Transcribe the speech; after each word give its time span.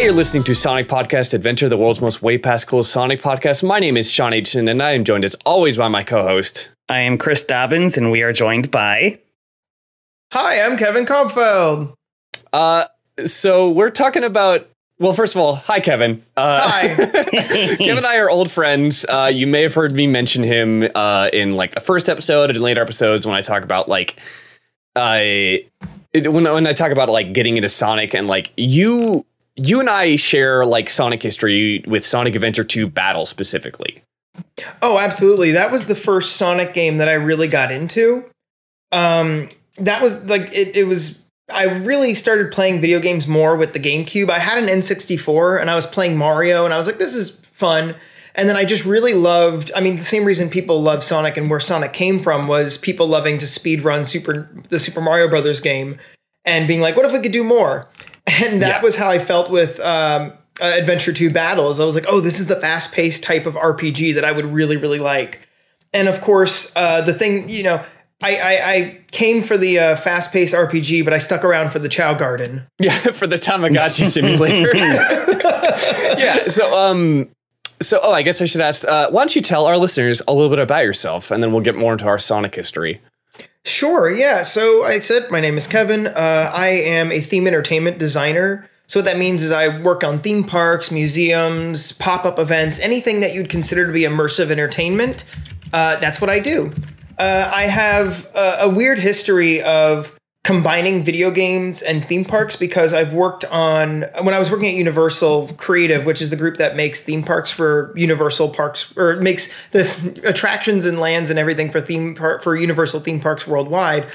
Hey, 0.00 0.06
you're 0.06 0.14
listening 0.14 0.44
to 0.44 0.54
Sonic 0.54 0.88
Podcast 0.88 1.34
Adventure, 1.34 1.68
the 1.68 1.76
world's 1.76 2.00
most 2.00 2.22
way 2.22 2.38
past 2.38 2.66
cool 2.66 2.82
Sonic 2.82 3.20
podcast. 3.20 3.62
My 3.62 3.78
name 3.78 3.98
is 3.98 4.10
Sean 4.10 4.32
Aitchison, 4.32 4.70
and 4.70 4.82
I 4.82 4.92
am 4.92 5.04
joined 5.04 5.26
as 5.26 5.34
always 5.44 5.76
by 5.76 5.88
my 5.88 6.02
co-host. 6.02 6.70
I 6.88 7.00
am 7.00 7.18
Chris 7.18 7.44
Dobbins, 7.44 7.98
and 7.98 8.10
we 8.10 8.22
are 8.22 8.32
joined 8.32 8.70
by. 8.70 9.20
Hi, 10.32 10.62
I'm 10.62 10.78
Kevin 10.78 11.04
Kompfeld. 11.04 11.92
Uh, 12.50 12.86
so 13.26 13.68
we're 13.68 13.90
talking 13.90 14.24
about. 14.24 14.70
Well, 14.98 15.12
first 15.12 15.34
of 15.34 15.42
all, 15.42 15.56
hi 15.56 15.80
Kevin. 15.80 16.24
Uh, 16.34 16.66
Hi. 16.66 16.94
Kevin 17.76 17.98
and 17.98 18.06
I 18.06 18.16
are 18.16 18.30
old 18.30 18.50
friends. 18.50 19.04
Uh, 19.06 19.30
you 19.30 19.46
may 19.46 19.60
have 19.60 19.74
heard 19.74 19.92
me 19.92 20.06
mention 20.06 20.42
him 20.42 20.88
uh, 20.94 21.28
in 21.30 21.52
like 21.52 21.74
the 21.74 21.80
first 21.80 22.08
episode 22.08 22.48
and 22.48 22.58
later 22.58 22.80
episodes 22.80 23.26
when 23.26 23.36
I 23.36 23.42
talk 23.42 23.64
about 23.64 23.86
like, 23.86 24.16
I 24.96 25.66
it, 26.14 26.32
when 26.32 26.44
when 26.44 26.66
I 26.66 26.72
talk 26.72 26.90
about 26.90 27.10
like 27.10 27.34
getting 27.34 27.58
into 27.58 27.68
Sonic 27.68 28.14
and 28.14 28.26
like 28.26 28.50
you 28.56 29.26
you 29.56 29.80
and 29.80 29.90
I 29.90 30.16
share 30.16 30.64
like 30.64 30.90
Sonic 30.90 31.22
history 31.22 31.84
with 31.86 32.06
Sonic 32.06 32.34
Adventure 32.34 32.64
2 32.64 32.88
Battle 32.88 33.26
specifically. 33.26 34.02
oh, 34.82 34.98
absolutely. 34.98 35.52
That 35.52 35.70
was 35.70 35.86
the 35.86 35.94
first 35.94 36.36
Sonic 36.36 36.72
game 36.72 36.98
that 36.98 37.08
I 37.08 37.14
really 37.14 37.48
got 37.48 37.70
into. 37.70 38.24
Um, 38.92 39.48
that 39.76 40.02
was 40.02 40.24
like 40.26 40.52
it. 40.52 40.76
It 40.76 40.84
was. 40.84 41.24
I 41.52 41.64
really 41.64 42.14
started 42.14 42.52
playing 42.52 42.80
video 42.80 43.00
games 43.00 43.26
more 43.26 43.56
with 43.56 43.72
the 43.72 43.80
GameCube. 43.80 44.30
I 44.30 44.38
had 44.38 44.58
an 44.58 44.68
N64 44.68 45.60
and 45.60 45.68
I 45.68 45.74
was 45.74 45.86
playing 45.86 46.16
Mario, 46.16 46.64
and 46.64 46.72
I 46.72 46.76
was 46.76 46.86
like, 46.86 46.98
"This 46.98 47.14
is 47.14 47.40
fun." 47.40 47.94
And 48.36 48.48
then 48.48 48.56
I 48.56 48.64
just 48.64 48.84
really 48.84 49.14
loved. 49.14 49.72
I 49.74 49.80
mean, 49.80 49.96
the 49.96 50.04
same 50.04 50.24
reason 50.24 50.48
people 50.48 50.80
love 50.82 51.02
Sonic 51.02 51.36
and 51.36 51.50
where 51.50 51.60
Sonic 51.60 51.92
came 51.92 52.18
from 52.18 52.46
was 52.46 52.78
people 52.78 53.08
loving 53.08 53.38
to 53.38 53.46
speed 53.46 53.82
run 53.82 54.04
Super 54.04 54.48
the 54.68 54.78
Super 54.78 55.00
Mario 55.00 55.28
Brothers 55.28 55.60
game 55.60 55.98
and 56.44 56.68
being 56.68 56.80
like, 56.80 56.96
"What 56.96 57.06
if 57.06 57.12
we 57.12 57.20
could 57.20 57.32
do 57.32 57.44
more?" 57.44 57.88
And 58.42 58.62
that 58.62 58.68
Yeah. 58.76 58.82
was 58.82 58.96
how 58.96 59.10
I 59.10 59.18
felt 59.18 59.50
with 59.50 59.80
um, 59.80 60.32
uh, 60.60 60.64
Adventure 60.76 61.12
2 61.12 61.30
Battles. 61.30 61.80
I 61.80 61.84
was 61.84 61.94
like, 61.94 62.06
"Oh, 62.08 62.20
this 62.20 62.38
is 62.40 62.46
the 62.46 62.56
fast 62.56 62.92
paced 62.92 63.22
type 63.22 63.46
of 63.46 63.54
RPG 63.56 64.14
that 64.14 64.24
I 64.24 64.32
would 64.32 64.46
really, 64.46 64.76
really 64.76 64.98
like." 65.00 65.40
And 65.92 66.06
of 66.08 66.20
course, 66.20 66.72
uh, 66.76 67.00
the 67.02 67.14
thing 67.14 67.48
you 67.48 67.62
know. 67.62 67.82
I, 68.22 68.36
I, 68.36 68.70
I 68.74 68.98
came 69.12 69.40
for 69.42 69.56
the 69.56 69.78
uh, 69.78 69.96
fast 69.96 70.30
paced 70.30 70.54
RPG, 70.54 71.06
but 71.06 71.14
I 71.14 71.18
stuck 71.18 71.42
around 71.42 71.70
for 71.70 71.78
the 71.78 71.88
Chao 71.88 72.12
Garden. 72.12 72.66
Yeah, 72.78 72.98
for 72.98 73.26
the 73.26 73.38
Tamagotchi 73.38 74.04
simulator. 74.04 74.76
yeah. 76.18 76.48
So, 76.48 76.76
um, 76.78 77.30
so 77.80 77.98
oh, 78.02 78.12
I 78.12 78.20
guess 78.20 78.42
I 78.42 78.44
should 78.44 78.60
ask. 78.60 78.84
Uh, 78.86 79.08
why 79.10 79.22
don't 79.22 79.34
you 79.34 79.40
tell 79.40 79.64
our 79.66 79.78
listeners 79.78 80.20
a 80.28 80.34
little 80.34 80.50
bit 80.50 80.58
about 80.58 80.84
yourself, 80.84 81.30
and 81.30 81.42
then 81.42 81.50
we'll 81.52 81.62
get 81.62 81.76
more 81.76 81.92
into 81.92 82.04
our 82.06 82.18
Sonic 82.18 82.54
history. 82.54 83.00
Sure, 83.70 84.10
yeah. 84.10 84.42
So 84.42 84.82
I 84.82 84.98
said 84.98 85.30
my 85.30 85.38
name 85.38 85.56
is 85.56 85.68
Kevin. 85.68 86.08
Uh, 86.08 86.50
I 86.52 86.68
am 86.68 87.12
a 87.12 87.20
theme 87.20 87.46
entertainment 87.46 87.98
designer. 87.98 88.68
So 88.88 88.98
what 88.98 89.04
that 89.04 89.16
means 89.16 89.44
is 89.44 89.52
I 89.52 89.80
work 89.80 90.02
on 90.02 90.20
theme 90.20 90.42
parks, 90.42 90.90
museums, 90.90 91.92
pop 91.92 92.24
up 92.24 92.40
events, 92.40 92.80
anything 92.80 93.20
that 93.20 93.32
you'd 93.32 93.48
consider 93.48 93.86
to 93.86 93.92
be 93.92 94.02
immersive 94.02 94.50
entertainment. 94.50 95.24
Uh, 95.72 95.96
that's 96.00 96.20
what 96.20 96.28
I 96.28 96.40
do. 96.40 96.72
Uh, 97.16 97.48
I 97.54 97.62
have 97.62 98.28
a, 98.34 98.56
a 98.62 98.68
weird 98.68 98.98
history 98.98 99.62
of 99.62 100.18
combining 100.42 101.04
video 101.04 101.30
games 101.30 101.82
and 101.82 102.04
theme 102.04 102.24
parks 102.24 102.56
because 102.56 102.94
I've 102.94 103.12
worked 103.12 103.44
on 103.46 104.06
when 104.22 104.32
I 104.32 104.38
was 104.38 104.50
working 104.50 104.70
at 104.70 104.74
Universal 104.74 105.48
Creative, 105.58 106.06
which 106.06 106.22
is 106.22 106.30
the 106.30 106.36
group 106.36 106.56
that 106.56 106.76
makes 106.76 107.02
theme 107.02 107.22
parks 107.22 107.50
for 107.50 107.92
Universal 107.96 108.50
Parks 108.50 108.96
or 108.96 109.16
makes 109.16 109.52
the 109.70 110.20
attractions 110.24 110.86
and 110.86 110.98
lands 110.98 111.28
and 111.28 111.38
everything 111.38 111.70
for 111.70 111.80
theme 111.80 112.14
park 112.14 112.42
for 112.42 112.56
Universal 112.56 113.00
theme 113.00 113.20
parks 113.20 113.46
worldwide. 113.46 114.06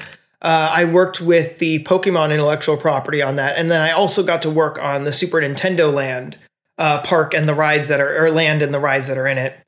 Uh, 0.42 0.70
I 0.72 0.84
worked 0.84 1.20
with 1.20 1.58
the 1.58 1.82
Pokemon 1.84 2.32
intellectual 2.32 2.76
property 2.76 3.22
on 3.22 3.36
that, 3.36 3.56
and 3.56 3.70
then 3.70 3.80
I 3.80 3.92
also 3.92 4.22
got 4.22 4.42
to 4.42 4.50
work 4.50 4.80
on 4.82 5.04
the 5.04 5.12
Super 5.12 5.40
Nintendo 5.40 5.92
Land 5.92 6.38
uh, 6.76 7.00
park 7.02 7.34
and 7.34 7.48
the 7.48 7.54
rides 7.54 7.88
that 7.88 8.00
are 8.00 8.24
or 8.24 8.30
land 8.30 8.62
and 8.62 8.74
the 8.74 8.80
rides 8.80 9.06
that 9.08 9.16
are 9.16 9.26
in 9.26 9.38
it. 9.38 9.58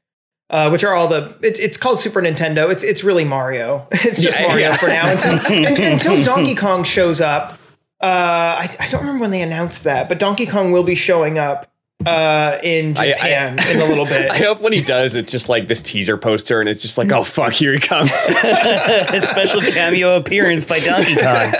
Uh, 0.51 0.71
which 0.71 0.83
are 0.83 0.95
all 0.95 1.09
the 1.09 1.37
it's 1.43 1.61
it's 1.61 1.77
called 1.77 1.99
Super 1.99 2.23
Nintendo. 2.23 2.71
It's 2.71 2.83
it's 2.83 3.05
really 3.05 3.25
Mario. 3.25 3.87
It's 3.93 4.23
just 4.23 4.41
Yeah, 4.41 4.47
Mario 4.49 4.69
yeah. 4.71 4.77
for 4.79 4.87
now 4.89 5.11
until 5.13 5.33
un- 5.57 5.93
until 5.93 6.23
Donkey 6.25 6.55
Kong 6.55 6.85
shows 6.85 7.21
up. 7.21 7.53
Uh, 8.01 8.57
I, 8.63 8.71
I 8.81 8.89
don't 8.89 9.01
remember 9.01 9.21
when 9.23 9.31
they 9.33 9.43
announced 9.43 9.85
that, 9.85 10.09
but 10.09 10.19
Donkey 10.19 10.47
Kong 10.47 10.73
will 10.73 10.85
be 10.85 10.95
showing 10.95 11.39
up 11.39 11.67
uh, 12.07 12.57
in 12.63 12.97
I- 12.97 13.01
I- 13.09 13.13
Japan 13.13 13.59
in 13.71 13.81
a 13.81 13.85
little 13.87 14.05
bit. 14.07 14.31
I 14.31 14.39
hope 14.39 14.61
when 14.63 14.73
he 14.73 14.81
does, 14.83 15.17
it's 15.17 15.31
just 15.33 15.49
like 15.51 15.69
this 15.69 15.83
teaser 15.83 16.17
poster, 16.17 16.61
and 16.61 16.69
it's 16.69 16.81
just 16.81 16.97
like, 16.97 17.11
oh 17.13 17.25
fuck, 17.25 17.53
here 17.53 17.73
he 17.73 17.79
comes. 17.81 18.11
A 18.13 19.21
special 19.21 19.61
cameo 19.61 20.17
appearance 20.17 20.65
by 20.65 20.79
Donkey 20.79 21.17
Kong. 21.17 21.53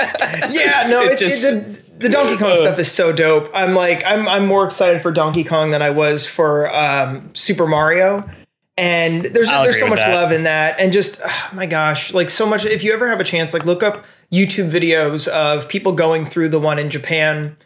yeah, 0.51 0.87
no, 0.89 1.03
It's 1.03 1.21
it's, 1.21 1.41
just- 1.41 1.45
Uh. 1.45 1.57
it, 1.59 1.75
the, 1.99 2.07
the 2.07 2.09
Donkey 2.09 2.37
Kong 2.37 2.57
stuff 2.57 2.79
is 2.79 2.91
so 2.91 3.13
dope. 3.13 3.51
I'm 3.53 3.75
like, 3.75 4.03
I'm 4.07 4.29
I'm 4.29 4.47
more 4.47 4.65
excited 4.65 5.03
for 5.03 5.11
Donkey 5.11 5.43
Kong 5.45 5.73
than 5.73 5.83
I 5.83 5.91
was 5.91 6.25
for 6.27 6.73
um, 6.75 7.29
Super 7.35 7.67
Mario. 7.67 8.25
And 8.79 9.25
there's 9.25 9.49
I'll 9.49 9.65
there's 9.65 9.81
so 9.81 9.89
much 9.89 9.99
that. 9.99 10.15
love 10.15 10.31
in 10.33 10.45
that, 10.45 10.79
and 10.79 10.93
just 10.93 11.21
oh 11.25 11.51
my 11.53 11.67
gosh, 11.67 12.15
like 12.15 12.31
so 12.31 12.47
much. 12.47 12.65
If 12.65 12.85
you 12.85 12.93
ever 12.93 13.09
have 13.09 13.21
a 13.21 13.25
chance, 13.25 13.53
like 13.53 13.65
look 13.67 13.83
up 13.83 14.05
YouTube 14.33 14.71
videos 14.71 15.27
of 15.29 15.69
people 15.69 15.93
going 15.93 16.25
through 16.25 16.51
the 16.51 16.61
one 16.61 16.79
in 16.79 16.89
Japan, 16.89 17.57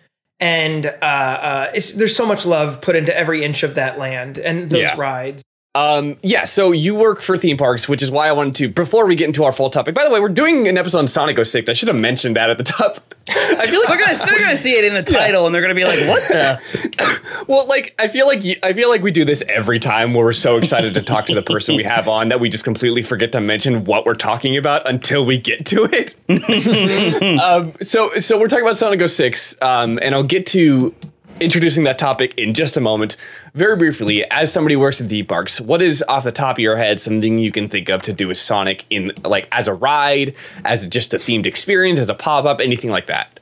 and 0.41 0.87
uh, 0.87 0.89
uh, 1.03 1.71
it's 1.75 1.93
there's 1.93 2.17
so 2.17 2.25
much 2.27 2.47
love 2.47 2.81
put 2.81 2.97
into 2.97 3.17
every 3.17 3.45
inch 3.45 3.63
of 3.63 3.75
that 3.75 3.99
land 3.99 4.39
and 4.39 4.71
those 4.71 4.81
Yeah. 4.81 4.95
rides. 4.99 5.43
Um, 5.75 6.17
yeah, 6.23 6.45
so 6.45 6.73
you 6.73 6.95
work 6.95 7.21
for 7.23 7.37
theme 7.37 7.57
parks, 7.57 7.89
which 7.89 8.03
is 8.03 8.11
why 8.11 8.29
I 8.29 8.33
wanted 8.33 8.55
to, 8.57 8.69
before 8.69 9.07
we 9.07 9.15
get 9.15 9.27
into 9.27 9.45
our 9.45 9.53
full 9.53 9.71
topic, 9.71 9.95
by 9.95 10.05
the 10.05 10.11
way, 10.11 10.21
we're 10.21 10.29
doing 10.29 10.69
an 10.69 10.77
episode 10.77 10.99
on 10.99 11.09
Sonic 11.09 11.43
06. 11.43 11.69
I 11.69 11.73
should 11.73 11.89
have 11.89 11.97
mentioned 11.97 12.37
that 12.37 12.51
at 12.51 12.59
the 12.59 12.65
top. 12.65 13.12
I 13.29 13.67
feel 13.67 13.81
like 13.81 13.89
We're 13.89 13.99
gonna 13.99 14.17
still 14.17 14.39
gonna 14.39 14.57
see 14.57 14.73
it 14.73 14.85
in 14.85 14.95
the 14.95 15.03
title, 15.13 15.47
and 15.47 15.55
they're 15.55 15.63
gonna 15.63 15.75
be 15.75 15.85
like, 15.85 16.01
"What 16.09 16.23
the?" 16.29 17.19
Well, 17.49 17.67
like 17.67 17.95
I 17.99 18.09
feel 18.09 18.27
like 18.27 18.43
I 18.63 18.73
feel 18.73 18.89
like 18.89 19.03
we 19.03 19.11
do 19.11 19.25
this 19.25 19.43
every 19.49 19.79
time 19.81 20.15
where 20.15 20.25
we're 20.25 20.33
so 20.33 20.57
excited 20.57 20.95
to 20.95 21.03
talk 21.03 21.27
to 21.27 21.35
the 21.35 21.43
person 21.43 21.77
we 21.77 21.83
have 21.85 22.07
on 22.09 22.29
that 22.29 22.41
we 22.41 22.49
just 22.49 22.65
completely 22.65 23.03
forget 23.03 23.33
to 23.33 23.41
mention 23.41 23.85
what 23.85 24.07
we're 24.07 24.15
talking 24.15 24.57
about 24.57 24.89
until 24.89 25.25
we 25.25 25.39
get 25.39 25.67
to 25.67 25.89
it. 25.93 26.15
um, 27.41 27.73
so, 27.83 28.15
so 28.15 28.39
we're 28.39 28.49
talking 28.49 28.65
about 28.65 28.77
Sonic 28.77 29.01
Go 29.01 29.07
06, 29.07 29.61
um, 29.61 29.99
and 30.03 30.15
I'll 30.15 30.23
get 30.23 30.47
to 30.47 30.95
introducing 31.43 31.85
that 31.85 31.99
topic 31.99 32.33
in 32.39 32.55
just 32.55 32.77
a 32.77 32.81
moment. 32.81 33.17
Very 33.55 33.77
briefly, 33.77 34.25
as 34.31 34.53
somebody 34.53 34.77
works 34.77 35.01
at 35.01 35.09
theme 35.09 35.27
parks, 35.27 35.61
what 35.61 35.83
is 35.83 36.05
off 36.09 36.25
the 36.25 36.33
top 36.33 36.57
of 36.57 36.61
your 36.61 36.77
head 36.77 37.01
something 37.01 37.39
you 37.39 37.53
can 37.53 37.69
think 37.69 37.89
of 37.89 38.03
to 38.03 38.13
do 38.13 38.29
with 38.29 38.39
Sonic 38.39 38.85
in 38.91 39.13
like 39.25 39.49
as 39.53 39.69
a 39.69 39.75
ride, 39.75 40.35
as 40.65 40.87
just 40.89 41.13
a 41.13 41.19
themed 41.19 41.47
experience, 41.47 41.99
as 41.99 42.09
a 42.09 42.15
pop 42.15 42.45
up, 42.45 42.61
anything 42.61 42.91
like 42.91 43.07
that? 43.07 43.41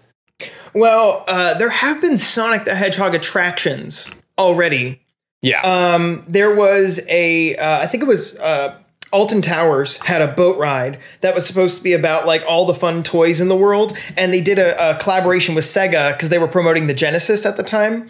Well, 0.74 1.24
uh, 1.28 1.54
there 1.54 1.70
have 1.70 2.00
been 2.00 2.16
Sonic 2.16 2.64
the 2.64 2.74
Hedgehog 2.74 3.14
attractions 3.14 4.10
already. 4.38 5.00
Yeah. 5.42 5.60
Um, 5.62 6.24
there 6.28 6.54
was 6.54 7.00
a, 7.08 7.56
uh, 7.56 7.80
I 7.80 7.86
think 7.86 8.02
it 8.02 8.06
was 8.06 8.38
uh, 8.40 8.76
Alton 9.12 9.42
Towers 9.42 9.96
had 9.98 10.22
a 10.22 10.28
boat 10.28 10.58
ride 10.58 10.98
that 11.20 11.34
was 11.34 11.46
supposed 11.46 11.78
to 11.78 11.84
be 11.84 11.92
about 11.92 12.26
like 12.26 12.44
all 12.46 12.64
the 12.66 12.74
fun 12.74 13.02
toys 13.02 13.40
in 13.40 13.48
the 13.48 13.56
world, 13.56 13.96
and 14.16 14.32
they 14.32 14.40
did 14.40 14.58
a, 14.58 14.90
a 14.90 14.98
collaboration 14.98 15.54
with 15.54 15.64
Sega 15.64 16.12
because 16.16 16.30
they 16.30 16.38
were 16.38 16.48
promoting 16.48 16.86
the 16.86 16.94
Genesis 16.94 17.44
at 17.44 17.56
the 17.56 17.62
time, 17.62 18.08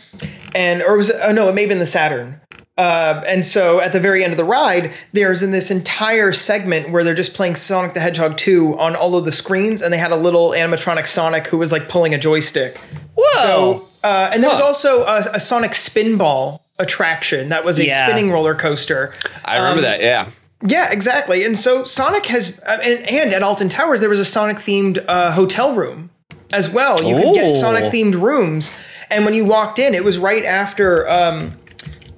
and 0.54 0.82
or 0.82 0.96
was 0.96 1.08
it? 1.08 1.16
Oh 1.22 1.32
no, 1.32 1.48
it 1.48 1.54
may 1.54 1.62
have 1.62 1.68
been 1.70 1.78
the 1.78 1.86
Saturn. 1.86 2.40
Uh, 2.76 3.22
and 3.26 3.44
so 3.44 3.78
at 3.78 3.92
the 3.92 4.00
very 4.00 4.24
end 4.24 4.32
of 4.32 4.38
the 4.38 4.44
ride, 4.44 4.90
there's 5.12 5.42
in 5.42 5.50
this 5.50 5.70
entire 5.70 6.32
segment 6.32 6.88
where 6.90 7.04
they're 7.04 7.14
just 7.14 7.34
playing 7.34 7.54
Sonic 7.54 7.92
the 7.92 8.00
Hedgehog 8.00 8.38
2 8.38 8.78
on 8.78 8.96
all 8.96 9.16
of 9.16 9.26
the 9.26 9.32
screens, 9.32 9.82
and 9.82 9.92
they 9.92 9.98
had 9.98 10.12
a 10.12 10.16
little 10.16 10.50
animatronic 10.52 11.06
Sonic 11.06 11.46
who 11.48 11.58
was 11.58 11.72
like 11.72 11.90
pulling 11.90 12.14
a 12.14 12.18
joystick. 12.18 12.78
Whoa! 13.16 13.42
So, 13.42 13.88
uh, 14.02 14.30
and 14.32 14.42
there 14.42 14.48
was 14.50 14.60
also 14.60 15.02
a, 15.04 15.18
a 15.34 15.40
Sonic 15.40 15.72
Spinball 15.72 16.60
attraction 16.78 17.50
that 17.50 17.64
was 17.64 17.78
a 17.78 17.86
Yeah. 17.86 18.06
spinning 18.06 18.30
roller 18.30 18.54
coaster. 18.54 19.14
I 19.44 19.56
remember 19.58 19.78
um, 19.80 19.82
that. 19.82 20.00
Yeah. 20.00 20.30
Yeah, 20.62 20.90
exactly. 20.92 21.44
And 21.44 21.56
so 21.58 21.84
Sonic 21.84 22.26
has, 22.26 22.60
uh, 22.66 22.78
and, 22.84 23.08
and 23.08 23.32
at 23.32 23.42
Alton 23.42 23.68
Towers, 23.68 24.00
there 24.00 24.10
was 24.10 24.20
a 24.20 24.24
Sonic 24.24 24.58
themed 24.58 25.02
uh, 25.08 25.32
hotel 25.32 25.74
room 25.74 26.10
as 26.52 26.68
well. 26.68 27.02
You 27.02 27.14
could 27.16 27.34
get 27.34 27.46
Oh. 27.46 27.60
Sonic 27.60 27.84
themed 27.84 28.20
rooms. 28.20 28.70
And 29.10 29.24
when 29.24 29.34
you 29.34 29.44
walked 29.44 29.78
in, 29.78 29.94
it 29.94 30.04
was 30.04 30.18
right 30.18 30.44
after, 30.44 31.08
um, 31.08 31.52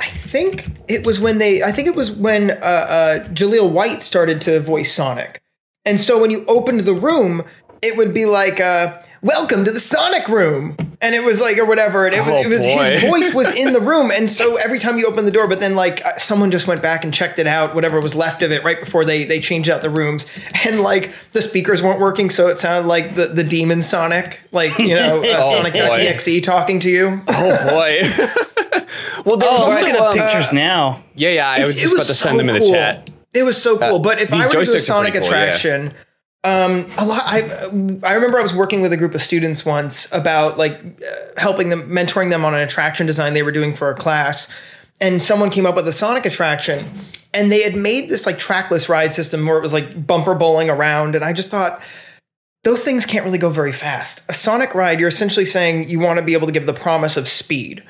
I 0.00 0.08
think 0.08 0.66
it 0.88 1.06
was 1.06 1.20
when 1.20 1.38
they, 1.38 1.62
I 1.62 1.70
think 1.72 1.86
it 1.86 1.94
was 1.94 2.10
when 2.10 2.50
uh, 2.50 2.54
uh, 2.54 3.24
Jaleel 3.28 3.70
White 3.70 4.02
started 4.02 4.40
to 4.42 4.60
voice 4.60 4.92
Sonic. 4.92 5.40
And 5.84 6.00
so 6.00 6.20
when 6.20 6.30
you 6.30 6.44
opened 6.46 6.80
the 6.80 6.94
room, 6.94 7.44
it 7.80 7.96
would 7.96 8.12
be 8.12 8.24
like, 8.26 8.60
uh, 8.60 9.00
"Welcome 9.22 9.64
to 9.64 9.70
the 9.70 9.78
Sonic 9.80 10.28
room," 10.28 10.76
and 11.00 11.14
it 11.14 11.22
was 11.22 11.40
like 11.40 11.56
or 11.58 11.64
whatever, 11.64 12.06
and 12.06 12.14
it 12.14 12.24
was 12.24 12.34
Oh, 12.34 12.42
it 12.42 12.48
was 12.48 12.64
his 12.64 13.02
voice 13.10 13.34
was 13.34 13.54
in 13.54 13.72
the 13.72 13.80
room, 13.80 14.10
and 14.10 14.28
so 14.28 14.56
every 14.56 14.78
time 14.80 14.98
you 14.98 15.06
open 15.06 15.24
the 15.24 15.30
door, 15.30 15.46
but 15.48 15.60
then 15.60 15.76
like 15.76 16.04
uh, 16.04 16.18
someone 16.18 16.50
just 16.50 16.66
went 16.66 16.82
back 16.82 17.04
and 17.04 17.14
checked 17.14 17.38
it 17.38 17.46
out, 17.46 17.74
whatever 17.74 18.00
was 18.00 18.14
left 18.16 18.42
of 18.42 18.50
it, 18.50 18.64
right 18.64 18.80
before 18.80 19.04
they 19.04 19.24
they 19.24 19.38
changed 19.40 19.68
out 19.70 19.80
the 19.80 19.90
rooms, 19.90 20.26
and 20.66 20.80
like 20.80 21.12
the 21.32 21.40
speakers 21.42 21.82
weren't 21.82 22.00
working, 22.00 22.30
so 22.30 22.48
it 22.48 22.58
sounded 22.58 22.88
like 22.88 23.14
the 23.14 23.28
the 23.28 23.44
demon 23.44 23.80
Sonic, 23.80 24.40
like 24.50 24.76
you 24.78 24.94
know 24.96 25.20
uh, 25.22 25.40
Oh, 25.42 25.52
Sonic.exe 25.56 26.40
talking 26.44 26.80
to 26.80 26.90
you. 26.90 27.22
Oh 27.28 27.68
boy. 27.68 28.00
well, 29.24 29.36
there 29.36 29.50
was 29.50 29.60
Oh, 29.60 29.64
I'm 29.66 29.72
also 29.72 29.80
looking 29.80 29.94
at 29.94 30.00
um, 30.00 30.14
pictures 30.18 30.52
now. 30.52 31.00
yeah, 31.14 31.30
yeah. 31.30 31.48
I 31.48 31.60
was 31.60 31.70
It's- 31.70 31.82
just 31.82 31.94
about 31.94 32.06
to 32.06 32.14
send 32.14 32.38
them 32.40 32.48
in 32.48 32.60
the 32.60 32.68
chat. 32.68 33.08
It 33.34 33.44
was 33.44 33.60
so 33.60 33.78
cool. 33.78 33.98
but 33.98 34.20
if 34.20 34.30
I 34.32 34.46
were 34.46 34.52
to 34.52 34.64
do 34.64 34.74
a 34.74 34.80
Sonic 34.80 35.12
pretty 35.12 35.26
cool, 35.28 35.36
yeah. 35.36 35.88
Um, 36.44 36.90
a 36.98 37.06
lot. 37.06 37.22
I 37.24 37.42
I 38.02 38.14
remember 38.14 38.38
I 38.38 38.42
was 38.42 38.52
working 38.54 38.80
with 38.80 38.92
a 38.92 38.96
group 38.96 39.14
of 39.14 39.22
students 39.22 39.64
once 39.64 40.12
about 40.12 40.58
like 40.58 40.72
uh, 40.72 41.40
helping 41.40 41.68
them, 41.68 41.88
mentoring 41.88 42.30
them 42.30 42.44
on 42.44 42.52
an 42.54 42.60
attraction 42.60 43.06
design 43.06 43.32
they 43.34 43.44
were 43.44 43.52
doing 43.52 43.74
for 43.74 43.90
a 43.90 43.94
class, 43.94 44.52
and 45.00 45.22
someone 45.22 45.50
came 45.50 45.66
up 45.66 45.76
with 45.76 45.86
a 45.86 45.92
Sonic 45.92 46.26
attraction, 46.26 46.90
and 47.32 47.52
they 47.52 47.62
had 47.62 47.76
made 47.76 48.08
this 48.08 48.26
like 48.26 48.38
trackless 48.40 48.88
ride 48.88 49.12
system 49.12 49.46
where 49.46 49.56
it 49.56 49.60
was 49.60 49.72
like 49.72 50.04
bumper 50.04 50.34
bowling 50.34 50.68
around, 50.68 51.14
and 51.14 51.24
I 51.24 51.32
just 51.32 51.48
thought 51.48 51.80
those 52.64 52.82
things 52.82 53.06
can't 53.06 53.24
really 53.24 53.38
go 53.38 53.50
very 53.50 53.72
fast. 53.72 54.28
A 54.28 54.34
Sonic 54.34 54.74
ride, 54.74 54.98
you're 54.98 55.08
essentially 55.08 55.46
saying 55.46 55.88
you 55.88 56.00
want 56.00 56.18
to 56.18 56.24
be 56.24 56.32
able 56.32 56.46
to 56.48 56.52
give 56.52 56.66
the 56.66 56.74
promise 56.74 57.16
of 57.16 57.28
speed, 57.28 57.84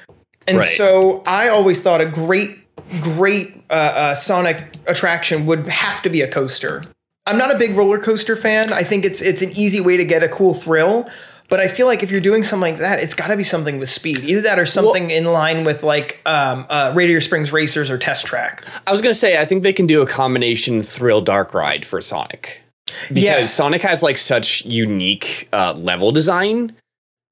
and 0.46 0.58
Right. 0.58 0.68
so 0.76 1.22
I 1.26 1.48
always 1.48 1.80
thought 1.80 2.02
a 2.02 2.06
great 2.06 2.58
great 3.00 3.64
uh, 3.70 3.72
uh, 3.72 4.14
Sonic 4.14 4.62
attraction 4.86 5.46
would 5.46 5.68
have 5.68 6.02
to 6.02 6.10
be 6.10 6.20
a 6.20 6.28
coaster. 6.28 6.82
I'm 7.26 7.38
not 7.38 7.54
a 7.54 7.58
big 7.58 7.76
roller 7.76 7.98
coaster 7.98 8.36
fan. 8.36 8.72
I 8.72 8.82
think 8.82 9.04
it's 9.04 9.20
it's 9.22 9.42
an 9.42 9.50
easy 9.52 9.80
way 9.80 9.96
to 9.96 10.04
get 10.04 10.22
a 10.22 10.28
cool 10.28 10.54
thrill. 10.54 11.08
But 11.48 11.60
I 11.60 11.68
feel 11.68 11.86
like 11.86 12.02
if 12.02 12.10
you're 12.10 12.20
doing 12.22 12.44
something 12.44 12.72
like 12.72 12.80
that, 12.80 12.98
it's 13.00 13.12
got 13.12 13.26
to 13.26 13.36
be 13.36 13.42
something 13.42 13.78
with 13.78 13.90
speed. 13.90 14.20
Either 14.24 14.40
that 14.40 14.58
or 14.58 14.64
something 14.64 15.10
in 15.10 15.24
line 15.26 15.64
with 15.64 15.82
like 15.82 16.18
um, 16.24 16.64
uh, 16.70 16.92
Radiator 16.96 17.20
Springs 17.20 17.52
Racers 17.52 17.90
or 17.90 17.98
Test 17.98 18.24
Track. 18.26 18.64
I 18.86 18.90
was 18.92 19.02
gonna 19.02 19.12
say 19.14 19.38
I 19.38 19.44
think 19.44 19.62
they 19.62 19.72
can 19.74 19.86
do 19.86 20.00
a 20.00 20.06
combination 20.06 20.82
thrill 20.82 21.20
dark 21.20 21.52
ride 21.52 21.84
for 21.84 22.00
Sonic 22.00 22.60
because 23.08 23.22
Yes. 23.22 23.52
Sonic 23.54 23.82
has 23.82 24.02
like 24.02 24.16
such 24.18 24.64
unique 24.64 25.48
uh, 25.52 25.74
level 25.76 26.10
design. 26.10 26.74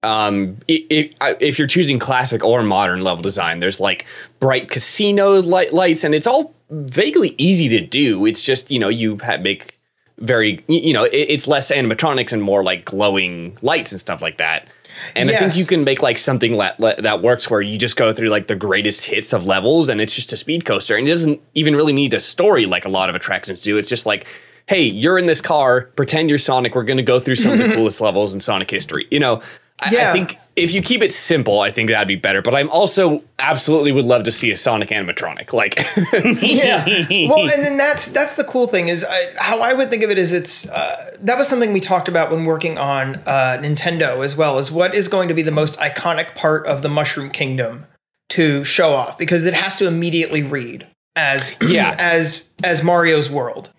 Um, 0.02 0.58
i 0.68 0.84
i 0.90 1.10
I- 1.20 1.36
if 1.40 1.58
you're 1.58 1.68
choosing 1.68 1.98
classic 1.98 2.44
or 2.44 2.62
modern 2.62 3.02
level 3.02 3.22
design, 3.22 3.60
there's 3.60 3.80
like 3.80 4.04
bright 4.38 4.68
casino 4.70 5.40
light 5.40 5.72
lights, 5.72 6.04
and 6.04 6.14
it's 6.14 6.26
all 6.26 6.54
vaguely 6.70 7.34
easy 7.38 7.68
to 7.70 7.80
do. 7.80 8.26
It's 8.26 8.42
just 8.42 8.70
you 8.70 8.78
know 8.78 8.88
you 8.88 9.18
ha- 9.22 9.38
make 9.38 9.78
very 10.20 10.62
you 10.68 10.92
know 10.92 11.08
it's 11.10 11.48
less 11.48 11.70
animatronics 11.72 12.32
and 12.32 12.42
more 12.42 12.62
like 12.62 12.84
glowing 12.84 13.56
lights 13.62 13.92
and 13.92 14.00
stuff 14.00 14.22
like 14.22 14.38
that. 14.38 14.68
And 15.14 15.30
I 15.30 15.36
think 15.36 15.56
you 15.56 15.64
can 15.64 15.84
make 15.84 16.02
like 16.02 16.18
something 16.18 16.56
that 16.58 17.22
works 17.22 17.48
where 17.48 17.60
you 17.60 17.78
just 17.78 17.96
go 17.96 18.12
through 18.12 18.28
like 18.28 18.48
the 18.48 18.56
greatest 18.56 19.04
hits 19.04 19.32
of 19.32 19.46
levels, 19.46 19.88
and 19.88 20.00
it's 20.00 20.14
just 20.14 20.32
a 20.32 20.36
speed 20.36 20.64
coaster, 20.64 20.96
and 20.96 21.06
it 21.06 21.10
doesn't 21.10 21.40
even 21.54 21.74
really 21.74 21.92
need 21.92 22.12
a 22.12 22.20
story 22.20 22.66
like 22.66 22.84
a 22.84 22.88
lot 22.88 23.08
of 23.08 23.14
attractions 23.14 23.62
do. 23.62 23.78
It's 23.78 23.88
just 23.88 24.04
like, 24.04 24.26
hey, 24.66 24.82
you're 24.82 25.18
in 25.18 25.26
this 25.26 25.40
car, 25.40 25.82
pretend 25.96 26.28
you're 26.28 26.38
Sonic. 26.38 26.74
We're 26.74 26.84
going 26.84 26.96
to 26.98 27.02
go 27.02 27.18
through 27.18 27.36
some 27.36 27.52
of 27.52 27.58
the 27.58 27.68
coolest 27.74 28.00
levels 28.00 28.34
in 28.34 28.40
Sonic 28.40 28.70
history. 28.70 29.06
You 29.10 29.20
know, 29.20 29.42
I, 29.80 30.10
I 30.10 30.12
think 30.12 30.36
if 30.56 30.74
you 30.74 30.82
keep 30.82 31.02
it 31.02 31.12
simple, 31.12 31.60
I 31.60 31.70
think 31.70 31.88
that'd 31.88 32.06
be 32.06 32.16
better. 32.16 32.42
But 32.42 32.54
I'm 32.54 32.68
also 32.70 33.22
absolutely 33.38 33.92
would 33.92 34.04
love 34.04 34.24
to 34.24 34.32
see 34.32 34.50
a 34.50 34.56
Sonic 34.56 34.90
animatronic. 34.90 35.52
Like, 35.52 35.76
yeah. 36.42 36.84
Well, 37.28 37.50
and 37.50 37.64
then 37.64 37.76
that's 37.76 38.08
that's 38.08 38.36
the 38.36 38.44
cool 38.44 38.66
thing 38.66 38.88
is 38.88 39.04
I, 39.08 39.32
how 39.38 39.60
I 39.60 39.72
would 39.72 39.90
think 39.90 40.02
of 40.02 40.10
it 40.10 40.18
is 40.18 40.32
it's 40.32 40.68
uh, 40.68 41.16
that 41.20 41.38
was 41.38 41.48
something 41.48 41.72
we 41.72 41.80
talked 41.80 42.08
about 42.08 42.30
when 42.30 42.44
working 42.44 42.78
on 42.78 43.16
uh, 43.26 43.58
Nintendo 43.60 44.24
as 44.24 44.36
well 44.36 44.58
as 44.58 44.70
what 44.70 44.94
is 44.94 45.08
going 45.08 45.28
to 45.28 45.34
be 45.34 45.42
the 45.42 45.50
most 45.52 45.78
iconic 45.78 46.34
part 46.34 46.66
of 46.66 46.82
the 46.82 46.88
Mushroom 46.88 47.30
Kingdom 47.30 47.86
to 48.30 48.62
show 48.64 48.92
off 48.92 49.18
because 49.18 49.44
it 49.44 49.54
has 49.54 49.76
to 49.78 49.86
immediately 49.86 50.42
read 50.42 50.86
as 51.16 51.56
Yeah. 51.62 51.94
as 51.98 52.52
as 52.62 52.82
Mario's 52.82 53.30
world. 53.30 53.70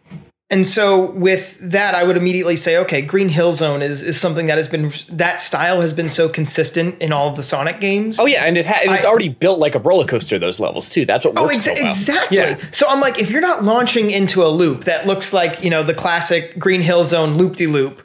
And 0.52 0.68
so 0.68 1.12
with 1.12 1.58
that, 1.62 1.96
I 1.96 2.04
would 2.04 2.18
immediately 2.18 2.58
say, 2.58 2.76
okay, 2.80 3.02
Green 3.02 3.30
Hill 3.30 3.54
Zone 3.54 3.82
is, 3.82 4.04
is 4.04 4.20
something 4.20 4.48
that 4.48 4.58
has 4.58 4.68
been 4.68 4.92
that 5.10 5.40
style 5.40 5.80
has 5.80 5.94
been 5.94 6.10
so 6.10 6.28
consistent 6.28 7.02
in 7.02 7.14
all 7.14 7.30
of 7.30 7.38
the 7.38 7.42
Sonic 7.44 7.80
games. 7.80 8.20
oh 8.20 8.26
yeah, 8.26 8.44
and 8.44 8.58
it 8.58 8.66
ha- 8.66 8.80
and 8.82 8.92
it's 8.92 9.06
I- 9.06 9.08
already 9.08 9.30
built 9.30 9.60
like 9.60 9.76
a 9.76 9.80
roller 9.80 10.04
coaster. 10.06 10.38
Those 10.38 10.60
levels 10.60 10.90
too. 10.90 11.06
That's 11.06 11.24
what 11.24 11.36
Oh, 11.38 11.46
exa- 11.48 11.60
so 11.60 11.74
well. 11.74 11.86
exactly. 11.86 12.38
Yeah. 12.38 12.58
So 12.72 12.86
I'm 12.90 13.00
like, 13.00 13.18
if 13.18 13.32
you're 13.32 13.40
not 13.42 13.64
launching 13.64 14.12
into 14.12 14.44
a 14.44 14.50
loop 14.50 14.84
that 14.84 15.08
looks 15.08 15.32
like 15.32 15.64
you 15.64 15.70
know 15.70 15.84
the 15.84 15.94
classic 15.94 16.60
Green 16.60 16.82
Hill 16.82 17.06
Zone 17.06 17.36
loop 17.36 17.56
de 17.56 17.68
loop, 17.68 18.04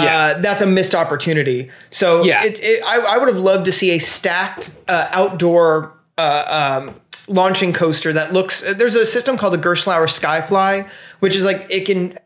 Yeah. 0.00 0.02
uh, 0.36 0.40
that's 0.40 0.62
a 0.62 0.66
missed 0.66 0.94
opportunity. 0.94 1.70
So 1.90 2.24
Yeah. 2.24 2.42
it, 2.42 2.58
it, 2.62 2.82
I, 2.86 3.00
I 3.00 3.18
would 3.18 3.28
have 3.28 3.36
loved 3.38 3.66
to 3.66 3.72
see 3.72 3.90
a 3.90 3.98
stacked 3.98 4.70
uh, 4.88 5.08
outdoor 5.12 5.92
uh, 6.16 6.80
um, 6.88 6.94
launching 7.28 7.72
coaster 7.72 8.12
that 8.12 8.32
looks. 8.32 8.60
There's 8.74 8.94
a 8.94 9.06
system 9.06 9.36
called 9.36 9.54
the 9.54 9.58
Gerstlauer 9.58 10.06
Skyfly, 10.06 10.88
which 11.20 11.36
is 11.36 11.44
like 11.44 11.66
it 11.70 11.86
can 11.86 12.18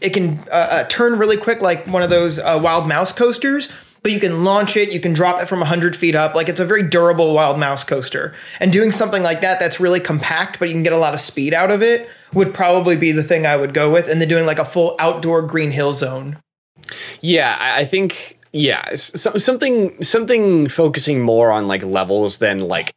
it 0.00 0.10
can 0.10 0.38
uh, 0.50 0.54
uh, 0.70 0.84
turn 0.88 1.18
really 1.18 1.36
quick, 1.36 1.62
like 1.62 1.86
one 1.86 2.02
of 2.02 2.10
those 2.10 2.38
uh, 2.38 2.58
Wild 2.62 2.88
Mouse 2.88 3.12
coasters. 3.12 3.72
But 4.02 4.12
you 4.12 4.20
can 4.20 4.44
launch 4.44 4.76
it, 4.76 4.92
you 4.92 5.00
can 5.00 5.14
drop 5.14 5.42
it 5.42 5.48
from 5.48 5.58
100 5.58 5.96
feet 5.96 6.14
up. 6.14 6.36
Like 6.36 6.48
it's 6.48 6.60
a 6.60 6.64
very 6.64 6.88
durable 6.88 7.34
Wild 7.34 7.58
Mouse 7.58 7.82
coaster. 7.82 8.36
And 8.60 8.72
doing 8.72 8.92
something 8.92 9.20
like 9.20 9.40
that 9.40 9.58
that's 9.58 9.80
really 9.80 9.98
compact, 9.98 10.60
but 10.60 10.68
you 10.68 10.74
can 10.74 10.84
get 10.84 10.92
a 10.92 10.96
lot 10.96 11.12
of 11.12 11.18
speed 11.18 11.52
out 11.52 11.72
of 11.72 11.82
it, 11.82 12.08
would 12.32 12.54
probably 12.54 12.94
be 12.94 13.10
the 13.10 13.24
thing 13.24 13.46
I 13.46 13.56
would 13.56 13.74
go 13.74 13.90
with. 13.90 14.08
And 14.08 14.20
then 14.20 14.28
doing 14.28 14.46
like 14.46 14.60
a 14.60 14.64
full 14.64 14.94
outdoor 15.00 15.42
Green 15.42 15.72
Hill 15.72 15.92
Zone. 15.92 16.38
Yeah, 17.20 17.56
I 17.58 17.80
I 17.80 17.84
think 17.84 18.38
yeah, 18.52 18.94
so, 18.94 19.36
something 19.36 20.02
something 20.02 20.68
focusing 20.68 21.20
more 21.20 21.50
on 21.50 21.66
like 21.66 21.82
levels 21.82 22.38
than 22.38 22.60
like 22.60 22.94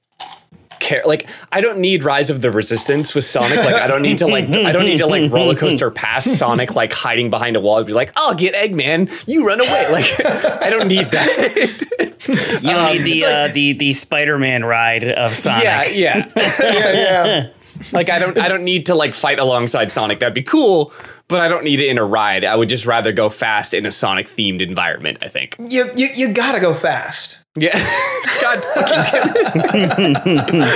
care. 0.89 1.03
Like 1.05 1.27
I 1.51 1.61
don't 1.61 1.79
need 1.79 2.03
Rise 2.03 2.29
of 2.29 2.41
the 2.41 2.51
Resistance 2.51 3.13
with 3.15 3.23
Sonic. 3.23 3.57
Like 3.57 3.75
I 3.75 3.87
don't 3.87 4.01
need 4.01 4.17
to 4.19 4.27
like 4.27 4.49
I 4.49 4.71
don't 4.71 4.85
need 4.85 4.97
to 4.97 5.07
like 5.07 5.31
roller 5.31 5.55
coaster 5.55 5.91
past 5.91 6.37
Sonic 6.37 6.75
like 6.75 6.91
hiding 6.91 7.29
behind 7.29 7.55
a 7.55 7.59
wall 7.59 7.77
and 7.77 7.87
be 7.87 7.93
like, 7.93 8.11
I'll 8.15 8.35
get 8.35 8.53
Eggman, 8.55 9.09
you 9.27 9.45
run 9.45 9.59
away. 9.61 9.85
Like 9.89 10.25
I 10.61 10.69
don't 10.69 10.87
need 10.87 11.09
that. 11.11 11.85
You 12.61 12.69
don't 12.69 12.93
need 12.93 13.03
the 13.21 13.25
uh, 13.25 13.47
the 13.47 13.73
the 13.73 13.93
Spider-Man 13.93 14.63
ride 14.63 15.03
of 15.03 15.35
Sonic. 15.35 15.63
yeah, 15.63 15.85
yeah. 15.87 16.31
Yeah, 16.35 16.91
yeah. 16.93 17.47
Like 17.91 18.09
I 18.09 18.19
don't 18.19 18.37
I 18.37 18.47
don't 18.47 18.63
need 18.63 18.85
to 18.87 18.95
like 18.95 19.13
fight 19.13 19.39
alongside 19.39 19.89
Sonic. 19.89 20.19
That'd 20.19 20.33
be 20.33 20.43
cool. 20.43 20.91
But 21.29 21.41
I 21.41 21.47
don't 21.47 21.63
need 21.63 21.79
it 21.79 21.87
in 21.87 21.97
a 21.97 22.03
ride. 22.03 22.43
I 22.43 22.55
would 22.55 22.67
just 22.69 22.85
rather 22.85 23.11
go 23.13 23.29
fast 23.29 23.73
in 23.73 23.85
a 23.85 23.91
Sonic 23.91 24.27
themed 24.27 24.61
environment, 24.61 25.19
I 25.21 25.27
think. 25.29 25.55
you, 25.59 25.85
you, 25.95 26.09
you 26.15 26.33
gotta 26.33 26.59
go 26.59 26.73
fast. 26.73 27.39
Yeah. 27.55 27.71
God 28.41 28.59
fucking. 28.73 30.15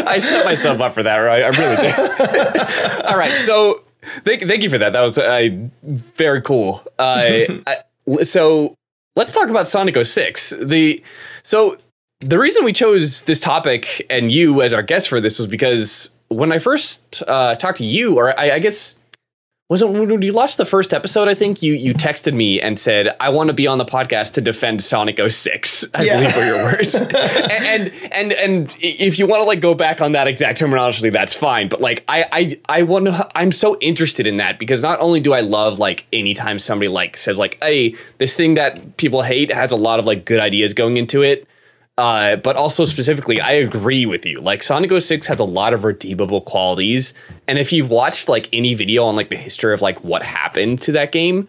I 0.08 0.20
set 0.20 0.46
myself 0.46 0.80
up 0.80 0.94
for 0.94 1.04
that, 1.04 1.18
right? 1.18 1.44
I 1.44 1.48
really 1.48 1.76
did. 1.76 3.06
All 3.06 3.18
right. 3.18 3.32
So 3.32 3.82
thank, 4.24 4.44
thank 4.44 4.64
you 4.64 4.70
for 4.70 4.78
that. 4.78 4.94
That 4.94 5.02
was 5.02 5.18
uh, 5.18 5.50
very 5.84 6.42
cool. 6.42 6.84
Uh, 7.00 7.42
I, 7.68 7.78
so 8.24 8.76
let's 9.16 9.32
talk 9.32 9.50
about 9.50 9.68
Sonic 9.68 9.96
06. 10.06 10.56
The 10.62 11.04
so 11.42 11.78
the 12.20 12.40
reason 12.40 12.64
we 12.64 12.74
chose 12.74 13.24
this 13.24 13.40
topic 13.40 14.06
and 14.10 14.32
you 14.32 14.62
as 14.62 14.74
our 14.74 14.84
guest 14.84 15.10
for 15.10 15.20
this 15.20 15.40
was 15.40 15.48
because 15.48 16.16
when 16.30 16.52
I 16.52 16.60
first 16.60 17.24
uh, 17.28 17.56
talked 17.56 17.78
to 17.80 17.86
you, 17.86 18.18
or 18.18 18.38
I, 18.40 18.52
I 18.52 18.60
guess 18.60 19.00
wasn't 19.70 19.94
when 19.94 20.22
you 20.22 20.34
watched 20.34 20.58
the 20.58 20.66
first 20.66 20.94
episode, 20.94 21.28
I 21.28 21.34
think 21.34 21.64
you 21.64 21.74
you 21.74 21.94
texted 21.94 22.34
me 22.34 22.60
and 22.62 22.78
said, 22.78 23.16
I 23.20 23.30
want 23.30 23.48
to 23.48 23.54
be 23.54 23.66
on 23.66 23.78
the 23.78 23.86
podcast 23.86 24.34
to 24.34 24.42
defend 24.42 24.84
Sonic 24.84 25.20
06. 25.26 25.86
I 25.94 26.04
Yeah. 26.04 26.18
believe 26.20 26.36
were 26.36 26.46
your 26.46 26.64
words. 26.66 26.96
and, 26.96 27.12
and 27.14 27.92
and 28.12 28.34
and 28.34 28.76
if 28.82 29.18
you 29.18 29.26
want 29.26 29.40
to 29.40 29.46
like 29.46 29.62
go 29.62 29.74
back 29.74 30.02
on 30.02 30.12
that 30.12 30.28
exact 30.28 30.58
terminology, 30.60 31.10
that's 31.10 31.34
fine. 31.36 31.70
But 31.70 31.80
like 31.82 32.04
I 32.08 32.26
I 32.32 32.60
I 32.80 32.84
want 32.84 33.06
to 33.06 33.30
I'm 33.36 33.52
so 33.52 33.78
interested 33.80 34.28
in 34.28 34.38
that 34.38 34.60
because 34.60 34.82
not 34.84 35.00
only 35.00 35.22
do 35.22 35.34
I 35.34 35.40
love 35.40 35.80
like 35.80 36.06
anytime 36.12 36.60
somebody 36.60 36.90
like 36.90 37.16
says 37.16 37.38
like, 37.38 37.58
hey, 37.64 37.96
this 38.18 38.36
thing 38.36 38.56
that 38.56 38.98
people 38.98 39.22
hate 39.22 39.52
has 39.52 39.72
a 39.72 39.78
lot 39.78 39.98
of 39.98 40.06
like 40.06 40.26
good 40.26 40.40
ideas 40.40 40.74
going 40.74 40.98
into 40.98 41.22
it. 41.22 41.48
Uh, 41.98 42.38
but 42.38 42.56
also 42.56 42.86
specifically, 42.86 43.40
I 43.40 43.52
agree 43.52 44.06
with 44.08 44.26
you. 44.26 44.40
Like 44.40 44.64
Sonic 44.64 45.00
06 45.00 45.28
has 45.28 45.40
a 45.40 45.44
lot 45.44 45.74
of 45.74 45.84
redeemable 45.84 46.42
qualities, 46.42 47.14
and 47.48 47.60
if 47.60 47.72
you've 47.72 47.92
watched 47.92 48.28
like 48.28 48.50
any 48.52 48.74
video 48.74 49.04
on 49.04 49.16
like 49.16 49.30
the 49.30 49.38
history 49.38 49.74
of 49.74 49.82
like 49.82 50.04
what 50.04 50.24
happened 50.24 50.82
to 50.84 50.92
that 50.94 51.12
game, 51.12 51.48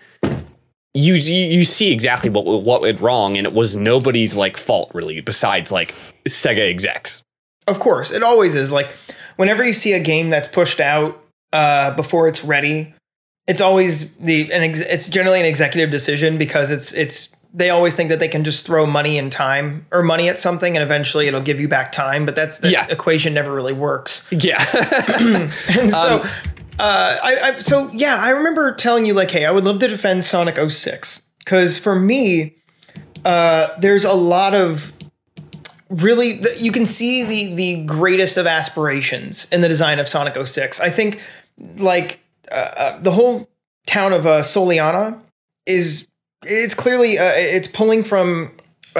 you 0.92 1.14
you, 1.14 1.64
see 1.64 1.90
exactly 1.90 2.28
what 2.28 2.44
what 2.44 2.82
went 2.82 3.00
wrong, 3.00 3.38
and 3.38 3.46
it 3.46 3.54
was 3.54 3.74
nobody's 3.74 4.36
like 4.36 4.58
fault 4.58 4.90
really, 4.92 5.22
besides 5.22 5.72
like 5.72 5.94
Sega 6.28 6.68
execs. 6.68 7.22
Of 7.66 7.80
course, 7.80 8.10
it 8.10 8.22
always 8.22 8.54
is. 8.54 8.70
Like 8.70 8.90
whenever 9.36 9.64
you 9.64 9.72
see 9.72 9.94
a 9.94 10.00
game 10.00 10.28
that's 10.28 10.46
pushed 10.46 10.78
out 10.78 11.24
uh, 11.54 11.96
before 11.96 12.28
it's 12.28 12.44
ready, 12.44 12.94
it's 13.46 13.62
always 13.62 14.16
the 14.18 14.52
an 14.52 14.62
ex- 14.62 14.80
it's 14.80 15.08
generally 15.08 15.40
an 15.40 15.46
executive 15.46 15.90
decision 15.90 16.36
because 16.36 16.70
it's 16.70 16.92
it's 16.92 17.34
they 17.56 17.70
always 17.70 17.94
think 17.94 18.08
that 18.10 18.18
they 18.18 18.26
can 18.28 18.42
just 18.42 18.66
throw 18.66 18.84
money 18.84 19.16
and 19.16 19.30
time 19.30 19.86
or 19.92 20.02
money 20.02 20.28
at 20.28 20.38
something 20.40 20.76
and 20.76 20.82
eventually 20.82 21.28
it'll 21.28 21.40
give 21.40 21.60
you 21.60 21.68
back 21.68 21.92
time. 21.92 22.26
But 22.26 22.34
that's 22.34 22.58
the 22.58 22.70
Yeah. 22.70 22.84
equation 22.90 23.32
never 23.32 23.54
really 23.54 23.72
works. 23.72 24.26
Yeah, 24.32 24.58
And 25.78 25.90
so, 25.92 26.22
uh, 26.80 27.16
I, 27.22 27.36
I 27.42 27.54
so 27.60 27.88
yeah, 27.92 28.16
I 28.20 28.30
remember 28.30 28.74
telling 28.74 29.06
you 29.06 29.14
like, 29.14 29.30
hey, 29.30 29.44
I 29.44 29.52
would 29.52 29.64
love 29.64 29.78
to 29.78 29.88
defend 29.88 30.24
Sonic 30.24 30.58
06 30.70 31.22
because 31.38 31.78
for 31.78 31.94
me, 31.94 32.56
uh, 33.24 33.68
there's 33.78 34.04
a 34.04 34.12
lot 34.14 34.54
of 34.54 34.92
really 35.90 36.40
you 36.56 36.72
can 36.72 36.86
see 36.86 37.22
the 37.22 37.54
the 37.54 37.84
greatest 37.84 38.36
of 38.36 38.46
aspirations 38.46 39.46
in 39.52 39.60
the 39.60 39.68
design 39.68 40.00
of 40.00 40.08
Sonic 40.08 40.34
06. 40.44 40.80
I 40.80 40.90
think 40.90 41.20
like 41.76 42.18
uh, 42.50 42.54
uh, 42.54 42.98
the 43.00 43.12
whole 43.12 43.48
town 43.86 44.12
of 44.12 44.26
uh, 44.26 44.40
Soleanna 44.40 45.20
is 45.66 46.08
it's 46.46 46.74
clearly 46.74 47.18
uh, 47.18 47.32
it's 47.34 47.68
pulling 47.68 48.04
from 48.04 48.52
uh, 48.96 48.98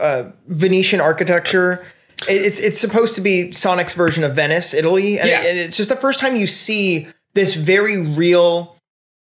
uh, 0.00 0.32
Venetian 0.48 1.00
architecture. 1.00 1.84
It's 2.28 2.60
it's 2.60 2.78
supposed 2.78 3.14
to 3.16 3.20
be 3.20 3.52
Sonic's 3.52 3.94
version 3.94 4.22
of 4.24 4.34
Venice, 4.36 4.74
Italy, 4.74 5.18
and, 5.18 5.28
Yeah. 5.28 5.42
it- 5.42 5.50
and 5.50 5.58
it's 5.58 5.76
just 5.76 5.88
the 5.90 5.96
first 5.96 6.20
time 6.20 6.36
you 6.36 6.46
see 6.46 7.08
this 7.34 7.54
very 7.54 7.96
real 8.06 8.76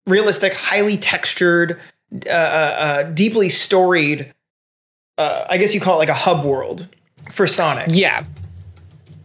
realistic, 0.07 0.52
highly 0.54 0.97
textured, 0.97 1.78
uh, 2.26 2.28
uh, 2.31 2.33
uh, 2.33 3.02
deeply 3.04 3.49
storied. 3.49 4.33
Uh, 5.16 5.47
I 5.49 5.57
guess 5.59 5.75
you 5.75 5.81
call 5.81 5.95
it 5.97 5.99
like 5.99 6.09
a 6.09 6.14
hub 6.14 6.45
world 6.45 6.88
for 7.31 7.47
Sonic. 7.47 7.87
Yeah, 7.90 8.25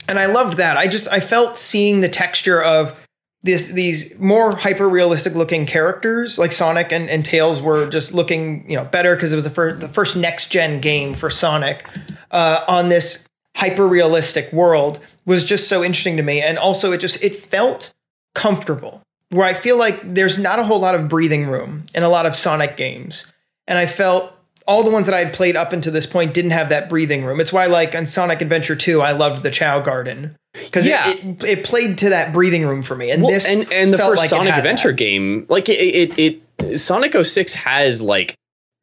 and 0.08 0.20
I 0.20 0.28
loved 0.28 0.58
that. 0.58 0.78
I 0.78 0.88
just 0.88 1.08
I 1.12 1.20
felt 1.20 1.58
seeing 1.58 2.02
the 2.02 2.10
texture 2.10 2.62
of 2.62 3.07
this 3.44 3.70
these 3.70 4.18
more 4.20 4.56
hyper 4.56 4.90
realistic 4.90 5.36
looking 5.36 5.66
characters 5.66 6.40
like 6.40 6.52
Sonic 6.52 6.92
and, 6.92 7.10
and 7.10 7.24
Tails 7.24 7.62
were 7.62 7.88
just 7.88 8.14
looking 8.14 8.70
you 8.70 8.76
know 8.76 8.86
better 8.86 9.16
because 9.16 9.32
it 9.32 9.36
was 9.36 9.44
the 9.44 9.50
first 9.50 9.80
the 9.80 9.90
first 9.90 10.18
next 10.18 10.52
gen 10.52 10.82
game 10.82 11.14
for 11.14 11.30
Sonic 11.30 11.86
uh, 12.32 12.64
on 12.68 12.90
this 12.90 13.28
hyper 13.56 13.88
realistic 13.88 14.52
world 14.54 15.00
was 15.26 15.44
just 15.44 15.68
so 15.68 15.84
interesting 15.84 16.18
to 16.18 16.24
me. 16.24 16.42
And 16.42 16.58
also 16.58 16.92
it 16.94 17.00
just 17.00 17.24
it 17.24 17.36
felt 17.36 17.94
comfortable 18.34 19.02
where 19.30 19.46
I 19.46 19.54
feel 19.54 19.78
like 19.78 20.00
there's 20.14 20.38
not 20.38 20.60
a 20.60 20.64
whole 20.64 20.80
lot 20.80 20.96
of 20.96 21.10
breathing 21.10 21.48
room 21.48 21.86
in 21.94 22.04
a 22.04 22.10
lot 22.10 22.26
of 22.26 22.36
Sonic 22.36 22.78
games. 22.78 23.32
And 23.68 23.78
I 23.78 23.86
felt 23.86 24.32
all 24.66 24.84
the 24.84 24.92
ones 24.92 25.08
that 25.08 25.16
I 25.16 25.20
had 25.20 25.34
played 25.34 25.56
up 25.56 25.74
until 25.74 25.94
this 25.94 26.06
point 26.06 26.34
didn't 26.34 26.52
have 26.52 26.70
that 26.70 26.90
breathing 26.90 27.24
room. 27.24 27.40
It's 27.40 27.54
why, 27.54 27.66
like 27.66 27.96
on 27.96 28.06
Sonic 28.06 28.42
Adventure 28.42 28.76
2, 28.76 29.02
I 29.02 29.12
loved 29.12 29.44
the 29.44 29.52
Chao 29.52 29.80
Garden 29.80 30.36
because 30.66 30.86
Yeah. 30.88 31.10
it, 31.10 31.24
it, 31.24 31.44
it 31.44 31.64
played 31.66 31.98
to 32.00 32.10
that 32.10 32.34
breathing 32.34 32.66
room 32.68 32.82
for 32.84 32.96
me. 32.96 33.12
And 33.12 33.24
Well, 33.24 33.32
this 33.32 33.46
and 33.48 33.72
and 33.72 33.92
the 33.92 33.98
felt 33.98 34.12
first 34.12 34.22
like 34.22 34.30
Sonic 34.30 34.54
Adventure 34.54 34.90
that. 34.90 34.96
game, 34.98 35.46
like 35.50 35.70
it, 35.70 35.74
it, 36.20 36.42
it, 36.60 36.80
Sonic 36.80 37.14
06 37.26 37.54
has 37.54 38.02
like 38.02 38.36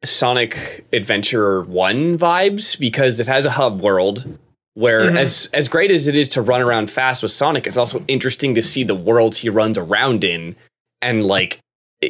Sonic 0.03 0.85
Adventure 0.93 1.61
One 1.63 2.17
vibes 2.17 2.77
because 2.79 3.19
it 3.19 3.27
has 3.27 3.45
a 3.45 3.51
hub 3.51 3.81
world 3.81 4.37
where, 4.75 5.01
Mm-hmm. 5.05 5.17
as 5.17 5.49
as 5.53 5.67
great 5.67 5.89
as 5.89 6.07
it 6.07 6.15
is 6.15 6.29
to 6.29 6.41
run 6.41 6.61
around 6.61 6.91
fast 6.91 7.23
with 7.23 7.31
Sonic, 7.31 7.65
it's 7.65 7.77
also 7.77 8.03
interesting 8.07 8.53
to 8.55 8.61
see 8.61 8.83
the 8.83 8.95
worlds 8.95 9.37
he 9.37 9.49
runs 9.49 9.77
around 9.77 10.23
in 10.23 10.55
and 11.01 11.25
like 11.25 11.59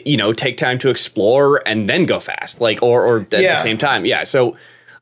you 0.06 0.18
know 0.18 0.34
take 0.34 0.58
time 0.58 0.78
to 0.80 0.90
explore 0.90 1.62
and 1.68 1.88
then 1.90 2.06
go 2.06 2.20
fast, 2.20 2.60
like 2.60 2.82
or 2.82 3.06
or 3.06 3.20
at 3.32 3.42
Yeah. 3.42 3.54
the 3.56 3.62
same 3.62 3.78
time. 3.78 4.06
Yeah, 4.06 4.24
so 4.24 4.58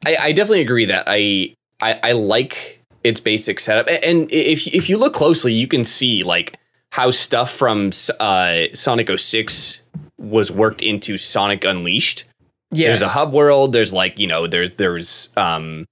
I, 0.05 0.15
I 0.17 0.31
definitely 0.33 0.61
agree 0.61 0.85
that 0.85 1.05
I 1.07 1.53
I, 1.81 1.99
I 2.03 2.11
like 2.11 2.79
its 3.03 3.19
basic 3.19 3.59
setup, 3.59 3.87
and 4.03 4.31
if 4.31 4.67
if 4.67 4.89
you 4.89 4.97
look 4.97 5.13
closely, 5.13 5.53
you 5.53 5.67
can 5.67 5.85
see 5.85 6.23
like 6.23 6.57
how 6.91 7.11
stuff 7.11 7.51
from 7.51 7.91
uh, 8.19 8.63
Sonic 8.73 9.09
06 9.19 9.81
was 10.19 10.51
worked 10.51 10.81
into 10.81 11.17
Sonic 11.17 11.63
Unleashed. 11.63 12.25
Yes. 12.71 12.87
There's 12.99 13.09
a 13.09 13.13
hub 13.13 13.33
world. 13.33 13.73
There's 13.73 13.93
like 13.93 14.19
you 14.19 14.27
know 14.27 14.47
there's 14.47 14.75
there's 14.75 15.29
um 15.35 15.85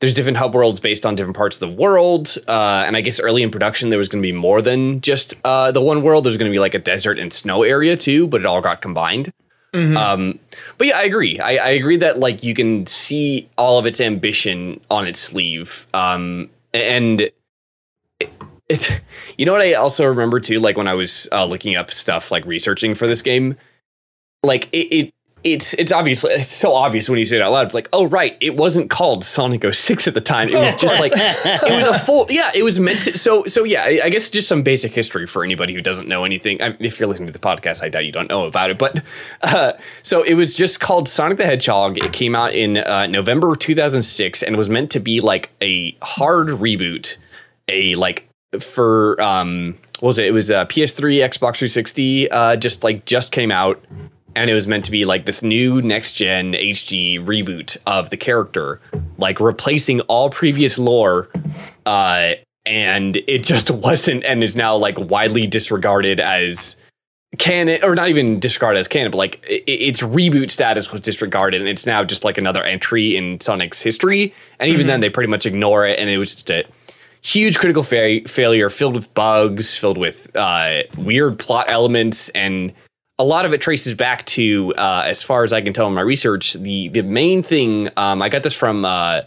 there's 0.00 0.14
different 0.14 0.36
hub 0.36 0.54
worlds 0.54 0.78
based 0.78 1.06
on 1.06 1.14
different 1.14 1.36
parts 1.36 1.56
of 1.56 1.68
the 1.68 1.74
world. 1.74 2.36
Uh, 2.46 2.84
and 2.86 2.96
I 2.96 3.00
guess 3.00 3.18
early 3.18 3.42
in 3.42 3.50
production 3.50 3.88
there 3.88 3.98
was 3.98 4.08
going 4.08 4.22
to 4.22 4.26
be 4.26 4.32
more 4.32 4.60
than 4.60 5.00
just 5.00 5.34
uh, 5.44 5.72
the 5.72 5.80
one 5.80 6.02
world. 6.02 6.24
There's 6.24 6.36
going 6.36 6.50
to 6.50 6.54
be 6.54 6.58
like 6.58 6.74
a 6.74 6.78
desert 6.78 7.18
and 7.18 7.32
snow 7.32 7.62
area 7.62 7.96
too, 7.96 8.26
but 8.26 8.40
it 8.42 8.46
all 8.46 8.60
got 8.60 8.82
combined. 8.82 9.32
Um, 9.96 10.38
but 10.78 10.86
yeah, 10.86 10.98
I 10.98 11.02
agree. 11.02 11.38
I, 11.38 11.56
I 11.56 11.68
agree 11.70 11.96
that 11.98 12.18
like 12.18 12.42
you 12.42 12.54
can 12.54 12.86
see 12.86 13.48
all 13.58 13.78
of 13.78 13.86
its 13.86 14.00
ambition 14.00 14.80
on 14.90 15.06
its 15.06 15.20
sleeve. 15.20 15.86
Um, 15.94 16.50
and 16.72 17.30
it, 18.20 18.32
it's 18.68 18.90
you 19.38 19.46
know 19.46 19.52
what 19.52 19.62
I 19.62 19.74
also 19.74 20.06
remember 20.06 20.40
too, 20.40 20.60
like 20.60 20.76
when 20.76 20.88
I 20.88 20.94
was 20.94 21.28
uh, 21.32 21.44
looking 21.44 21.76
up 21.76 21.90
stuff 21.90 22.30
like 22.30 22.44
researching 22.44 22.94
for 22.94 23.06
this 23.06 23.22
game, 23.22 23.56
like 24.42 24.68
it, 24.72 24.94
it 24.94 25.14
it's 25.52 25.74
it's 25.74 25.92
obviously 25.92 26.32
it's 26.32 26.52
so 26.52 26.72
obvious 26.72 27.08
when 27.08 27.18
you 27.20 27.26
say 27.26 27.36
it 27.36 27.42
out 27.42 27.52
loud. 27.52 27.66
It's 27.66 27.74
like, 27.74 27.88
oh 27.92 28.06
right, 28.06 28.36
it 28.40 28.56
wasn't 28.56 28.90
called 28.90 29.24
Sonic 29.24 29.64
06 29.72 30.08
at 30.08 30.14
the 30.14 30.20
time. 30.20 30.48
It 30.48 30.54
was 30.54 30.74
just 30.74 30.98
like 30.98 31.12
it 31.14 31.76
was 31.76 31.86
a 31.86 31.98
full 31.98 32.26
yeah, 32.28 32.50
it 32.54 32.64
was 32.64 32.80
meant 32.80 33.02
to 33.04 33.16
so 33.16 33.44
so 33.46 33.62
yeah, 33.62 33.84
I, 33.84 34.00
I 34.04 34.10
guess 34.10 34.28
just 34.28 34.48
some 34.48 34.62
basic 34.62 34.92
history 34.92 35.26
for 35.26 35.44
anybody 35.44 35.72
who 35.72 35.80
doesn't 35.80 36.08
know 36.08 36.24
anything. 36.24 36.60
I, 36.60 36.76
if 36.80 36.98
you're 36.98 37.08
listening 37.08 37.28
to 37.28 37.32
the 37.32 37.38
podcast, 37.38 37.82
I 37.82 37.88
doubt 37.88 38.04
you 38.04 38.12
don't 38.12 38.28
know 38.28 38.46
about 38.46 38.70
it, 38.70 38.78
but 38.78 39.02
uh, 39.42 39.74
so 40.02 40.22
it 40.22 40.34
was 40.34 40.52
just 40.52 40.80
called 40.80 41.08
Sonic 41.08 41.38
the 41.38 41.44
Hedgehog. 41.44 41.98
It 41.98 42.12
came 42.12 42.34
out 42.34 42.52
in 42.52 42.78
uh, 42.78 43.06
November 43.06 43.54
2006 43.54 44.42
and 44.42 44.56
was 44.56 44.68
meant 44.68 44.90
to 44.90 45.00
be 45.00 45.20
like 45.20 45.50
a 45.62 45.96
hard 46.02 46.48
reboot, 46.48 47.18
a 47.68 47.94
like 47.94 48.28
for 48.58 49.20
um 49.20 49.78
what 50.00 50.08
was 50.08 50.18
it? 50.18 50.26
It 50.26 50.32
was 50.32 50.50
a 50.50 50.66
PS3, 50.66 51.24
Xbox 51.24 51.58
360, 51.58 52.30
uh, 52.30 52.56
just 52.56 52.84
like 52.84 53.06
just 53.06 53.32
came 53.32 53.50
out, 53.50 53.82
and 54.36 54.48
it 54.50 54.54
was 54.54 54.66
meant 54.68 54.84
to 54.84 54.90
be 54.92 55.04
like 55.04 55.24
this 55.24 55.42
new 55.42 55.82
next 55.82 56.12
gen 56.12 56.52
HD 56.52 57.18
reboot 57.18 57.76
of 57.86 58.10
the 58.10 58.16
character, 58.16 58.80
like 59.18 59.40
replacing 59.40 60.00
all 60.02 60.30
previous 60.30 60.78
lore. 60.78 61.28
Uh, 61.86 62.34
and 62.66 63.16
it 63.26 63.42
just 63.42 63.70
wasn't, 63.86 64.22
and 64.24 64.44
is 64.44 64.54
now 64.54 64.76
like 64.76 64.96
widely 64.98 65.46
disregarded 65.46 66.20
as 66.20 66.76
canon, 67.38 67.82
or 67.82 67.94
not 67.94 68.08
even 68.08 68.38
disregarded 68.38 68.78
as 68.80 68.88
canon, 68.88 69.10
but 69.10 69.18
like 69.18 69.44
i- 69.50 69.54
i- 69.54 69.62
its 69.66 70.02
reboot 70.02 70.50
status 70.50 70.92
was 70.92 71.00
disregarded, 71.00 71.60
and 71.60 71.68
it's 71.68 71.86
now 71.86 72.04
just 72.04 72.22
like 72.24 72.38
another 72.38 72.62
entry 72.62 73.16
in 73.16 73.40
Sonic's 73.40 73.82
history. 73.82 74.34
And 74.60 74.70
even 74.70 74.86
then, 74.86 75.00
they 75.00 75.10
pretty 75.10 75.30
much 75.30 75.46
ignore 75.46 75.84
it, 75.86 75.98
and 75.98 76.08
it 76.10 76.18
was 76.18 76.34
just 76.34 76.50
a 76.50 76.64
huge 77.22 77.58
critical 77.58 77.82
fa- 77.82 78.20
failure 78.26 78.68
filled 78.70 78.94
with 78.94 79.12
bugs 79.14 79.76
filled 79.76 79.98
with 79.98 80.30
uh, 80.36 80.82
weird 80.96 81.38
plot 81.38 81.66
elements 81.68 82.28
and 82.30 82.72
a 83.18 83.24
lot 83.24 83.46
of 83.46 83.52
it 83.52 83.60
traces 83.60 83.94
back 83.94 84.26
to 84.26 84.74
uh, 84.76 85.02
as 85.06 85.22
far 85.22 85.44
as 85.44 85.52
i 85.52 85.60
can 85.60 85.72
tell 85.72 85.86
in 85.86 85.94
my 85.94 86.00
research 86.00 86.54
the 86.54 86.88
the 86.88 87.02
main 87.02 87.42
thing 87.42 87.88
um, 87.96 88.20
i 88.22 88.28
got 88.28 88.42
this 88.42 88.54
from 88.54 88.84
uh, 88.84 89.22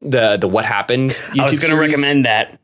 the 0.00 0.36
the 0.36 0.48
what 0.48 0.64
happened 0.64 1.10
YouTube 1.10 1.40
I 1.40 1.44
was 1.44 1.60
going 1.60 1.70
to 1.70 1.76
recommend 1.76 2.24
that. 2.24 2.58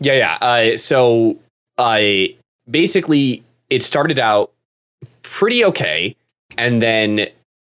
Yeah, 0.00 0.14
yeah. 0.14 0.38
Uh, 0.40 0.76
so 0.76 1.36
I 1.78 2.36
basically 2.70 3.42
it 3.70 3.82
started 3.82 4.18
out 4.18 4.52
pretty 5.22 5.64
okay, 5.64 6.16
and 6.56 6.80
then 6.80 7.28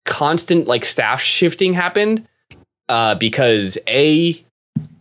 constant 0.05 0.67
like 0.67 0.85
staff 0.85 1.21
shifting 1.21 1.73
happened 1.73 2.27
uh, 2.87 3.15
because 3.15 3.77
a 3.87 4.43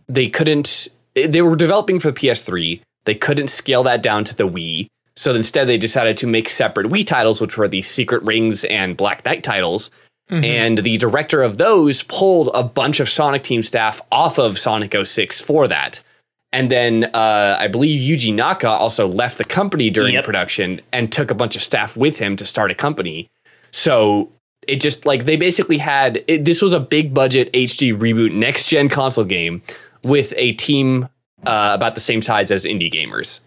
they 0.07 0.29
couldn't 0.29 0.87
they 1.13 1.41
were 1.41 1.55
developing 1.55 1.99
for 1.99 2.11
the 2.11 2.19
PS3. 2.19 2.81
They 3.05 3.15
couldn't 3.15 3.47
scale 3.49 3.83
that 3.83 4.03
down 4.03 4.23
to 4.25 4.35
the 4.35 4.47
Wii. 4.47 4.87
So 5.19 5.35
instead, 5.35 5.67
they 5.67 5.77
decided 5.77 6.15
to 6.15 6.27
make 6.27 6.47
separate 6.47 6.87
Wii 6.87 7.05
titles, 7.05 7.41
which 7.41 7.57
were 7.57 7.67
the 7.67 7.81
Secret 7.81 8.23
Rings 8.23 8.63
and 8.63 8.95
Black 8.95 9.25
Knight 9.25 9.43
titles. 9.43 9.91
And 10.31 10.77
the 10.77 10.95
director 10.95 11.41
of 11.41 11.57
those 11.57 12.03
pulled 12.03 12.51
a 12.53 12.63
bunch 12.63 13.01
of 13.01 13.09
Sonic 13.09 13.43
Team 13.43 13.61
staff 13.61 13.99
off 14.13 14.37
of 14.37 14.57
Sonic 14.57 14.95
06 14.95 15.41
for 15.41 15.67
that. 15.67 16.01
And 16.53 16.71
then 16.71 17.05
uh, 17.13 17.57
I 17.59 17.67
believe 17.67 17.99
Yuji 17.99 18.33
Naka 18.33 18.69
also 18.69 19.07
left 19.09 19.37
the 19.39 19.43
company 19.43 19.89
during 19.89 20.13
Yep. 20.13 20.23
production 20.23 20.79
and 20.93 21.11
took 21.11 21.31
a 21.31 21.33
bunch 21.33 21.57
of 21.57 21.61
staff 21.61 21.97
with 21.97 22.19
him 22.19 22.37
to 22.37 22.45
start 22.45 22.71
a 22.71 22.75
company. 22.75 23.29
So 23.71 24.31
it 24.69 24.79
just 24.79 25.05
like 25.05 25.25
they 25.25 25.35
basically 25.35 25.79
had 25.79 26.23
it, 26.27 26.45
this 26.45 26.61
was 26.61 26.71
a 26.71 26.79
big 26.79 27.13
budget 27.13 27.51
HD 27.51 27.93
reboot 27.93 28.33
next 28.33 28.67
gen 28.67 28.87
console 28.87 29.25
game 29.25 29.63
with 30.01 30.33
a 30.37 30.53
team 30.53 31.09
uh, 31.45 31.71
about 31.73 31.95
the 31.95 32.01
same 32.01 32.21
size 32.21 32.51
as 32.51 32.63
indie 32.63 32.93
gamers. 32.93 33.41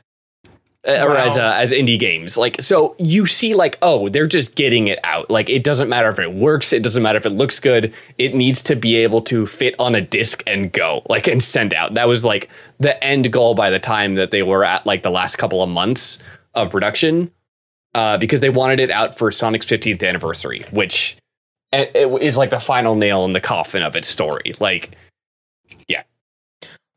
Uh, 0.87 1.07
or 1.07 1.17
as 1.17 1.39
uh, 1.39 1.53
as 1.57 1.71
indie 1.73 1.99
games. 1.99 2.37
Like 2.37 2.61
so 2.61 2.97
you 2.99 3.27
see 3.27 3.55
like 3.55 3.79
oh 3.83 4.09
they're 4.09 4.27
just 4.27 4.57
getting 4.57 4.89
it 4.89 4.99
out. 5.05 5.31
Like 5.31 5.49
it 5.49 5.63
doesn't 5.63 5.89
matter 5.89 6.09
if 6.09 6.19
it 6.19 6.33
works 6.33 6.73
it 6.73 6.83
doesn't 6.83 7.03
matter 7.03 7.17
if 7.17 7.27
it 7.27 7.31
looks 7.31 7.61
good. 7.61 7.95
It 8.19 8.35
needs 8.35 8.63
to 8.65 8.75
be 8.75 8.97
able 8.97 9.23
to 9.23 9.47
fit 9.47 9.77
on 9.79 9.95
a 9.95 10.01
disc 10.01 10.43
and 10.45 10.73
go 10.73 11.03
like 11.09 11.29
and 11.29 11.41
send 11.41 11.73
out. 11.73 11.95
That 11.95 12.09
was 12.09 12.25
like 12.25 12.51
the 12.81 13.03
end 13.03 13.33
goal 13.33 13.55
by 13.55 13.71
the 13.71 13.79
time 13.79 14.17
that 14.17 14.33
they 14.33 14.43
were 14.43 14.65
at 14.65 14.85
like 14.85 15.05
the 15.05 15.11
last 15.11 15.37
couple 15.37 15.63
of 15.63 15.71
months 15.71 16.19
of 16.55 16.71
production 16.71 17.31
uh, 17.95 18.19
because 18.19 18.41
they 18.41 18.51
wanted 18.51 18.81
it 18.81 18.91
out 18.91 19.17
for 19.17 19.31
Sonic's 19.31 19.67
15th 19.67 20.07
anniversary, 20.07 20.65
which 20.71 21.17
it, 21.73 21.91
it 21.95 22.23
is 22.23 22.37
like 22.37 22.51
the 22.51 22.61
final 22.61 22.95
nail 22.95 23.25
in 23.25 23.33
the 23.33 23.41
coffin 23.41 23.83
of 23.83 23.97
its 23.97 24.09
story. 24.09 24.55
Like, 24.61 24.97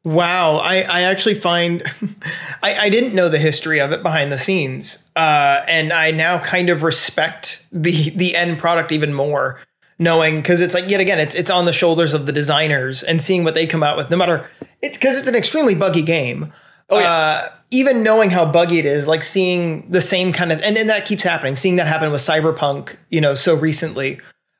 Wow, 0.05 0.57
I, 0.57 0.81
I 0.81 1.01
actually 1.01 1.33
find 1.33 1.81
I, 2.63 2.75
I 2.75 2.89
didn't 2.89 3.15
know 3.15 3.27
the 3.27 3.39
history 3.39 3.81
of 3.81 3.91
it 3.91 4.03
behind 4.03 4.31
the 4.31 4.37
scenes, 4.37 5.09
uh, 5.15 5.65
and 5.67 5.91
I 5.91 6.11
now 6.11 6.37
kind 6.37 6.69
of 6.69 6.83
respect 6.83 7.65
the 7.71 8.11
the 8.11 8.35
end 8.35 8.59
product 8.59 8.91
even 8.91 9.15
more, 9.15 9.59
knowing 9.97 10.35
because 10.35 10.61
it's 10.61 10.75
like 10.75 10.91
yet 10.91 11.01
again 11.01 11.17
it's 11.17 11.33
it's 11.33 11.49
on 11.49 11.65
the 11.65 11.73
shoulders 11.73 12.13
of 12.13 12.27
the 12.27 12.31
designers 12.31 13.01
and 13.01 13.19
seeing 13.19 13.43
what 13.43 13.55
they 13.55 13.65
come 13.65 13.81
out 13.81 13.97
with, 13.97 14.11
no 14.11 14.17
matter 14.17 14.47
it 14.83 14.93
because 14.93 15.17
it's 15.17 15.27
an 15.27 15.35
extremely 15.35 15.73
buggy 15.73 16.03
game. 16.03 16.53
Oh, 16.87 16.99
yeah. 16.99 17.09
uh, 17.09 17.49
even 17.71 18.03
knowing 18.03 18.29
how 18.29 18.45
buggy 18.45 18.77
it 18.77 18.85
is, 18.85 19.07
like 19.07 19.23
seeing 19.23 19.89
the 19.89 20.01
same 20.01 20.31
kind 20.31 20.51
of 20.51 20.61
and, 20.61 20.77
and 20.77 20.87
that 20.87 21.05
keeps 21.05 21.23
happening, 21.23 21.55
seeing 21.55 21.77
that 21.77 21.87
happen 21.87 22.11
with 22.11 22.21
Cyberpunk, 22.21 22.95
you 23.09 23.21
know, 23.21 23.33
so 23.33 23.55
recently 23.55 24.19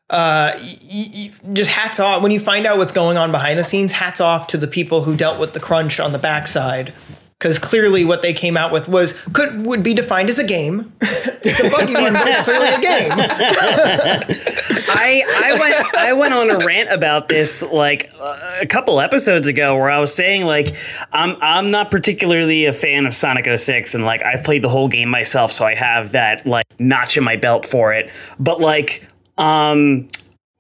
uh, 0.10 0.52
y- 0.56 0.78
y- 1.14 1.32
just 1.54 1.72
hats 1.72 2.00
off 2.00 2.22
when 2.22 2.32
you 2.32 2.40
find 2.40 2.66
out 2.68 2.78
what's 2.78 2.92
going 2.92 3.18
on 3.18 3.32
behind 3.32 3.58
the 3.58 3.64
scenes. 3.64 3.92
Hats 3.94 4.22
off 4.22 4.48
to 4.48 4.58
the 4.58 4.68
people 4.68 5.04
who 5.04 5.16
dealt 5.16 5.40
with 5.40 5.54
the 5.54 5.60
crunch 5.60 6.00
on 6.00 6.12
the 6.12 6.20
backside, 6.20 6.94
because 7.40 7.58
clearly 7.60 8.06
what 8.06 8.22
they 8.22 8.32
came 8.34 8.56
out 8.56 8.72
with 8.72 8.88
was 8.88 9.14
could 9.34 9.66
would 9.66 9.82
be 9.84 9.94
defined 9.94 10.30
as 10.30 10.38
a 10.40 10.46
game. 10.46 10.94
it's 11.02 11.60
a 11.60 11.70
buggy 11.70 11.94
one, 11.96 12.14
but 12.14 12.28
it's 12.28 12.44
clearly 12.44 12.70
a 12.70 12.80
game. 12.80 13.12
I 14.88 15.24
I 15.44 15.60
went 15.60 15.96
I 15.96 16.14
went 16.14 16.34
on 16.34 16.50
a 16.52 16.66
rant 16.66 16.92
about 16.92 17.28
this 17.28 17.62
like 17.64 18.12
uh, 18.20 18.58
a 18.62 18.66
couple 18.68 19.02
episodes 19.02 19.48
ago 19.48 19.76
where 19.76 19.90
I 19.90 20.00
was 20.00 20.14
saying 20.14 20.46
like 20.46 20.76
I'm 21.12 21.36
I'm 21.42 21.72
not 21.72 21.90
particularly 21.92 22.66
a 22.66 22.74
fan 22.74 23.06
of 23.06 23.14
Sonic 23.16 23.46
06 23.58 23.96
and 23.96 24.06
like 24.06 24.24
I've 24.24 24.44
played 24.44 24.62
the 24.62 24.70
whole 24.70 24.88
game 24.88 25.10
myself 25.10 25.52
so 25.52 25.66
I 25.66 25.76
have 25.76 26.12
that 26.14 26.46
like 26.46 26.66
notch 26.80 27.18
in 27.18 27.24
my 27.24 27.36
belt 27.36 27.66
for 27.66 27.94
it. 27.94 28.10
But 28.40 28.62
like 28.62 29.08
um 29.38 30.08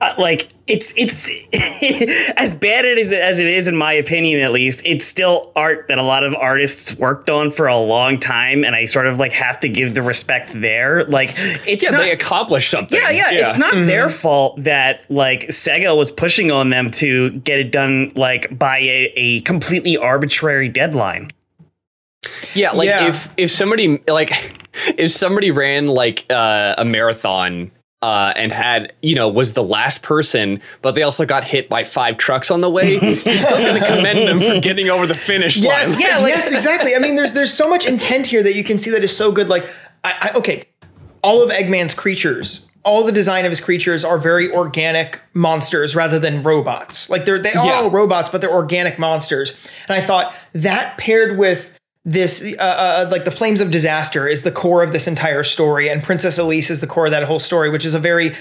uh, 0.02 0.14
like 0.18 0.50
it's 0.68 0.94
it's 0.98 1.30
as 2.38 2.54
bad 2.54 2.84
as 2.86 2.92
it 2.92 2.98
is 2.98 3.14
as 3.14 3.40
it 3.40 3.48
is 3.48 3.68
in 3.70 3.76
my 3.78 3.94
opinion 3.94 4.42
at 4.42 4.52
least 4.52 4.82
it's 4.84 5.06
still 5.06 5.54
art 5.56 5.88
that 5.88 5.98
a 5.98 6.04
lot 6.04 6.24
of 6.24 6.36
artists 6.36 6.98
worked 6.98 7.30
on 7.30 7.50
for 7.50 7.68
a 7.68 7.78
long 7.78 8.20
time 8.20 8.66
and 8.66 8.76
i 8.76 8.84
sort 8.84 9.08
of 9.08 9.18
like 9.20 9.32
have 9.32 9.58
to 9.58 9.70
give 9.70 9.94
the 9.94 10.02
respect 10.02 10.52
there 10.60 11.06
like 11.06 11.32
it's 11.66 11.82
Yeah, 11.84 11.92
not, 11.92 12.00
they 12.00 12.12
accomplished 12.12 12.70
something. 12.70 13.00
yeah, 13.02 13.10
yeah, 13.10 13.32
yeah. 13.32 13.50
It's 13.50 13.58
not 13.58 13.74
their 13.86 14.10
fault 14.10 14.62
that 14.64 15.10
like 15.10 15.48
Sega 15.48 15.96
was 15.96 16.12
pushing 16.12 16.52
on 16.52 16.70
them 16.72 16.92
to 16.92 17.32
get 17.40 17.60
it 17.60 17.72
done 17.72 18.12
like 18.16 18.58
by 18.60 18.80
a, 18.80 19.14
a 19.16 19.42
completely 19.42 19.96
arbitrary 19.98 20.68
deadline. 20.68 21.30
Yeah, 22.54 22.72
like 22.72 22.88
Yeah. 22.90 23.08
if 23.08 23.30
if 23.38 23.50
somebody 23.52 24.02
like 24.08 24.32
if 24.98 25.12
somebody 25.12 25.52
ran 25.52 25.86
like 25.88 26.26
uh, 26.30 26.76
a 26.78 26.84
marathon 26.84 27.72
uh, 28.02 28.34
and 28.36 28.52
had 28.52 28.94
you 29.02 29.16
know 29.16 29.28
was 29.30 29.54
the 29.54 29.64
last 29.64 30.04
person, 30.04 30.62
but 30.82 30.94
they 30.96 31.02
also 31.04 31.26
got 31.26 31.44
hit 31.44 31.70
by 31.70 31.84
five 31.84 32.18
trucks 32.18 32.52
on 32.52 32.62
the 32.62 32.70
way, 32.70 32.94
you're 33.02 33.38
still 33.38 33.58
going 33.58 33.82
to 33.82 33.88
commend 33.88 34.28
them 34.28 34.40
for 34.40 34.60
getting 34.62 34.90
over 34.90 35.08
the 35.08 35.14
finish 35.14 35.58
Yes, 35.58 36.00
line. 36.00 36.08
Yeah, 36.10 36.18
like- 36.20 36.34
yes, 36.34 36.52
exactly. 36.52 36.96
I 36.96 37.00
mean, 37.00 37.16
there's 37.16 37.34
there's 37.34 37.54
so 37.54 37.70
much 37.70 37.86
intent 37.88 38.28
here 38.28 38.44
that 38.44 38.56
you 38.56 38.64
can 38.64 38.78
see 38.78 38.92
that 38.92 39.04
is 39.04 39.16
so 39.16 39.32
good. 39.32 39.50
Like, 39.50 39.66
I, 40.04 40.30
I 40.34 40.38
okay, 40.38 40.66
all 41.24 41.42
of 41.42 41.50
Eggman's 41.52 41.94
creatures, 41.96 42.70
all 42.84 43.04
the 43.04 43.12
design 43.12 43.46
of 43.46 43.52
his 43.52 43.60
creatures 43.62 44.06
are 44.06 44.20
very 44.20 44.52
organic 44.52 45.20
monsters 45.34 45.96
rather 45.96 46.20
than 46.20 46.44
robots. 46.44 47.10
Like 47.10 47.26
they're 47.26 47.40
they 47.40 47.54
are 47.54 47.66
Yeah. 47.66 47.74
all 47.74 47.90
robots, 47.90 48.30
but 48.30 48.42
they're 48.42 48.54
organic 48.54 49.00
monsters. 49.00 49.58
And 49.88 49.98
I 49.98 50.06
thought 50.06 50.36
that 50.54 50.98
paired 51.00 51.38
with 51.40 51.75
this 52.06 52.54
uh, 52.60 52.62
uh, 52.62 53.08
like 53.12 53.26
the 53.26 53.32
flames 53.32 53.62
of 53.62 53.72
disaster 53.72 54.28
is 54.28 54.44
the 54.44 54.52
core 54.52 54.84
of 54.84 54.94
this 54.94 55.08
entire 55.08 55.44
story 55.44 55.90
and 55.90 56.04
princess 56.04 56.38
elise 56.38 56.70
is 56.70 56.80
the 56.80 56.88
core 56.88 57.08
of 57.08 57.12
that 57.12 57.24
whole 57.24 57.40
story 57.40 57.70
which 57.70 57.84
is 57.84 57.96
a 57.96 58.00
very 58.00 58.34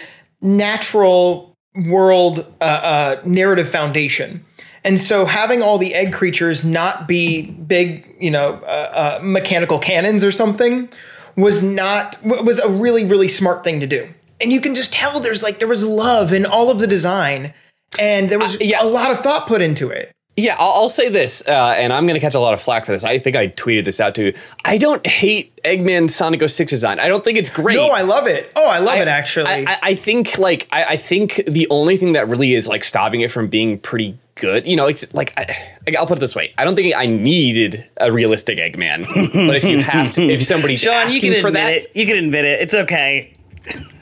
natural 0.43 1.55
world 1.75 2.41
uh, 2.61 2.65
uh, 2.65 3.23
narrative 3.25 3.69
foundation. 3.69 4.45
And 4.85 5.01
so 5.01 5.25
having 5.25 5.63
all 5.63 5.79
the 5.79 5.95
egg 5.95 6.13
creatures 6.13 6.65
not 6.65 7.09
be 7.09 7.43
big 7.43 8.15
you 8.21 8.31
know 8.31 8.55
uh, 8.65 9.19
uh, 9.19 9.21
mechanical 9.23 9.79
cannons 9.79 10.23
or 10.23 10.31
something 10.31 10.89
was 11.37 11.63
not 11.63 12.17
was 12.23 12.59
a 12.61 12.71
really 12.71 13.05
really 13.05 13.29
smart 13.29 13.65
thing 13.65 13.81
to 13.81 13.87
do. 13.87 14.09
And 14.41 14.53
you 14.53 14.61
can 14.61 14.75
just 14.75 14.93
tell 14.93 15.21
there's 15.21 15.43
like 15.43 15.59
there 15.59 15.69
was 15.69 15.83
love 15.83 16.33
in 16.33 16.45
all 16.45 16.71
of 16.71 16.81
the 16.81 16.87
design 16.87 17.55
and 17.99 18.29
there 18.29 18.39
was 18.39 18.61
yeah. 18.61 18.83
a 18.83 18.87
lot 18.87 19.11
of 19.11 19.21
thought 19.21 19.47
put 19.47 19.63
into 19.63 19.89
it 19.89 20.13
Yeah, 20.37 20.57
I'll, 20.59 20.73
I'll 20.73 20.89
say 20.89 21.09
this, 21.11 21.47
uh, 21.47 21.75
and 21.79 21.93
I'm 21.93 22.07
going 22.09 22.15
to 22.15 22.21
catch 22.21 22.35
a 22.35 22.41
lot 22.41 22.55
of 22.55 22.61
flack 22.61 22.87
for 22.87 22.91
this. 22.93 23.05
I 23.05 23.19
think 23.21 23.37
I 23.37 23.47
tweeted 23.49 23.85
this 23.85 24.01
out 24.01 24.17
too. 24.17 24.33
I 24.65 24.79
don't 24.79 25.07
hate 25.07 25.55
Eggman 25.63 26.11
Sonic 26.11 26.49
06 26.49 26.69
design. 26.69 26.99
I 26.99 27.07
don't 27.07 27.23
think 27.23 27.39
it's 27.39 27.49
great. 27.49 27.77
no 27.77 27.89
i 27.91 28.03
love 28.03 28.27
it 28.27 28.51
oh 28.57 28.69
i 28.69 28.79
love 28.79 28.97
I- 28.97 29.03
it 29.03 29.09
actually 29.09 29.47
I, 29.47 29.65
I- 29.69 29.79
I 29.91 29.95
think 29.95 30.37
like 30.39 30.67
I, 30.73 30.85
I 30.85 30.97
think 30.97 31.43
the 31.47 31.69
only 31.71 31.97
thing 31.97 32.15
that 32.15 32.27
really 32.29 32.53
is 32.55 32.67
like 32.67 32.83
stopping 32.83 33.21
it 33.21 33.31
from 33.31 33.47
being 33.47 33.79
pretty 33.79 34.19
good, 34.35 34.67
you 34.67 34.75
know, 34.75 34.87
it's 34.89 35.07
like 35.15 35.33
I, 35.37 35.55
I'll 35.97 36.07
put 36.09 36.19
it 36.19 36.21
this 36.21 36.35
way: 36.35 36.53
I 36.59 36.65
don't 36.65 36.75
think 36.75 36.93
I 36.97 37.07
needed 37.07 37.87
a 37.99 38.11
realistic 38.11 38.59
Eggman, 38.59 39.07
but 39.47 39.55
if 39.55 39.63
you 39.65 39.79
have 39.83 40.13
to, 40.15 40.23
if 40.29 40.43
somebody's 40.43 40.81
Sean, 40.81 40.95
asking 40.95 41.23
you 41.23 41.33
can 41.35 41.41
for 41.41 41.49
admit 41.49 41.63
that, 41.63 41.73
it. 41.73 41.91
You 41.97 42.07
can 42.07 42.17
admit 42.25 42.45
it. 42.45 42.61
It's 42.61 42.75
okay. 42.75 43.33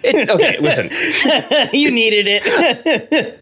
it- 0.03 0.31
okay, 0.31 0.57
listen, 0.61 0.89
you 1.79 1.91
needed 1.91 2.27
it. 2.27 3.39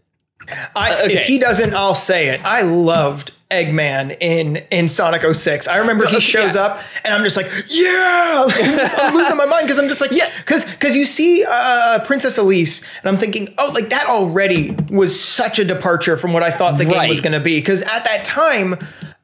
I, 0.75 1.03
okay. 1.03 1.13
If 1.13 1.25
he 1.25 1.39
doesn't, 1.39 1.73
I'll 1.73 1.93
say 1.93 2.29
it. 2.29 2.43
I 2.43 2.61
loved 2.61 3.31
Eggman 3.51 4.17
in 4.21 4.57
in 4.71 4.87
Sonic 4.87 5.21
06. 5.21 5.67
I 5.67 5.77
remember 5.77 6.07
he 6.07 6.19
shows 6.21 6.55
yeah. 6.55 6.63
up, 6.63 6.81
and 7.03 7.13
I'm 7.13 7.23
just 7.23 7.37
like, 7.37 7.51
yeah, 7.67 8.45
I'm 8.97 9.13
losing 9.13 9.37
my 9.37 9.45
mind 9.45 9.67
because 9.67 9.77
I'm 9.77 9.89
just 9.89 10.01
like, 10.01 10.11
yeah, 10.11 10.29
because 10.39 10.65
because 10.65 10.95
you 10.95 11.05
see 11.05 11.45
uh, 11.47 11.99
Princess 12.05 12.37
Elise, 12.37 12.81
and 13.01 13.09
I'm 13.09 13.17
thinking, 13.17 13.53
oh, 13.59 13.71
like 13.73 13.89
that 13.89 14.07
already 14.07 14.75
was 14.89 15.19
such 15.19 15.59
a 15.59 15.65
departure 15.65 16.17
from 16.17 16.33
what 16.33 16.43
I 16.43 16.49
thought 16.49 16.77
the 16.77 16.85
game 16.85 17.09
was 17.09 17.21
going 17.21 17.33
to 17.33 17.39
be. 17.39 17.59
Because 17.59 17.81
at 17.83 18.05
that 18.05 18.25
time. 18.25 18.75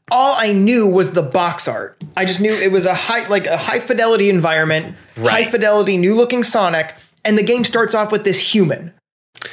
All 0.10 0.38
I 0.38 0.54
knew 0.54 0.88
was 0.88 1.12
the 1.12 1.22
box 1.22 1.68
art. 1.68 2.02
I 2.16 2.24
just 2.24 2.40
knew 2.40 2.54
it 2.54 2.72
was 2.72 2.86
a 2.86 2.94
high, 2.94 3.28
like 3.28 3.46
a 3.46 3.58
high 3.58 3.82
fidelity 3.82 4.30
environment, 4.30 4.96
high 5.18 5.44
fidelity, 5.44 5.98
new 5.98 6.16
looking 6.16 6.44
Sonic, 6.44 6.96
and 7.26 7.38
the 7.38 7.44
game 7.44 7.66
starts 7.66 7.94
off 7.94 8.10
with 8.10 8.24
this 8.24 8.54
human. 8.54 8.94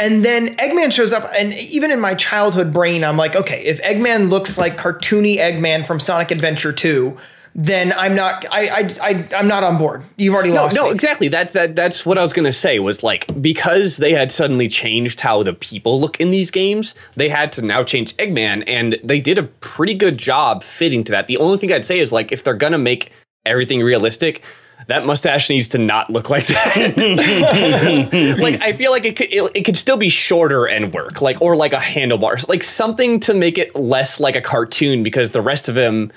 And 0.00 0.24
then 0.24 0.56
Eggman 0.56 0.92
shows 0.92 1.12
up, 1.12 1.30
and 1.36 1.52
even 1.54 1.90
in 1.90 2.00
my 2.00 2.14
childhood 2.14 2.72
brain, 2.72 3.04
I'm 3.04 3.16
like, 3.16 3.36
okay, 3.36 3.64
if 3.64 3.80
Eggman 3.82 4.28
looks 4.28 4.58
like 4.58 4.76
cartoony 4.76 5.36
Eggman 5.36 5.86
from 5.86 6.00
Sonic 6.00 6.30
Adventure 6.30 6.72
2, 6.72 7.16
then 7.54 7.92
I'm 7.96 8.16
not, 8.16 8.44
I, 8.50 8.68
I, 8.68 8.90
I 9.00 9.28
I'm 9.36 9.46
not 9.46 9.62
on 9.62 9.78
board. 9.78 10.02
You've 10.16 10.34
already 10.34 10.50
no, 10.50 10.64
lost 10.64 10.74
no, 10.74 10.86
me. 10.86 10.90
exactly. 10.90 11.28
That 11.28 11.52
that 11.52 11.76
that's 11.76 12.04
what 12.04 12.18
I 12.18 12.22
was 12.22 12.32
gonna 12.32 12.52
say 12.52 12.80
was 12.80 13.04
like 13.04 13.40
because 13.40 13.98
they 13.98 14.12
had 14.12 14.32
suddenly 14.32 14.66
changed 14.66 15.20
how 15.20 15.44
the 15.44 15.54
people 15.54 16.00
look 16.00 16.20
in 16.20 16.30
these 16.30 16.50
games, 16.50 16.96
they 17.14 17.28
had 17.28 17.52
to 17.52 17.62
now 17.62 17.84
change 17.84 18.16
Eggman, 18.16 18.64
and 18.66 18.98
they 19.04 19.20
did 19.20 19.38
a 19.38 19.44
pretty 19.44 19.94
good 19.94 20.18
job 20.18 20.64
fitting 20.64 21.04
to 21.04 21.12
that. 21.12 21.28
The 21.28 21.36
only 21.36 21.58
thing 21.58 21.72
I'd 21.72 21.84
say 21.84 22.00
is 22.00 22.12
like 22.12 22.32
if 22.32 22.42
they're 22.42 22.54
gonna 22.54 22.78
make 22.78 23.12
everything 23.46 23.82
realistic. 23.82 24.42
That 24.86 25.06
mustache 25.06 25.48
needs 25.50 25.68
to 25.68 25.78
not 25.78 26.10
look 26.10 26.30
like 26.30 26.46
that. 26.46 28.36
like 28.40 28.62
I 28.62 28.72
feel 28.72 28.90
like 28.90 29.04
it 29.04 29.16
could 29.16 29.32
it, 29.32 29.50
it 29.54 29.64
could 29.64 29.76
still 29.76 29.96
be 29.96 30.08
shorter 30.08 30.66
and 30.66 30.92
work, 30.92 31.22
like 31.22 31.40
or 31.40 31.56
like 31.56 31.72
a 31.72 31.78
handlebar, 31.78 32.46
like 32.48 32.62
something 32.62 33.20
to 33.20 33.34
make 33.34 33.58
it 33.58 33.74
less 33.74 34.20
like 34.20 34.36
a 34.36 34.40
cartoon 34.40 35.02
because 35.02 35.30
the 35.30 35.42
rest 35.42 35.68
of 35.68 35.76
him 35.76 36.12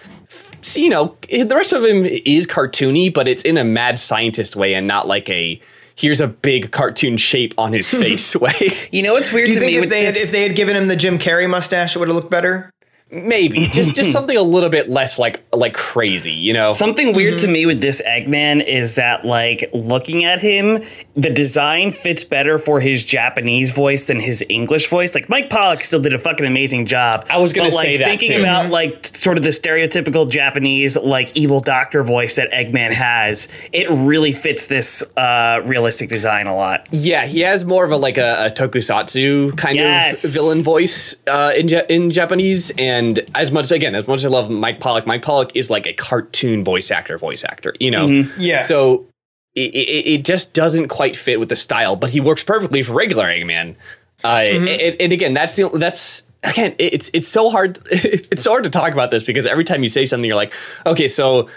you 0.75 0.89
know, 0.89 1.15
the 1.29 1.55
rest 1.55 1.71
of 1.71 1.83
him 1.83 2.05
is 2.05 2.47
cartoony, 2.47 3.13
but 3.13 3.27
it's 3.27 3.43
in 3.43 3.57
a 3.57 3.63
mad 3.63 3.99
scientist 3.99 4.55
way 4.55 4.73
and 4.73 4.87
not 4.87 5.07
like 5.07 5.29
a 5.29 5.61
here's 5.95 6.19
a 6.19 6.27
big 6.27 6.71
cartoon 6.71 7.17
shape 7.17 7.53
on 7.57 7.73
his 7.73 7.89
face 7.93 8.35
way. 8.35 8.69
You 8.91 9.03
know 9.03 9.13
what's 9.13 9.31
weird 9.31 9.47
Do 9.47 9.53
you 9.53 9.59
to 9.59 9.65
think 9.65 9.77
me 9.77 9.83
if 9.83 9.89
they, 9.89 10.05
had, 10.05 10.15
if 10.15 10.31
they 10.31 10.43
had 10.43 10.55
given 10.55 10.75
him 10.75 10.87
the 10.87 10.95
Jim 10.95 11.17
Carrey 11.17 11.49
mustache, 11.49 11.95
it 11.95 11.99
would 11.99 12.07
have 12.07 12.15
looked 12.15 12.31
better? 12.31 12.69
Maybe 13.09 13.67
just 13.67 13.95
just 13.95 14.11
something 14.17 14.35
a 14.35 14.41
little 14.41 14.69
bit 14.69 14.89
less 14.89 15.17
like 15.17 15.43
like 15.53 15.73
crazy, 15.73 16.31
you 16.33 16.51
know. 16.53 16.71
Something 16.73 17.13
weird 17.15 17.35
Mm-hmm. 17.35 17.45
to 17.45 17.51
me 17.51 17.65
with 17.65 17.81
this 17.81 18.01
Eggman 18.07 18.65
is 18.65 18.95
that, 18.95 19.25
like, 19.25 19.69
looking 19.73 20.23
at 20.25 20.39
him, 20.41 20.83
the 21.15 21.29
design 21.29 21.91
fits 21.91 22.23
better 22.23 22.57
for 22.57 22.79
his 22.79 23.03
Japanese 23.05 23.71
voice 23.71 24.05
than 24.05 24.19
his 24.19 24.43
English 24.49 24.87
voice. 24.89 25.13
Like, 25.13 25.29
Mike 25.29 25.49
Pollock 25.49 25.83
still 25.83 25.99
did 26.01 26.13
a 26.13 26.19
fucking 26.19 26.45
amazing 26.45 26.85
job. 26.85 27.25
I 27.29 27.37
was 27.37 27.53
gonna 27.53 27.69
but, 27.69 27.75
like, 27.75 27.85
say 27.85 27.97
that, 27.97 28.05
thinking 28.05 28.31
too. 28.37 28.39
about 28.41 28.69
like 28.71 29.05
sort 29.05 29.37
of 29.37 29.43
the 29.43 29.49
stereotypical 29.49 30.29
Japanese 30.29 30.95
like 30.97 31.35
evil 31.35 31.59
doctor 31.59 32.01
voice 32.03 32.35
that 32.37 32.51
Eggman 32.51 32.91
has, 32.91 33.47
it 33.71 33.87
really 33.89 34.31
fits 34.31 34.65
this 34.67 35.03
uh, 35.17 35.61
realistic 35.65 36.09
design 36.09 36.47
a 36.47 36.55
lot. 36.55 36.87
yeah, 36.91 37.25
he 37.25 37.41
has 37.41 37.65
more 37.65 37.85
of 37.85 37.91
a 37.91 37.97
like 37.97 38.17
a, 38.17 38.47
a 38.47 38.49
tokusatsu 38.51 39.55
kind 39.57 39.75
Yes. 39.77 40.23
of 40.25 40.31
villain 40.33 40.63
voice 40.63 41.15
uh, 41.27 41.51
in 41.55 41.67
ja- 41.67 41.81
in 41.89 42.09
Japanese. 42.11 42.71
And 42.77 42.96
as 43.35 43.51
much 43.51 43.71
again, 43.71 43.95
as 43.95 44.07
much 44.07 44.19
as 44.19 44.25
I 44.25 44.29
love 44.29 44.49
Mike 44.49 44.79
Pollock, 44.79 45.05
Mike 45.05 45.21
Pollock 45.21 45.55
is 45.55 45.69
like 45.69 45.85
a 45.85 45.93
cartoon 45.93 46.63
voice 46.63 46.91
actor, 46.91 47.17
voice 47.17 47.43
actor, 47.43 47.73
you 47.79 47.91
know. 47.91 48.05
Yes. 48.37 48.67
So 48.67 49.07
it, 49.55 49.73
it, 49.73 50.07
it 50.07 50.25
just 50.25 50.53
doesn't 50.53 50.87
quite 50.87 51.15
fit 51.15 51.39
with 51.39 51.49
the 51.49 51.55
style, 51.55 51.95
but 51.95 52.11
he 52.11 52.19
works 52.19 52.43
perfectly 52.43 52.83
for 52.83 52.93
regular 52.93 53.25
Eggman. 53.25 53.75
Uh, 54.23 54.27
and, 54.27 54.69
and 54.69 55.11
again, 55.11 55.33
that's 55.33 55.55
the 55.55 55.69
that's 55.69 56.23
again, 56.43 56.75
it's 56.79 57.09
it's 57.13 57.27
so 57.27 57.49
hard. 57.49 57.79
It's 57.91 58.43
so 58.43 58.51
hard 58.51 58.63
to 58.65 58.69
talk 58.69 58.93
about 58.93 59.11
this 59.11 59.23
because 59.23 59.45
every 59.45 59.63
time 59.63 59.83
you 59.83 59.89
say 59.89 60.05
something, 60.05 60.27
you're 60.27 60.35
like, 60.35 60.53
okay, 60.85 61.07
so 61.07 61.49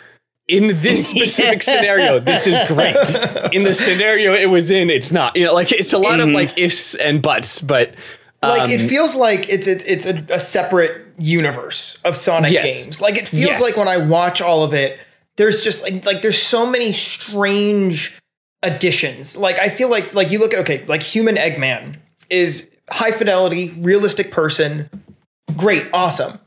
in 0.48 0.80
this 0.80 1.08
specific 1.10 1.62
scenario, 1.62 2.18
this 2.18 2.46
is 2.46 2.56
great. 2.68 2.96
In 3.54 3.64
the 3.64 3.74
scenario 3.74 4.34
it 4.34 4.46
was 4.46 4.70
in, 4.70 4.90
it's 4.90 5.12
not. 5.12 5.36
You 5.36 5.46
know, 5.46 5.54
like 5.54 5.72
it's 5.72 5.92
a 5.92 5.98
lot 5.98 6.20
of 6.20 6.28
like 6.28 6.56
ifs 6.58 6.94
and 6.94 7.22
buts, 7.22 7.60
but 7.60 7.94
like 8.42 8.62
um, 8.62 8.70
it 8.70 8.78
feels 8.78 9.14
like 9.14 9.48
it's 9.48 9.66
it's, 9.66 9.84
it's 9.84 10.06
a, 10.06 10.34
a 10.34 10.40
separate 10.40 11.09
universe 11.20 12.00
of 12.04 12.16
Sonic 12.16 12.50
Yes. 12.52 12.84
games. 12.84 13.00
Like 13.00 13.16
it 13.16 13.28
feels 13.28 13.44
Yes. 13.44 13.60
like 13.60 13.76
when 13.76 13.88
I 13.88 13.98
watch 13.98 14.40
all 14.40 14.64
of 14.64 14.74
it, 14.74 14.98
there's 15.36 15.62
just 15.62 15.82
like 15.84 16.04
like 16.04 16.22
there's 16.22 16.40
so 16.40 16.66
many 16.66 16.92
strange 16.92 18.18
additions. 18.62 19.36
Like 19.36 19.58
I 19.58 19.68
feel 19.68 19.88
like 19.88 20.14
like 20.14 20.30
you 20.30 20.38
look 20.38 20.52
at 20.54 20.60
okay, 20.60 20.84
like 20.86 21.02
Human 21.02 21.36
Eggman 21.36 21.96
is 22.30 22.74
high 22.90 23.12
fidelity, 23.12 23.70
realistic 23.80 24.30
person, 24.30 24.88
great, 25.56 25.84
awesome. 25.92 26.38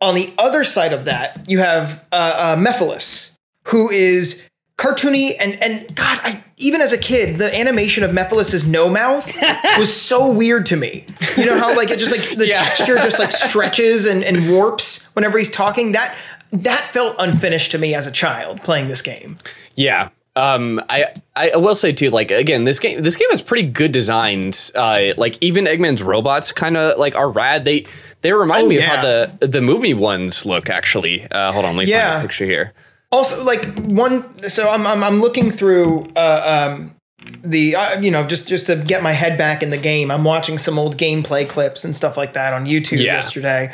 On 0.00 0.14
the 0.14 0.32
other 0.38 0.64
side 0.64 0.92
of 0.94 1.04
that, 1.04 1.44
you 1.48 1.58
have 1.58 2.04
uh, 2.10 2.32
uh, 2.36 2.56
Mephiles, 2.56 3.34
who 3.68 3.90
is 3.90 4.48
cartoony 4.80 5.32
and 5.38 5.62
and 5.62 5.94
God, 5.94 6.18
I 6.22 6.42
even 6.56 6.80
as 6.80 6.92
a 6.92 6.98
kid, 6.98 7.38
the 7.38 7.54
animation 7.58 8.02
of 8.02 8.10
Mephiles' 8.10 8.66
no 8.68 8.88
mouth 8.88 9.26
was 9.78 9.94
so 9.94 10.30
weird 10.32 10.66
to 10.66 10.76
me. 10.76 11.04
You 11.36 11.46
know 11.46 11.58
how 11.58 11.76
like 11.76 11.90
it 11.90 11.98
just 11.98 12.10
like 12.12 12.36
the 12.38 12.46
Yeah. 12.48 12.64
texture 12.64 12.96
just 12.96 13.18
like 13.18 13.30
stretches 13.30 14.06
and, 14.06 14.24
and 14.24 14.50
warps 14.50 15.14
whenever 15.14 15.38
he's 15.38 15.50
talking. 15.50 15.92
That 15.92 16.16
that 16.52 16.86
felt 16.86 17.14
unfinished 17.18 17.70
to 17.72 17.78
me 17.78 17.94
as 17.94 18.06
a 18.06 18.10
child 18.12 18.62
playing 18.62 18.88
this 18.88 19.02
game. 19.02 19.38
Yeah. 19.76 20.08
Um, 20.36 20.80
I 20.88 21.06
I 21.36 21.56
will 21.56 21.74
say 21.74 21.92
too, 21.92 22.10
like 22.10 22.30
again, 22.30 22.64
this 22.64 22.78
game 22.78 23.02
this 23.02 23.16
game 23.16 23.28
has 23.30 23.42
pretty 23.42 23.68
good 23.68 23.92
designs. 23.92 24.72
Uh, 24.74 25.12
like 25.18 25.36
even 25.42 25.64
Eggman's 25.66 26.02
robots 26.02 26.52
kind 26.52 26.76
of 26.76 26.98
like 26.98 27.14
are 27.16 27.30
rad. 27.30 27.64
They 27.64 27.84
they 28.22 28.32
remind 28.32 28.66
Oh, 28.66 28.68
me 28.68 28.78
yeah. 28.78 28.90
of 28.90 28.96
how 28.96 29.02
the 29.02 29.46
the 29.46 29.60
movie 29.60 29.92
ones 29.94 30.46
look. 30.46 30.70
Actually, 30.70 31.26
uh, 31.30 31.52
hold 31.52 31.64
on, 31.64 31.76
let 31.76 31.84
me 31.86 31.90
Yeah. 31.90 32.10
find 32.12 32.18
a 32.24 32.28
picture 32.28 32.44
here. 32.46 32.72
Also, 33.12 33.42
like 33.44 33.64
one, 33.90 34.24
so 34.48 34.70
I'm 34.70 34.86
I'm, 34.86 35.02
I'm 35.02 35.20
looking 35.20 35.50
through 35.50 36.06
uh, 36.14 36.68
um, 36.74 36.94
the 37.42 37.74
uh, 37.74 38.00
you 38.00 38.10
know 38.10 38.24
just 38.26 38.46
just 38.48 38.66
to 38.68 38.76
get 38.76 39.02
my 39.02 39.12
head 39.12 39.36
back 39.36 39.62
in 39.62 39.70
the 39.70 39.78
game. 39.78 40.10
I'm 40.10 40.22
watching 40.24 40.58
some 40.58 40.78
old 40.78 40.96
gameplay 40.96 41.48
clips 41.48 41.84
and 41.84 41.94
stuff 41.96 42.16
like 42.16 42.34
that 42.34 42.52
on 42.52 42.66
YouTube 42.66 42.98
Yeah. 42.98 43.14
yesterday. 43.14 43.72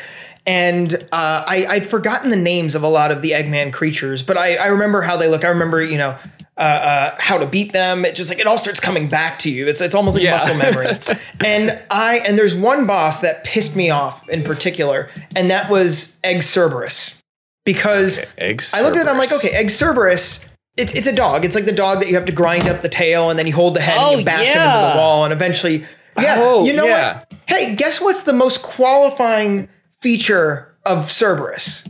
And 0.49 0.95
uh, 1.11 1.43
I, 1.45 1.67
I'd 1.69 1.85
forgotten 1.85 2.31
the 2.31 2.37
names 2.37 2.77
of 2.77 2.85
a 2.85 2.89
lot 2.89 3.11
of 3.11 3.21
the 3.21 3.33
Eggman 3.33 3.73
creatures, 3.73 4.23
but 4.23 4.37
I, 4.39 4.55
I 4.55 4.67
remember 4.69 5.03
how 5.03 5.17
they 5.17 5.27
look. 5.29 5.45
I 5.45 5.49
remember, 5.49 5.83
you 5.85 5.99
know, 5.99 6.17
uh, 6.57 6.61
uh, 6.61 7.17
how 7.19 7.37
to 7.37 7.47
beat 7.49 7.73
them. 7.73 8.05
It 8.05 8.15
just 8.15 8.31
like 8.31 8.39
it 8.39 8.47
all 8.47 8.57
starts 8.57 8.79
coming 8.79 9.09
back 9.09 9.41
to 9.41 9.51
you. 9.51 9.67
It's 9.67 9.81
it's 9.81 9.95
almost 9.95 10.15
like 10.17 10.23
Yeah. 10.23 10.31
muscle 10.31 10.55
memory. 10.57 10.97
and 11.45 11.79
I 11.91 12.21
and 12.25 12.39
there's 12.39 12.55
one 12.55 12.87
boss 12.87 13.21
that 13.21 13.43
pissed 13.45 13.75
me 13.77 13.91
off 13.91 14.27
in 14.31 14.43
particular, 14.45 15.11
and 15.35 15.51
that 15.51 15.69
was 15.69 16.19
Egg 16.25 16.43
Cerberus, 16.45 17.21
because 17.67 18.25
Eggs. 18.39 18.73
I 18.73 18.81
looked 18.81 18.97
at 18.97 19.07
it. 19.07 19.11
I'm 19.11 19.19
like, 19.19 19.33
okay, 19.33 19.51
Egg 19.51 19.69
Cerberus. 19.69 20.49
It's 20.79 20.95
it's 20.95 21.07
a 21.07 21.15
dog. 21.15 21.45
It's 21.45 21.55
like 21.55 21.65
the 21.67 21.73
dog 21.73 22.01
that 22.01 22.09
you 22.09 22.15
have 22.15 22.25
to 22.27 22.33
grind 22.33 22.67
up 22.69 22.81
the 22.81 22.89
tail 22.89 23.29
and 23.31 23.39
then 23.39 23.47
you 23.47 23.53
hold 23.55 23.75
the 23.77 23.81
head 23.81 23.97
Oh, 23.99 24.09
and 24.13 24.13
you 24.13 24.23
oh, 24.23 24.25
bash 24.25 24.49
him 24.55 24.63
into 24.63 24.93
the 24.93 24.99
wall 24.99 25.25
and 25.25 25.33
eventually, 25.33 25.85
yeah. 26.19 26.37
Oh, 26.39 26.65
you 26.65 26.73
know 26.75 26.85
yeah. 26.87 27.19
what? 27.19 27.35
Hey, 27.47 27.75
guess 27.75 28.01
what's 28.01 28.23
the 28.23 28.33
most 28.33 28.63
qualifying 28.63 29.69
feature 30.01 30.75
of 30.85 31.11
Cerberus? 31.11 31.89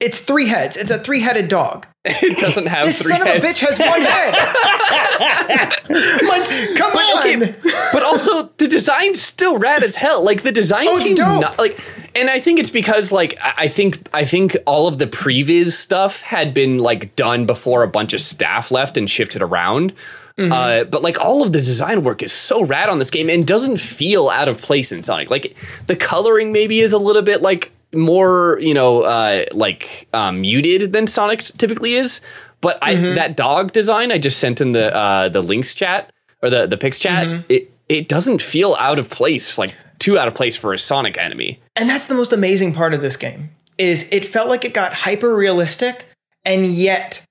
It's 0.00 0.18
three 0.18 0.46
heads. 0.48 0.76
It's 0.78 0.90
a 0.90 0.98
three-headed 0.98 1.48
dog. 1.48 1.86
it 2.06 2.38
doesn't 2.38 2.66
have 2.66 2.86
This 2.86 3.02
three 3.02 3.12
son 3.12 3.26
heads. 3.26 3.38
of 3.38 3.44
a 3.44 3.46
bitch 3.46 3.60
has 3.66 3.78
one 3.78 4.00
head. 4.00 4.34
Like, 5.90 6.76
come 6.76 6.92
But 6.94 7.02
on. 7.04 7.18
okay, 7.18 7.54
but 7.92 8.02
also 8.02 8.44
the 8.56 8.66
design's 8.68 9.20
still 9.20 9.58
rad 9.58 9.82
as 9.82 9.96
hell. 9.96 10.22
Like 10.24 10.42
the 10.42 10.52
design 10.52 10.86
Oh, 10.88 10.96
it's 10.96 11.04
seems 11.04 11.18
not 11.18 11.58
like, 11.58 11.78
and 12.14 12.30
I 12.30 12.40
think 12.40 12.58
it's 12.58 12.70
because 12.70 13.12
like 13.12 13.38
I 13.42 13.68
think 13.68 14.08
I 14.12 14.24
think 14.24 14.56
all 14.66 14.88
of 14.88 14.98
the 14.98 15.06
previous 15.06 15.78
stuff 15.78 16.20
had 16.22 16.52
been 16.54 16.78
like 16.78 17.14
done 17.16 17.46
before 17.46 17.82
a 17.82 17.88
bunch 17.88 18.12
of 18.14 18.20
staff 18.20 18.70
left 18.70 18.96
and 18.96 19.08
shifted 19.10 19.42
around. 19.42 19.92
Mm-hmm. 20.38 20.52
Uh, 20.52 20.84
but 20.84 21.02
like 21.02 21.20
all 21.20 21.42
of 21.42 21.52
the 21.52 21.58
design 21.60 22.02
work 22.02 22.22
is 22.22 22.32
so 22.32 22.62
rad 22.62 22.88
on 22.88 22.98
this 22.98 23.10
game 23.10 23.28
and 23.28 23.46
doesn't 23.46 23.76
feel 23.78 24.30
out 24.30 24.48
of 24.48 24.62
place 24.62 24.90
in 24.90 25.02
Sonic. 25.02 25.30
Like 25.30 25.54
the 25.86 25.96
coloring 25.96 26.50
maybe 26.52 26.80
is 26.80 26.92
a 26.92 26.98
little 26.98 27.22
bit 27.22 27.42
like 27.42 27.72
more 27.92 28.56
you 28.60 28.72
know 28.74 29.02
uh, 29.02 29.44
like 29.52 30.08
um, 30.12 30.40
muted 30.40 30.92
than 30.92 31.06
Sonic 31.06 31.40
typically 31.42 31.94
is. 31.94 32.20
But 32.60 32.78
I 32.82 32.94
Mm-hmm. 32.94 33.14
that 33.14 33.36
dog 33.36 33.72
design 33.72 34.12
I 34.12 34.18
just 34.18 34.38
sent 34.38 34.60
in 34.60 34.72
the 34.72 34.94
uh, 34.94 35.28
the 35.28 35.42
links 35.42 35.74
chat 35.74 36.10
or 36.42 36.50
the 36.50 36.66
the 36.66 36.76
pics 36.78 36.98
chat 36.98 37.26
Mm-hmm. 37.26 37.42
it 37.48 37.70
it 37.88 38.08
doesn't 38.08 38.40
feel 38.40 38.74
out 38.78 38.98
of 38.98 39.10
place 39.10 39.58
like 39.58 39.74
too 39.98 40.16
out 40.18 40.28
of 40.28 40.34
place 40.34 40.56
for 40.56 40.72
a 40.72 40.78
Sonic 40.78 41.18
enemy. 41.18 41.60
And 41.80 41.88
that's 41.88 42.04
the 42.04 42.14
most 42.14 42.32
amazing 42.32 42.74
part 42.74 42.92
of 42.92 43.00
this 43.00 43.16
game 43.16 43.50
is 43.78 44.06
it 44.12 44.26
felt 44.26 44.48
like 44.48 44.66
it 44.66 44.74
got 44.74 44.92
hyper 44.92 45.34
realistic 45.34 46.04
and 46.44 46.66
yet 46.66 47.24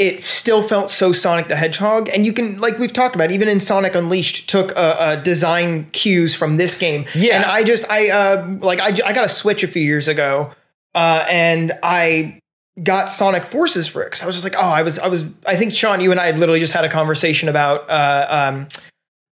it 0.00 0.24
still 0.24 0.62
felt 0.62 0.90
so 0.90 1.12
Sonic 1.12 1.46
the 1.46 1.54
Hedgehog. 1.54 2.08
And 2.08 2.26
you 2.26 2.32
can, 2.32 2.58
like 2.58 2.78
we've 2.78 2.92
talked 2.92 3.14
about, 3.14 3.30
even 3.30 3.48
in 3.48 3.60
Sonic 3.60 3.94
Unleashed, 3.94 4.50
took 4.50 4.72
uh, 4.72 4.80
uh, 4.80 5.16
design 5.22 5.84
cues 5.92 6.34
from 6.34 6.56
this 6.56 6.76
game. 6.76 7.04
Yeah. 7.14 7.36
And 7.36 7.44
I 7.44 7.62
just, 7.62 7.88
I 7.88 8.10
uh, 8.10 8.56
like, 8.60 8.80
I, 8.80 8.88
I 9.06 9.12
got 9.12 9.24
a 9.24 9.28
Switch 9.28 9.62
a 9.62 9.68
few 9.68 9.82
years 9.82 10.08
ago, 10.08 10.50
uh, 10.96 11.24
and 11.30 11.72
I 11.84 12.40
got 12.82 13.08
Sonic 13.08 13.44
Forces 13.44 13.86
for 13.86 14.02
it 14.02 14.06
because 14.06 14.24
I 14.24 14.26
was 14.26 14.34
just 14.34 14.44
like, 14.44 14.56
oh, 14.56 14.68
I 14.68 14.82
was, 14.82 14.98
I 14.98 15.06
was, 15.06 15.24
I 15.46 15.54
think 15.54 15.72
Sean, 15.72 16.00
you 16.00 16.10
and 16.10 16.18
I 16.18 16.26
had 16.26 16.40
literally 16.40 16.58
just 16.60 16.72
had 16.72 16.84
a 16.84 16.88
conversation 16.88 17.48
about 17.48 17.88
uh, 17.88 18.26
um, 18.28 18.68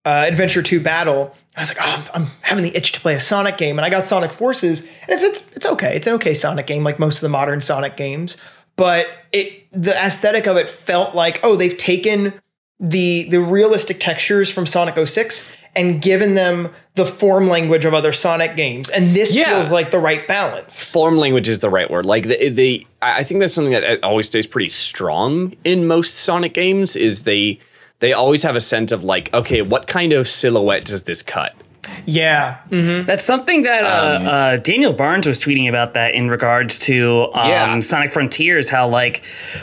uh, 0.05 0.27
Adventure 0.29 0.63
Two 0.63 0.81
Battle. 0.81 1.35
I 1.57 1.61
was 1.61 1.69
like, 1.77 1.79
oh, 1.87 2.05
I'm, 2.15 2.23
I'm 2.23 2.31
having 2.41 2.65
the 2.65 2.75
itch 2.77 2.93
to 2.93 3.01
play 3.01 3.15
a 3.15 3.21
Sonic 3.21 3.59
game, 3.59 3.79
and 3.79 3.85
I 3.85 3.91
got 3.91 4.05
Sonic 4.05 4.31
Forces, 4.31 4.81
and 4.83 5.11
it's 5.11 5.23
it's 5.23 5.53
it's 5.57 5.67
okay. 5.67 5.95
It's 5.97 6.07
an 6.07 6.15
okay 6.15 6.33
Sonic 6.35 6.67
game, 6.67 6.83
like 6.85 6.99
most 6.99 7.17
of 7.17 7.23
the 7.23 7.29
modern 7.29 7.61
Sonic 7.61 7.97
games. 7.97 8.37
But 8.77 9.07
it 9.33 9.67
the 9.73 9.95
aesthetic 9.95 10.47
of 10.47 10.57
it 10.57 10.69
felt 10.69 11.15
like, 11.15 11.41
oh, 11.43 11.57
they've 11.57 11.77
taken 11.77 12.33
the 12.81 13.29
the 13.31 13.41
realistic 13.41 14.01
textures 14.01 14.51
from 14.51 14.65
Sonic 14.67 14.97
06 15.07 15.55
and 15.75 16.03
given 16.03 16.35
them 16.35 16.69
the 16.95 17.07
form 17.07 17.49
language 17.49 17.85
of 17.87 17.95
other 17.95 18.13
Sonic 18.13 18.57
games, 18.57 18.89
and 18.91 19.15
this 19.15 19.35
Yeah. 19.35 19.51
feels 19.51 19.71
like 19.71 19.91
the 19.91 19.99
right 20.01 20.27
balance. 20.27 20.91
Form 20.91 21.17
language 21.19 21.49
is 21.49 21.61
the 21.61 21.71
right 21.71 21.91
word. 21.91 22.07
Like 22.07 22.29
the, 22.29 22.49
the 22.49 22.87
I 23.03 23.19
I 23.19 23.23
think 23.25 23.41
that's 23.41 23.53
something 23.55 23.73
that 23.73 23.85
uh, 23.85 24.07
always 24.07 24.27
stays 24.27 24.47
pretty 24.47 24.69
strong 24.71 25.55
in 25.65 25.87
most 25.87 26.15
Sonic 26.15 26.55
games 26.55 26.97
is 26.97 27.23
they 27.25 27.59
they 28.03 28.13
always 28.13 28.43
have 28.43 28.57
a 28.57 28.61
sense 28.61 28.91
of 28.91 29.05
like, 29.05 29.33
okay, 29.33 29.63
what 29.63 29.87
kind 29.87 30.13
of 30.13 30.27
silhouette 30.27 30.85
does 30.85 31.05
this 31.05 31.23
cut? 31.23 31.55
Yeah, 32.07 32.59
That's 32.71 33.25
something 33.25 33.63
that 33.63 33.85
uh, 33.85 34.19
Um, 34.21 34.27
uh, 34.27 34.57
Daniel 34.57 34.93
Barnes 34.93 35.27
was 35.27 35.41
tweeting 35.41 35.69
about 35.69 35.95
that 35.95 36.15
in 36.15 36.29
regards 36.29 36.79
to 36.81 37.29
um, 37.35 37.49
Yeah. 37.49 37.81
Sonic 37.81 38.13
Frontiers. 38.13 38.69
How 38.69 38.89
like 38.89 39.23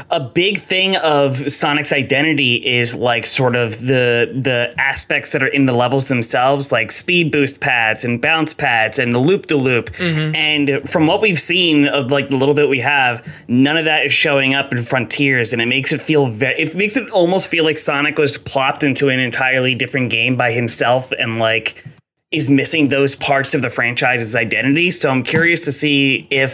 a 0.09 0.19
big 0.19 0.59
thing 0.59 0.95
of 0.97 1.51
Sonic's 1.51 1.91
identity 1.91 2.55
is 2.55 2.95
like 2.95 3.25
sort 3.25 3.55
of 3.55 3.79
the 3.81 4.31
the 4.33 4.73
aspects 4.77 5.31
that 5.31 5.43
are 5.43 5.47
in 5.47 5.65
the 5.65 5.73
levels 5.75 6.07
themselves, 6.07 6.71
like 6.71 6.91
speed 6.91 7.31
boost 7.31 7.59
pads 7.59 8.03
and 8.05 8.21
bounce 8.21 8.53
pads 8.53 8.99
and 8.99 9.13
the 9.13 9.19
loop 9.19 9.47
de 9.47 9.55
loop. 9.57 9.89
And 9.99 10.81
from 10.89 11.07
what 11.07 11.21
we've 11.21 11.39
seen 11.39 11.87
of 11.87 12.11
like 12.11 12.29
the 12.29 12.37
little 12.37 12.55
bit 12.55 12.69
we 12.69 12.79
have, 12.79 13.25
none 13.47 13.77
of 13.77 13.85
that 13.85 14.05
is 14.05 14.13
showing 14.13 14.53
up 14.53 14.71
in 14.71 14.83
Frontiers, 14.83 15.53
and 15.53 15.61
it 15.61 15.67
makes 15.67 15.91
it 15.91 16.01
feel 16.01 16.27
very. 16.27 16.59
It 16.61 16.75
makes 16.75 16.97
it 16.97 17.09
almost 17.11 17.47
feel 17.47 17.63
like 17.63 17.77
Sonic 17.77 18.17
was 18.17 18.37
plopped 18.37 18.83
into 18.83 19.09
an 19.09 19.19
entirely 19.19 19.75
different 19.75 20.09
game 20.11 20.35
by 20.35 20.51
himself, 20.51 21.11
and 21.19 21.37
like 21.39 21.83
is 22.31 22.49
missing 22.49 22.89
those 22.89 23.15
parts 23.15 23.53
of 23.55 23.61
the 23.61 23.69
franchise's 23.69 24.35
identity. 24.35 24.91
So 24.91 25.09
I'm 25.09 25.23
curious 25.23 25.61
to 25.65 25.71
see 25.71 26.27
if 26.29 26.51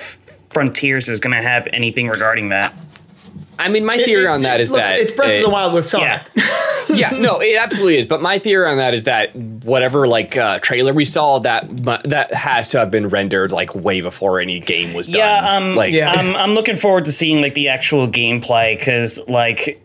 Frontiers 0.49 1.09
is 1.09 1.19
going 1.19 1.35
to 1.35 1.41
have 1.41 1.67
anything 1.73 2.07
regarding 2.07 2.49
that. 2.49 2.73
I 3.59 3.67
mean, 3.69 3.85
my 3.85 3.97
theory 3.97 4.23
It- 4.23 4.27
on 4.27 4.41
that 4.41 4.59
is 4.61 4.69
it 4.69 4.71
is 4.71 4.71
looks- 4.71 4.87
that 4.87 4.99
it's 4.99 5.11
Breath 5.11 5.29
uh, 5.31 5.35
of 5.35 5.43
the 5.43 5.49
Wild 5.49 5.73
with 5.73 5.85
Sonic. 5.85 6.21
yeah, 6.89 7.09
no, 7.11 7.39
it 7.41 7.57
absolutely 7.57 7.97
is. 7.97 8.05
But 8.05 8.21
my 8.21 8.37
theory 8.39 8.69
on 8.69 8.77
that 8.77 8.93
is 8.93 9.03
that 9.03 9.35
whatever 9.35 10.07
like 10.07 10.35
uh, 10.37 10.59
trailer 10.59 10.93
we 10.93 11.03
saw 11.05 11.39
that 11.39 11.65
that 12.05 12.33
has 12.33 12.69
to 12.69 12.79
have 12.79 12.91
been 12.91 13.07
rendered 13.09 13.51
like 13.53 13.73
way 13.75 13.99
before 14.01 14.39
any 14.41 14.59
game 14.59 14.93
was 14.93 15.07
done. 15.07 15.17
Yeah, 15.19 15.55
um, 15.57 15.75
like 15.75 15.93
Yeah. 15.93 16.11
I'm, 16.11 16.35
I'm 16.35 16.53
looking 16.53 16.75
forward 16.75 17.05
to 17.05 17.11
seeing 17.13 17.41
like 17.41 17.53
the 17.53 17.69
actual 17.69 18.07
gameplay 18.09 18.77
because 18.77 19.19
like 19.29 19.81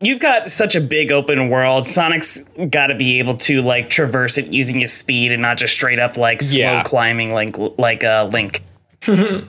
you've 0.00 0.20
got 0.20 0.50
such 0.50 0.74
a 0.74 0.80
big 0.80 1.10
open 1.10 1.48
world. 1.48 1.84
Sonic's 1.86 2.40
got 2.70 2.88
to 2.88 2.94
be 2.94 3.18
able 3.18 3.36
to 3.38 3.62
like 3.62 3.88
traverse 3.88 4.38
it 4.38 4.52
using 4.52 4.80
his 4.80 4.92
speed 4.92 5.32
and 5.32 5.40
not 5.42 5.56
just 5.58 5.72
straight 5.72 5.98
up 5.98 6.16
like 6.16 6.42
slow 6.42 6.58
Yeah. 6.58 6.82
climbing 6.82 7.32
like 7.32 7.56
like 7.78 8.04
uh, 8.04 8.28
Link. 8.32 8.62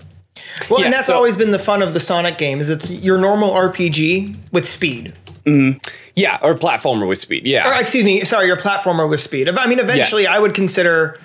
Well, 0.69 0.79
Yeah, 0.79 0.85
and 0.85 0.93
that's 0.93 1.07
so- 1.07 1.15
always 1.15 1.35
been 1.35 1.49
the 1.51 1.57
fun 1.59 1.81
of 1.81 1.93
the 1.95 1.99
Sonic 1.99 2.37
games. 2.37 2.69
It's 2.69 2.91
your 3.03 3.17
normal 3.17 3.51
RPG 3.51 4.51
with 4.53 4.67
speed. 4.67 5.17
yeah, 6.15 6.37
or 6.43 6.53
platformer 6.55 7.07
with 7.07 7.19
speed. 7.19 7.45
Yeah, 7.47 7.67
Or 7.67 7.79
excuse 7.81 8.03
me, 8.03 8.23
sorry, 8.23 8.45
your 8.45 8.57
platformer 8.57 9.09
with 9.09 9.19
speed. 9.19 9.49
I 9.49 9.65
mean, 9.65 9.79
eventually, 9.79 10.27
I 10.27 10.37
would 10.39 10.53
consider. 10.53 11.19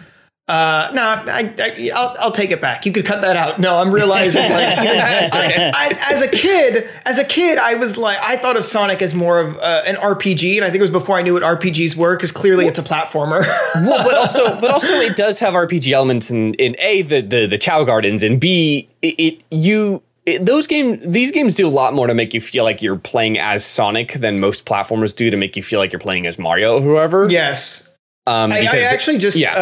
Uh, 0.49 0.91
no, 0.93 1.03
I, 1.03 1.55
I, 1.57 1.91
I'll, 1.95 2.17
I'll 2.19 2.33
take 2.33 2.51
it 2.51 2.61
back. 2.61 2.85
You 2.85 2.91
could 2.93 3.07
cut 3.07 3.23
that 3.23 3.37
out. 3.37 3.61
No, 3.61 3.79
I'm 3.79 3.93
realizing 3.93 4.43
like 4.43 4.77
even, 4.79 4.99
I, 4.99 5.73
I, 5.73 5.93
as 6.11 6.21
a 6.21 6.29
kid, 6.29 6.89
as 7.07 7.19
a 7.19 7.25
kid, 7.25 7.59
I 7.59 7.77
was 7.77 7.97
like, 7.97 8.19
I 8.21 8.37
thought 8.37 8.57
of 8.57 8.65
Sonic 8.65 9.03
as 9.03 9.15
more 9.15 9.39
of 9.39 9.57
uh, 9.59 9.83
an 9.87 9.95
RPG, 9.95 10.57
and 10.57 10.65
I 10.65 10.67
think 10.67 10.79
it 10.79 10.81
was 10.81 10.91
before 10.91 11.17
I 11.17 11.23
knew 11.23 11.35
what 11.35 11.45
RPGs 11.45 11.95
were, 11.97 12.17
because 12.17 12.33
clearly 12.33 12.67
it's 12.67 12.79
a 12.79 12.83
platformer. 12.83 13.43
well, 13.77 14.05
but 14.05 14.15
also, 14.15 14.61
but 14.61 14.73
also, 14.73 14.93
it 14.95 15.17
does 15.17 15.39
have 15.39 15.55
RPG 15.55 15.93
elements 15.93 16.31
in 16.31 16.55
in 16.55 16.75
a 16.81 17.03
the 17.03 17.21
the 17.21 17.47
the 17.47 17.59
Chao 17.59 17.85
Gardens, 17.85 18.23
and 18.23 18.41
b 18.41 18.89
it, 19.01 19.15
it 19.19 19.45
you. 19.51 20.03
It, 20.25 20.47
those 20.47 20.69
game, 20.69 21.01
these 21.03 21.33
games 21.33 21.57
do 21.57 21.67
a 21.67 21.71
lot 21.71 21.95
more 21.95 22.07
to 22.07 22.15
make 22.15 22.33
you 22.33 22.41
feel 22.41 22.63
like 22.63 22.81
you're 22.81 22.95
playing 22.95 23.39
as 23.39 23.65
Sonic 23.65 24.13
than 24.13 24.39
most 24.39 24.67
platformers 24.67 25.17
do 25.17 25.31
to 25.31 25.37
make 25.37 25.57
you 25.57 25.65
feel 25.65 25.81
like 25.81 25.91
you're 25.91 25.99
playing 25.99 26.29
as 26.29 26.39
Mario 26.39 26.77
or 26.77 26.81
whoever. 26.81 27.27
yes, 27.29 27.92
um, 28.27 28.53
I, 28.53 28.61
I 28.71 28.79
actually 28.83 29.19
just 29.19 29.37
yeah. 29.37 29.53
uh, 29.53 29.59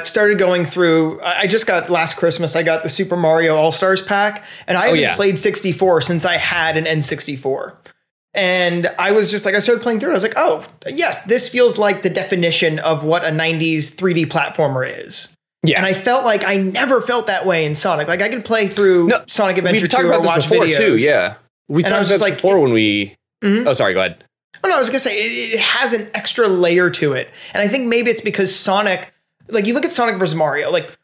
uh, 0.00 0.04
started 0.04 0.38
going 0.38 0.64
through. 0.64 1.20
I 1.22 1.46
just 1.46 1.66
got 1.66 1.90
last 1.90 2.16
Christmas. 2.16 2.54
I 2.54 2.62
got 2.62 2.82
the 2.84 2.88
Super 2.88 3.16
Mario 3.16 3.56
All 3.56 3.72
Stars 3.72 4.00
pack, 4.02 4.44
and 4.68 4.78
I 4.78 4.82
haven't 4.86 4.98
Oh, 4.98 5.02
yeah. 5.02 5.14
played 5.16 5.38
64 5.38 6.00
since 6.02 6.24
I 6.24 6.36
had 6.36 6.76
an 6.76 6.84
N64. 6.84 7.74
And 8.36 8.88
I 8.98 9.12
was 9.12 9.30
just 9.30 9.44
like, 9.46 9.54
I 9.54 9.60
started 9.60 9.82
playing 9.82 10.00
through 10.00 10.10
it. 10.10 10.12
I 10.12 10.14
was 10.14 10.22
like, 10.24 10.34
oh, 10.36 10.66
yes, 10.88 11.24
this 11.26 11.48
feels 11.48 11.78
like 11.78 12.02
the 12.02 12.10
definition 12.10 12.78
of 12.80 13.04
what 13.04 13.22
a 13.24 13.28
90s 13.28 13.94
3D 13.94 14.26
platformer 14.26 14.88
is. 15.06 15.34
Yeah. 15.64 15.76
And 15.78 15.86
I 15.86 15.94
felt 15.94 16.24
like 16.24 16.44
I 16.44 16.56
never 16.56 17.00
felt 17.00 17.26
that 17.28 17.46
way 17.46 17.64
in 17.64 17.74
Sonic. 17.74 18.06
Like 18.08 18.20
I 18.22 18.28
could 18.28 18.44
play 18.44 18.66
through 18.68 19.06
No, 19.08 19.24
Sonic 19.28 19.56
Adventure 19.58 19.82
We've 19.82 19.90
2 19.90 19.96
talked 19.96 20.04
or 20.04 20.08
about 20.08 20.24
watch 20.24 20.36
this 20.36 20.46
before 20.48 20.66
videos. 20.66 20.76
too. 20.76 20.96
Yeah, 20.96 21.34
we 21.68 21.82
And 21.84 21.86
I 21.86 21.96
talked 21.98 22.10
was 22.10 22.10
about 22.10 22.20
like, 22.24 22.34
before 22.34 22.56
it- 22.58 22.60
when 22.60 22.72
we. 22.72 23.16
Oh, 23.42 23.72
sorry. 23.72 23.94
Go 23.94 24.00
ahead. 24.00 24.24
Oh 24.62 24.68
no, 24.68 24.76
I 24.76 24.78
was 24.78 24.88
gonna 24.88 25.00
say 25.00 25.16
it, 25.16 25.54
it 25.54 25.60
has 25.60 25.92
an 25.92 26.08
extra 26.14 26.48
layer 26.48 26.90
to 26.90 27.12
it, 27.12 27.28
and 27.52 27.62
I 27.62 27.68
think 27.68 27.86
maybe 27.86 28.10
it's 28.10 28.20
because 28.20 28.54
Sonic, 28.54 29.12
like 29.48 29.66
you 29.66 29.74
look 29.74 29.84
at 29.84 29.92
Sonic 29.92 30.16
versus 30.16 30.34
Mario, 30.34 30.70
like 30.70 30.96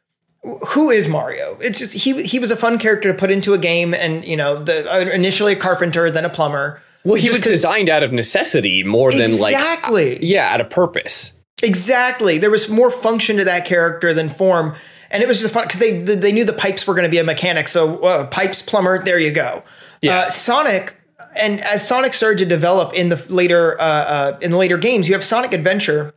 who 0.68 0.90
is 0.90 1.08
Mario? 1.08 1.58
It's 1.60 1.78
just 1.78 1.94
he 1.94 2.22
he 2.22 2.38
was 2.38 2.50
a 2.50 2.56
fun 2.56 2.78
character 2.78 3.12
to 3.12 3.18
put 3.18 3.30
into 3.30 3.52
a 3.52 3.58
game, 3.58 3.92
and 3.92 4.24
you 4.24 4.36
know 4.36 4.62
the 4.62 4.90
uh, 4.90 5.00
initially 5.00 5.52
a 5.52 5.56
carpenter, 5.56 6.10
then 6.10 6.24
a 6.24 6.30
plumber. 6.30 6.82
Well, 7.04 7.14
he 7.14 7.30
was 7.30 7.40
designed 7.42 7.88
out 7.88 8.02
of 8.02 8.12
necessity 8.12 8.84
more 8.84 9.10
than 9.10 9.38
like 9.38 9.54
exactly. 9.54 10.24
yeah, 10.24 10.52
out 10.52 10.60
of 10.60 10.70
purpose. 10.70 11.32
Exactly. 11.62 12.38
There 12.38 12.50
was 12.50 12.68
more 12.68 12.90
function 12.90 13.36
to 13.36 13.44
that 13.44 13.64
character 13.64 14.14
than 14.14 14.28
form, 14.28 14.74
and 15.10 15.22
it 15.22 15.28
was 15.28 15.40
just 15.40 15.52
fun 15.52 15.64
because 15.64 15.78
they 15.78 15.98
they 15.98 16.32
knew 16.32 16.44
the 16.44 16.52
pipes 16.52 16.86
were 16.86 16.94
going 16.94 17.04
to 17.04 17.10
be 17.10 17.18
a 17.18 17.24
mechanic. 17.24 17.68
So 17.68 18.02
uh, 18.02 18.26
pipes 18.26 18.62
plumber, 18.62 19.02
there 19.02 19.18
you 19.18 19.32
go. 19.32 19.62
Yeah. 20.00 20.20
Uh, 20.20 20.30
Sonic, 20.30 20.96
and 21.36 21.60
as 21.60 21.86
Sonic 21.86 22.14
started 22.14 22.38
to 22.38 22.46
develop 22.46 22.94
in 22.94 23.08
the 23.08 23.24
later 23.28 23.80
uh, 23.80 23.84
uh, 23.84 24.38
in 24.40 24.50
the 24.50 24.56
later 24.56 24.78
games, 24.78 25.08
you 25.08 25.14
have 25.14 25.24
Sonic 25.24 25.52
Adventure, 25.52 26.14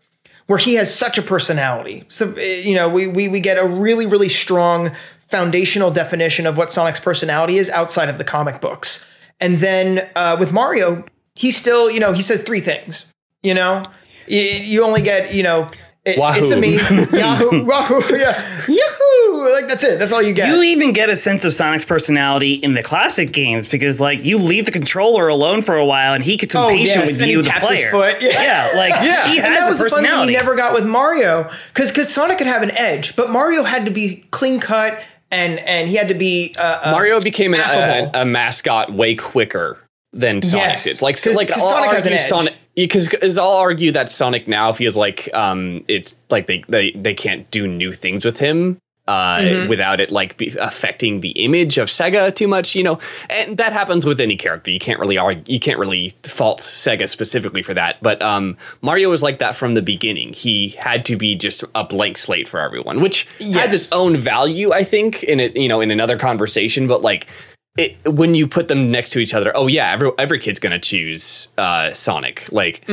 where 0.48 0.60
he 0.60 0.76
has 0.76 0.94
such 0.94 1.18
a 1.18 1.22
personality. 1.22 2.06
So 2.08 2.32
uh, 2.32 2.40
you 2.40 2.76
know 2.76 2.90
we 2.90 3.08
we 3.08 3.28
we 3.28 3.40
get 3.40 3.58
a 3.58 3.68
really 3.68 4.06
really 4.06 4.30
strong 4.30 4.92
foundational 5.30 5.92
definition 5.92 6.46
of 6.46 6.58
what 6.58 6.72
Sonic's 6.72 7.00
personality 7.00 7.58
is 7.58 7.70
outside 7.70 8.10
of 8.10 8.18
the 8.18 8.24
comic 8.24 8.62
books. 8.62 9.06
And 9.40 9.58
then 9.58 10.10
uh, 10.16 10.38
with 10.40 10.52
Mario, 10.52 11.06
he 11.36 11.52
still 11.52 11.90
you 11.90 12.00
know 12.00 12.14
he 12.14 12.22
says 12.22 12.42
three 12.42 12.62
things. 12.62 13.12
You 13.42 13.54
know, 13.54 13.84
you, 14.28 14.40
you 14.40 14.84
only 14.84 15.02
get 15.02 15.34
you 15.34 15.44
know. 15.44 15.68
It, 16.06 16.18
it's 16.20 16.52
a 16.52 16.56
Wahoo. 16.56 16.60
me, 16.60 16.74
Yahoo, 17.18 17.64
Wahoo, 17.66 18.18
yeah, 18.18 18.62
Yahoo! 18.68 19.52
Like 19.54 19.68
that's 19.68 19.84
it. 19.86 20.00
That's 20.00 20.12
all 20.12 20.22
you 20.22 20.34
get. 20.34 20.50
You 20.50 20.62
even 20.64 20.92
get 20.92 21.10
a 21.10 21.16
sense 21.16 21.46
of 21.46 21.54
Sonic's 21.54 21.86
personality 21.86 22.56
in 22.56 22.74
the 22.74 22.84
classic 22.84 23.32
games 23.32 23.68
because, 23.70 24.02
like, 24.02 24.22
you 24.24 24.38
leave 24.38 24.66
the 24.66 24.72
controller 24.72 25.30
alone 25.30 25.62
for 25.62 25.78
a 25.78 25.86
while 25.86 26.14
and 26.14 26.22
he 26.24 26.36
gets 26.36 26.56
Oh, 26.56 26.68
impatient 26.68 26.88
yes, 27.00 27.08
with 27.14 27.22
and 27.22 27.32
you, 27.32 27.38
he 27.38 27.44
the 27.44 27.50
taps 27.50 27.70
his 27.70 27.80
player. 27.80 27.92
foot. 27.92 28.22
Yeah. 28.22 28.30
Yeah, 28.42 28.70
like 28.78 28.94
Yeah. 29.02 29.28
he 29.30 29.38
and 29.40 29.48
has 29.48 29.60
that 29.60 29.68
was 29.70 29.78
a 29.80 29.84
the 29.84 29.90
fun 29.90 30.00
thing 30.00 30.06
personality. 30.08 30.34
you 30.34 30.38
never 30.40 30.56
got 30.56 30.74
with 30.74 30.86
Mario, 30.86 31.50
because 31.74 31.90
because 31.92 32.14
Sonic 32.14 32.38
could 32.38 32.48
have 32.48 32.64
an 32.64 32.72
edge, 32.78 33.16
but 33.16 33.30
Mario 33.30 33.64
had 33.64 33.86
to 33.86 33.92
be 33.92 34.26
clean 34.32 34.60
cut 34.60 35.02
and 35.32 35.58
and 35.60 35.88
he 35.90 35.96
had 35.96 36.10
to 36.10 36.14
be 36.16 36.54
uh, 36.60 36.82
uh, 36.84 36.92
Mario 36.92 37.20
became 37.22 37.54
an, 37.54 37.62
a, 37.62 38.12
a 38.22 38.26
mascot 38.26 38.92
way 38.92 39.16
quicker 39.16 39.80
than 40.14 40.42
Sonic 40.42 40.66
Yes. 40.68 40.84
did. 40.84 41.02
Like, 41.02 41.22
'Cause- 41.22 41.36
like 41.36 41.50
'cause 41.50 41.68
Sonic 41.68 41.92
has 41.92 42.06
an 42.06 42.14
edge. 42.14 42.22
Sonic 42.22 42.54
because 42.76 43.38
I'll 43.38 43.48
argue 43.52 43.92
that 43.92 44.10
Sonic 44.10 44.48
now 44.48 44.72
feels 44.74 44.96
like 44.98 45.30
um 45.34 45.84
it's 45.88 46.16
like 46.30 46.48
they 46.48 46.64
they, 46.70 46.92
they 46.92 47.14
can't 47.14 47.50
do 47.52 47.68
new 47.68 47.94
things 47.94 48.24
with 48.26 48.40
him. 48.40 48.78
Uh, 49.06 49.40
Mm-hmm. 49.40 49.68
without 49.68 50.00
it 50.00 50.12
like 50.12 50.42
affecting 50.62 51.20
the 51.20 51.32
image 51.32 51.78
of 51.78 51.90
Sega 51.90 52.34
too 52.34 52.48
much, 52.48 52.74
you 52.74 52.84
know, 52.84 53.00
and 53.30 53.58
that 53.58 53.74
happens 53.74 54.06
with 54.06 54.22
any 54.22 54.38
character. 54.38 54.72
You 54.72 54.80
can't 54.80 54.98
really 54.98 55.18
argue, 55.18 55.44
you 55.46 55.60
can't 55.60 55.78
really 55.78 56.14
fault 56.24 56.62
Sega 56.62 57.10
specifically 57.10 57.62
for 57.62 57.74
that. 57.74 57.98
But 58.02 58.22
um, 58.22 58.56
Mario 58.82 59.10
was 59.10 59.22
like 59.22 59.40
that 59.40 59.58
from 59.58 59.74
the 59.74 59.82
beginning. 59.82 60.32
He 60.32 60.70
had 60.80 61.04
to 61.04 61.18
be 61.18 61.36
just 61.36 61.66
a 61.76 61.84
blank 61.84 62.18
slate 62.18 62.48
for 62.48 62.62
everyone, 62.62 63.02
which 63.02 63.28
has 63.42 63.74
its 63.74 63.92
own 63.92 64.16
value, 64.16 64.72
I 64.72 64.86
think, 64.86 65.22
in 65.24 65.42
it, 65.42 65.54
you 65.58 65.68
know, 65.68 65.82
in 65.82 65.92
another 65.92 66.18
conversation. 66.18 66.88
But 66.88 67.02
like, 67.02 67.28
it, 67.78 67.98
when 68.08 68.36
you 68.36 68.48
put 68.48 68.68
them 68.68 68.92
next 68.92 69.10
to 69.12 69.20
each 69.20 69.34
other, 69.34 69.52
oh 69.56 69.68
yeah, 69.68 69.92
every 69.92 70.12
every 70.18 70.40
kid's 70.40 70.60
gonna 70.60 70.80
choose 70.80 71.50
uh, 71.58 71.94
Sonic. 71.94 72.46
Like, 72.52 72.88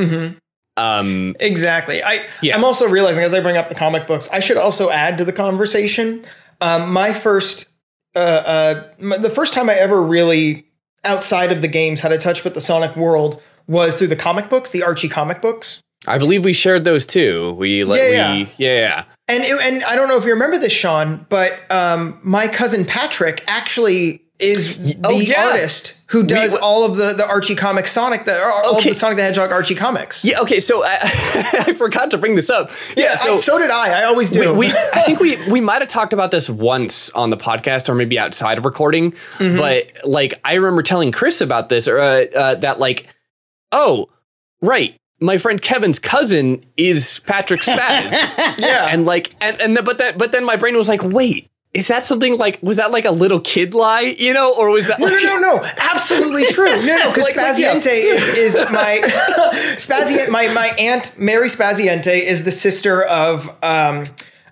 um, 0.77 1.35
Exactly. 1.39 2.01
I 2.03 2.25
Yeah. 2.41 2.55
I'm 2.55 2.63
also 2.63 2.87
realizing 2.87 3.23
as 3.23 3.33
I 3.33 3.39
bring 3.41 3.57
up 3.57 3.69
the 3.69 3.75
comic 3.75 4.07
books, 4.07 4.29
I 4.31 4.39
should 4.39 4.57
also 4.57 4.89
add 4.89 5.17
to 5.17 5.25
the 5.25 5.33
conversation. 5.33 6.23
Um, 6.61 6.91
my 6.91 7.11
first, 7.13 7.67
uh, 8.15 8.19
uh, 8.19 8.83
m- 8.99 9.21
the 9.21 9.29
first 9.29 9.53
time 9.53 9.69
I 9.69 9.73
ever 9.75 10.01
really 10.01 10.65
outside 11.03 11.51
of 11.51 11.61
the 11.61 11.67
games 11.67 12.01
had 12.01 12.11
a 12.11 12.17
touch 12.17 12.43
with 12.43 12.53
the 12.53 12.61
Sonic 12.61 12.95
world 12.95 13.41
was 13.67 13.95
through 13.95 14.07
the 14.07 14.15
comic 14.15 14.49
books, 14.49 14.71
the 14.71 14.83
Archie 14.83 15.09
comic 15.09 15.41
books. 15.41 15.81
I 16.07 16.17
believe 16.17 16.43
we 16.43 16.53
shared 16.53 16.83
those 16.83 17.05
too. 17.05 17.53
We 17.53 17.83
let 17.83 17.97
Yeah, 18.01 18.33
we 18.33 18.39
yeah. 18.39 18.47
yeah 18.57 18.79
yeah. 18.79 19.03
And 19.27 19.43
it, 19.43 19.59
and 19.61 19.83
I 19.83 19.95
don't 19.95 20.07
know 20.07 20.17
if 20.17 20.25
you 20.25 20.31
remember 20.33 20.57
this, 20.57 20.73
Sean, 20.73 21.25
but 21.29 21.53
um, 21.69 22.19
my 22.23 22.47
cousin 22.47 22.85
Patrick 22.85 23.43
actually 23.47 24.21
is 24.41 24.95
the 24.95 24.97
oh, 25.03 25.19
yeah. 25.19 25.47
artist 25.47 25.95
who 26.07 26.23
does 26.23 26.55
all 26.55 26.83
of 26.83 26.97
the 26.97 27.13
the 27.13 27.25
Archie 27.25 27.55
comic 27.55 27.87
Sonic, 27.87 28.25
the 28.25 28.43
all 28.43 28.77
of 28.77 28.83
the 28.83 28.93
Sonic 28.93 29.17
the 29.17 29.23
Hedgehog 29.23 29.51
Archie 29.51 29.75
comics. 29.75 30.25
Yeah, 30.25 30.41
okay, 30.41 30.59
so 30.59 30.83
I, 30.83 30.97
I 31.01 31.73
forgot 31.73 32.11
to 32.11 32.17
bring 32.17 32.35
this 32.35 32.49
up. 32.49 32.71
Yeah, 32.97 33.15
so, 33.15 33.35
so 33.35 33.53
so 33.53 33.59
did 33.59 33.69
I. 33.69 34.01
I 34.01 34.03
always 34.03 34.29
do. 34.31 34.53
we, 34.53 34.67
we 34.67 34.73
I 34.93 35.01
think 35.01 35.19
we 35.19 35.37
we 35.49 35.61
might 35.61 35.81
have 35.81 35.89
talked 35.89 36.13
about 36.13 36.31
this 36.31 36.49
once 36.49 37.09
on 37.11 37.29
the 37.29 37.37
podcast 37.37 37.87
or 37.87 37.95
maybe 37.95 38.19
outside 38.19 38.57
of 38.57 38.65
recording, 38.65 39.13
Mm-hmm. 39.37 39.57
but 39.57 39.87
like 40.03 40.33
I 40.43 40.55
remember 40.55 40.83
telling 40.83 41.11
Chris 41.11 41.41
about 41.41 41.69
this 41.69 41.87
or 41.87 41.99
uh, 41.99 42.25
uh, 42.35 42.55
that 42.55 42.79
like 42.79 43.07
oh 43.71 44.09
right 44.61 44.95
my 45.19 45.37
friend 45.37 45.61
Kevin's 45.61 45.99
cousin 45.99 46.65
is 46.77 47.19
Patrick 47.25 47.61
Spaz 47.61 48.11
yeah. 48.59 48.87
and 48.89 49.05
like 49.05 49.35
and 49.39 49.61
and 49.61 49.77
the, 49.77 49.83
but 49.83 49.99
that 49.99 50.17
but 50.17 50.31
then 50.31 50.43
my 50.43 50.55
brain 50.55 50.75
was 50.75 50.87
like 50.89 51.03
wait 51.03 51.50
is 51.73 51.87
that 51.87 52.03
something 52.03 52.37
like 52.37 52.59
was 52.61 52.77
that 52.77 52.91
like 52.91 53.05
a 53.05 53.11
little 53.11 53.39
kid 53.39 53.73
lie 53.73 54.01
you 54.01 54.33
know 54.33 54.53
or 54.57 54.69
was 54.71 54.87
that 54.87 54.99
No, 54.99 55.05
like, 55.07 55.23
no, 55.23 55.39
no, 55.39 55.55
no! 55.57 55.69
Absolutely 55.93 56.45
true. 56.47 56.65
No, 56.85 56.97
no, 56.97 57.09
because 57.11 57.23
Like- 57.35 57.37
like, 57.37 57.57
yeah. 57.59 57.75
Spaziente 57.75 57.87
is, 58.03 58.27
is 58.55 58.71
my 58.71 58.99
Spaziente. 59.77 60.29
My 60.29 60.47
my 60.53 60.67
aunt 60.77 61.17
Mary 61.17 61.47
Spaziente 61.47 62.21
is 62.21 62.43
the 62.43 62.51
sister 62.51 63.03
of 63.03 63.49
um, 63.63 64.03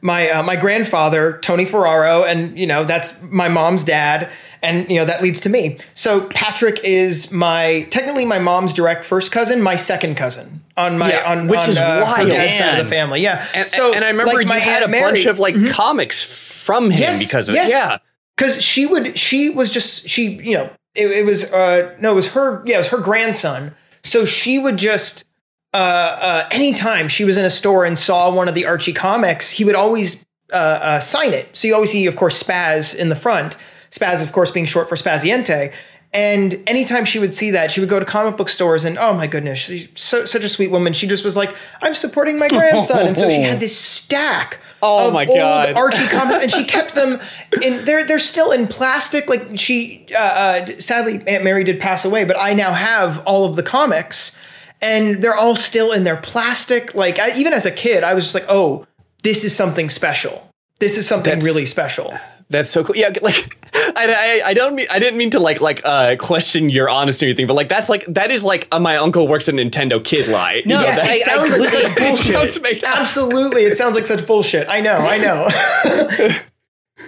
my 0.02 0.30
uh, 0.30 0.44
my 0.44 0.56
grandfather 0.56 1.40
Tony 1.42 1.66
Ferraro, 1.66 2.24
and 2.24 2.58
you 2.58 2.68
know 2.68 2.84
that's 2.84 3.22
my 3.24 3.50
mom's 3.50 3.84
dad, 3.84 4.32
and 4.62 4.90
you 4.90 4.98
know 5.00 5.06
that 5.06 5.22
leads 5.22 5.42
to 5.42 5.50
me. 5.50 5.78
So 5.94 6.28
Patrick 6.30 6.80
is 6.84 7.32
my 7.32 7.86
technically 7.90 8.26
my 8.26 8.40
mom's 8.40 8.74
direct 8.74 9.04
first 9.06 9.32
cousin, 9.32 9.62
my 9.62 9.76
second 9.76 10.16
cousin 10.16 10.62
on 10.78 10.98
my 10.98 11.10
Yeah, 11.10 11.30
on 11.32 11.48
which 11.50 11.60
on, 11.60 11.70
is 11.70 11.78
uh, 11.78 12.02
wild. 12.06 12.30
dad's 12.30 12.58
side 12.58 12.80
of 12.80 12.86
the 12.86 12.90
family. 12.90 13.22
Yeah, 13.22 13.46
and, 13.54 13.68
so 13.68 13.94
and 13.94 14.06
I 14.06 14.10
remember 14.10 14.34
like, 14.34 14.44
you 14.44 14.48
my 14.50 14.60
had 14.60 14.84
Aunt 14.84 14.94
a 14.96 15.02
bunch 15.02 15.02
Mary- 15.02 15.20
Mm-hmm. 15.20 15.30
of 15.30 15.40
like 15.40 15.70
comics 15.72 16.49
from 16.70 16.92
him 16.92 17.18
because 17.18 17.50
of 17.50 17.56
it. 17.56 17.68
yeah. 17.68 17.98
Because 18.38 18.62
she 18.62 18.86
would 18.86 19.18
she 19.18 19.50
was 19.50 19.72
just 19.72 20.08
she 20.08 20.34
you 20.36 20.54
know 20.54 20.70
it, 20.94 21.08
it 21.10 21.26
was 21.26 21.52
uh 21.52 21.96
no 22.00 22.12
it 22.12 22.16
was 22.16 22.32
her 22.34 22.64
yeah 22.68 22.76
it 22.76 22.78
was 22.78 22.88
her 22.90 23.00
grandson. 23.00 23.74
So 24.04 24.24
she 24.24 24.60
would 24.60 24.78
just 24.78 25.26
uh 25.74 25.78
uh 25.78 26.50
anytime 26.52 27.08
she 27.08 27.26
was 27.26 27.38
in 27.38 27.46
a 27.46 27.50
store 27.50 27.86
and 27.86 27.98
saw 27.98 28.32
one 28.32 28.48
of 28.48 28.54
the 28.54 28.68
archie 28.68 28.94
comics 28.94 29.50
he 29.50 29.66
would 29.66 29.74
always 29.74 30.28
uh, 30.54 30.56
uh 30.56 31.00
sign 31.00 31.34
it. 31.34 31.56
So 31.56 31.68
you 31.68 31.74
always 31.74 31.90
see 31.92 32.06
of 32.06 32.16
course 32.16 32.42
spaz 32.42 32.96
in 32.96 33.10
the 33.10 33.16
front. 33.16 33.58
Spaz 33.90 34.24
of 34.24 34.32
course 34.32 34.52
being 34.52 34.68
short 34.68 34.88
for 34.88 34.96
spaziente. 34.96 35.74
And 36.14 36.56
anytime 36.68 37.06
she 37.06 37.20
would 37.20 37.34
see 37.34 37.52
that, 37.52 37.72
she 37.72 37.82
would 37.82 37.90
go 37.90 38.00
to 38.00 38.06
comic 38.06 38.38
book 38.38 38.50
stores 38.50 38.86
and 38.86 38.98
oh 38.98 39.14
my 39.14 39.28
goodness, 39.28 39.60
she's 39.60 39.90
so, 39.96 40.26
such 40.26 40.44
a 40.44 40.50
sweet 40.50 40.72
woman. 40.72 40.94
She 40.94 41.08
just 41.08 41.24
was 41.24 41.36
like, 41.36 41.54
I'm 41.82 41.94
supporting 41.94 42.40
my 42.40 42.48
grandson. 42.48 43.08
and 43.08 43.18
so 43.18 43.30
she 43.30 43.42
had 43.42 43.60
this 43.60 43.78
stack 43.78 44.60
Oh 44.82 45.12
my 45.12 45.26
God. 45.26 45.74
Archie 45.76 46.08
comics, 46.08 46.44
and 46.44 46.52
she 46.52 46.64
kept 46.66 46.96
them 46.96 47.20
in. 47.64 47.84
They're 47.86 48.04
they're 48.04 48.20
still 48.20 48.52
in 48.52 48.68
plastic. 48.68 49.28
Like 49.30 49.42
she, 49.56 50.06
uh, 50.16 50.20
uh, 50.20 50.66
sadly, 50.80 51.22
Aunt 51.28 51.44
Mary 51.44 51.64
did 51.64 51.80
pass 51.80 52.06
away, 52.06 52.26
but 52.26 52.38
I 52.40 52.54
now 52.54 52.72
have 52.74 53.22
all 53.26 53.46
of 53.46 53.56
the 53.56 53.64
comics, 53.64 54.38
and 54.82 55.22
they're 55.22 55.36
all 55.36 55.56
still 55.56 55.92
in 55.92 56.04
their 56.04 56.18
plastic. 56.18 56.96
Like 56.96 57.20
I, 57.20 57.36
even 57.36 57.54
as 57.54 57.66
a 57.66 57.72
kid, 57.72 58.04
I 58.04 58.14
was 58.14 58.24
just 58.26 58.36
like, 58.36 58.46
oh, 58.50 58.86
this 59.24 59.44
is 59.44 59.56
something 59.56 59.90
special. 59.90 60.50
This 60.80 60.98
is 60.98 61.08
something 61.08 61.32
That's- 61.32 61.46
really 61.46 61.66
special. 61.66 62.18
That's 62.50 62.70
so 62.72 62.84
cool. 62.84 62.96
Yeah, 62.96 63.12
like 63.22 63.58
I, 63.74 64.42
I, 64.44 64.50
I 64.50 64.54
don't 64.54 64.76
mean 64.76 64.88
I 64.90 64.98
didn't 65.00 65.18
mean 65.18 65.30
to 65.32 65.40
like 65.40 65.62
like 65.62 65.82
uh 65.84 66.16
question 66.18 66.70
your 66.70 66.90
honesty 66.90 67.26
or 67.26 67.30
anything, 67.30 67.48
but 67.48 67.54
like 67.54 67.70
that's 67.70 67.90
like 67.90 68.06
that 68.06 68.32
is 68.32 68.44
like 68.44 68.68
my 68.80 68.98
uncle 68.98 69.28
works 69.28 69.48
at 69.48 69.56
Nintendo 69.56 70.04
kid 70.04 70.28
lie. 70.28 70.64
No, 70.66 70.82
Yes, 70.82 71.00
it 71.04 71.22
sounds 71.26 71.52
like 71.58 71.70
such 71.70 71.96
bullshit. 71.98 72.34
Sounds 72.34 72.62
made 72.62 72.84
up. 72.84 72.98
Absolutely, 73.00 73.64
it 73.64 73.76
sounds 73.76 73.96
like 73.96 74.06
such 74.08 74.26
bullshit. 74.26 74.68
I 74.70 74.82
know, 74.82 74.96
I 74.98 75.18
know. 75.18 76.40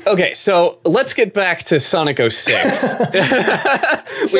Okay, 0.07 0.33
so 0.33 0.79
let's 0.83 1.13
get 1.13 1.31
back 1.33 1.59
to 1.65 1.79
Sonic 1.79 2.17
06. 2.17 2.95
so 4.25 4.39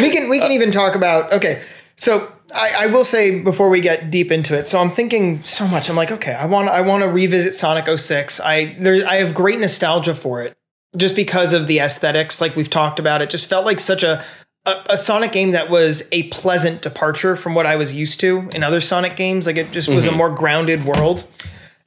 we 0.00 0.10
can 0.10 0.28
we 0.28 0.38
can 0.38 0.52
even 0.52 0.70
talk 0.70 0.94
about 0.96 1.32
okay 1.32 1.62
so 1.96 2.30
I, 2.54 2.84
I 2.84 2.86
will 2.86 3.04
say 3.04 3.42
before 3.42 3.68
we 3.68 3.80
get 3.80 4.10
deep 4.10 4.30
into 4.30 4.56
it 4.56 4.66
so 4.66 4.80
i'm 4.80 4.90
thinking 4.90 5.42
so 5.42 5.66
much. 5.66 5.88
I'm 5.88 5.96
like 5.96 6.10
okay 6.10 6.32
i 6.32 6.46
want 6.46 6.68
i 6.68 6.80
want 6.80 7.02
to 7.02 7.08
revisit 7.08 7.54
sonic 7.54 7.86
06 7.98 8.40
i 8.40 8.76
there 8.78 9.06
i 9.06 9.16
have 9.16 9.34
great 9.34 9.60
nostalgia 9.60 10.14
for 10.14 10.42
it 10.42 10.56
just 10.96 11.16
because 11.16 11.52
of 11.52 11.66
the 11.66 11.78
aesthetics 11.78 12.40
like 12.40 12.56
we've 12.56 12.70
talked 12.70 12.98
about. 12.98 13.22
It 13.22 13.30
just 13.30 13.48
felt 13.48 13.64
like 13.64 13.80
such 13.80 14.02
a 14.02 14.24
a, 14.66 14.74
a 14.90 14.96
sonic 14.96 15.32
game 15.32 15.52
that 15.52 15.70
was 15.70 16.06
a 16.12 16.24
pleasant 16.24 16.82
departure 16.82 17.34
from 17.34 17.54
what 17.54 17.64
i 17.64 17.76
was 17.76 17.94
used 17.94 18.20
to 18.20 18.48
in 18.54 18.62
other 18.62 18.80
sonic 18.80 19.16
games. 19.16 19.46
Like 19.46 19.56
it 19.56 19.70
just 19.70 19.88
was 19.88 20.06
a 20.06 20.08
mm-hmm. 20.10 20.18
more 20.18 20.34
grounded 20.34 20.84
world. 20.84 21.26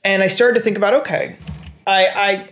And 0.03 0.23
i 0.23 0.27
started 0.27 0.55
to 0.55 0.61
think 0.63 0.77
about 0.77 0.93
okay 0.93 1.35
i 1.85 2.07
i 2.15 2.49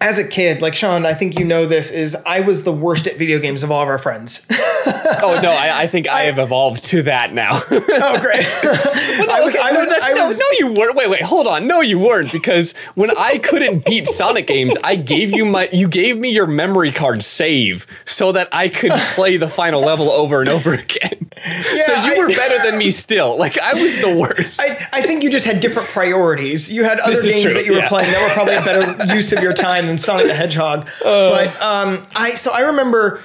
as 0.00 0.18
a 0.18 0.28
kid, 0.28 0.60
like 0.60 0.74
Sean, 0.74 1.06
I 1.06 1.14
think 1.14 1.38
you 1.38 1.46
know 1.46 1.64
this, 1.64 1.90
is 1.90 2.14
I 2.26 2.40
was 2.40 2.64
the 2.64 2.72
worst 2.72 3.06
at 3.06 3.16
video 3.16 3.38
games 3.38 3.62
of 3.62 3.70
all 3.70 3.82
of 3.82 3.88
our 3.88 3.96
friends. 3.96 4.46
oh 5.22 5.40
no, 5.42 5.50
I, 5.50 5.82
I 5.82 5.86
think 5.86 6.08
I, 6.08 6.22
have 6.22 6.38
evolved 6.38 6.84
to 6.84 7.02
that 7.02 7.32
now. 7.32 7.50
oh, 7.70 8.18
great. 8.20 8.44
I 9.30 9.40
was, 9.42 9.56
I 9.60 9.70
no, 9.70 9.80
was, 9.80 9.88
that's- 9.88 10.08
I 10.08 10.12
no, 10.12 10.26
was, 10.26 10.38
no, 10.38 10.46
you 10.58 10.72
weren't. 10.72 10.96
Wait, 10.96 11.10
wait, 11.10 11.22
hold 11.22 11.46
on. 11.46 11.66
No, 11.66 11.80
you 11.80 11.98
weren't 11.98 12.32
because 12.32 12.74
when 12.94 13.10
I 13.16 13.38
couldn't 13.38 13.84
beat 13.84 14.06
Sonic 14.06 14.46
games, 14.46 14.76
I 14.82 14.96
gave 14.96 15.32
you 15.32 15.44
my, 15.44 15.68
you 15.72 15.88
gave 15.88 16.18
me 16.18 16.30
your 16.30 16.46
memory 16.46 16.92
card 16.92 17.22
save 17.22 17.86
so 18.04 18.32
that 18.32 18.48
I 18.52 18.68
could 18.68 18.92
play 19.14 19.36
the 19.36 19.48
final 19.48 19.80
level 19.80 20.10
over 20.10 20.40
and 20.40 20.48
over 20.48 20.72
again. 20.72 21.30
so 21.86 21.94
you 22.04 22.14
I- 22.14 22.18
were 22.18 22.28
better 22.28 22.70
than 22.70 22.78
me 22.78 22.90
still. 22.90 23.38
Like 23.38 23.58
I 23.58 23.74
was 23.74 24.00
the 24.00 24.16
worst. 24.16 24.60
I, 24.60 24.88
I 24.92 25.02
think 25.02 25.22
you 25.22 25.30
just 25.30 25.46
had 25.46 25.60
different 25.60 25.88
priorities. 25.88 26.72
You 26.72 26.84
had 26.84 26.98
other 27.00 27.20
games 27.22 27.42
true, 27.42 27.52
that 27.52 27.66
you 27.66 27.72
were 27.72 27.78
yeah. 27.78 27.88
playing 27.88 28.10
that 28.10 28.22
were 28.22 28.32
probably 28.34 28.54
a 28.54 28.62
better 28.62 29.14
use 29.14 29.32
of 29.32 29.42
your 29.42 29.52
time 29.52 29.86
than 29.86 29.98
Sonic 29.98 30.26
the 30.26 30.34
Hedgehog. 30.34 30.88
Uh. 31.04 31.30
but 31.30 31.62
um, 31.62 32.06
I 32.14 32.30
so 32.30 32.52
I 32.52 32.60
remember 32.60 33.22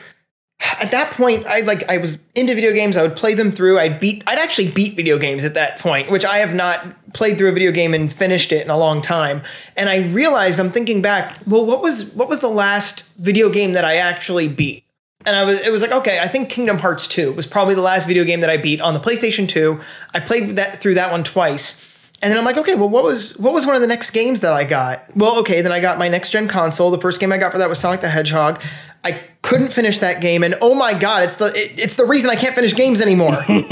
at 0.61 0.91
that 0.91 1.11
point 1.11 1.45
I 1.45 1.61
like 1.61 1.89
I 1.89 1.97
was 1.97 2.23
into 2.35 2.55
video 2.55 2.73
games. 2.73 2.97
I 2.97 3.01
would 3.01 3.15
play 3.15 3.33
them 3.33 3.51
through. 3.51 3.79
I'd 3.79 3.99
beat 3.99 4.23
I'd 4.27 4.39
actually 4.39 4.71
beat 4.71 4.95
video 4.95 5.17
games 5.17 5.43
at 5.43 5.53
that 5.53 5.79
point, 5.79 6.09
which 6.09 6.25
I 6.25 6.37
have 6.37 6.53
not 6.53 7.13
played 7.13 7.37
through 7.37 7.49
a 7.49 7.51
video 7.51 7.71
game 7.71 7.93
and 7.93 8.11
finished 8.11 8.51
it 8.51 8.63
in 8.63 8.69
a 8.69 8.77
long 8.77 9.01
time. 9.01 9.41
And 9.77 9.89
I 9.89 10.07
realized 10.09 10.59
I'm 10.59 10.71
thinking 10.71 11.01
back, 11.01 11.37
well, 11.45 11.65
what 11.65 11.81
was 11.81 12.13
what 12.13 12.29
was 12.29 12.39
the 12.39 12.49
last 12.49 13.03
video 13.17 13.49
game 13.49 13.73
that 13.73 13.85
I 13.85 13.95
actually 13.97 14.47
beat? 14.47 14.83
And 15.25 15.35
I 15.35 15.43
was 15.43 15.59
it 15.59 15.71
was 15.71 15.81
like, 15.81 15.91
okay, 15.91 16.19
I 16.19 16.27
think 16.27 16.49
Kingdom 16.49 16.77
Hearts 16.77 17.07
2 17.07 17.33
was 17.33 17.45
probably 17.45 17.75
the 17.75 17.81
last 17.81 18.07
video 18.07 18.23
game 18.23 18.41
that 18.41 18.49
I 18.49 18.57
beat 18.57 18.81
on 18.81 18.93
the 18.93 18.99
PlayStation 18.99 19.47
2. 19.47 19.79
I 20.13 20.19
played 20.19 20.55
that 20.55 20.81
through 20.81 20.95
that 20.95 21.11
one 21.11 21.23
twice. 21.23 21.85
And 22.21 22.29
then 22.29 22.37
I'm 22.37 22.43
like, 22.43 22.57
okay, 22.57 22.75
well, 22.75 22.89
what 22.89 23.03
was 23.03 23.37
what 23.37 23.53
was 23.53 23.65
one 23.65 23.75
of 23.75 23.81
the 23.81 23.87
next 23.87 24.11
games 24.11 24.41
that 24.41 24.51
I 24.51 24.65
got? 24.65 25.05
Well, 25.15 25.39
okay, 25.39 25.61
then 25.61 25.71
I 25.71 25.79
got 25.79 25.97
my 25.97 26.09
next 26.09 26.31
gen 26.31 26.47
console. 26.47 26.91
The 26.91 26.99
first 26.99 27.21
game 27.21 27.31
I 27.31 27.37
got 27.37 27.51
for 27.51 27.57
that 27.59 27.69
was 27.69 27.79
Sonic 27.79 28.01
the 28.01 28.09
Hedgehog. 28.09 28.61
I 29.03 29.21
couldn't 29.49 29.73
finish 29.73 29.97
that 29.97 30.21
game, 30.21 30.43
and 30.43 30.53
oh 30.61 30.75
my 30.75 30.93
god, 30.93 31.23
it's 31.23 31.35
the 31.35 31.47
it, 31.47 31.71
it's 31.75 31.95
the 31.95 32.05
reason 32.05 32.29
I 32.29 32.35
can't 32.35 32.53
finish 32.53 32.75
games 32.75 33.01
anymore. 33.01 33.35
we 33.49 33.65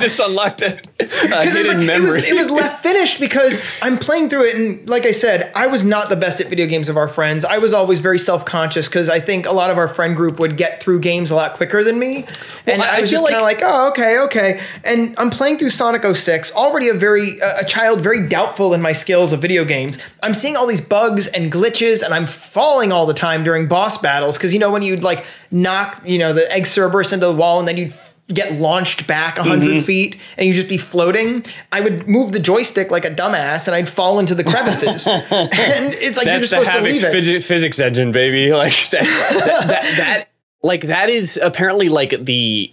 just 0.00 0.18
unlocked 0.18 0.62
it. 0.62 0.86
Because 0.96 1.56
it, 1.56 1.66
like, 1.66 1.96
it, 1.96 2.00
was 2.00 2.24
it 2.24 2.34
was 2.34 2.50
left 2.50 2.82
finished 2.82 3.20
because 3.20 3.62
I'm 3.82 3.98
playing 3.98 4.30
through 4.30 4.46
it, 4.46 4.56
and 4.56 4.88
like 4.88 5.04
I 5.04 5.10
said, 5.10 5.52
I 5.54 5.66
was 5.66 5.84
not 5.84 6.08
the 6.08 6.16
best 6.16 6.40
at 6.40 6.46
video 6.46 6.66
games 6.66 6.88
of 6.88 6.96
our 6.96 7.06
friends. 7.06 7.44
I 7.44 7.58
was 7.58 7.74
always 7.74 8.00
very 8.00 8.18
self 8.18 8.46
conscious 8.46 8.88
because 8.88 9.10
I 9.10 9.20
think 9.20 9.44
a 9.44 9.52
lot 9.52 9.68
of 9.68 9.76
our 9.76 9.88
friend 9.88 10.16
group 10.16 10.40
would 10.40 10.56
get 10.56 10.82
through 10.82 11.00
games 11.00 11.30
a 11.30 11.34
lot 11.34 11.54
quicker 11.54 11.84
than 11.84 11.98
me, 11.98 12.24
and 12.66 12.80
I, 12.80 12.96
I, 12.96 13.00
was 13.00 13.10
just 13.10 13.24
kind 13.24 13.36
of 13.36 13.42
like, 13.42 13.60
oh 13.62 13.90
okay, 13.90 14.20
okay. 14.20 14.60
And 14.84 15.14
I'm 15.18 15.28
playing 15.28 15.58
through 15.58 15.70
Sonic 15.70 16.02
06, 16.02 16.54
already 16.56 16.88
a 16.88 16.94
very 16.94 17.42
uh, 17.42 17.60
a 17.60 17.64
child, 17.66 18.00
very 18.00 18.26
doubtful 18.26 18.72
in 18.72 18.80
my 18.80 18.92
skills 18.92 19.34
of 19.34 19.42
video 19.42 19.66
games. 19.66 19.98
I'm 20.22 20.32
seeing 20.32 20.56
all 20.56 20.66
these 20.66 20.80
bugs 20.80 21.26
and 21.26 21.52
glitches, 21.52 22.02
and 22.02 22.14
I'm 22.14 22.26
falling 22.26 22.90
all 22.90 23.04
the 23.04 23.12
time 23.12 23.44
during 23.44 23.68
boss 23.68 23.98
battles 23.98 24.38
because 24.46 24.54
you 24.54 24.60
know 24.60 24.70
when 24.70 24.82
you'd 24.82 25.02
like 25.02 25.24
knock 25.50 26.00
you 26.04 26.18
know 26.18 26.32
the 26.32 26.50
egg 26.52 26.66
Cerberus 26.66 27.12
into 27.12 27.26
the 27.26 27.34
wall 27.34 27.58
and 27.58 27.66
then 27.66 27.76
you'd 27.76 27.88
f- 27.88 28.14
get 28.28 28.52
launched 28.54 29.06
back 29.06 29.38
100 29.38 29.70
mm-hmm. 29.70 29.80
feet 29.82 30.16
and 30.36 30.46
you'd 30.46 30.54
just 30.54 30.68
be 30.68 30.76
floating 30.76 31.44
i 31.72 31.80
would 31.80 32.08
move 32.08 32.32
the 32.32 32.40
joystick 32.40 32.90
like 32.90 33.04
a 33.04 33.10
dumbass 33.10 33.66
and 33.66 33.74
i'd 33.74 33.88
fall 33.88 34.18
into 34.18 34.34
the 34.34 34.44
crevices 34.44 35.06
and 35.10 35.24
it's 35.30 36.16
like 36.16 36.26
That's 36.26 36.26
you're 36.26 36.40
just 36.40 36.50
supposed 36.50 36.72
to 36.72 36.80
leave 36.80 37.34
it 37.34 37.42
physics 37.42 37.78
engine 37.80 38.12
baby 38.12 38.52
like 38.52 38.90
that, 38.90 39.02
that, 39.02 39.68
that, 39.68 39.94
that 39.96 40.28
like 40.62 40.82
that 40.82 41.08
is 41.08 41.38
apparently 41.42 41.88
like 41.88 42.24
the 42.24 42.72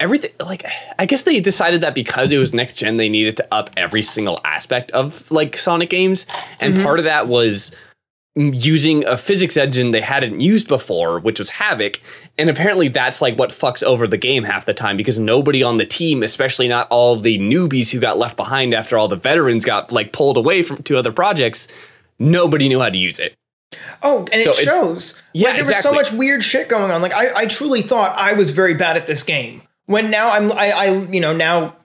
everything 0.00 0.30
like 0.44 0.64
i 0.98 1.06
guess 1.06 1.22
they 1.22 1.40
decided 1.40 1.80
that 1.80 1.94
because 1.94 2.32
it 2.32 2.38
was 2.38 2.52
next 2.52 2.74
gen 2.74 2.96
they 2.96 3.08
needed 3.08 3.36
to 3.36 3.46
up 3.52 3.70
every 3.76 4.02
single 4.02 4.40
aspect 4.44 4.90
of 4.92 5.30
like 5.30 5.56
sonic 5.56 5.90
games 5.90 6.26
and 6.60 6.74
mm-hmm. 6.74 6.82
part 6.82 6.98
of 6.98 7.04
that 7.04 7.28
was 7.28 7.72
using 8.34 9.04
a 9.06 9.18
physics 9.18 9.56
engine 9.56 9.90
they 9.90 10.00
hadn't 10.00 10.40
used 10.40 10.66
before, 10.66 11.20
which 11.20 11.38
was 11.38 11.50
Havok. 11.50 12.00
And 12.38 12.48
apparently 12.48 12.88
that's 12.88 13.20
like 13.20 13.38
what 13.38 13.50
fucks 13.50 13.82
over 13.82 14.06
the 14.06 14.16
game 14.16 14.44
half 14.44 14.64
the 14.64 14.72
time 14.72 14.96
because 14.96 15.18
nobody 15.18 15.62
on 15.62 15.76
the 15.76 15.84
team, 15.84 16.22
especially 16.22 16.66
not 16.66 16.88
all 16.90 17.16
the 17.16 17.38
newbies 17.38 17.90
who 17.90 18.00
got 18.00 18.16
left 18.16 18.36
behind 18.36 18.72
after 18.72 18.96
all 18.96 19.08
the 19.08 19.16
veterans 19.16 19.64
got 19.64 19.92
like 19.92 20.12
pulled 20.12 20.38
away 20.38 20.62
from 20.62 20.82
to 20.84 20.96
other 20.96 21.12
projects, 21.12 21.68
nobody 22.18 22.68
knew 22.68 22.80
how 22.80 22.88
to 22.88 22.98
use 22.98 23.18
it. 23.18 23.34
Oh, 24.02 24.26
and 24.32 24.42
so 24.42 24.50
it 24.50 24.56
shows. 24.56 25.22
Yeah, 25.34 25.48
like, 25.48 25.56
there 25.56 25.64
exactly. 25.64 25.96
was 25.98 26.08
so 26.08 26.14
much 26.14 26.18
weird 26.18 26.42
shit 26.42 26.68
going 26.68 26.90
on. 26.90 27.02
Like 27.02 27.12
I, 27.12 27.34
I 27.34 27.46
truly 27.46 27.82
thought 27.82 28.16
I 28.18 28.32
was 28.32 28.50
very 28.50 28.74
bad 28.74 28.96
at 28.96 29.06
this 29.06 29.22
game. 29.22 29.62
When 29.86 30.10
now 30.10 30.30
I'm, 30.30 30.52
I, 30.52 30.70
I 30.70 30.86
you 31.10 31.20
know, 31.20 31.34
now 31.34 31.76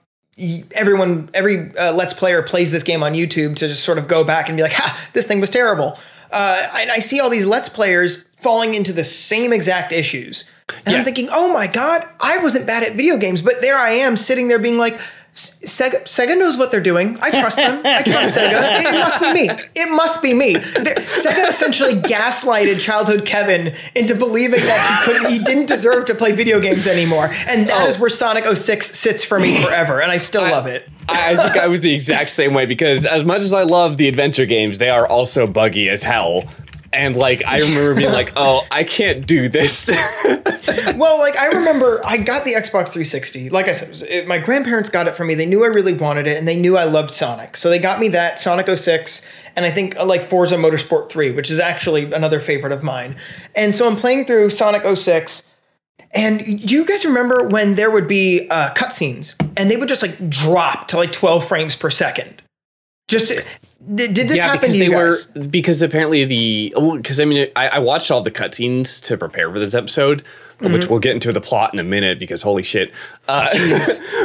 everyone, 0.74 1.28
every 1.34 1.76
uh, 1.76 1.92
Let's 1.92 2.14
Player 2.14 2.42
plays 2.42 2.70
this 2.70 2.82
game 2.82 3.02
on 3.02 3.12
YouTube 3.12 3.56
to 3.56 3.68
just 3.68 3.84
sort 3.84 3.98
of 3.98 4.06
go 4.06 4.24
back 4.24 4.48
and 4.48 4.56
be 4.56 4.62
like, 4.62 4.72
ha, 4.72 5.08
this 5.12 5.26
thing 5.26 5.40
was 5.40 5.50
terrible 5.50 5.98
uh, 6.30 6.68
and 6.78 6.90
I 6.90 6.98
see 6.98 7.20
all 7.20 7.30
these 7.30 7.46
Let's 7.46 7.68
Players 7.68 8.24
falling 8.38 8.74
into 8.74 8.92
the 8.92 9.04
same 9.04 9.52
exact 9.52 9.92
issues. 9.92 10.50
And 10.68 10.88
yeah. 10.88 10.98
I'm 10.98 11.04
thinking, 11.04 11.28
oh 11.30 11.52
my 11.52 11.66
God, 11.66 12.02
I 12.20 12.38
wasn't 12.38 12.66
bad 12.66 12.82
at 12.82 12.94
video 12.94 13.16
games, 13.16 13.42
but 13.42 13.54
there 13.60 13.76
I 13.76 13.90
am 13.90 14.16
sitting 14.16 14.48
there 14.48 14.58
being 14.58 14.78
like, 14.78 14.98
Sega, 15.38 16.02
Sega 16.02 16.36
knows 16.36 16.56
what 16.56 16.72
they're 16.72 16.80
doing. 16.80 17.16
I 17.20 17.30
trust 17.30 17.58
them. 17.58 17.80
I 17.84 18.02
trust 18.02 18.36
Sega. 18.36 18.80
It 18.80 18.98
must 18.98 19.20
be 19.20 19.32
me. 19.32 19.48
It 19.76 19.90
must 19.90 20.22
be 20.22 20.34
me. 20.34 20.54
Sega 20.54 21.48
essentially 21.48 21.94
gaslighted 21.94 22.80
childhood 22.80 23.24
Kevin 23.24 23.72
into 23.94 24.16
believing 24.16 24.60
that 24.60 25.04
he 25.06 25.12
couldn't, 25.12 25.30
he 25.30 25.38
didn't 25.38 25.66
deserve 25.66 26.06
to 26.06 26.14
play 26.16 26.32
video 26.32 26.58
games 26.58 26.88
anymore. 26.88 27.26
And 27.46 27.68
that 27.68 27.84
oh. 27.84 27.86
is 27.86 28.00
where 28.00 28.10
Sonic 28.10 28.46
06 28.46 28.98
sits 28.98 29.22
for 29.22 29.38
me 29.38 29.62
forever. 29.62 30.02
And 30.02 30.10
I 30.10 30.18
still 30.18 30.42
I, 30.42 30.50
love 30.50 30.66
it. 30.66 30.88
I 31.08 31.36
think 31.36 31.56
I 31.56 31.68
was 31.68 31.82
the 31.82 31.94
exact 31.94 32.30
same 32.30 32.52
way 32.52 32.66
because 32.66 33.06
as 33.06 33.22
much 33.22 33.42
as 33.42 33.54
I 33.54 33.62
love 33.62 33.96
the 33.96 34.08
adventure 34.08 34.44
games, 34.44 34.78
they 34.78 34.90
are 34.90 35.06
also 35.06 35.46
buggy 35.46 35.88
as 35.88 36.02
hell. 36.02 36.44
And 36.92 37.14
like 37.14 37.44
I 37.44 37.60
remember 37.60 37.94
being 37.94 38.12
like, 38.12 38.32
"Oh, 38.34 38.66
I 38.70 38.82
can't 38.82 39.26
do 39.26 39.48
this." 39.50 39.90
well, 40.96 41.18
like 41.18 41.36
I 41.36 41.48
remember 41.48 42.00
I 42.04 42.16
got 42.16 42.44
the 42.44 42.52
Xbox 42.52 42.88
360. 42.88 43.50
Like 43.50 43.68
I 43.68 43.72
said, 43.72 44.08
it, 44.08 44.28
my 44.28 44.38
grandparents 44.38 44.90
got 44.90 45.06
it 45.06 45.16
for 45.16 45.24
me. 45.24 45.34
They 45.34 45.46
knew 45.46 45.64
I 45.64 45.68
really 45.68 45.94
wanted 45.94 46.26
it 46.26 46.36
and 46.36 46.46
they 46.46 46.56
knew 46.56 46.76
I 46.76 46.84
loved 46.84 47.10
Sonic. 47.10 47.56
So 47.56 47.70
they 47.70 47.78
got 47.78 48.00
me 48.00 48.08
that 48.08 48.38
Sonic 48.38 48.68
06 48.68 49.26
and 49.56 49.64
I 49.64 49.70
think 49.70 49.96
uh, 49.96 50.04
like 50.04 50.22
Forza 50.22 50.56
Motorsport 50.56 51.08
3, 51.08 51.30
which 51.32 51.50
is 51.50 51.60
actually 51.60 52.12
another 52.12 52.40
favorite 52.40 52.72
of 52.72 52.82
mine. 52.82 53.16
And 53.56 53.74
so 53.74 53.88
I'm 53.88 53.96
playing 53.96 54.26
through 54.26 54.50
Sonic 54.50 54.84
06 54.84 55.44
and 56.12 56.38
do 56.38 56.74
you 56.74 56.86
guys 56.86 57.04
remember 57.04 57.48
when 57.48 57.74
there 57.74 57.90
would 57.90 58.08
be 58.08 58.48
uh, 58.50 58.72
cutscenes 58.74 59.34
and 59.56 59.70
they 59.70 59.76
would 59.76 59.88
just 59.88 60.02
like 60.02 60.28
drop 60.28 60.88
to 60.88 60.96
like 60.96 61.12
12 61.12 61.46
frames 61.46 61.76
per 61.76 61.90
second? 61.90 62.42
Just 63.08 63.28
did, 63.94 64.14
did 64.14 64.28
this 64.28 64.36
yeah, 64.36 64.48
happen 64.48 64.70
to 64.70 64.76
you 64.76 64.90
guys? 64.90 65.28
Were, 65.34 65.44
because 65.44 65.80
apparently 65.82 66.24
the 66.24 66.74
because 66.96 67.20
I 67.20 67.24
mean 67.24 67.48
I, 67.56 67.68
I, 67.68 67.78
watched 67.78 68.10
all 68.10 68.20
the 68.20 68.30
cutscenes 68.30 69.02
to 69.04 69.16
prepare 69.16 69.50
for 69.50 69.58
this 69.58 69.74
episode, 69.74 70.22
mm-hmm. 70.58 70.72
which 70.72 70.86
we'll 70.86 70.98
get 70.98 71.14
into 71.14 71.32
the 71.32 71.40
plot 71.40 71.72
in 71.72 71.80
a 71.80 71.84
minute 71.84 72.18
because 72.18 72.42
holy 72.42 72.62
shit. 72.62 72.92
Uh, 73.28 73.48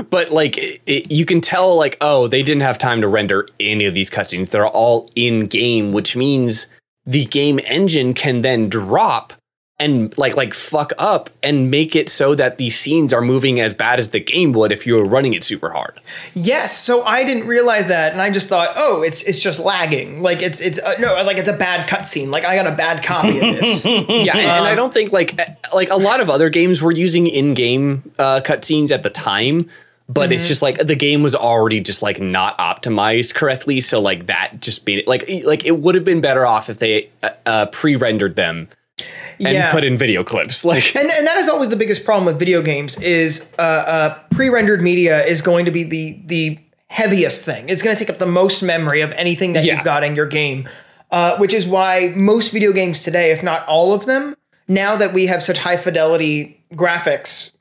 but 0.09 0.31
like 0.31 0.57
it, 0.85 1.11
you 1.11 1.25
can 1.25 1.41
tell 1.41 1.75
like 1.75 1.97
oh 2.01 2.27
they 2.27 2.43
didn't 2.43 2.61
have 2.61 2.77
time 2.77 3.01
to 3.01 3.07
render 3.07 3.47
any 3.59 3.85
of 3.85 3.93
these 3.93 4.09
cutscenes. 4.09 4.49
They're 4.49 4.67
all 4.67 5.09
in 5.15 5.47
game, 5.47 5.91
which 5.91 6.15
means 6.15 6.67
the 7.05 7.25
game 7.25 7.59
engine 7.65 8.13
can 8.13 8.41
then 8.41 8.69
drop 8.69 9.33
and 9.79 10.15
like 10.17 10.37
like 10.37 10.53
fuck 10.53 10.93
up 10.97 11.29
and 11.41 11.71
make 11.71 11.95
it 11.95 12.07
so 12.09 12.35
that 12.35 12.57
these 12.57 12.77
scenes 12.77 13.11
are 13.13 13.21
moving 13.21 13.59
as 13.59 13.73
bad 13.73 13.99
as 13.99 14.09
the 14.09 14.19
game 14.19 14.53
would 14.53 14.71
if 14.71 14.85
you 14.85 14.95
were 14.95 15.03
running 15.03 15.33
it 15.33 15.43
super 15.43 15.71
hard. 15.71 15.99
Yes, 16.35 16.77
so 16.77 17.03
I 17.03 17.23
didn't 17.23 17.47
realize 17.47 17.87
that, 17.87 18.11
and 18.11 18.21
I 18.21 18.29
just 18.29 18.47
thought, 18.47 18.73
oh, 18.75 19.01
it's 19.01 19.23
it's 19.23 19.39
just 19.41 19.59
lagging. 19.59 20.21
Like 20.21 20.41
it's 20.41 20.61
it's 20.61 20.79
uh, 20.79 20.95
no, 20.99 21.15
like 21.23 21.37
it's 21.37 21.49
a 21.49 21.57
bad 21.57 21.89
cutscene. 21.89 22.29
Like 22.29 22.45
I 22.45 22.55
got 22.55 22.67
a 22.67 22.75
bad 22.75 23.03
copy 23.03 23.35
of 23.39 23.41
this. 23.59 23.85
yeah, 23.85 24.37
and, 24.37 24.41
and, 24.41 24.65
I 24.65 24.75
don't 24.75 24.93
think 24.93 25.11
like 25.11 25.39
eh, 25.39 25.55
like 25.73 25.89
a 25.89 25.97
lot 25.97 26.21
of 26.21 26.29
other 26.29 26.49
games 26.49 26.81
were 26.81 26.91
using 26.91 27.27
in-game 27.27 28.11
uh, 28.19 28.41
cutscenes 28.41 28.91
at 28.91 29.03
the 29.03 29.09
time. 29.09 29.69
But 30.09 30.23
mm-hmm. 30.25 30.33
it's 30.33 30.49
just 30.49 30.61
like 30.61 30.77
the 30.77 30.95
game 30.95 31.23
was 31.23 31.33
already 31.33 31.79
just 31.79 32.01
like 32.01 32.19
not 32.19 32.57
optimized 32.57 33.35
correctly, 33.35 33.81
so 33.81 34.01
like 34.01 34.27
that 34.27 34.61
just 34.61 34.85
made 34.85 34.99
it 34.99 35.07
like 35.07 35.27
like 35.45 35.65
it 35.65 35.79
would 35.79 35.95
have 35.95 36.03
been 36.03 36.21
better 36.21 36.45
off 36.45 36.69
if 36.69 36.77
they 36.77 37.09
uh, 37.23 37.29
uh 37.45 37.65
pre-rendered 37.67 38.35
them 38.35 38.67
and 39.39 39.53
yeah. 39.53 39.71
put 39.71 39.83
in 39.83 39.97
video 39.97 40.23
clips. 40.23 40.63
Like, 40.73 40.95
and, 40.95 41.09
and 41.11 41.27
that 41.27 41.37
is 41.37 41.49
always 41.49 41.69
the 41.69 41.75
biggest 41.75 42.05
problem 42.05 42.25
with 42.25 42.39
video 42.39 42.61
games 42.61 42.99
is 43.01 43.53
uh, 43.59 43.61
uh, 43.61 44.19
pre-rendered 44.31 44.81
media 44.81 45.23
is 45.25 45.41
going 45.41 45.65
to 45.65 45.71
be 45.71 45.83
the 45.83 46.21
the 46.25 46.59
heaviest 46.87 47.43
thing. 47.43 47.67
It's 47.69 47.81
going 47.81 47.95
to 47.95 47.99
take 47.99 48.09
up 48.09 48.19
the 48.19 48.27
most 48.27 48.61
memory 48.63 49.01
of 49.01 49.11
anything 49.13 49.53
that 49.53 49.65
yeah. 49.65 49.75
you've 49.75 49.83
got 49.83 50.03
in 50.03 50.15
your 50.15 50.27
game, 50.27 50.69
uh, 51.11 51.37
which 51.37 51.53
is 51.53 51.65
why 51.65 52.13
most 52.15 52.51
video 52.51 52.71
games 52.71 53.03
today, 53.03 53.31
if 53.31 53.43
not 53.43 53.67
all 53.67 53.93
of 53.93 54.05
them, 54.05 54.35
now 54.67 54.95
that 54.95 55.13
we 55.13 55.25
have 55.25 55.43
such 55.43 55.57
high 55.57 55.77
fidelity 55.77 56.63
graphics, 56.73 57.53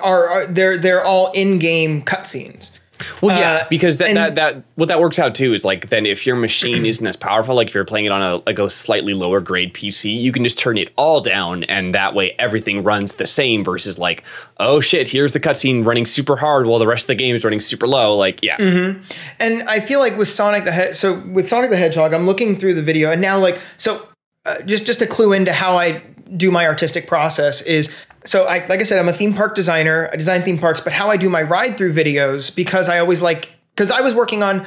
are, 0.00 0.28
are 0.28 0.46
they're 0.46 0.78
they're 0.78 1.04
all 1.04 1.30
in-game 1.32 2.02
cutscenes. 2.02 2.78
Well, 3.20 3.38
yeah, 3.38 3.62
uh, 3.62 3.66
because 3.68 3.98
that, 3.98 4.14
that 4.14 4.34
that 4.36 4.62
what 4.74 4.88
that 4.88 5.00
works 5.00 5.18
out 5.18 5.34
too 5.34 5.52
is 5.52 5.64
like 5.64 5.88
then 5.88 6.06
if 6.06 6.26
your 6.26 6.36
machine 6.36 6.84
isn't 6.86 7.06
as 7.06 7.16
powerful, 7.16 7.54
like 7.54 7.68
if 7.68 7.74
you're 7.74 7.84
playing 7.84 8.06
it 8.06 8.12
on 8.12 8.22
a 8.22 8.36
like 8.46 8.58
a 8.58 8.70
slightly 8.70 9.14
lower 9.14 9.40
grade 9.40 9.74
PC, 9.74 10.14
you 10.14 10.32
can 10.32 10.44
just 10.44 10.58
turn 10.58 10.78
it 10.78 10.92
all 10.96 11.20
down, 11.20 11.64
and 11.64 11.94
that 11.94 12.14
way 12.14 12.34
everything 12.38 12.82
runs 12.82 13.14
the 13.14 13.26
same. 13.26 13.64
Versus 13.64 13.98
like, 13.98 14.24
oh 14.58 14.80
shit, 14.80 15.08
here's 15.08 15.32
the 15.32 15.40
cutscene 15.40 15.84
running 15.84 16.06
super 16.06 16.36
hard 16.36 16.66
while 16.66 16.78
the 16.78 16.86
rest 16.86 17.04
of 17.04 17.08
the 17.08 17.14
game 17.14 17.34
is 17.34 17.44
running 17.44 17.60
super 17.60 17.86
low. 17.86 18.16
Like, 18.16 18.42
yeah. 18.42 18.56
Mm-hmm. 18.56 19.02
And 19.40 19.62
I 19.68 19.80
feel 19.80 20.00
like 20.00 20.16
with 20.16 20.28
Sonic 20.28 20.64
the 20.64 20.72
Hedgehog, 20.72 20.94
so 20.94 21.18
with 21.20 21.48
Sonic 21.48 21.70
the 21.70 21.76
Hedgehog, 21.76 22.12
I'm 22.12 22.26
looking 22.26 22.58
through 22.58 22.74
the 22.74 22.82
video, 22.82 23.10
and 23.10 23.20
now 23.20 23.38
like 23.38 23.60
so, 23.76 24.08
uh, 24.44 24.62
just 24.62 24.86
just 24.86 25.02
a 25.02 25.06
clue 25.06 25.32
into 25.32 25.52
how 25.52 25.76
I 25.76 26.02
do 26.34 26.50
my 26.50 26.66
artistic 26.66 27.06
process 27.06 27.62
is 27.62 27.94
so 28.26 28.44
I 28.44 28.66
like 28.66 28.80
I 28.80 28.82
said, 28.82 28.98
I'm 28.98 29.08
a 29.08 29.12
theme 29.12 29.32
park 29.32 29.54
designer. 29.54 30.08
I 30.12 30.16
design 30.16 30.42
theme 30.42 30.58
parks, 30.58 30.80
but 30.80 30.92
how 30.92 31.10
I 31.10 31.16
do 31.16 31.30
my 31.30 31.42
ride 31.42 31.76
through 31.76 31.92
videos 31.92 32.54
because 32.54 32.88
I 32.88 32.98
always 32.98 33.22
like 33.22 33.56
because 33.74 33.90
I 33.90 34.00
was 34.00 34.14
working 34.14 34.42
on 34.42 34.66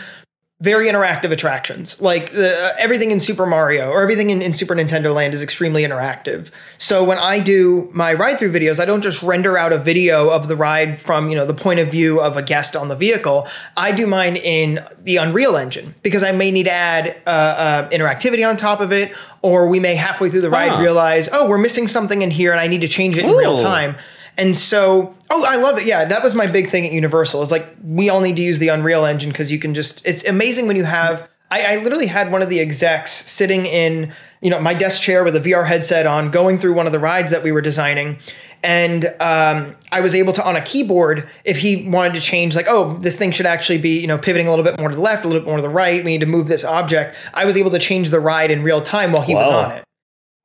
very 0.62 0.88
interactive 0.88 1.32
attractions. 1.32 2.02
Like 2.02 2.32
the, 2.32 2.50
uh, 2.54 2.72
everything 2.80 3.12
in 3.12 3.22
Super 3.22 3.46
Mario 3.46 3.90
or 3.92 4.02
everything 4.02 4.30
in, 4.30 4.42
in 4.42 4.52
Super 4.52 4.76
Nintendo 4.76 5.14
Land 5.16 5.34
is 5.34 5.42
extremely 5.42 5.84
interactive. 5.84 6.52
So 6.78 7.02
when 7.06 7.18
I 7.18 7.40
do 7.40 7.90
my 7.94 8.14
ride 8.14 8.40
through 8.40 8.52
videos, 8.52 8.78
I 8.78 8.84
don't 8.84 9.02
just 9.02 9.24
render 9.24 9.58
out 9.58 9.72
a 9.72 9.78
video 9.78 10.30
of 10.30 10.50
the 10.50 10.58
ride 10.58 11.00
from 11.02 11.30
you 11.30 11.36
know 11.36 11.46
the 11.46 11.54
point 11.54 11.80
of 11.80 11.90
view 11.90 12.20
of 12.20 12.36
a 12.36 12.42
guest 12.42 12.76
on 12.76 12.90
the 12.90 12.96
vehicle. 12.96 13.48
I 13.78 13.94
do 13.94 14.06
mine 14.06 14.36
in 14.36 14.80
the 15.02 15.16
Unreal 15.16 15.56
Engine 15.56 15.96
because 16.04 16.24
I 16.24 16.34
may 16.34 16.52
need 16.52 16.64
to 16.64 16.72
add 16.74 17.16
uh, 17.26 17.30
uh, 17.30 17.90
interactivity 17.92 18.48
on 18.48 18.58
top 18.58 18.82
of 18.82 18.92
it, 18.92 19.14
or 19.42 19.70
we 19.70 19.80
may 19.80 19.96
halfway 19.96 20.30
through 20.30 20.42
the 20.42 20.50
ride 20.50 20.72
Huh. 20.72 20.82
realize, 20.82 21.30
oh, 21.32 21.48
we're 21.48 21.58
missing 21.58 21.88
something 21.88 22.22
in 22.22 22.32
here, 22.32 22.52
and 22.52 22.60
I 22.60 22.68
need 22.68 22.82
to 22.82 22.90
change 22.90 23.16
it 23.18 23.24
in 23.24 23.32
real 23.32 23.58
time. 23.58 23.96
And 24.40 24.56
so, 24.56 25.14
oh, 25.30 25.46
I 25.46 25.58
love 25.58 25.78
it. 25.78 25.86
Yeah, 25.86 26.06
that 26.06 26.24
was 26.24 26.34
my 26.34 26.48
big 26.48 26.70
thing 26.70 26.86
at 26.86 26.94
Universal. 26.94 27.42
Is 27.42 27.52
like 27.52 27.68
we 27.84 28.10
all 28.10 28.22
need 28.22 28.38
to 28.38 28.42
use 28.42 28.58
the 28.60 28.70
Unreal 28.70 29.06
Engine 29.06 29.30
because 29.32 29.52
you 29.52 29.60
can 29.60 29.74
just. 29.74 30.06
It's 30.08 30.26
amazing 30.26 30.66
when 30.68 30.78
you 30.78 30.86
have. 30.86 31.28
I, 31.52 31.74
I 31.74 31.76
literally 31.84 32.06
had 32.08 32.32
one 32.32 32.42
of 32.42 32.50
the 32.50 32.60
execs 32.60 33.12
sitting 33.12 33.66
in 33.66 34.14
you 34.42 34.50
know 34.50 34.60
my 34.62 34.74
desk 34.74 35.02
chair 35.02 35.24
with 35.24 35.36
a 35.36 35.40
VR 35.42 35.66
headset 35.66 36.08
on, 36.08 36.32
going 36.32 36.58
through 36.58 36.74
one 36.74 36.86
of 36.86 36.92
the 36.94 37.00
rides 37.00 37.32
that 37.32 37.44
we 37.44 37.52
were 37.52 37.62
designing, 37.62 38.20
and 38.64 39.06
um, 39.20 39.76
I 39.92 40.00
was 40.00 40.16
able 40.16 40.32
to 40.34 40.48
on 40.48 40.56
a 40.56 40.62
keyboard 40.62 41.28
if 41.44 41.58
he 41.58 41.90
wanted 41.90 42.14
to 42.14 42.22
change 42.22 42.56
like 42.56 42.68
oh 42.70 42.98
this 43.00 43.18
thing 43.18 43.32
should 43.32 43.46
actually 43.46 43.80
be 43.80 44.00
you 44.00 44.08
know 44.08 44.18
pivoting 44.18 44.48
a 44.48 44.52
little 44.52 44.64
bit 44.64 44.80
more 44.80 44.90
to 44.90 44.96
the 44.96 45.02
left, 45.02 45.26
a 45.26 45.28
little 45.28 45.42
bit 45.42 45.48
more 45.48 45.58
to 45.58 45.62
the 45.62 45.70
right. 45.70 46.04
We 46.04 46.12
need 46.12 46.22
to 46.22 46.28
move 46.28 46.48
this 46.48 46.64
object. 46.64 47.18
I 47.34 47.44
was 47.46 47.58
able 47.58 47.72
to 47.72 47.80
change 47.80 48.10
the 48.10 48.20
ride 48.22 48.52
in 48.52 48.64
real 48.64 48.82
time 48.82 49.12
while 49.12 49.24
he 49.24 49.36
was 49.36 49.50
on 49.50 49.72
it. 49.72 49.84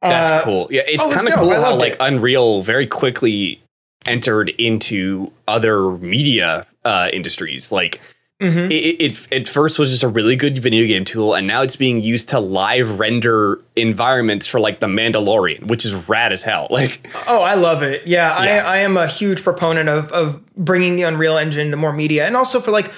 That's 0.02 0.42
Uh, 0.42 0.44
cool. 0.44 0.68
Yeah, 0.70 0.82
it's 0.86 1.02
oh, 1.04 1.10
kind 1.12 1.28
of 1.28 1.34
cool 1.34 1.54
how 1.54 1.76
like. 1.76 1.96
Unreal 2.00 2.62
very 2.62 2.86
quickly 2.86 3.60
entered 4.06 4.50
into 4.50 5.32
other 5.48 5.92
media 5.98 6.66
uh, 6.84 7.08
industries. 7.12 7.72
Like 7.72 8.00
Mhm. 8.42 8.68
it, 8.68 9.28
it 9.30 9.48
first 9.48 9.78
was 9.78 9.90
just 9.90 10.02
a 10.02 10.08
really 10.08 10.34
good 10.34 10.58
video 10.58 10.86
game 10.88 11.04
tool, 11.04 11.34
and 11.34 11.46
now 11.46 11.62
it's 11.62 11.76
being 11.76 12.00
used 12.00 12.28
to 12.30 12.40
live 12.40 12.98
render 12.98 13.60
environments 13.76 14.48
for 14.48 14.58
like 14.58 14.80
The 14.80 14.88
Mandalorian, 14.88 15.68
which 15.68 15.84
is 15.84 15.94
rad 16.08 16.32
as 16.32 16.42
hell. 16.42 16.66
Like, 16.70 17.06
Oh, 17.28 17.42
I 17.44 17.54
love 17.54 17.82
it. 17.84 18.06
Yeah, 18.06 18.42
Yeah. 18.44 18.64
I, 18.66 18.74
I 18.74 18.76
am 18.78 18.96
a 18.96 19.06
huge 19.06 19.42
proponent 19.44 19.88
of 19.88 20.10
of 20.10 20.40
bringing 20.56 20.96
the 20.96 21.04
Unreal 21.04 21.38
Engine 21.38 21.70
to 21.70 21.76
more 21.76 21.92
media, 21.92 22.26
and 22.26 22.36
also 22.36 22.60
for 22.60 22.72
like, 22.72 22.90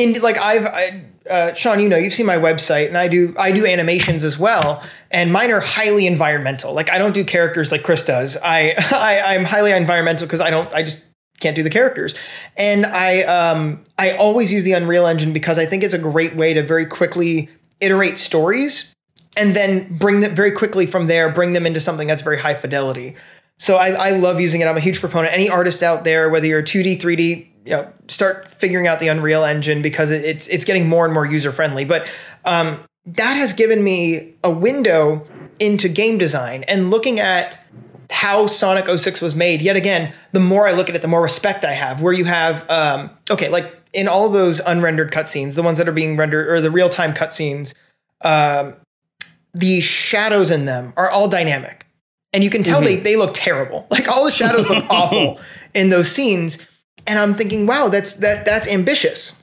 in 0.00 0.20
like 0.22 0.38
I've 0.38 0.66
I, 0.66 1.04
uh, 1.28 1.54
Sean, 1.54 1.80
you 1.80 1.88
know, 1.88 1.96
you've 1.96 2.14
seen 2.14 2.26
my 2.26 2.36
website, 2.36 2.88
and 2.88 2.96
I 2.96 3.08
do 3.08 3.34
I 3.38 3.52
do 3.52 3.66
animations 3.66 4.24
as 4.24 4.38
well, 4.38 4.82
and 5.10 5.32
mine 5.32 5.50
are 5.50 5.60
highly 5.60 6.06
environmental. 6.06 6.72
Like 6.72 6.90
I 6.90 6.98
don't 6.98 7.12
do 7.12 7.24
characters 7.24 7.70
like 7.70 7.82
Chris 7.82 8.04
does. 8.04 8.36
I, 8.42 8.74
I 8.92 9.34
I'm 9.34 9.44
highly 9.44 9.72
environmental 9.72 10.26
because 10.26 10.40
I 10.40 10.50
don't 10.50 10.72
I 10.74 10.82
just 10.82 11.08
can't 11.40 11.56
do 11.56 11.62
the 11.62 11.70
characters, 11.70 12.14
and 12.56 12.86
I 12.86 13.22
um 13.22 13.84
I 13.98 14.12
always 14.12 14.52
use 14.52 14.64
the 14.64 14.72
Unreal 14.72 15.06
Engine 15.06 15.32
because 15.32 15.58
I 15.58 15.66
think 15.66 15.82
it's 15.82 15.94
a 15.94 15.98
great 15.98 16.36
way 16.36 16.54
to 16.54 16.62
very 16.62 16.86
quickly 16.86 17.48
iterate 17.80 18.18
stories 18.18 18.94
and 19.36 19.54
then 19.54 19.96
bring 19.96 20.20
them 20.20 20.34
very 20.34 20.50
quickly 20.50 20.86
from 20.86 21.06
there, 21.06 21.30
bring 21.30 21.52
them 21.52 21.66
into 21.66 21.80
something 21.80 22.08
that's 22.08 22.22
very 22.22 22.38
high 22.38 22.54
fidelity. 22.54 23.14
So 23.58 23.76
I, 23.76 23.90
I 23.90 24.10
love 24.10 24.40
using 24.40 24.62
it. 24.62 24.66
I'm 24.66 24.76
a 24.76 24.80
huge 24.80 25.00
proponent. 25.00 25.34
Any 25.34 25.48
artist 25.48 25.82
out 25.82 26.02
there, 26.02 26.30
whether 26.30 26.46
you're 26.46 26.62
2D, 26.62 26.98
3D, 26.98 27.49
you 27.64 27.72
know, 27.72 27.92
start 28.08 28.48
figuring 28.48 28.86
out 28.86 29.00
the 29.00 29.08
Unreal 29.08 29.44
Engine 29.44 29.82
because 29.82 30.10
it's 30.10 30.48
it's 30.48 30.64
getting 30.64 30.88
more 30.88 31.04
and 31.04 31.14
more 31.14 31.26
user 31.26 31.52
friendly. 31.52 31.84
But 31.84 32.06
um, 32.44 32.82
that 33.06 33.34
has 33.34 33.52
given 33.52 33.82
me 33.82 34.34
a 34.42 34.50
window 34.50 35.26
into 35.58 35.88
game 35.88 36.18
design 36.18 36.64
and 36.64 36.90
looking 36.90 37.20
at 37.20 37.58
how 38.10 38.46
Sonic 38.46 38.86
06 38.88 39.20
was 39.20 39.36
made. 39.36 39.62
Yet 39.62 39.76
again, 39.76 40.12
the 40.32 40.40
more 40.40 40.66
I 40.66 40.72
look 40.72 40.88
at 40.88 40.96
it, 40.96 41.02
the 41.02 41.08
more 41.08 41.22
respect 41.22 41.64
I 41.64 41.72
have. 41.72 42.00
Where 42.00 42.12
you 42.12 42.24
have 42.24 42.68
um, 42.70 43.10
okay, 43.30 43.48
like 43.48 43.76
in 43.92 44.08
all 44.08 44.28
those 44.28 44.60
unrendered 44.60 45.12
cutscenes, 45.12 45.54
the 45.54 45.62
ones 45.62 45.78
that 45.78 45.88
are 45.88 45.92
being 45.92 46.16
rendered 46.16 46.48
or 46.48 46.60
the 46.60 46.70
real 46.70 46.88
time 46.88 47.12
cutscenes, 47.12 47.74
um, 48.22 48.76
the 49.54 49.80
shadows 49.80 50.50
in 50.50 50.64
them 50.64 50.92
are 50.96 51.10
all 51.10 51.28
dynamic. 51.28 51.86
And 52.32 52.44
you 52.44 52.50
can 52.50 52.62
tell 52.62 52.80
they, 52.80 52.94
they 52.96 53.16
look 53.16 53.32
terrible. 53.34 53.88
Like 53.90 54.08
all 54.08 54.24
the 54.24 54.30
shadows 54.30 54.70
look 54.70 54.84
awful 54.90 55.40
in 55.74 55.90
those 55.90 56.10
scenes. 56.10 56.66
And 57.06 57.18
I'm 57.18 57.34
thinking, 57.34 57.66
wow, 57.66 57.88
that's 57.88 58.14
that 58.16 58.44
that's 58.44 58.68
ambitious. 58.68 59.42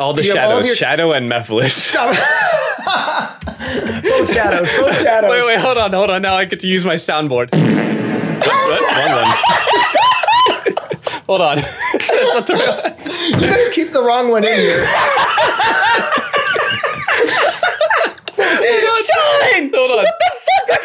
all 0.00 0.12
the 0.14 0.22
You 0.24 0.34
have 0.34 0.44
all 0.44 0.50
shadows, 0.56 0.66
your- 0.66 0.76
Shadow 0.76 1.12
and 1.12 1.30
Mephiles. 1.30 1.70
Stop. 1.90 2.14
both 4.02 4.32
shadows, 4.32 4.70
both 4.78 5.00
shadows. 5.02 5.30
wait, 5.30 5.44
wait, 5.46 5.58
hold 5.60 5.76
on, 5.78 5.92
hold 5.92 6.10
on. 6.10 6.22
Now 6.22 6.34
I 6.36 6.44
get 6.46 6.60
to 6.60 6.66
use 6.68 6.84
my 6.84 6.94
soundboard. 6.96 7.48
What? 8.38 8.54
What? 8.70 8.80
Wrong 8.96 9.12
one. 9.18 10.74
hold 11.26 11.40
on. 11.40 11.56
That's 11.92 12.34
not 12.34 12.46
the 12.46 12.54
real- 12.54 13.40
You 13.40 13.46
better 13.48 13.70
keep 13.72 13.90
the 13.92 14.02
wrong 14.02 14.30
one 14.30 14.44
in 14.44 14.54
here. 14.58 14.84
Sean! 18.38 19.70
Hold 19.74 19.90
on. 19.90 19.96
What 20.04 20.18
the 20.18 20.30
fuck? 20.68 20.82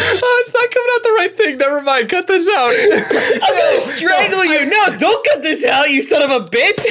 Oh, 0.00 0.44
it's 0.46 0.54
not 0.54 0.70
coming 0.70 0.88
out 0.94 1.02
the 1.02 1.14
right 1.18 1.36
thing. 1.36 1.58
Never 1.58 1.82
mind. 1.82 2.08
Cut 2.08 2.26
this 2.26 2.48
out. 2.48 2.70
I'm 3.42 3.56
gonna 3.56 3.80
strangle 3.80 4.44
you. 4.44 4.66
No, 4.66 4.96
don't 4.96 5.26
cut 5.26 5.42
this 5.42 5.64
out, 5.64 5.90
you 5.90 6.02
son 6.02 6.22
of 6.22 6.30
a 6.30 6.44
bitch. 6.44 6.74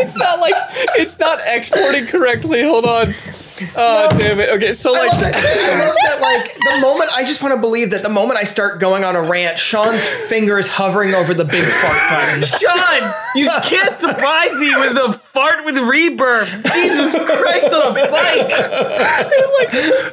it's 0.00 0.16
not 0.16 0.40
like 0.40 0.54
it's 0.96 1.18
not 1.18 1.40
exporting 1.44 2.06
correctly. 2.06 2.62
Hold 2.62 2.84
on. 2.84 3.14
Oh 3.76 4.08
damn 4.18 4.40
it. 4.40 4.48
Okay, 4.50 4.72
so 4.72 4.94
I 4.94 4.98
like 4.98 5.12
love 5.12 5.20
that. 5.20 5.34
I 5.36 5.86
love 5.86 5.96
that. 6.06 6.20
Like 6.20 6.54
the 6.54 6.80
moment, 6.80 7.10
I 7.12 7.22
just 7.22 7.42
want 7.42 7.54
to 7.54 7.60
believe 7.60 7.90
that 7.90 8.02
the 8.02 8.08
moment 8.10 8.38
I 8.38 8.44
start 8.44 8.80
going 8.80 9.04
on 9.04 9.14
a 9.16 9.22
rant, 9.22 9.58
Sean's 9.58 10.04
finger 10.28 10.58
is 10.58 10.66
hovering 10.68 11.14
over 11.14 11.34
the 11.34 11.44
big 11.44 11.64
fart 11.64 11.98
button. 12.10 12.42
Sean, 12.42 13.12
you 13.36 13.48
can't 13.64 13.98
surprise 14.00 14.58
me 14.58 14.74
with 14.74 14.96
a 14.96 15.12
fart 15.12 15.64
with 15.64 15.76
reverb. 15.76 16.46
Jesus 16.72 17.14
Christ 17.24 17.72
on 17.72 17.92
a 17.92 18.10
bike. 18.10 18.52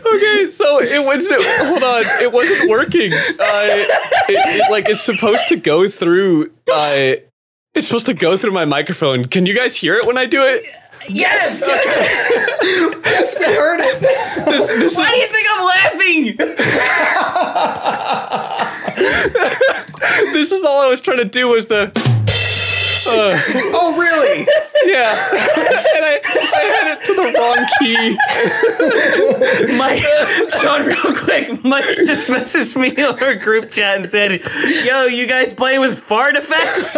okay, 0.06 0.52
so 0.52 0.80
it 0.82 1.04
wasn't. 1.06 1.42
Hold 1.44 1.84
on, 1.84 2.04
it 2.22 2.32
wasn't 2.32 2.70
working. 2.70 3.12
Uh, 3.12 3.66
it, 4.30 4.30
it 4.30 4.72
like 4.72 4.88
it's 4.88 5.02
supposed 5.02 5.48
to 5.50 5.56
go 5.56 5.90
through. 5.90 6.52
Uh, 6.72 7.16
it's 7.74 7.88
supposed 7.88 8.06
to 8.08 8.14
go 8.14 8.38
through 8.38 8.52
my 8.52 8.66
microphone. 8.66 9.26
Can 9.26 9.46
you 9.46 9.56
guys 9.56 9.76
hear 9.76 9.96
it 9.96 10.06
when 10.06 10.18
I 10.18 10.26
do 10.26 10.44
it? 10.44 10.64
Yes. 11.08 11.64
Yes, 13.04 13.36
we 13.40 13.46
heard 13.46 13.80
it. 13.82 14.00
This, 14.46 14.68
this 14.68 14.98
Why 14.98 15.12
do 15.12 15.18
you 15.18 15.28
think 15.28 15.48
I'm 15.52 15.66
laughing? 15.66 16.36
this 20.34 20.52
is 20.52 20.64
all 20.64 20.82
I 20.82 20.88
was 20.88 21.02
trying 21.02 21.18
to 21.18 21.26
do 21.26 21.48
was 21.50 21.66
the. 21.68 21.92
Uh, 23.08 23.40
Oh, 23.74 23.98
really? 24.00 24.46
yeah, 24.86 25.10
and 25.96 26.06
I, 26.06 26.20
I 26.24 26.64
had 26.76 26.86
it 26.94 27.00
to 27.06 27.14
the 27.16 27.24
wrong 27.38 27.66
key. 27.80 28.18
Mike, 29.78 30.04
Sean, 30.62 30.86
real 30.86 31.16
quick, 31.18 31.64
Mike 31.64 32.06
just 32.06 32.30
messaged 32.30 32.76
me 32.80 32.90
on 33.04 33.22
our 33.24 33.36
group 33.36 33.72
chat 33.72 33.98
and 33.98 34.06
said, 34.06 34.42
"Yo, 34.86 35.06
you 35.06 35.26
guys 35.28 35.54
play 35.54 35.80
with 35.80 36.00
fart 36.00 36.36
effects?" 36.36 36.96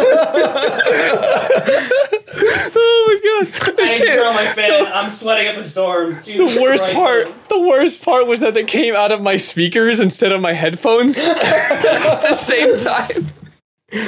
Oh 2.76 3.06
my 3.08 3.16
god! 3.24 3.80
I 3.80 3.82
need 3.93 3.99
to 4.06 4.08
turn 4.12 4.28
on 4.28 4.36
my 4.36 4.45
fan. 4.45 4.91
I'm 4.93 5.10
sweating 5.12 5.47
up 5.47 5.56
a 5.58 5.64
storm. 5.64 6.16
The 6.24 6.60
worst 6.62 6.91
part, 6.93 7.28
the 7.49 7.60
worst 7.62 8.01
part 8.01 8.28
was 8.28 8.39
that 8.41 8.56
it 8.58 8.68
came 8.68 8.95
out 8.95 9.12
of 9.12 9.22
my 9.22 9.38
speakers 9.38 9.99
instead 9.99 10.32
of 10.32 10.41
my 10.41 10.54
headphones 10.54 11.18
at 11.20 12.22
the 12.22 12.34
same 12.34 12.78
time. 12.78 13.28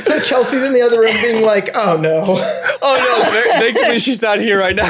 So 0.03 0.19
Chelsea's 0.19 0.63
in 0.63 0.73
the 0.73 0.81
other 0.81 0.99
room 0.99 1.13
being 1.21 1.45
like, 1.45 1.69
oh 1.75 1.97
no. 1.97 2.23
Oh 2.81 3.21
no! 3.23 3.31
thank- 3.31 3.75
Thankfully, 3.75 3.99
she's 3.99 4.21
not 4.21 4.39
here 4.39 4.59
right 4.59 4.75
now. 4.75 4.89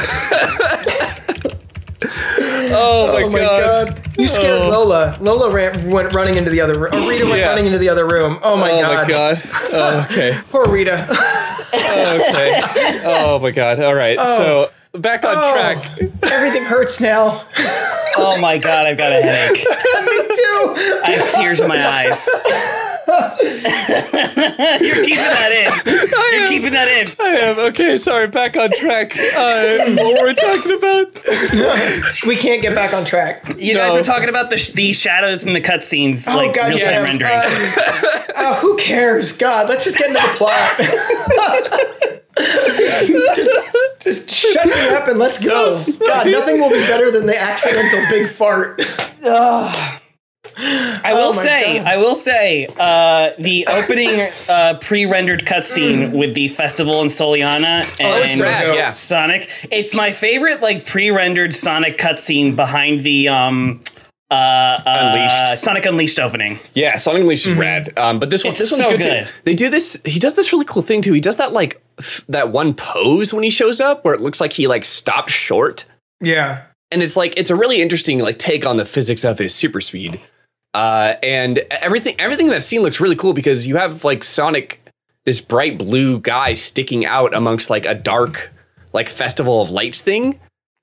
oh 2.02 3.12
my, 3.12 3.22
Oh 3.22 3.28
my 3.30 3.38
god. 3.38 3.88
god. 3.96 4.00
You 4.18 4.26
scared 4.26 4.62
Oh. 4.62 4.68
Lola. 4.70 5.16
Lola 5.20 5.50
ran, 5.50 5.90
went 5.90 6.12
running 6.14 6.36
into 6.36 6.50
the 6.50 6.60
other 6.60 6.78
room. 6.78 6.92
Rita 7.08 7.24
went 7.26 7.38
Yeah. 7.40 7.48
running 7.48 7.66
into 7.66 7.78
the 7.78 7.88
other 7.88 8.06
room. 8.06 8.38
Oh 8.42 8.56
my 8.56 8.68
god. 8.68 9.04
Oh 9.04 9.08
god. 9.08 9.08
my 9.08 9.10
god. 9.10 9.42
Oh, 9.72 10.06
okay. 10.10 10.38
Poor 10.50 10.66
Rita. 10.68 11.06
Okay. 11.10 12.60
Oh 13.04 13.38
my 13.42 13.50
god. 13.50 13.80
All 13.80 13.94
right. 13.94 14.16
Oh. 14.18 14.70
So 14.92 14.98
back 14.98 15.24
on 15.24 15.34
Oh, 15.36 15.52
track. 15.54 15.98
Everything 16.32 16.64
hurts 16.64 17.00
now. 17.00 17.44
Oh 18.18 18.38
my 18.40 18.56
god, 18.58 18.86
I've 18.86 18.96
got 18.96 19.12
a 19.12 19.20
headache. 19.20 19.58
Me 19.66 19.66
too. 19.66 20.74
I 21.04 21.10
have 21.18 21.32
tears 21.34 21.60
in 21.60 21.68
my 21.68 21.76
eyes. 21.86 22.28
You're 23.06 25.04
keeping 25.04 25.16
that 25.16 25.52
in. 25.52 25.70
You're 26.38 26.48
keeping 26.48 26.72
that 26.72 26.88
in. 26.88 27.12
I 27.18 27.28
am 27.28 27.58
okay. 27.70 27.98
Sorry. 27.98 28.26
Back 28.26 28.56
on 28.56 28.70
track. 28.70 29.12
Uh, 29.16 29.78
what 29.96 30.22
were 30.22 30.28
we 30.28 30.34
talking 30.34 30.72
about? 30.72 32.26
We 32.26 32.36
can't 32.36 32.62
get 32.62 32.74
back 32.74 32.92
on 32.94 33.04
track. 33.04 33.44
You 33.56 33.74
guys 33.74 33.92
No. 33.92 33.98
were 34.00 34.04
talking 34.04 34.28
about 34.28 34.50
the, 34.50 34.56
sh- 34.56 34.72
the 34.72 34.92
shadows 34.92 35.44
in 35.44 35.52
the 35.52 35.60
cutscenes, 35.60 36.26
like 36.26 36.54
God, 36.54 36.70
real 36.70 36.78
time 36.80 36.92
yes. 36.92 37.04
rendering. 37.04 37.32
Uh, 37.32 38.22
uh, 38.36 38.54
who 38.56 38.76
cares? 38.76 39.32
God, 39.32 39.68
let's 39.68 39.84
just 39.84 39.98
get 39.98 40.08
into 40.08 40.20
the 40.20 40.28
plot. 40.36 40.76
just, 43.36 43.50
just 44.00 44.30
shut 44.30 44.66
me 44.66 44.88
up 44.94 45.08
and 45.08 45.18
let's 45.18 45.42
go. 45.44 45.72
God, 46.04 46.26
nothing 46.26 46.60
will 46.60 46.70
be 46.70 46.80
better 46.86 47.10
than 47.10 47.26
the 47.26 47.38
accidental 47.40 48.00
big 48.10 48.28
fart. 48.28 48.80
I 50.58 51.12
will 51.12 51.28
Oh 51.28 51.32
say, 51.32 51.78
God. 51.78 51.86
I 51.86 51.96
will 51.98 52.14
say, 52.14 52.66
uh, 52.78 53.30
the 53.38 53.66
opening 53.68 54.30
uh, 54.48 54.78
pre-rendered 54.80 55.44
cutscene 55.44 56.12
with 56.16 56.34
the 56.34 56.48
festival 56.48 57.02
in 57.02 57.08
Soleanna 57.08 57.82
Mm. 57.82 57.96
Oh, 58.00 58.22
and 58.22 58.40
rad, 58.40 58.74
yeah. 58.74 58.90
Sonic. 58.90 59.50
It's 59.70 59.94
my 59.94 60.12
favorite, 60.12 60.62
like 60.62 60.86
pre-rendered 60.86 61.54
Sonic 61.54 61.98
cutscene 61.98 62.56
behind 62.56 63.00
the 63.00 63.28
um, 63.28 63.80
uh, 64.30 64.34
uh, 64.34 64.82
Unleashed. 64.86 65.62
Sonic 65.62 65.84
Unleashed 65.86 66.18
opening. 66.18 66.58
Yeah, 66.74 66.96
Sonic 66.96 67.20
Unleashed 67.22 67.46
is 67.46 67.54
rad. 67.54 67.96
Um, 67.98 68.18
but 68.18 68.30
this 68.30 68.42
one, 68.42 68.52
It's 68.52 68.60
this 68.60 68.72
one's 68.72 68.84
so 68.84 68.90
good, 68.92 69.02
good. 69.02 69.26
too. 69.26 69.32
They 69.44 69.54
do 69.54 69.68
this. 69.68 70.00
He 70.04 70.18
does 70.18 70.36
this 70.36 70.52
really 70.52 70.64
cool 70.64 70.82
thing 70.82 71.02
too. 71.02 71.12
He 71.12 71.20
does 71.20 71.36
that 71.36 71.52
like 71.52 71.80
f- 71.98 72.24
that 72.28 72.50
one 72.50 72.72
pose 72.74 73.32
when 73.34 73.42
he 73.44 73.50
shows 73.50 73.80
up, 73.80 74.04
where 74.04 74.14
it 74.14 74.20
looks 74.20 74.40
like 74.40 74.52
he 74.54 74.66
like 74.66 74.84
stopped 74.84 75.30
short, 75.30 75.84
Yeah. 76.20 76.62
and 76.90 77.02
it's 77.02 77.16
like 77.16 77.34
it's 77.36 77.50
a 77.50 77.56
really 77.56 77.80
interesting 77.82 78.18
like 78.20 78.38
take 78.38 78.64
on 78.66 78.78
the 78.78 78.86
physics 78.86 79.22
of 79.24 79.38
his 79.38 79.54
super 79.54 79.80
speed. 79.80 80.18
Uh, 80.76 81.16
and 81.22 81.60
everything, 81.70 82.14
everything 82.18 82.48
in 82.48 82.52
that 82.52 82.62
scene 82.62 82.82
looks 82.82 83.00
really 83.00 83.16
cool 83.16 83.32
because 83.32 83.66
you 83.66 83.76
have 83.76 84.04
like 84.04 84.22
Sonic, 84.22 84.78
this 85.24 85.40
bright 85.40 85.78
blue 85.78 86.20
guy 86.20 86.52
sticking 86.52 87.06
out 87.06 87.32
amongst 87.32 87.70
like 87.70 87.86
a 87.86 87.94
dark, 87.94 88.52
like 88.92 89.08
festival 89.08 89.62
of 89.62 89.70
lights 89.70 90.02
thing, 90.02 90.38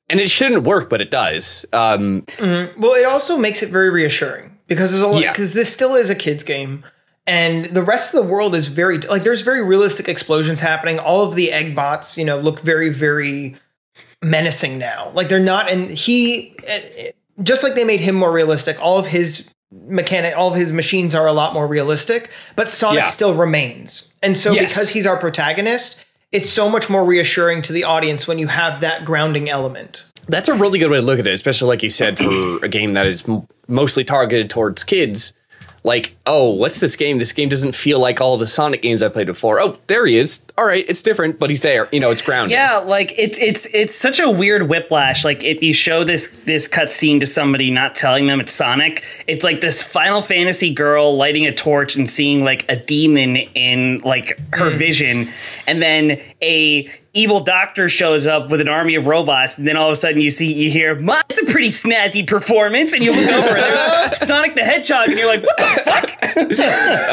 and 0.10 0.20
it 0.20 0.32
shouldn't 0.32 0.64
work, 0.64 0.90
but 0.90 1.00
it 1.00 1.12
does. 1.12 1.64
Um, 1.74 2.26
Well, 2.40 2.94
it 2.96 3.06
also 3.06 3.38
makes 3.38 3.62
it 3.62 3.70
very 3.70 3.92
reassuring 3.92 4.58
because 4.68 4.92
there's 4.92 5.04
a 5.04 5.08
lot 5.08 5.22
Yeah. 5.22 5.32
because 5.32 5.54
this 5.54 5.72
still 5.72 5.94
is 5.94 6.10
a 6.10 6.16
kids 6.16 6.44
game, 6.44 6.84
and 7.28 7.66
the 7.66 7.84
rest 7.84 8.16
of 8.16 8.24
the 8.24 8.28
world 8.28 8.56
is 8.56 8.70
very 8.70 8.98
like 8.98 9.24
there's 9.24 9.44
very 9.44 9.64
realistic 9.64 10.10
explosions 10.10 10.60
happening. 10.60 10.98
All 10.98 11.22
of 11.22 11.36
the 11.36 11.52
egg 11.52 11.76
bots, 11.76 12.18
you 12.18 12.26
know, 12.26 12.40
look 12.40 12.60
very 12.62 12.90
very 12.90 13.58
menacing 14.24 14.80
now. 14.80 15.12
Like 15.14 15.30
they're 15.30 15.40
not, 15.40 15.70
and 15.70 15.92
he 15.92 16.56
eh, 16.66 16.82
eh, 16.98 17.12
just 17.44 17.62
like 17.62 17.76
they 17.76 17.84
made 17.84 18.00
him 18.02 18.16
more 18.16 18.32
realistic. 18.32 18.82
All 18.82 18.98
of 18.98 19.06
his 19.06 19.53
mechanic, 19.88 20.36
all 20.38 20.50
of 20.50 20.56
his 20.56 20.72
machines 20.72 21.16
are 21.16 21.28
a 21.28 21.34
lot 21.34 21.54
more 21.54 21.68
realistic, 21.68 22.30
but 22.56 22.70
Sonic 22.70 23.00
Yeah. 23.02 23.06
still 23.06 23.34
remains. 23.34 24.14
And 24.22 24.38
so 24.38 24.52
Yes. 24.52 24.74
because 24.74 24.90
he's 24.90 25.08
our 25.08 25.18
protagonist. 25.18 25.98
It's 26.32 26.50
so 26.50 26.70
much 26.70 26.90
more 26.90 27.04
reassuring 27.04 27.62
to 27.64 27.74
the 27.74 27.84
audience 27.84 28.28
when 28.28 28.40
you 28.40 28.48
have 28.48 28.82
that 28.82 29.06
grounding 29.06 29.50
element. 29.50 30.06
That's 30.28 30.48
a 30.50 30.54
really 30.54 30.80
good 30.80 30.90
way 30.90 30.98
to 30.98 31.04
look 31.04 31.20
at 31.20 31.28
it, 31.28 31.34
especially 31.34 31.68
like 31.68 31.84
you 31.84 31.90
said 31.90 32.18
for 32.18 32.58
a 32.64 32.70
game 32.70 32.94
that 32.94 33.06
is 33.06 33.24
mostly 33.68 34.04
targeted 34.04 34.50
towards 34.50 34.84
kids. 34.84 35.34
Like, 35.86 36.16
oh, 36.26 36.52
what's 36.52 36.80
this 36.80 36.96
game? 36.96 37.18
This 37.18 37.34
game 37.34 37.50
doesn't 37.50 37.76
feel 37.76 38.00
like 38.00 38.22
all 38.22 38.38
the 38.38 38.48
Sonic 38.48 38.82
games 38.82 39.04
I 39.04 39.10
played 39.10 39.28
before. 39.28 39.60
Oh, 39.60 39.78
there 39.88 40.06
he 40.06 40.18
is. 40.18 40.46
All 40.58 40.66
right, 40.66 40.86
it's 40.88 41.02
different, 41.02 41.40
but 41.40 41.50
he's 41.50 41.60
there. 41.60 41.90
You 41.92 42.00
know, 42.00 42.10
it's 42.10 42.22
grounded. 42.22 42.52
Yeah, 42.52 42.78
like 42.78 43.14
it's 43.18 43.38
it's 43.40 43.68
it's 43.74 43.94
such 43.94 44.20
a 44.20 44.30
weird 44.30 44.70
whiplash. 44.70 45.26
Like 45.26 45.44
if 45.44 45.62
you 45.62 45.74
show 45.74 46.06
this 46.06 46.38
this 46.38 46.70
cutscene 46.70 47.20
to 47.20 47.28
somebody, 47.28 47.70
not 47.70 47.96
telling 47.96 48.28
them 48.28 48.40
it's 48.40 48.54
Sonic, 48.54 49.04
it's 49.28 49.44
like 49.44 49.60
this 49.60 49.84
Final 49.84 50.22
Fantasy 50.22 50.74
girl 50.74 51.18
lighting 51.18 51.46
a 51.46 51.54
torch 51.54 51.98
and 51.98 52.10
seeing 52.10 52.46
like 52.46 52.66
a 52.70 52.78
demon 52.78 53.36
in 53.36 54.00
like 54.00 54.40
her 54.54 54.72
mm. 54.72 54.78
vision, 54.78 55.30
and 55.68 55.82
then 55.82 56.22
a 56.44 56.90
evil 57.14 57.40
doctor 57.40 57.88
shows 57.90 58.26
up 58.26 58.50
with 58.50 58.60
an 58.62 58.68
army 58.68 58.96
of 58.96 59.06
robots, 59.06 59.58
and 59.58 59.68
then 59.68 59.78
all 59.78 59.88
of 59.88 59.94
a 59.94 59.96
sudden 59.96 60.20
you 60.20 60.30
see 60.32 60.52
you 60.54 60.70
hear, 60.70 60.96
"Ma, 61.00 61.22
it's 61.30 61.42
a 61.42 61.46
pretty 61.46 61.70
snazzy 61.70 62.26
performance," 62.26 62.94
and 62.94 63.04
you 63.04 63.12
look 63.12 63.30
over, 63.32 63.58
and 63.58 63.62
there's 63.62 64.18
Sonic 64.28 64.56
the 64.56 64.64
Hedgehog, 64.64 65.08
and 65.10 65.18
you're 65.18 65.28
like, 65.28 65.44
"What 65.44 65.58
the 65.58 65.64
fuck?" 65.86 66.10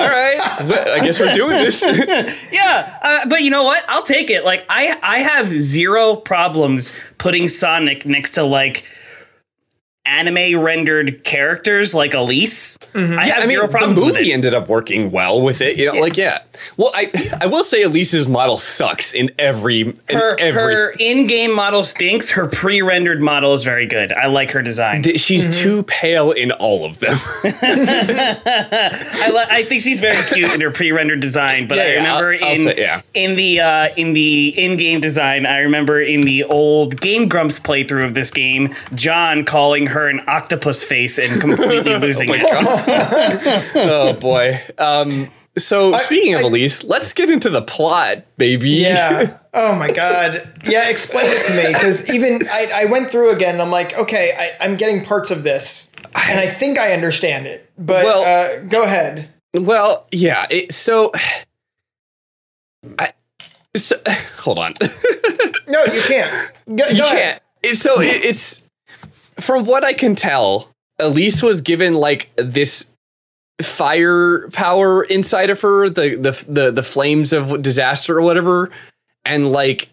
All 0.01 0.09
right. 0.09 0.39
I 0.41 1.01
guess 1.05 1.21
we're 1.21 1.33
doing 1.35 1.51
this. 1.51 1.83
Yeah, 2.51 2.99
uh, 3.03 3.27
but 3.29 3.43
you 3.43 3.51
know 3.51 3.63
what? 3.65 3.85
I'll 3.89 4.03
take 4.03 4.31
it. 4.31 4.45
Like 4.45 4.65
I, 4.69 4.99
I 5.03 5.21
have 5.21 5.49
zero 5.49 6.17
problems 6.17 6.93
putting 7.19 7.49
Sonic 7.49 8.07
next 8.07 8.33
to 8.33 8.43
like 8.43 8.85
anime 10.07 10.59
rendered 10.61 11.23
characters 11.25 11.95
like 11.95 12.15
Elise. 12.15 12.79
I 12.95 12.99
have 12.99 13.37
I 13.37 13.39
mean, 13.41 13.49
zero 13.49 13.67
the 13.67 13.73
problems 13.73 14.03
with 14.03 14.15
movie 14.15 14.31
it. 14.31 14.35
ended 14.35 14.55
up 14.55 14.69
working 14.69 15.11
well 15.11 15.41
with 15.43 15.61
it. 15.61 15.77
You 15.77 15.93
know, 15.93 16.01
like 16.01 16.17
yeah. 16.17 16.43
Well, 16.77 16.91
I 16.95 17.11
I 17.41 17.47
will 17.47 17.63
say 17.63 17.83
Elise's 17.83 18.27
model 18.27 18.57
sucks 18.57 19.13
in 19.15 19.31
every 19.39 19.81
in 19.83 19.95
Her, 20.09 20.37
every. 20.41 20.75
her 20.75 20.91
in-game 20.99 21.55
model 21.55 21.85
stinks. 21.85 22.31
Her 22.31 22.47
pre-rendered 22.49 23.21
model 23.21 23.53
is 23.53 23.63
very 23.63 23.87
good. 23.87 24.13
I 24.13 24.27
like 24.27 24.51
her 24.53 24.63
design. 24.63 25.03
th- 25.03 25.21
She's 25.21 25.41
Mm-hmm. 25.49 25.63
too 25.63 25.83
pale 25.85 26.33
in 26.33 26.51
all 26.53 26.85
of 26.85 26.99
them. 26.99 27.19
I, 27.45 29.31
li- 29.33 29.47
I 29.51 29.65
think 29.65 29.83
she's 29.83 30.01
very 30.01 30.21
cute 30.33 30.53
in 30.53 30.61
her 30.61 30.71
pre-rendered 30.71 31.21
design. 31.21 31.67
But 31.69 31.77
Yeah, 31.79 31.83
I 31.83 31.87
yeah, 31.87 31.95
remember 31.97 32.35
I'll- 32.35 32.45
I'll 32.45 32.55
in 32.55 32.61
say- 32.65 32.75
yeah. 32.79 33.03
in 33.15 33.35
the 33.37 33.61
uh, 33.61 33.89
in 33.97 34.13
the 34.13 34.49
in-game 34.57 35.01
design, 35.01 35.47
I 35.47 35.59
remember 35.59 36.01
in 36.01 36.23
the 36.23 36.45
old 36.45 37.01
Game 37.01 37.29
Grumps 37.29 37.59
playthrough 37.59 38.05
of 38.05 38.15
this 38.15 38.31
game, 38.31 38.75
John 38.95 39.45
calling 39.45 39.87
her 39.89 40.00
an 40.09 40.21
octopus 40.27 40.83
face 40.83 41.19
and 41.19 41.41
completely 41.41 41.95
losing 41.99 42.29
it. 42.31 42.41
oh 43.77 44.13
boy. 44.15 44.61
Um. 44.79 45.31
So 45.59 45.93
speaking 45.99 46.35
of 46.35 46.41
I- 46.41 46.45
Elise, 46.45 46.85
let's 46.85 47.13
get 47.13 47.29
into 47.29 47.51
the 47.51 47.63
plot, 47.63 48.25
baby. 48.39 48.71
Yeah. 48.71 49.37
Oh 49.53 49.75
my 49.75 49.89
god. 49.91 50.61
Yeah, 50.65 50.89
explain 50.89 51.25
it 51.27 51.45
to 51.47 51.53
me 51.57 51.73
because 51.73 52.09
even 52.15 52.47
I, 52.49 52.71
I 52.73 52.85
went 52.85 53.11
through 53.11 53.33
again. 53.35 53.55
and 53.55 53.63
I'm 53.63 53.71
like, 53.73 53.99
okay, 53.99 54.33
I, 54.39 54.65
I'm 54.65 54.77
getting 54.77 55.05
parts 55.05 55.33
of 55.33 55.43
this, 55.43 55.91
and 56.15 56.39
I 56.39 56.47
think 56.47 56.79
I 56.79 56.93
understand 56.93 57.49
it. 57.49 57.69
But 57.77 58.05
Well- 58.05 58.23
uh, 58.23 58.61
go 58.69 58.85
ahead. 58.85 59.29
Well, 59.53 60.07
yeah. 60.13 60.47
It, 60.51 60.73
so, 60.73 61.11
I. 62.97 63.13
So, 63.77 63.97
hold 64.39 64.61
on. 64.61 64.75
No, 65.67 65.83
you 65.93 66.01
can't. 66.03 66.53
Go, 66.67 66.87
you 66.89 67.03
ahead. 67.03 67.19
can't. 67.19 67.43
It- 67.65 67.77
so 67.77 68.01
it, 68.01 68.25
it's 68.25 68.63
from 69.41 69.65
what 69.65 69.85
I 69.85 69.93
can 69.93 70.15
tell, 70.15 70.71
Elise 70.99 71.43
was 71.43 71.61
given 71.61 71.95
like 71.95 72.31
this 72.37 72.87
fire 73.63 74.49
power 74.51 75.05
inside 75.05 75.51
of 75.51 75.61
her, 75.61 75.89
the 75.89 76.17
the 76.17 76.45
the, 76.49 76.71
the 76.71 76.83
flames 76.83 77.33
of 77.33 77.63
disaster 77.63 78.19
or 78.19 78.23
whatever, 78.23 78.71
and 79.25 79.51
like 79.51 79.89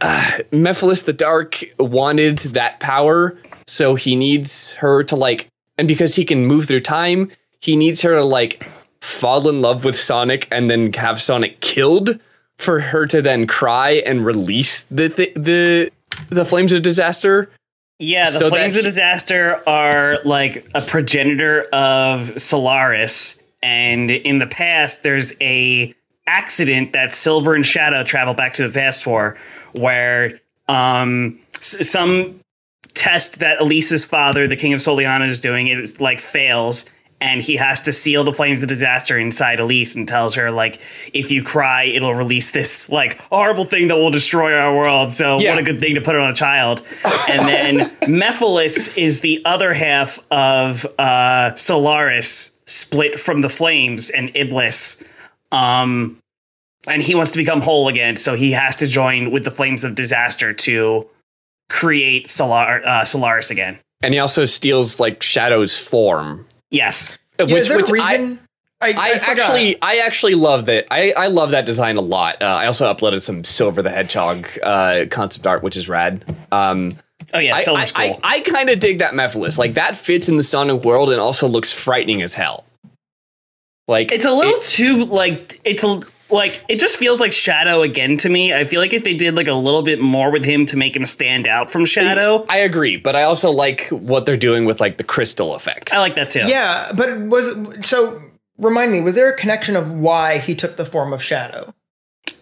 uh, 0.00 0.38
Mephiles 0.50 1.04
the 1.04 1.12
Dark 1.12 1.64
wanted 1.78 2.38
that 2.38 2.80
power, 2.80 3.36
so 3.66 3.94
he 3.94 4.16
needs 4.16 4.72
her 4.74 5.02
to 5.04 5.16
like, 5.16 5.48
and 5.78 5.88
because 5.88 6.16
he 6.16 6.24
can 6.24 6.46
move 6.46 6.66
through 6.66 6.80
time, 6.80 7.30
he 7.60 7.76
needs 7.76 8.02
her 8.02 8.14
to 8.14 8.24
like 8.24 8.64
fall 9.00 9.48
in 9.48 9.60
love 9.60 9.84
with 9.84 9.96
Sonic 9.96 10.48
and 10.50 10.70
then 10.70 10.92
have 10.94 11.20
Sonic 11.20 11.60
killed 11.60 12.18
for 12.58 12.80
her 12.80 13.06
to 13.06 13.22
then 13.22 13.46
cry 13.46 14.02
and 14.06 14.24
release 14.24 14.82
the 14.84 15.08
the, 15.36 15.90
the 16.30 16.44
flames 16.44 16.72
of 16.72 16.82
disaster. 16.82 17.50
Yeah, 17.98 18.24
the 18.26 18.38
So 18.38 18.48
flames 18.50 18.76
of 18.76 18.84
disaster 18.84 19.62
are 19.68 20.18
like 20.24 20.68
a 20.74 20.82
progenitor 20.82 21.62
of 21.72 22.38
Solaris, 22.40 23.42
and 23.62 24.10
in 24.10 24.38
the 24.38 24.46
past, 24.46 25.02
there's 25.02 25.32
a 25.40 25.94
accident 26.26 26.92
that 26.92 27.14
Silver 27.14 27.54
and 27.54 27.64
Shadow 27.64 28.02
travel 28.04 28.34
back 28.34 28.52
to 28.54 28.66
the 28.66 28.72
past 28.72 29.02
for, 29.04 29.36
where 29.76 30.38
um 30.68 31.38
s- 31.56 31.88
some 31.88 32.40
test 32.94 33.38
that 33.38 33.60
Elise's 33.60 34.04
father, 34.04 34.46
the 34.46 34.56
King 34.56 34.72
of 34.74 34.80
Soleanna, 34.80 35.28
is 35.28 35.40
doing 35.40 35.68
is 35.68 36.00
like 36.00 36.20
fails. 36.20 36.90
And 37.18 37.40
he 37.40 37.56
has 37.56 37.80
to 37.82 37.92
seal 37.94 38.24
the 38.24 38.32
flames 38.32 38.62
of 38.62 38.68
disaster 38.68 39.18
inside 39.18 39.58
Elise 39.58 39.96
and 39.96 40.06
tells 40.06 40.34
her, 40.34 40.50
like, 40.50 40.80
if 41.14 41.30
you 41.30 41.42
cry, 41.42 41.84
it'll 41.84 42.14
release 42.14 42.50
this, 42.50 42.90
like, 42.90 43.18
horrible 43.30 43.64
thing 43.64 43.88
that 43.88 43.96
will 43.96 44.10
destroy 44.10 44.54
our 44.54 44.76
world. 44.76 45.12
So, 45.12 45.38
Yeah. 45.40 45.52
what 45.52 45.58
a 45.58 45.62
good 45.62 45.80
thing 45.80 45.94
to 45.94 46.02
put 46.02 46.14
it 46.14 46.20
on 46.20 46.30
a 46.30 46.34
child. 46.34 46.82
And 47.28 47.40
then 47.48 47.78
Mephiles 48.02 48.96
is 48.98 49.20
the 49.20 49.42
other 49.46 49.72
half 49.72 50.18
of 50.30 50.84
uh, 50.98 51.54
Solaris 51.54 52.52
split 52.66 53.18
from 53.18 53.40
the 53.40 53.48
flames 53.48 54.10
and 54.10 54.30
Iblis. 54.36 55.02
Um, 55.50 56.18
and 56.86 57.00
he 57.00 57.14
wants 57.14 57.32
to 57.32 57.38
become 57.38 57.62
whole 57.62 57.88
again. 57.88 58.18
So, 58.18 58.34
he 58.34 58.52
has 58.52 58.76
to 58.76 58.86
join 58.86 59.30
with 59.30 59.44
the 59.44 59.50
flames 59.50 59.84
of 59.84 59.94
disaster 59.94 60.52
to 60.52 61.06
create 61.70 62.28
Solar- 62.28 62.86
uh, 62.86 63.04
Solaris 63.06 63.50
again. 63.50 63.78
And 64.02 64.12
he 64.12 64.20
also 64.20 64.44
steals 64.44 65.00
like 65.00 65.22
Shadow's 65.22 65.78
form. 65.78 66.46
Yes. 66.76 67.18
Which, 67.38 67.50
is 67.50 67.68
there 67.68 67.76
which 67.78 67.90
a 67.90 67.92
reason? 67.92 68.38
I, 68.80 68.88
I, 68.88 68.92
I, 68.92 69.08
I 69.08 69.10
actually 69.24 69.82
I 69.82 69.96
actually 69.98 70.34
love 70.34 70.66
that. 70.66 70.86
I, 70.90 71.12
I 71.16 71.26
love 71.28 71.50
that 71.52 71.64
design 71.64 71.96
a 71.96 72.00
lot. 72.02 72.42
Uh, 72.42 72.46
I 72.46 72.66
also 72.66 72.92
uploaded 72.92 73.22
some 73.22 73.42
Silver 73.44 73.80
the 73.82 73.90
Hedgehog 73.90 74.46
uh, 74.62 75.06
concept 75.10 75.46
art, 75.46 75.62
which 75.62 75.76
is 75.76 75.88
rad. 75.88 76.24
Um, 76.52 76.92
Oh, 77.34 77.38
yeah. 77.38 77.56
Silver's 77.58 77.92
I, 77.96 78.08
cool. 78.10 78.20
I, 78.22 78.34
I 78.36 78.40
kind 78.40 78.70
of 78.70 78.78
dig 78.78 79.00
that 79.00 79.12
Mephiles. 79.14 79.58
Like 79.58 79.74
that 79.74 79.96
fits 79.96 80.28
in 80.28 80.36
the 80.36 80.42
Sonic 80.44 80.84
world 80.84 81.10
and 81.10 81.20
also 81.20 81.48
looks 81.48 81.72
frightening 81.72 82.22
as 82.22 82.34
hell. 82.34 82.64
Like 83.88 84.12
It's 84.12 84.24
a 84.24 84.30
little 84.30 84.54
it- 84.60 84.62
too 84.62 85.04
like 85.06 85.60
it's 85.64 85.82
a 85.82 86.00
like 86.30 86.64
it 86.68 86.78
just 86.78 86.96
feels 86.96 87.20
like 87.20 87.32
Shadow 87.32 87.82
again 87.82 88.16
to 88.18 88.28
me. 88.28 88.52
I 88.52 88.64
feel 88.64 88.80
like 88.80 88.92
if 88.92 89.04
they 89.04 89.14
did 89.14 89.34
like 89.34 89.48
a 89.48 89.54
little 89.54 89.82
bit 89.82 90.00
more 90.00 90.30
with 90.30 90.44
him 90.44 90.66
to 90.66 90.76
make 90.76 90.96
him 90.96 91.04
stand 91.04 91.46
out 91.46 91.70
from 91.70 91.84
Shadow, 91.84 92.44
I 92.48 92.58
agree, 92.58 92.96
but 92.96 93.14
I 93.14 93.22
also 93.22 93.50
like 93.50 93.88
what 93.88 94.26
they're 94.26 94.36
doing 94.36 94.64
with 94.64 94.80
like 94.80 94.98
the 94.98 95.04
crystal 95.04 95.54
effect. 95.54 95.92
I 95.92 95.98
like 95.98 96.14
that 96.16 96.30
too. 96.30 96.46
Yeah, 96.46 96.92
but 96.94 97.18
was 97.20 97.54
so. 97.86 98.20
Remind 98.58 98.90
me, 98.90 99.02
was 99.02 99.14
there 99.14 99.28
a 99.30 99.36
connection 99.36 99.76
of 99.76 99.92
why 99.92 100.38
he 100.38 100.54
took 100.54 100.76
the 100.76 100.86
form 100.86 101.12
of 101.12 101.22
Shadow? 101.22 101.74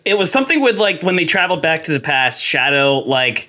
It 0.04 0.14
was 0.14 0.30
something 0.30 0.60
with 0.60 0.78
like 0.78 1.02
when 1.02 1.16
they 1.16 1.24
traveled 1.24 1.60
back 1.60 1.82
to 1.84 1.92
the 1.92 2.00
past, 2.00 2.42
Shadow 2.42 2.98
like 2.98 3.48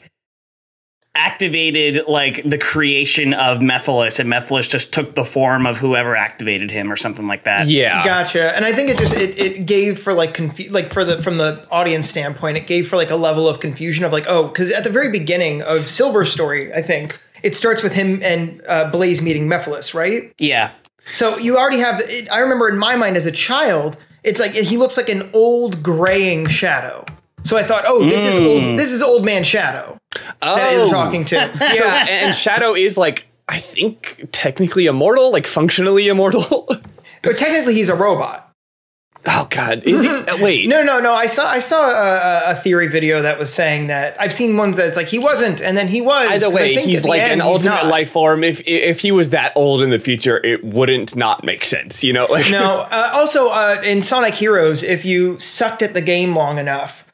activated 1.16 2.04
like 2.08 2.44
the 2.44 2.58
creation 2.58 3.34
of 3.34 3.60
Mephiles, 3.60 4.20
and 4.20 4.30
Mephiles 4.30 4.70
just 4.70 4.94
took 4.94 5.16
the 5.16 5.26
form 5.26 5.66
of 5.66 5.78
whoever 5.78 6.16
activated 6.16 6.72
him 6.72 6.92
or 6.92 6.96
something 6.96 7.28
like 7.28 7.46
that. 7.46 7.68
Yeah. 7.68 8.04
Gotcha. 8.04 8.56
And 8.56 8.66
I 8.66 8.74
think 8.74 8.90
it 8.90 8.98
just 8.98 9.16
it, 9.16 9.38
it 9.40 9.66
gave 9.66 9.98
for 9.98 10.14
like 10.14 10.34
confu- 10.34 10.70
like 10.70 10.94
for 10.94 11.04
the 11.04 11.22
from 11.24 11.38
the 11.38 11.66
audience 11.72 12.10
standpoint, 12.10 12.58
it 12.58 12.68
gave 12.68 12.88
for 12.88 12.98
like 12.98 13.10
a 13.10 13.16
level 13.16 13.48
of 13.48 13.60
confusion 13.60 14.06
of 14.06 14.12
like 14.12 14.26
oh 14.28 14.48
because 14.48 14.72
at 14.72 14.84
the 14.84 14.90
very 14.90 15.12
beginning 15.12 15.62
of 15.62 15.90
Silver's 15.90 16.32
story, 16.32 16.74
I 16.74 16.82
think 16.82 17.20
it 17.44 17.56
starts 17.56 17.84
with 17.84 17.94
him 17.94 18.22
and 18.24 18.62
uh, 18.68 18.90
Blaze 18.92 19.22
meeting 19.22 19.48
Mephiles, 19.48 19.94
right? 19.94 20.34
Yeah. 20.38 20.72
So 21.14 21.38
you 21.38 21.58
already 21.58 21.80
have. 21.80 22.02
It, 22.04 22.30
I 22.32 22.40
remember 22.40 22.68
in 22.68 22.78
my 22.78 22.96
mind 22.96 23.16
as 23.16 23.26
a 23.26 23.32
child, 23.32 23.98
it's 24.24 24.40
like 24.40 24.52
he 24.52 24.78
looks 24.78 24.98
like 24.98 25.10
an 25.10 25.30
old 25.34 25.84
graying 25.84 26.48
shadow. 26.48 27.06
So 27.46 27.56
I 27.58 27.64
thought, 27.64 27.84
oh, 27.88 28.04
this 28.04 28.26
is 28.26 28.38
old. 28.46 28.78
This 28.80 28.92
is 28.92 29.02
old 29.02 29.24
man 29.24 29.44
Shadow 29.44 29.98
that 30.14 30.32
Oh. 30.42 30.72
you're 30.78 30.90
talking 30.90 31.24
to. 31.26 31.36
Yeah, 31.76 32.06
and 32.10 32.36
Shadow 32.36 32.74
is 32.74 32.98
like 32.98 33.26
I 33.48 33.60
think 33.60 34.28
technically 34.32 34.88
immortal, 34.88 35.32
like 35.32 35.48
functionally 35.48 36.08
immortal. 36.08 36.68
But 37.22 37.40
technically, 37.40 37.74
he's 37.74 37.90
a 37.90 37.96
robot. 37.96 38.52
oh 39.26 39.48
God, 39.50 39.82
is 39.84 40.04
he? 40.04 40.10
uh, 40.10 40.38
wait, 40.42 40.68
No, 40.70 40.84
no, 40.84 41.00
no. 41.00 41.12
I 41.16 41.26
saw 41.26 41.48
I 41.50 41.58
saw 41.58 41.90
a, 41.90 42.52
a 42.52 42.56
theory 42.56 42.88
video 42.88 43.24
that 43.24 43.40
was 43.40 43.52
saying 43.52 43.88
that 43.88 44.16
I've 44.22 44.32
seen 44.34 44.56
ones 44.58 44.78
that 44.78 44.88
it's 44.88 44.96
like 44.96 45.08
he 45.08 45.18
wasn't, 45.18 45.60
and 45.60 45.76
then 45.76 45.88
he 45.88 46.02
was. 46.02 46.30
Either 46.44 46.56
way, 46.56 46.76
think 46.76 46.88
he's 46.88 47.04
like 47.04 47.22
end, 47.22 47.34
an 47.34 47.42
ultimate 47.42 47.88
life 47.88 48.12
form. 48.12 48.44
If 48.44 48.62
if 48.68 49.00
he 49.00 49.12
was 49.12 49.30
that 49.32 49.54
old 49.56 49.82
in 49.82 49.90
the 49.90 49.98
future, 49.98 50.40
it 50.46 50.64
wouldn't 50.64 51.16
not 51.16 51.44
make 51.44 51.66
sense. 51.66 52.04
You 52.04 52.14
know, 52.14 52.28
like 52.30 52.52
No. 52.52 52.86
Uh, 52.92 53.10
also, 53.14 53.48
uh, 53.50 53.82
in 53.84 54.04
Sonic 54.04 54.36
Heroes, 54.36 54.84
if 54.84 55.04
you 55.04 55.40
sucked 55.40 55.82
at 55.82 55.94
the 55.96 56.02
game 56.02 56.36
long 56.36 56.60
enough. 56.60 57.05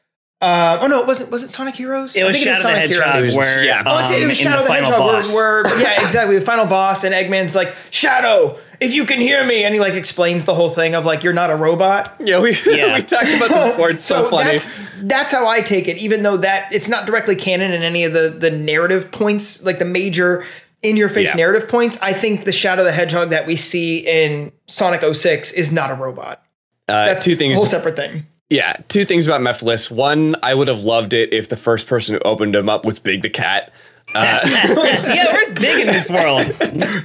Uh, 0.42 0.80
oh 0.82 0.88
no, 0.88 1.00
it 1.00 1.06
wasn't. 1.06 1.30
Was 1.30 1.44
it 1.44 1.50
Sonic 1.50 1.76
Heroes? 1.76 2.16
It 2.16 2.22
I 2.24 2.26
was 2.26 2.36
think 2.42 2.56
Shadow 2.56 2.74
the 2.74 2.80
Hedgehog, 2.80 3.16
It 3.16 3.24
was- 3.26 3.36
where 3.36 3.62
yeah. 3.62 3.82
Oh, 3.86 4.00
it's, 4.00 4.10
it 4.10 4.22
um, 4.22 4.28
was 4.28 4.36
Shadow 4.36 4.60
the, 4.62 4.66
final 4.66 4.90
Hedgehog, 4.90 5.06
where, 5.34 5.62
boss. 5.62 5.72
where 5.72 5.80
yeah, 5.82 6.02
exactly. 6.04 6.36
The 6.36 6.44
final 6.44 6.66
boss, 6.66 7.04
and 7.04 7.14
Eggman's 7.14 7.54
like, 7.54 7.72
"Shadow, 7.92 8.58
if 8.80 8.92
you 8.92 9.04
can 9.04 9.20
hear 9.20 9.46
me," 9.46 9.62
and 9.62 9.72
he 9.72 9.78
like 9.78 9.94
explains 9.94 10.44
the 10.44 10.54
whole 10.54 10.68
thing 10.70 10.96
of 10.96 11.04
like, 11.06 11.22
"You're 11.22 11.32
not 11.32 11.50
a 11.50 11.54
robot." 11.56 12.16
yeah, 12.18 12.40
we 12.40 12.56
Yeah. 12.66 12.96
we 12.96 13.02
talked 13.04 13.32
about 13.36 13.50
this 13.50 13.70
before. 13.70 13.90
It's 13.90 14.04
so, 14.04 14.28
funny. 14.28 14.50
That's, 14.50 14.68
that's 15.02 15.30
how 15.30 15.46
I 15.46 15.60
take 15.60 15.86
it, 15.86 15.98
even 15.98 16.24
though 16.24 16.38
that 16.38 16.72
it's 16.72 16.88
not 16.88 17.06
directly 17.06 17.36
canon 17.36 17.70
in 17.72 17.84
any 17.84 18.02
of 18.02 18.12
the 18.12 18.28
the 18.36 18.50
narrative 18.50 19.12
points, 19.12 19.62
like 19.64 19.78
the 19.78 19.84
major 19.84 20.44
in 20.82 20.96
your 20.96 21.08
face 21.08 21.28
Yeah. 21.36 21.44
narrative 21.44 21.68
points. 21.68 21.98
I 22.02 22.12
think 22.14 22.44
the 22.46 22.50
Shadow 22.52 22.82
the 22.82 22.90
Hedgehog 22.90 23.30
that 23.30 23.46
we 23.46 23.54
see 23.54 23.98
in 23.98 24.50
Sonic 24.66 25.02
06 25.14 25.52
is 25.52 25.70
not 25.72 25.92
a 25.92 25.94
robot. 25.94 26.42
Uh, 26.88 27.06
That's 27.06 27.22
two 27.22 27.34
a 27.34 27.36
things. 27.36 27.54
whole 27.54 27.64
separate 27.66 27.94
thing. 27.94 28.26
Yeah, 28.52 28.76
two 28.88 29.06
things 29.06 29.26
about 29.26 29.40
Mephiles. 29.40 29.90
One, 29.90 30.36
I 30.42 30.52
would 30.54 30.68
have 30.68 30.80
loved 30.80 31.14
it 31.14 31.32
if 31.32 31.48
the 31.48 31.56
first 31.56 31.86
person 31.86 32.16
who 32.16 32.20
opened 32.20 32.54
him 32.54 32.68
up 32.68 32.84
was 32.84 32.98
Big 32.98 33.22
the 33.22 33.30
Cat. 33.30 33.72
yeah, 34.14 35.24
where's 35.32 35.52
big 35.58 35.80
in 35.80 35.86
this 35.86 36.10
world? 36.10 36.44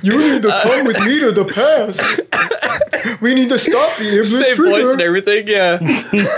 You 0.03 0.19
need 0.19 0.41
to 0.41 0.59
come 0.63 0.85
with 0.85 0.99
me 0.99 1.21
to 1.21 1.31
the 1.31 1.45
past. 1.45 3.21
we 3.21 3.33
need 3.33 3.47
to 3.47 3.57
stop 3.57 3.97
the 3.97 4.25
Same 4.25 4.57
voice 4.57 4.91
and 4.91 4.99
everything, 4.99 5.47
yeah. 5.47 5.79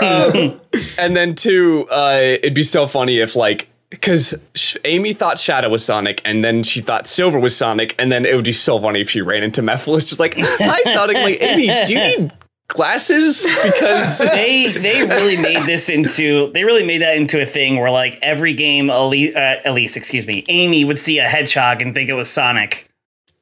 um, 0.00 0.60
and 0.96 1.16
then 1.16 1.34
two, 1.34 1.88
uh, 1.90 2.20
it'd 2.20 2.54
be 2.54 2.62
so 2.62 2.86
funny 2.86 3.18
if 3.18 3.34
like 3.34 3.66
because 3.88 4.32
Sh- 4.54 4.76
Amy 4.84 5.12
thought 5.12 5.40
Shadow 5.40 5.70
was 5.70 5.84
Sonic, 5.84 6.22
and 6.24 6.44
then 6.44 6.62
she 6.62 6.80
thought 6.80 7.08
Silver 7.08 7.40
was 7.40 7.56
Sonic, 7.56 7.96
and 7.98 8.12
then 8.12 8.24
it 8.24 8.36
would 8.36 8.44
be 8.44 8.52
so 8.52 8.78
funny 8.78 9.00
if 9.00 9.10
she 9.10 9.22
ran 9.22 9.42
into 9.42 9.60
Mephiles, 9.60 10.08
just 10.08 10.20
like, 10.20 10.34
"Hi, 10.38 10.94
Sonic." 10.94 11.16
Like, 11.16 11.42
Amy, 11.42 11.66
do 11.86 11.94
you 11.94 11.98
need 11.98 12.32
glasses? 12.70 13.42
Because 13.64 14.18
they 14.32 14.68
they 14.68 15.06
really 15.06 15.36
made 15.36 15.64
this 15.66 15.88
into 15.88 16.50
they 16.52 16.64
really 16.64 16.84
made 16.84 17.02
that 17.02 17.16
into 17.16 17.40
a 17.40 17.46
thing 17.46 17.76
where 17.78 17.90
like 17.90 18.18
every 18.22 18.54
game 18.54 18.88
Elise, 18.90 19.34
uh, 19.34 19.56
Elise 19.64 19.96
excuse 19.96 20.26
me 20.26 20.44
Amy 20.48 20.84
would 20.84 20.98
see 20.98 21.18
a 21.18 21.28
hedgehog 21.28 21.82
and 21.82 21.94
think 21.94 22.08
it 22.10 22.14
was 22.14 22.30
Sonic. 22.30 22.86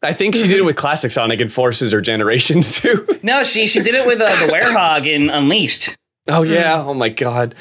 I 0.03 0.13
think 0.13 0.35
she 0.37 0.47
did 0.47 0.59
it 0.59 0.65
with 0.65 0.77
classic 0.77 1.11
Sonic 1.11 1.41
and 1.41 1.53
Forces 1.53 1.93
or 1.93 2.01
Generations 2.01 2.81
too. 2.81 3.07
No, 3.23 3.43
she 3.45 3.67
she 3.67 3.81
did 3.81 3.95
it 3.95 4.07
with 4.07 4.21
uh, 4.21 4.47
the 4.47 4.53
werehog 4.53 5.07
in 5.07 5.29
Unleashed. 5.29 5.97
oh 6.29 6.43
yeah. 6.43 6.85
Oh 6.87 6.95
my 6.95 7.09
god. 7.09 7.55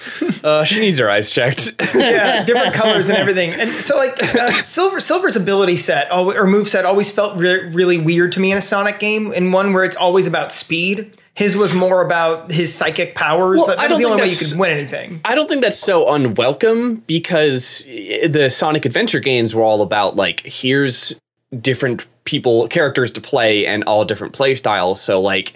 Uh, 0.43 0.63
she 0.63 0.79
needs 0.79 0.99
her 0.99 1.09
eyes 1.09 1.31
checked. 1.31 1.73
yeah, 1.95 2.43
different 2.43 2.73
colors 2.75 3.09
and 3.09 3.17
everything. 3.17 3.53
And 3.53 3.71
so, 3.81 3.97
like, 3.97 4.21
uh, 4.21 4.51
Silver 4.61 4.99
Silver's 4.99 5.35
ability 5.35 5.77
set 5.77 6.11
or 6.13 6.45
move 6.45 6.67
set 6.67 6.85
always 6.85 7.09
felt 7.09 7.37
re- 7.37 7.69
really 7.69 7.97
weird 7.97 8.33
to 8.33 8.39
me 8.39 8.51
in 8.51 8.57
a 8.57 8.61
Sonic 8.61 8.99
game. 8.99 9.33
In 9.33 9.51
one 9.51 9.73
where 9.73 9.83
it's 9.83 9.95
always 9.95 10.27
about 10.27 10.51
speed, 10.51 11.11
his 11.37 11.55
was 11.55 11.71
more 11.71 12.03
about 12.03 12.51
his 12.51 12.73
psychic 12.73 13.13
powers. 13.13 13.59
Well, 13.59 13.67
that, 13.67 13.77
that 13.77 13.85
I 13.85 13.87
was 13.89 13.99
the 13.99 14.05
only 14.05 14.23
way 14.23 14.27
you 14.27 14.35
could 14.35 14.57
win 14.57 14.71
anything. 14.71 15.21
I 15.23 15.35
don't 15.35 15.47
think 15.47 15.61
that's 15.61 15.77
so 15.77 16.11
unwelcome 16.11 17.03
because 17.05 17.85
eh, 17.87 18.27
the 18.27 18.49
Sonic 18.49 18.85
Adventure 18.85 19.19
games 19.19 19.53
were 19.53 19.61
all 19.61 19.83
about 19.83 20.15
like 20.15 20.39
here's 20.39 21.13
different 21.61 22.07
people 22.23 22.67
characters 22.69 23.11
to 23.11 23.21
play 23.21 23.67
and 23.67 23.83
all 23.83 24.03
different 24.03 24.33
play 24.33 24.55
styles. 24.55 24.99
So 24.99 25.21
like 25.21 25.53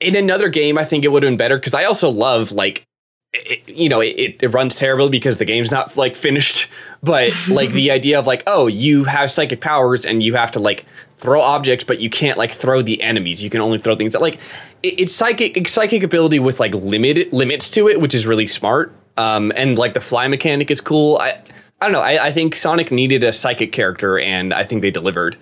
in 0.00 0.16
another 0.16 0.48
game, 0.48 0.76
I 0.76 0.84
think 0.84 1.04
it 1.04 1.12
would 1.12 1.22
have 1.22 1.30
been 1.30 1.36
better 1.36 1.56
because 1.56 1.72
I 1.72 1.84
also 1.84 2.10
love 2.10 2.50
like 2.50 2.84
it, 3.32 3.68
you 3.68 3.88
know 3.88 4.00
it, 4.00 4.38
it 4.42 4.48
runs 4.48 4.74
terribly 4.74 5.08
because 5.08 5.36
the 5.36 5.44
game's 5.44 5.70
not 5.70 5.96
like 5.96 6.16
finished 6.16 6.68
but 7.02 7.32
like 7.48 7.70
the 7.70 7.90
idea 7.92 8.18
of 8.18 8.26
like 8.26 8.42
oh 8.46 8.66
you 8.66 9.04
have 9.04 9.30
psychic 9.30 9.60
powers 9.60 10.04
and 10.04 10.22
you 10.22 10.34
have 10.34 10.50
to 10.50 10.58
like 10.58 10.84
throw 11.16 11.40
objects 11.40 11.82
but 11.84 11.98
you 11.98 12.10
can't 12.10 12.36
like 12.36 12.50
throw 12.50 12.82
the 12.82 13.00
enemies 13.00 13.42
you 13.42 13.48
can 13.48 13.62
only 13.62 13.78
throw 13.78 13.96
things 13.96 14.12
that 14.12 14.20
like 14.20 14.38
it's 14.82 15.14
psychic 15.14 15.56
it's 15.56 15.70
psychic 15.72 16.02
ability 16.02 16.38
with 16.38 16.58
like 16.60 16.74
limited 16.74 17.32
limits 17.32 17.70
to 17.70 17.88
it 17.88 18.00
which 18.00 18.14
is 18.14 18.26
really 18.26 18.46
smart. 18.46 18.92
Um 19.16 19.52
and 19.56 19.76
like 19.78 19.94
the 19.94 20.00
fly 20.00 20.26
mechanic 20.28 20.70
is 20.70 20.80
cool. 20.80 21.18
I 21.20 21.30
i 21.80 21.86
don't 21.86 21.92
know. 21.92 22.00
I, 22.00 22.26
I 22.26 22.32
think 22.32 22.54
sonic 22.54 22.90
needed 22.90 23.24
a 23.24 23.32
psychic 23.32 23.72
character 23.72 24.18
and 24.18 24.52
i 24.54 24.64
think 24.64 24.82
they 24.82 24.90
delivered. 24.90 25.36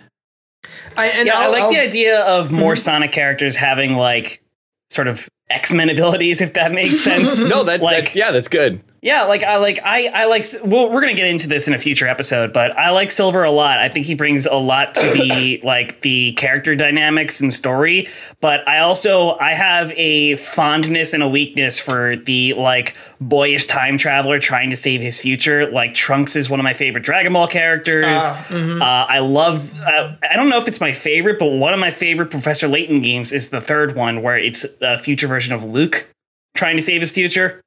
I, 0.97 1.07
and 1.09 1.26
Yeah, 1.26 1.38
i 1.38 1.47
like 1.49 1.62
I'll- 1.62 1.70
the 1.70 1.78
idea 1.80 2.20
of 2.22 2.51
more 2.53 2.76
Sonic 2.76 3.12
characters 3.12 3.57
having 3.57 3.95
like 3.95 4.43
sort 4.91 5.09
of 5.09 5.28
X 5.49 5.72
Men 5.72 5.88
abilities, 5.88 6.41
if 6.41 6.53
that 6.55 6.72
makes 6.72 7.01
sense. 7.11 7.41
no 7.41 7.62
that 7.64 7.80
like 7.80 8.07
that- 8.07 8.14
yeah 8.16 8.30
that's 8.30 8.49
good 8.49 8.80
Yeah, 9.03 9.23
like 9.23 9.43
I 9.43 9.57
like 9.57 9.81
I 9.83 10.09
I 10.09 10.25
like 10.27 10.45
well 10.63 10.91
we're 10.91 11.01
going 11.01 11.15
to 11.15 11.19
get 11.21 11.27
into 11.29 11.49
this 11.49 11.67
in 11.67 11.73
a 11.73 11.79
future 11.79 12.07
episode, 12.07 12.53
but 12.53 12.77
I 12.77 12.91
like 12.91 13.11
Silver 13.11 13.45
a 13.45 13.51
lot. 13.51 13.79
I 13.79 13.89
think 13.89 14.05
he 14.05 14.15
brings 14.15 14.45
a 14.45 14.57
lot 14.57 14.95
to 14.97 15.01
the 15.13 15.59
like 15.65 16.03
the 16.03 16.33
character 16.33 16.75
dynamics 16.77 17.41
and 17.41 17.53
story, 17.55 18.09
but 18.41 18.67
I 18.69 18.81
also 18.81 19.39
I 19.39 19.55
have 19.55 19.91
a 19.97 20.35
fondness 20.37 21.15
and 21.15 21.23
a 21.23 21.29
weakness 21.29 21.79
for 21.79 22.15
the 22.17 22.53
like 22.55 22.95
boyish 23.23 23.65
time 23.67 23.97
traveler 23.97 24.39
trying 24.39 24.69
to 24.69 24.77
save 24.77 25.01
his 25.01 25.19
future. 25.19 25.71
Like 25.71 25.95
Trunks 25.95 26.37
is 26.37 26.51
one 26.51 26.61
of 26.61 26.65
my 26.65 26.75
favorite 26.75 27.03
Dragon 27.05 27.33
Ball 27.33 27.47
characters. 27.47 28.19
Ah, 28.21 28.47
Uh, 28.53 29.07
I 29.09 29.21
love 29.21 29.73
uh, 29.81 30.15
I 30.31 30.37
don't 30.37 30.51
know 30.51 30.59
if 30.59 30.69
it's 30.69 30.81
my 30.81 30.93
favorite, 30.93 31.39
but 31.39 31.47
one 31.47 31.73
of 31.73 31.81
my 31.81 31.91
favorite 31.91 32.31
Professor 32.31 32.69
Layton 32.69 33.01
games 33.01 33.33
is 33.33 33.49
the 33.49 33.63
third 33.63 33.97
one 33.97 34.21
where 34.21 34.37
it's 34.37 34.67
a 34.83 34.99
future 34.99 35.27
version 35.27 35.55
of 35.55 35.65
Luke 35.65 36.13
trying 36.55 36.77
to 36.77 36.83
save 36.83 37.01
his 37.01 37.13
future. 37.13 37.63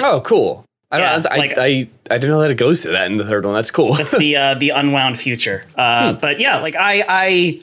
Oh 0.00 0.20
cool 0.20 0.64
i 0.90 0.98
don't 0.98 1.22
Yeah, 1.24 1.30
I, 1.30 1.36
like- 1.36 1.58
I 1.58 1.88
i 2.10 2.18
didn't 2.18 2.30
know 2.30 2.40
that 2.40 2.50
it 2.50 2.56
goes 2.56 2.82
to 2.82 2.88
that 2.90 3.06
in 3.10 3.16
the 3.16 3.24
third 3.24 3.44
one 3.44 3.54
that's 3.54 3.70
cool 3.70 3.94
That's 3.94 4.16
the 4.16 4.36
uh, 4.42 4.54
the 4.54 4.70
unwound 4.70 5.18
future. 5.18 5.64
Uh, 5.76 6.12
Hmm. 6.12 6.18
But 6.20 6.40
yeah, 6.40 6.58
like 6.58 6.76
I 6.76 7.04
I 7.08 7.60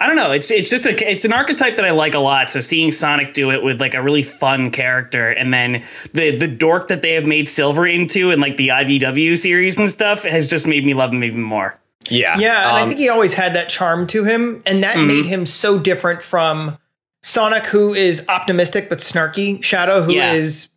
I 0.00 0.06
don't 0.08 0.16
know. 0.16 0.32
It's 0.32 0.50
it's 0.50 0.70
just 0.70 0.86
a 0.86 1.10
it's 1.10 1.24
an 1.24 1.32
archetype 1.32 1.76
that 1.76 1.84
I 1.84 1.90
like 1.92 2.14
a 2.14 2.18
lot. 2.18 2.50
So 2.50 2.60
seeing 2.60 2.90
Sonic 2.90 3.32
do 3.32 3.50
it 3.52 3.62
with 3.62 3.80
like 3.80 3.94
a 3.94 4.02
really 4.02 4.22
fun 4.24 4.70
character, 4.70 5.30
and 5.30 5.52
then 5.54 5.84
the 6.12 6.36
the 6.36 6.48
dork 6.48 6.88
that 6.88 7.00
they 7.02 7.12
have 7.12 7.26
made 7.26 7.48
Silver 7.48 7.86
into 7.86 8.30
in 8.30 8.40
like 8.40 8.56
the 8.56 8.68
IDW 8.68 9.38
series 9.38 9.78
and 9.78 9.88
stuff 9.88 10.24
has 10.24 10.46
just 10.46 10.66
made 10.66 10.84
me 10.84 10.94
love 10.94 11.12
him 11.12 11.22
even 11.22 11.42
more. 11.42 11.78
yeah 12.10 12.36
Yeah, 12.38 12.68
and 12.68 12.76
I 12.76 12.80
Um, 12.82 12.88
think 12.88 12.98
he 13.00 13.08
always 13.08 13.34
had 13.34 13.54
that 13.54 13.68
charm 13.68 14.06
to 14.08 14.24
him, 14.24 14.62
and 14.66 14.82
that 14.82 14.96
Mhm. 14.96 15.06
made 15.06 15.26
him 15.26 15.46
so 15.46 15.78
different 15.78 16.22
from 16.22 16.76
Sonic, 17.22 17.66
who 17.66 17.94
is 17.94 18.26
optimistic 18.28 18.88
but 18.88 18.98
snarky, 18.98 19.62
Shadow, 19.62 20.02
who 20.02 20.12
is 20.12 20.68
Yeah. 20.68 20.68
uh, 20.68 20.73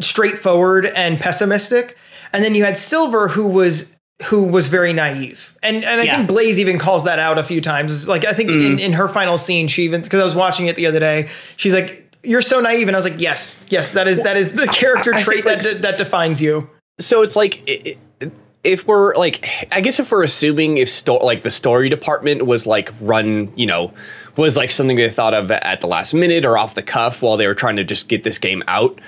straightforward 0.00 0.86
and 0.86 1.18
pessimistic, 1.20 1.96
and 2.32 2.42
then 2.42 2.54
you 2.54 2.64
had 2.64 2.76
Silver, 2.76 3.28
who 3.28 3.46
was 3.46 3.98
who 4.24 4.44
was 4.44 4.68
very 4.68 4.92
naive, 4.92 5.56
and 5.62 5.84
and 5.84 6.00
I 6.00 6.04
Yeah. 6.04 6.16
think 6.16 6.28
Blaze 6.28 6.60
even 6.60 6.78
calls 6.78 7.04
that 7.04 7.18
out 7.18 7.38
a 7.38 7.42
few 7.44 7.60
times. 7.60 8.06
Like 8.06 8.24
I 8.24 8.32
think 8.32 8.50
Mm-hmm. 8.50 8.72
in 8.74 8.78
in 8.78 8.92
her 8.92 9.08
final 9.08 9.36
scene, 9.38 9.66
she 9.68 9.82
even 9.82 10.02
because 10.02 10.20
I 10.20 10.24
was 10.24 10.34
watching 10.36 10.66
it 10.66 10.76
the 10.76 10.86
other 10.86 11.00
day, 11.00 11.28
she's 11.56 11.74
like. 11.74 11.98
You're 12.24 12.40
so 12.40 12.60
naive, 12.60 12.86
and 12.86 12.94
I 12.94 12.98
was 12.98 13.04
like, 13.04 13.20
"Yes, 13.20 13.56
yes, 13.68 13.90
that 13.90 14.06
is 14.06 14.18
that 14.22 14.36
is 14.36 14.52
the 14.52 14.68
character 14.68 15.12
I 15.12 15.20
trait 15.20 15.44
that 15.44 15.64
like, 15.64 15.78
that 15.78 15.98
defines 15.98 16.40
you." 16.40 16.70
so 17.00 17.22
it's 17.22 17.34
like 17.34 17.64
i- 17.68 17.96
i- 18.22 18.30
if 18.62 18.86
we're 18.86 19.12
like 19.16 19.48
i 19.72 19.80
guess 19.80 19.98
if 19.98 20.12
we're 20.12 20.22
assuming 20.22 20.76
if 20.78 20.88
sto- 20.88 21.16
like 21.16 21.42
the 21.42 21.50
story 21.50 21.88
department 21.88 22.46
was 22.46 22.64
like 22.64 22.90
run 23.00 23.50
you 23.56 23.66
know 23.66 23.92
was 24.36 24.56
like 24.56 24.70
something 24.70 24.96
they 24.96 25.10
thought 25.10 25.34
of 25.34 25.50
at 25.50 25.80
the 25.80 25.86
last 25.88 26.14
minute 26.14 26.44
or 26.44 26.56
off 26.56 26.76
the 26.76 26.82
cuff 26.82 27.22
while 27.22 27.36
they 27.36 27.46
were 27.48 27.54
trying 27.56 27.74
to 27.76 27.82
just 27.82 28.08
get 28.08 28.22
this 28.22 28.38
game 28.38 28.62
out 28.68 29.00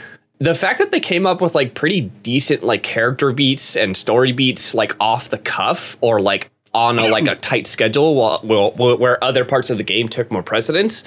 the 0.44 0.54
fact 0.54 0.78
that 0.78 0.90
they 0.90 1.00
came 1.00 1.26
up 1.26 1.40
with 1.40 1.54
like 1.54 1.74
pretty 1.74 2.02
decent 2.22 2.62
like 2.62 2.82
character 2.82 3.32
beats 3.32 3.76
and 3.76 3.96
story 3.96 4.32
beats 4.32 4.74
like 4.74 4.94
off 5.00 5.30
the 5.30 5.38
cuff 5.38 5.96
or 6.00 6.20
like 6.20 6.50
on 6.72 6.98
a 6.98 7.08
like 7.08 7.26
a 7.26 7.36
tight 7.36 7.66
schedule 7.66 8.14
while, 8.14 8.40
while 8.40 8.98
where 8.98 9.22
other 9.22 9.44
parts 9.44 9.70
of 9.70 9.78
the 9.78 9.84
game 9.84 10.08
took 10.08 10.30
more 10.30 10.42
precedence 10.42 11.04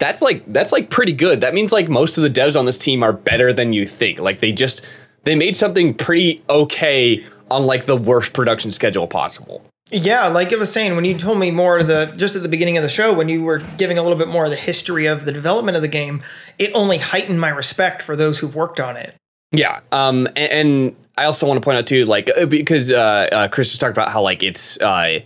that's 0.00 0.22
like 0.22 0.42
that's 0.52 0.72
like 0.72 0.90
pretty 0.90 1.12
good. 1.12 1.42
That 1.42 1.54
means 1.54 1.70
like 1.70 1.88
most 1.88 2.16
of 2.16 2.24
the 2.24 2.30
devs 2.30 2.58
on 2.58 2.64
this 2.64 2.78
team 2.78 3.04
are 3.04 3.12
better 3.12 3.52
than 3.52 3.72
you 3.72 3.86
think. 3.86 4.18
Like 4.18 4.40
they 4.40 4.50
just 4.50 4.82
they 5.24 5.36
made 5.36 5.54
something 5.54 5.94
pretty 5.94 6.42
okay 6.48 7.24
on 7.50 7.66
like 7.66 7.84
the 7.84 7.96
worst 7.96 8.32
production 8.32 8.72
schedule 8.72 9.06
possible. 9.06 9.62
Yeah, 9.92 10.28
like 10.28 10.52
it 10.52 10.58
was 10.58 10.72
saying 10.72 10.94
when 10.94 11.04
you 11.04 11.18
told 11.18 11.38
me 11.38 11.50
more 11.50 11.78
of 11.78 11.88
the 11.88 12.12
just 12.16 12.36
at 12.36 12.42
the 12.42 12.48
beginning 12.48 12.76
of 12.76 12.82
the 12.82 12.88
show 12.88 13.12
when 13.12 13.28
you 13.28 13.42
were 13.42 13.58
giving 13.76 13.98
a 13.98 14.02
little 14.02 14.18
bit 14.18 14.28
more 14.28 14.44
of 14.44 14.50
the 14.50 14.56
history 14.56 15.06
of 15.06 15.24
the 15.24 15.32
development 15.32 15.76
of 15.76 15.82
the 15.82 15.88
game, 15.88 16.22
it 16.58 16.70
only 16.74 16.98
heightened 16.98 17.40
my 17.40 17.48
respect 17.48 18.02
for 18.02 18.14
those 18.14 18.38
who've 18.38 18.54
worked 18.54 18.78
on 18.78 18.96
it. 18.96 19.14
Yeah. 19.52 19.80
Um. 19.90 20.28
And, 20.28 20.52
and 20.52 20.96
I 21.18 21.24
also 21.24 21.46
want 21.46 21.56
to 21.56 21.64
point 21.64 21.78
out 21.78 21.86
too, 21.86 22.04
like 22.04 22.30
uh, 22.36 22.46
because 22.46 22.92
uh, 22.92 23.28
uh 23.32 23.48
Chris 23.48 23.70
just 23.70 23.80
talked 23.80 23.92
about 23.96 24.10
how 24.10 24.22
like 24.22 24.42
it's 24.42 24.80
uh 24.80 25.20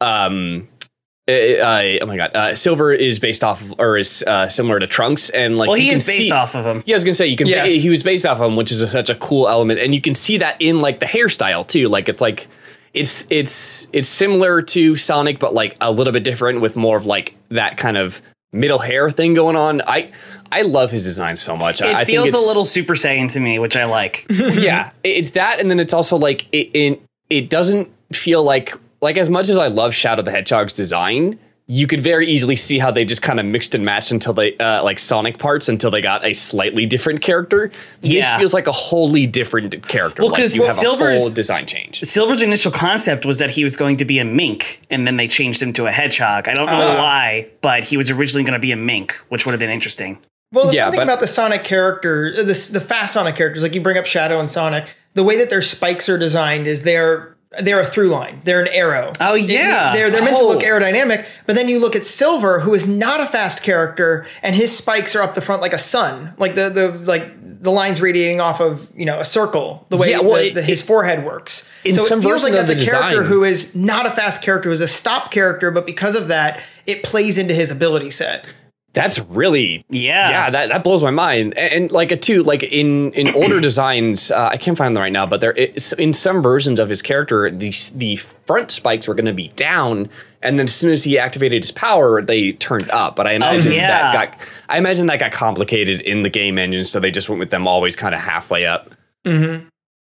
um. 0.00 0.68
Oh 1.30 2.06
my 2.06 2.16
god! 2.16 2.34
Uh, 2.34 2.54
Silver 2.54 2.90
is 2.90 3.18
based 3.18 3.44
off 3.44 3.60
of, 3.60 3.74
or 3.78 3.98
is 3.98 4.22
uh, 4.26 4.48
similar 4.48 4.78
to 4.78 4.86
Trunks, 4.86 5.28
and 5.28 5.58
like 5.58 5.68
Well, 5.68 5.76
he 5.76 5.88
can 5.88 5.98
is 5.98 6.06
based 6.06 6.22
see- 6.22 6.30
off 6.30 6.54
of 6.54 6.64
him. 6.64 6.82
Yeah, 6.86 6.94
I 6.94 6.96
was 6.96 7.04
gonna 7.04 7.14
say 7.16 7.26
you 7.26 7.36
can. 7.36 7.46
Yes. 7.48 7.68
He 7.68 7.90
was 7.90 8.02
based 8.02 8.24
off 8.24 8.40
of 8.40 8.46
him, 8.50 8.56
which 8.56 8.72
is 8.72 8.80
a, 8.80 8.88
such 8.88 9.10
a 9.10 9.14
cool 9.16 9.46
element, 9.46 9.78
and 9.78 9.94
you 9.94 10.00
can 10.00 10.14
see 10.14 10.38
that 10.38 10.56
in 10.62 10.78
like 10.78 11.00
the 11.00 11.06
hairstyle 11.06 11.66
too. 11.66 11.90
Like 11.90 12.08
it's 12.08 12.22
like 12.22 12.46
it's 12.94 13.30
it's 13.30 13.86
it's 13.92 14.08
similar 14.08 14.62
to 14.62 14.96
Sonic, 14.96 15.38
but 15.38 15.54
like 15.54 15.76
a 15.80 15.90
little 15.90 16.12
bit 16.12 16.24
different 16.24 16.60
with 16.60 16.76
more 16.76 16.96
of 16.96 17.06
like 17.06 17.36
that 17.50 17.76
kind 17.76 17.96
of 17.96 18.22
middle 18.52 18.78
hair 18.78 19.10
thing 19.10 19.34
going 19.34 19.56
on. 19.56 19.82
I 19.82 20.10
I 20.50 20.62
love 20.62 20.90
his 20.90 21.04
design 21.04 21.36
so 21.36 21.56
much. 21.56 21.80
It 21.80 21.94
I 21.94 22.04
feels 22.04 22.32
a 22.32 22.38
little 22.38 22.64
Super 22.64 22.94
Saiyan 22.94 23.30
to 23.32 23.40
me, 23.40 23.58
which 23.58 23.76
I 23.76 23.84
like. 23.84 24.26
yeah, 24.30 24.90
it's 25.04 25.32
that, 25.32 25.60
and 25.60 25.70
then 25.70 25.80
it's 25.80 25.92
also 25.92 26.16
like 26.16 26.46
it, 26.52 26.70
it 26.74 27.02
it 27.28 27.50
doesn't 27.50 27.90
feel 28.12 28.42
like 28.42 28.74
like 29.00 29.16
as 29.16 29.30
much 29.30 29.48
as 29.48 29.58
I 29.58 29.68
love 29.68 29.94
Shadow 29.94 30.22
the 30.22 30.30
Hedgehog's 30.30 30.74
design, 30.74 31.38
you 31.70 31.86
could 31.86 32.00
very 32.00 32.26
easily 32.26 32.56
see 32.56 32.78
how 32.78 32.90
they 32.90 33.04
just 33.04 33.20
kind 33.20 33.38
of 33.38 33.44
mixed 33.44 33.74
and 33.74 33.84
matched 33.84 34.10
until 34.10 34.32
they 34.32 34.56
uh, 34.56 34.82
like 34.82 34.98
Sonic 34.98 35.36
parts 35.38 35.68
until 35.68 35.90
they 35.90 36.00
got 36.00 36.24
a 36.24 36.32
slightly 36.32 36.86
different 36.86 37.20
character. 37.20 37.70
This 38.00 38.10
Yeah. 38.12 38.38
feels 38.38 38.54
like 38.54 38.66
a 38.66 38.72
wholly 38.72 39.26
different 39.26 39.86
character. 39.86 40.22
Well, 40.22 40.30
like 40.30 40.40
'cause 40.40 40.56
you 40.56 40.62
have 40.64 40.76
a 40.76 40.80
Silver's- 40.80 41.18
whole 41.20 41.28
design 41.30 41.66
change. 41.66 42.00
Silver's 42.04 42.40
initial 42.42 42.72
concept 42.72 43.26
was 43.26 43.38
that 43.38 43.50
he 43.50 43.64
was 43.64 43.76
going 43.76 43.98
to 43.98 44.06
be 44.06 44.18
a 44.18 44.24
mink, 44.24 44.80
and 44.88 45.06
then 45.06 45.18
they 45.18 45.28
changed 45.28 45.62
him 45.62 45.74
to 45.74 45.86
a 45.86 45.92
hedgehog. 45.92 46.48
I 46.48 46.54
don't 46.54 46.66
know 46.66 46.72
Ah. 46.96 47.02
why, 47.02 47.46
but 47.60 47.84
he 47.84 47.98
was 47.98 48.08
originally 48.08 48.44
going 48.44 48.54
to 48.54 48.58
be 48.58 48.72
a 48.72 48.76
mink, 48.76 49.20
which 49.28 49.44
would 49.44 49.52
have 49.52 49.60
been 49.60 49.68
interesting. 49.70 50.16
Well, 50.54 50.68
the 50.68 50.74
Yeah, 50.76 50.84
fun 50.84 50.92
thing 50.92 50.98
but- 51.00 51.04
about 51.04 51.20
the 51.20 51.26
Sonic 51.26 51.64
character, 51.64 52.32
uh, 52.38 52.42
this 52.44 52.68
the 52.68 52.80
fast 52.80 53.12
Sonic 53.12 53.36
characters, 53.36 53.62
like 53.62 53.74
you 53.74 53.82
bring 53.82 53.98
up 53.98 54.06
Shadow 54.06 54.40
and 54.40 54.50
Sonic, 54.50 54.86
the 55.12 55.22
way 55.22 55.36
that 55.36 55.50
their 55.50 55.60
spikes 55.60 56.08
are 56.08 56.16
designed 56.16 56.66
is 56.66 56.80
they're 56.82 57.36
they're 57.60 57.80
a 57.80 57.84
through 57.84 58.08
line. 58.10 58.40
They're 58.44 58.60
an 58.60 58.68
arrow. 58.68 59.12
Oh, 59.20 59.34
It- 59.34 59.44
yeah. 59.44 59.90
they're 59.92 60.10
they're 60.10 60.22
meant 60.22 60.36
to 60.36 60.44
look 60.46 60.62
Oh. 60.62 60.66
aerodynamic, 60.66 61.24
but 61.46 61.56
then 61.56 61.68
you 61.68 61.78
look 61.78 61.96
at 61.96 62.04
Silver, 62.04 62.60
who 62.60 62.74
is 62.74 62.86
not 62.86 63.20
a 63.20 63.26
fast 63.26 63.62
character, 63.62 64.26
and 64.42 64.54
his 64.54 64.76
spikes 64.76 65.16
are 65.16 65.22
up 65.22 65.34
the 65.34 65.40
front 65.40 65.62
like 65.62 65.72
a 65.72 65.78
sun, 65.78 66.34
like 66.38 66.54
the 66.54 66.68
the 66.68 66.88
like 66.90 67.24
the 67.60 67.72
lines 67.72 68.00
radiating 68.00 68.40
off 68.40 68.60
of 68.60 68.88
you 68.94 69.04
know 69.06 69.18
a 69.18 69.24
circle. 69.24 69.86
The 69.88 69.96
way 69.96 70.10
Yeah, 70.10 70.20
well, 70.20 70.32
the, 70.36 70.48
it- 70.48 70.54
the, 70.54 70.62
his 70.62 70.82
forehead 70.82 71.24
works. 71.24 71.66
So 71.90 72.04
it 72.04 72.20
feels 72.22 72.44
like 72.44 72.52
that's 72.52 72.70
a 72.70 72.74
the 72.74 72.84
character 72.84 73.16
design- 73.22 73.26
who 73.26 73.44
is 73.44 73.74
not 73.74 74.04
a 74.04 74.10
fast 74.10 74.42
character, 74.42 74.68
who 74.68 74.72
is 74.74 74.82
a 74.82 74.88
stop 74.88 75.30
character, 75.30 75.70
but 75.70 75.86
because 75.86 76.16
of 76.16 76.26
that, 76.28 76.60
it 76.86 77.02
plays 77.02 77.38
into 77.38 77.54
his 77.54 77.70
ability 77.70 78.10
set. 78.10 78.44
That's 78.98 79.20
really 79.20 79.84
Yeah. 79.88 80.28
yeah. 80.28 80.50
That, 80.50 80.68
that 80.70 80.82
blows 80.82 81.04
my 81.04 81.12
mind. 81.12 81.56
And, 81.56 81.72
and 81.72 81.92
like 81.92 82.10
a 82.10 82.16
two 82.16 82.42
like 82.42 82.64
in 82.64 83.12
in 83.12 83.28
older 83.34 83.60
designs, 83.60 84.32
uh, 84.32 84.48
I 84.52 84.56
can't 84.56 84.76
find 84.76 84.96
them 84.96 85.02
right 85.02 85.12
now, 85.12 85.24
but 85.24 85.40
there 85.40 85.52
it's, 85.56 85.92
in 85.92 86.12
some 86.12 86.42
versions 86.42 86.80
of 86.80 86.88
his 86.88 87.00
character, 87.00 87.48
the 87.48 87.72
the 87.94 88.16
front 88.16 88.72
spikes 88.72 89.06
were 89.06 89.14
going 89.14 89.26
to 89.26 89.32
be 89.32 89.48
down, 89.48 90.08
and 90.42 90.58
then 90.58 90.66
as 90.66 90.74
soon 90.74 90.90
as 90.90 91.04
he 91.04 91.16
activated 91.16 91.62
his 91.62 91.70
power, 91.70 92.20
they 92.20 92.52
turned 92.52 92.90
up. 92.90 93.14
But 93.14 93.28
I 93.28 93.32
imagine 93.34 93.72
yeah. 93.72 94.12
that 94.12 94.12
got 94.12 94.48
I 94.68 94.78
imagine 94.78 95.06
that 95.06 95.20
got 95.20 95.30
complicated 95.30 96.00
in 96.00 96.24
the 96.24 96.30
game 96.30 96.58
engine, 96.58 96.84
so 96.84 96.98
they 96.98 97.12
just 97.12 97.28
went 97.28 97.38
with 97.38 97.50
them 97.50 97.68
always 97.68 97.94
kind 97.94 98.16
of 98.16 98.20
halfway 98.20 98.66
up. 98.66 98.90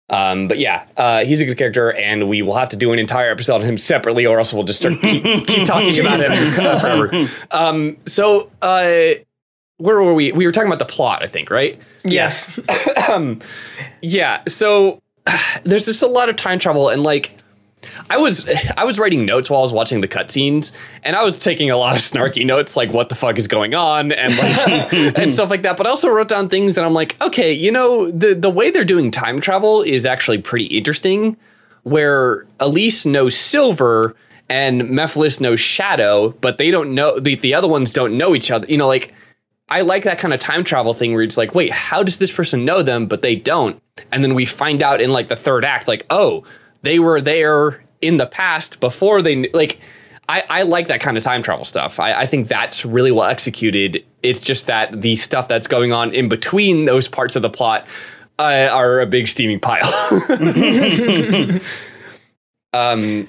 Um, 0.08 0.46
but 0.46 0.58
yeah, 0.58 0.86
uh, 0.96 1.24
he's 1.24 1.40
a 1.40 1.46
good 1.46 1.58
character, 1.58 1.92
and 1.92 2.28
we 2.28 2.40
will 2.42 2.54
have 2.54 2.68
to 2.70 2.76
do 2.76 2.92
an 2.92 2.98
entire 2.98 3.30
episode 3.30 3.56
on 3.56 3.62
him 3.62 3.78
separately, 3.78 4.24
or 4.24 4.38
else 4.38 4.52
we'll 4.52 4.62
just 4.64 4.78
start 4.78 4.94
keep, 5.00 5.22
keep 5.46 5.66
talking 5.66 5.98
about 6.00 6.18
him 6.18 6.52
forever. 6.52 7.28
Um, 7.50 7.96
so, 8.06 8.50
uh, 8.62 9.14
where 9.78 10.02
were 10.02 10.14
we? 10.14 10.32
We 10.32 10.46
were 10.46 10.52
talking 10.52 10.68
about 10.68 10.78
the 10.78 10.90
plot, 10.92 11.22
I 11.22 11.26
think, 11.26 11.50
right? 11.50 11.80
Yes. 12.04 12.58
Yeah. 14.00 14.42
So 14.46 15.00
there's 15.64 15.86
just 15.86 16.02
a 16.02 16.06
lot 16.06 16.28
of 16.28 16.36
time 16.36 16.58
travel, 16.58 16.88
and 16.88 17.02
like, 17.02 17.36
I 18.08 18.18
was 18.18 18.48
I 18.76 18.84
was 18.84 18.98
writing 18.98 19.24
notes 19.24 19.50
while 19.50 19.60
I 19.60 19.62
was 19.62 19.72
watching 19.72 20.00
the 20.00 20.08
cutscenes, 20.08 20.72
and 21.02 21.16
I 21.16 21.24
was 21.24 21.38
taking 21.38 21.70
a 21.70 21.76
lot 21.76 21.96
of 21.96 22.02
snarky 22.10 22.46
notes, 22.46 22.76
like 22.76 22.92
what 22.92 23.08
the 23.08 23.14
fuck 23.14 23.38
is 23.38 23.48
going 23.48 23.74
on, 23.74 24.12
and 24.12 24.36
like 24.36 24.92
and 25.18 25.32
stuff 25.32 25.50
like 25.50 25.62
that. 25.62 25.76
But 25.76 25.86
I 25.86 25.90
also 25.90 26.08
wrote 26.08 26.28
down 26.28 26.48
things 26.48 26.74
that 26.74 26.84
I'm 26.84 26.94
like, 26.94 27.20
okay, 27.20 27.52
you 27.52 27.72
know, 27.72 28.10
the 28.10 28.34
the 28.34 28.50
way 28.50 28.70
they're 28.70 28.84
doing 28.84 29.10
time 29.10 29.40
travel 29.40 29.82
is 29.82 30.06
actually 30.06 30.38
pretty 30.38 30.66
interesting. 30.66 31.36
Where 31.82 32.46
Elise 32.58 33.06
knows 33.06 33.36
Silver 33.36 34.16
and 34.48 34.82
Mephiles 34.82 35.40
knows 35.40 35.60
Shadow, 35.60 36.30
but 36.40 36.58
they 36.58 36.70
don't 36.70 36.94
know 36.94 37.20
the 37.20 37.36
the 37.36 37.54
other 37.54 37.68
ones 37.68 37.90
don't 37.90 38.16
know 38.16 38.34
each 38.34 38.50
other. 38.50 38.66
You 38.68 38.78
know, 38.78 38.88
like. 38.88 39.14
I 39.68 39.80
like 39.80 40.04
that 40.04 40.20
kind 40.20 40.32
of 40.32 40.38
time 40.38 40.62
travel 40.62 40.94
thing 40.94 41.12
where 41.12 41.24
it's 41.24 41.36
like, 41.36 41.52
wait, 41.52 41.72
how 41.72 42.04
does 42.04 42.18
this 42.18 42.30
person 42.30 42.64
know 42.64 42.84
them, 42.84 43.06
but 43.06 43.22
they 43.22 43.34
don't? 43.34 43.82
And 44.12 44.22
then 44.22 44.36
we 44.36 44.44
find 44.44 44.80
out 44.80 45.00
in 45.00 45.10
like 45.10 45.26
the 45.26 45.34
third 45.34 45.64
act, 45.64 45.88
like, 45.88 46.06
oh, 46.08 46.44
they 46.86 47.00
were 47.00 47.20
there 47.20 47.84
in 48.00 48.16
the 48.16 48.26
past 48.26 48.78
before 48.80 49.20
they 49.20 49.48
like. 49.50 49.80
I, 50.28 50.42
I 50.48 50.62
like 50.62 50.88
that 50.88 51.00
kind 51.00 51.16
of 51.16 51.22
time 51.22 51.42
travel 51.42 51.64
stuff. 51.64 52.00
I, 52.00 52.12
I 52.22 52.26
think 52.26 52.48
that's 52.48 52.84
really 52.84 53.12
well 53.12 53.28
executed. 53.28 54.04
It's 54.24 54.40
just 54.40 54.66
that 54.66 55.00
the 55.00 55.16
stuff 55.16 55.46
that's 55.46 55.68
going 55.68 55.92
on 55.92 56.12
in 56.12 56.28
between 56.28 56.84
those 56.84 57.06
parts 57.06 57.36
of 57.36 57.42
the 57.42 57.50
plot 57.50 57.86
uh, 58.38 58.68
are 58.72 59.00
a 59.00 59.06
big 59.06 59.28
steaming 59.28 59.60
pile. 59.60 59.84
um, 62.72 63.28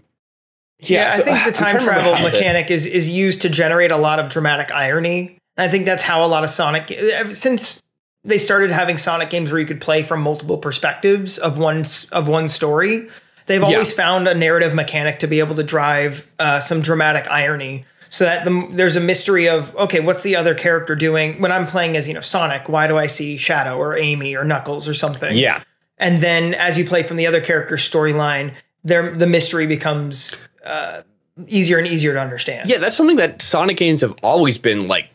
Yeah, 0.79 1.11
so- 1.11 1.21
I 1.21 1.25
think 1.25 1.45
the 1.45 1.51
time 1.53 1.79
travel 1.79 2.13
mechanic 2.23 2.71
is 2.71 2.85
is 2.85 3.09
used 3.09 3.41
to 3.43 3.49
generate 3.49 3.91
a 3.91 3.97
lot 3.97 4.19
of 4.19 4.29
dramatic 4.29 4.71
irony. 4.71 5.37
I 5.57 5.67
think 5.67 5.85
that's 5.85 6.03
how 6.03 6.23
a 6.23 6.27
lot 6.27 6.43
of 6.43 6.49
Sonic 6.51 6.89
since 7.31 7.81
they 8.23 8.37
started 8.37 8.71
having 8.71 8.97
Sonic 8.97 9.29
games 9.29 9.51
where 9.51 9.59
you 9.59 9.65
could 9.65 9.81
play 9.81 10.03
from 10.03 10.21
multiple 10.21 10.57
perspectives 10.57 11.37
of 11.37 11.57
one 11.57 11.83
of 12.11 12.27
one 12.27 12.47
story. 12.47 13.07
They've 13.47 13.63
always 13.63 13.91
found 13.91 14.27
a 14.27 14.35
narrative 14.35 14.75
mechanic 14.75 15.19
to 15.19 15.27
be 15.27 15.39
able 15.39 15.55
to 15.55 15.63
drive 15.63 16.29
uh, 16.37 16.59
some 16.59 16.81
dramatic 16.81 17.27
irony, 17.29 17.85
so 18.09 18.25
that 18.25 18.45
the, 18.45 18.67
there's 18.71 18.95
a 18.95 19.01
mystery 19.01 19.49
of 19.49 19.75
okay, 19.75 19.99
what's 20.01 20.21
the 20.21 20.35
other 20.35 20.53
character 20.53 20.95
doing 20.95 21.41
when 21.41 21.51
I'm 21.51 21.65
playing 21.65 21.97
as 21.97 22.07
you 22.07 22.13
know 22.13 22.21
Sonic? 22.21 22.69
Why 22.69 22.87
do 22.87 22.97
I 22.97 23.07
see 23.07 23.37
Shadow 23.37 23.77
or 23.77 23.97
Amy 23.97 24.35
or 24.35 24.43
Knuckles 24.43 24.87
or 24.87 24.93
something? 24.93 25.35
Yeah. 25.35 25.61
and 25.97 26.21
then 26.21 26.53
as 26.53 26.77
you 26.77 26.85
play 26.85 27.03
from 27.03 27.17
the 27.17 27.25
other 27.25 27.41
character's 27.41 27.89
storyline, 27.89 28.53
there 28.83 29.11
the 29.11 29.27
mystery 29.27 29.65
becomes 29.65 30.35
uh, 30.65 31.01
easier 31.47 31.77
and 31.77 31.87
easier 31.87 32.13
to 32.13 32.19
understand. 32.19 32.69
Yeah, 32.69 32.77
that's 32.77 32.95
something 32.95 33.17
that 33.17 33.41
Sonic 33.41 33.77
games 33.77 34.01
have 34.01 34.15
always 34.23 34.57
been 34.57 34.87
like 34.87 35.09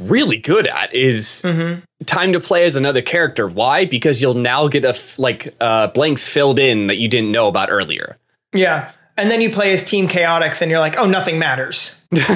really 0.00 0.38
good 0.38 0.66
at 0.66 0.94
is 0.94 1.44
time 2.06 2.32
to 2.32 2.40
play 2.40 2.64
as 2.64 2.76
another 2.76 3.02
character. 3.02 3.46
Why? 3.46 3.84
Because 3.84 4.22
you'll 4.22 4.34
now 4.34 4.68
get 4.68 4.84
a 4.84 4.90
f- 4.90 5.18
like 5.18 5.54
uh, 5.60 5.88
blanks 5.88 6.28
filled 6.28 6.58
in 6.58 6.86
that 6.86 6.96
you 6.96 7.08
didn't 7.08 7.32
know 7.32 7.48
about 7.48 7.70
earlier. 7.70 8.16
Yeah. 8.52 8.90
And 9.16 9.30
then 9.30 9.40
you 9.42 9.50
play 9.50 9.72
as 9.74 9.84
Team 9.84 10.08
Chaotix 10.08 10.62
and 10.62 10.70
you're 10.70 10.80
like, 10.80 10.96
oh, 10.98 11.06
nothing 11.06 11.38
matters. 11.38 12.02
They're 12.10 12.26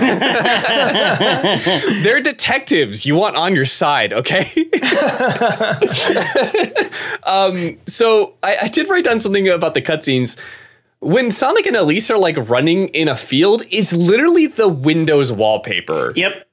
detectives 2.20 3.06
you 3.06 3.16
want 3.16 3.36
on 3.36 3.54
your 3.54 3.64
side, 3.64 4.12
okay? 4.12 4.52
um, 7.22 7.78
so 7.86 8.34
I, 8.42 8.58
I 8.62 8.68
did 8.68 8.88
write 8.88 9.04
down 9.04 9.18
something 9.18 9.48
about 9.48 9.72
the 9.72 9.80
cutscenes. 9.80 10.38
When 11.00 11.30
Sonic 11.30 11.66
and 11.66 11.76
Elise 11.76 12.10
are 12.10 12.18
like 12.18 12.36
running 12.48 12.88
in 12.88 13.08
a 13.08 13.16
field, 13.16 13.62
is 13.70 13.92
literally 13.94 14.46
the 14.46 14.68
Windows 14.68 15.32
wallpaper. 15.32 16.12
Yep. 16.14 16.46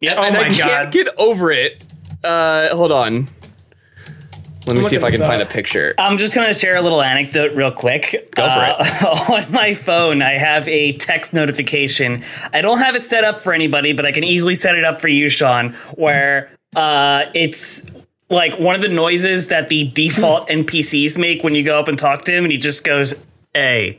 Yep. 0.00 0.14
Oh 0.16 0.22
and 0.22 0.34
my 0.34 0.40
I 0.40 0.44
can't 0.54 0.58
God. 0.58 0.92
get 0.92 1.08
over 1.18 1.50
it. 1.50 1.84
Uh, 2.24 2.74
hold 2.74 2.92
on. 2.92 3.28
Let 4.66 4.76
me 4.76 4.82
see 4.82 4.96
if 4.96 5.04
I 5.04 5.10
can 5.10 5.20
this 5.20 5.26
find 5.26 5.40
a 5.40 5.46
picture. 5.46 5.94
I'm 5.98 6.18
just 6.18 6.34
going 6.34 6.46
to 6.46 6.52
share 6.52 6.76
a 6.76 6.82
little 6.82 7.00
anecdote 7.00 7.52
real 7.52 7.70
quick. 7.70 8.30
Go 8.34 8.48
for 8.50 8.64
it. 8.64 9.02
on 9.46 9.50
my 9.50 9.74
phone, 9.74 10.20
I 10.20 10.32
have 10.32 10.68
a 10.68 10.92
text 10.92 11.32
notification. 11.32 12.22
I 12.52 12.60
don't 12.60 12.78
have 12.78 12.94
it 12.94 13.02
set 13.02 13.24
up 13.24 13.40
for 13.40 13.54
anybody, 13.54 13.94
but 13.94 14.04
I 14.04 14.12
can 14.12 14.24
easily 14.24 14.54
set 14.54 14.74
it 14.76 14.84
up 14.84 15.00
for 15.00 15.08
you, 15.08 15.30
Sean, 15.30 15.72
where 15.94 16.50
uh, 16.76 17.24
it's 17.34 17.86
like 18.28 18.58
one 18.58 18.74
of 18.74 18.82
the 18.82 18.88
noises 18.88 19.46
that 19.46 19.68
the 19.68 19.84
default 19.84 20.48
NPCs 20.48 21.16
make 21.16 21.42
when 21.42 21.54
you 21.54 21.64
go 21.64 21.78
up 21.78 21.88
and 21.88 21.98
talk 21.98 22.26
to 22.26 22.32
him, 22.32 22.44
and 22.44 22.52
he 22.52 22.58
just 22.58 22.84
goes, 22.84 23.24
A. 23.56 23.98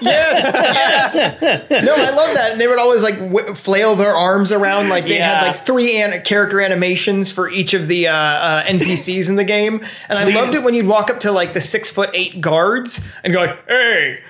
yes, 0.00 1.14
yes. 1.14 1.70
No, 1.70 1.94
I 1.96 2.10
love 2.10 2.34
that. 2.34 2.52
And 2.52 2.60
they 2.60 2.66
would 2.68 2.78
always 2.78 3.02
like 3.02 3.18
w- 3.18 3.54
flail 3.54 3.94
their 3.96 4.14
arms 4.14 4.52
around. 4.52 4.88
Like 4.88 5.06
they 5.06 5.16
Yeah. 5.18 5.38
had 5.40 5.46
like 5.48 5.66
three 5.66 6.00
an- 6.00 6.22
character 6.24 6.60
animations 6.60 7.30
for 7.30 7.48
each 7.50 7.74
of 7.74 7.88
the 7.88 8.08
uh, 8.08 8.14
uh, 8.14 8.62
NPCs 8.64 9.28
in 9.28 9.36
the 9.36 9.44
game. 9.44 9.84
And 10.08 10.18
I 10.18 10.24
loved 10.34 10.54
it 10.54 10.62
when 10.62 10.74
you'd 10.74 10.86
walk 10.86 11.10
up 11.10 11.20
to 11.20 11.32
like 11.32 11.52
the 11.54 11.60
six 11.60 11.90
foot 11.90 12.10
eight 12.14 12.40
guards 12.40 13.00
and 13.24 13.32
go 13.32 13.40
like, 13.40 13.68
"Hey, 13.68 14.20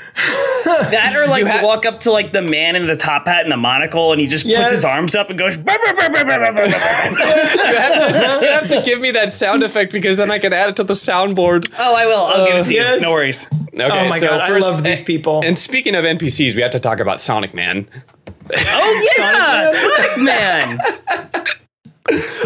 That 0.64 1.14
or 1.16 1.26
like 1.30 1.40
You 1.40 1.46
you, 1.46 1.52
ha- 1.52 1.64
walk 1.64 1.86
up 1.86 2.00
to 2.00 2.10
like 2.10 2.32
the 2.32 2.42
man 2.42 2.76
in 2.76 2.86
the 2.86 2.96
top 2.96 3.26
hat 3.26 3.42
and 3.42 3.52
the 3.52 3.56
monocle, 3.56 4.12
and 4.12 4.20
he 4.20 4.26
just 4.26 4.44
Yes. 4.44 4.60
puts 4.62 4.72
his 4.72 4.84
arms 4.84 5.14
up 5.14 5.30
and 5.30 5.38
goes. 5.38 5.56
"Brr, 5.56 5.76
brr, 5.84 5.94
brr, 5.94 6.08
brr, 6.10 6.24
brr, 6.24 6.38
brr, 6.38 6.52
brr, 6.52 6.52
brr." 6.52 6.66
you 6.66 8.48
have 8.48 8.68
to 8.68 8.82
give 8.84 9.00
me 9.00 9.10
that 9.12 9.32
sound 9.32 9.62
effect 9.62 9.92
because 9.92 10.16
then 10.16 10.30
I 10.30 10.38
can 10.38 10.52
add 10.52 10.68
it 10.70 10.76
to 10.76 10.84
the 10.84 10.94
soundboard. 10.94 11.70
oh, 11.78 11.94
I 11.94 12.06
will. 12.06 12.24
I'll 12.26 12.46
give 12.46 12.56
it 12.56 12.66
to 12.66 12.74
you. 12.74 13.00
No 13.00 13.10
worries. 13.12 13.46
Okay, 13.76 13.84
oh 13.84 14.08
my 14.08 14.18
god, 14.18 14.40
I 14.40 14.56
love 14.58 14.82
these 14.82 15.00
and- 15.00 15.06
people." 15.16 15.42
And 15.44 15.58
speaking 15.58 15.94
of 15.94 16.04
NPCs, 16.04 16.54
we 16.54 16.62
have 16.62 16.72
to 16.72 16.80
talk 16.80 17.00
about 17.00 17.20
Sonic 17.20 17.54
Man. 17.54 17.88
Oh 18.54 19.14
yeah, 19.18 19.70
Sonic 19.72 20.24
Man. 20.24 20.78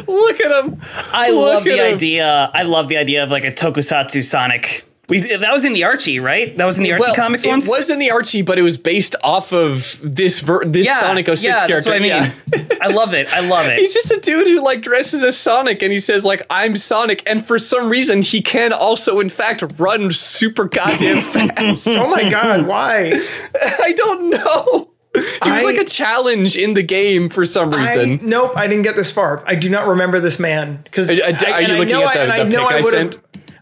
Look 0.07 0.41
at 0.41 0.65
him. 0.65 0.81
I 1.13 1.31
Look 1.31 1.47
love 1.55 1.65
the 1.65 1.77
him. 1.77 1.95
idea. 1.95 2.51
I 2.55 2.63
love 2.63 2.89
the 2.89 2.97
idea 2.97 3.23
of 3.23 3.31
like 3.31 3.45
a 3.45 3.53
Tokusatsu 3.53 4.25
Sonic. 4.25 4.85
We, 5.11 5.19
that 5.37 5.53
was 5.53 5.65
in 5.65 5.73
the 5.73 5.85
Archie, 5.85 6.21
right? 6.21 6.57
That 6.57 6.65
was 6.65 6.79
in 6.79 6.85
the 6.85 6.93
Archie 6.93 7.03
Well, 7.03 7.15
comics 7.15 7.45
it 7.45 7.49
once. 7.49 7.67
It 7.67 7.71
was 7.71 7.91
in 7.91 7.99
the 7.99 8.11
Archie, 8.11 8.43
but 8.43 8.59
it 8.59 8.63
was 8.63 8.79
based 8.79 9.17
off 9.23 9.53
of 9.53 9.99
this 10.03 10.41
ver- 10.41 10.65
this 10.65 10.89
Sonic 11.01 11.27
06 11.27 11.45
yeah, 11.45 11.67
character. 11.67 11.75
That's 11.75 11.87
what 11.87 11.97
I 11.97 11.99
mean. 11.99 12.09
Yeah. 12.09 12.79
I 12.81 12.87
love 12.89 13.13
it. 13.15 13.33
I 13.33 13.41
love 13.41 13.67
it. 13.69 13.79
He's 13.79 13.93
just 13.93 14.11
a 14.11 14.21
dude 14.21 14.47
who 14.47 14.63
like 14.65 14.81
dresses 14.83 15.23
as 15.25 15.37
Sonic 15.37 15.83
and 15.83 15.93
he 15.93 16.01
says 16.01 16.25
like 16.25 16.47
I'm 16.49 16.77
Sonic 16.77 17.23
and 17.27 17.45
for 17.47 17.59
some 17.59 17.89
reason 17.91 18.23
he 18.23 18.41
can 18.41 18.73
also 18.73 19.21
in 19.21 19.29
fact 19.29 19.63
run 19.79 20.11
super 20.13 20.65
goddamn 20.65 21.17
fast. 21.33 21.87
oh 21.89 22.09
my 22.09 22.31
god, 22.31 22.67
why? 22.67 23.13
I 23.83 23.93
don't 23.93 24.31
know. 24.31 24.87
He 25.13 25.21
was 25.21 25.39
I- 25.43 25.63
like 25.65 25.79
a 25.79 25.85
challenge 25.85 26.57
in 26.57 26.75
the 26.75 26.83
game 26.85 27.29
for 27.31 27.45
some 27.45 27.75
I, 27.75 27.95
reason. 27.97 28.29
nope, 28.29 28.53
I 28.57 28.69
didn't 28.69 28.85
get 28.85 28.95
this 28.95 29.11
far. 29.11 29.43
I 29.45 29.57
do 29.57 29.69
not 29.69 29.89
remember 29.89 30.21
this 30.21 30.39
man 30.39 30.81
because 30.85 31.11
Are- 31.11 31.15
are- 31.15 31.53
are 31.55 31.63
you 31.63 31.69
looking 31.75 31.95
at 32.03 32.39
the- 32.39 32.45
the 32.45 32.51
pic 32.51 32.59
I 32.61 32.81
would 32.81 32.91
sent? 32.93 33.19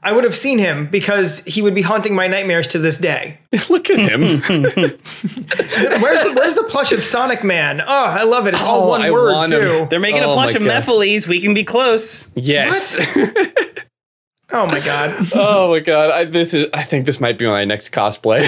Have. 0.08 0.12
I 0.12 0.14
would 0.14 0.24
have 0.24 0.34
seen 0.34 0.58
him 0.58 0.86
because 0.86 1.44
he 1.44 1.62
would 1.62 1.74
be 1.74 1.82
haunting 1.82 2.14
my 2.14 2.26
nightmares 2.26 2.68
to 2.68 2.78
this 2.78 2.98
day. 2.98 3.38
Look 3.68 3.90
at 3.90 3.98
him. 3.98 4.20
Where's 4.20 4.42
the 6.22 6.32
Where's 6.34 6.54
the 6.54 6.64
plush 6.68 6.92
of 6.92 7.04
Sonic 7.04 7.44
Man? 7.44 7.80
Oh, 7.80 7.84
I 7.86 8.24
love 8.24 8.46
it. 8.46 8.54
It's 8.54 8.64
all 8.64 8.88
one 8.88 9.02
I 9.02 9.10
word 9.10 9.32
want 9.32 9.52
him. 9.52 9.60
too. 9.60 9.86
They're 9.90 10.00
making 10.00 10.22
Oh 10.22 10.32
a 10.32 10.34
plush 10.34 10.54
of 10.54 10.64
God. 10.64 10.82
Mephiles. 10.82 11.28
We 11.28 11.40
can 11.40 11.54
be 11.54 11.64
close. 11.64 12.30
yes. 12.34 12.98
Oh 14.50 14.66
my 14.66 14.80
god. 14.80 15.14
oh 15.34 15.68
my 15.68 15.80
god. 15.80 16.10
I, 16.10 16.24
this 16.24 16.54
is. 16.54 16.68
I 16.72 16.82
think 16.82 17.04
this 17.04 17.20
might 17.20 17.36
be 17.36 17.46
my 17.46 17.66
next 17.66 17.92
cosplay. 17.92 18.40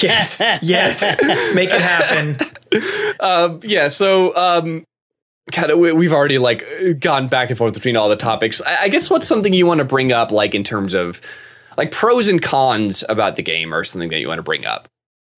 yes. 0.00 0.40
Yes. 0.62 1.02
Make 1.56 1.70
it 1.72 1.80
happen. 1.80 2.38
yeah. 3.68 3.88
So, 3.88 4.36
um, 4.36 4.84
kind 5.52 5.70
of, 5.70 5.78
we, 5.78 5.92
we've 5.92 6.12
already 6.12 6.38
like 6.38 6.64
gone 7.00 7.28
back 7.28 7.50
and 7.50 7.58
forth 7.58 7.74
between 7.74 7.96
all 7.96 8.08
the 8.08 8.16
topics. 8.16 8.60
I, 8.62 8.82
I 8.84 8.88
guess 8.88 9.08
what's 9.10 9.26
something 9.26 9.52
you 9.52 9.66
want 9.66 9.78
to 9.78 9.84
bring 9.84 10.12
up, 10.12 10.30
like 10.30 10.54
in 10.54 10.64
terms 10.64 10.94
of 10.94 11.20
like 11.76 11.90
pros 11.92 12.28
and 12.28 12.40
cons 12.42 13.04
about 13.08 13.36
the 13.36 13.42
game, 13.42 13.74
or 13.74 13.84
something 13.84 14.08
that 14.10 14.18
you 14.20 14.28
want 14.28 14.38
to 14.38 14.42
bring 14.42 14.64
up? 14.66 14.88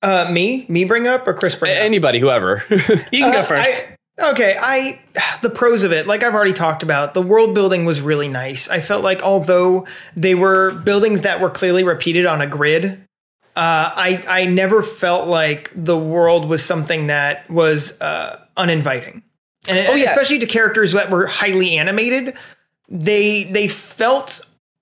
Uh, 0.03 0.29
me? 0.31 0.65
Me 0.69 0.85
bring 0.85 1.07
up 1.09 1.27
or 1.27 1.35
Chris 1.35 1.55
bring 1.57 1.73
up? 1.77 1.83
Anybody, 1.83 2.21
whoever. 2.21 2.63
You 2.71 3.25
can 3.25 3.33
go 3.33 3.39
Uh, 3.41 3.45
first. 3.45 3.85
I- 4.21 4.31
okay, 4.31 4.57
I 4.61 5.01
the 5.43 5.51
pros 5.51 5.83
of 5.83 5.93
it, 5.93 6.07
like 6.07 6.23
I've 6.23 6.35
already 6.35 6.53
talked 6.53 6.83
about, 6.83 7.15
the 7.15 7.23
world 7.23 7.55
building 7.55 7.85
was 7.85 8.01
really 8.01 8.29
nice. 8.29 8.69
I 8.69 8.81
felt 8.81 9.03
like 9.03 9.23
although 9.23 9.87
they 10.17 10.35
were 10.37 10.73
buildings 10.73 11.23
that 11.23 11.41
were 11.41 11.51
clearly 11.51 11.83
repeated 11.85 12.27
on 12.27 12.41
a 12.41 12.47
grid, 12.47 13.05
uh, 13.57 13.91
I 13.97 14.25
I 14.29 14.45
never 14.47 14.83
felt 14.83 15.27
like 15.27 15.73
the 15.75 15.99
world 15.99 16.49
was 16.49 16.65
something 16.65 17.09
that 17.09 17.49
was 17.51 18.01
uh, 18.01 18.41
uninviting, 18.57 19.23
and 19.69 19.89
Oh, 19.89 19.95
yeah. 19.95 20.05
especially 20.05 20.39
to 20.41 20.47
characters 20.47 20.93
that 20.93 21.11
were 21.11 21.27
highly 21.27 21.77
animated. 21.77 22.37
They 22.89 23.45
they 23.45 23.69
felt 23.69 24.41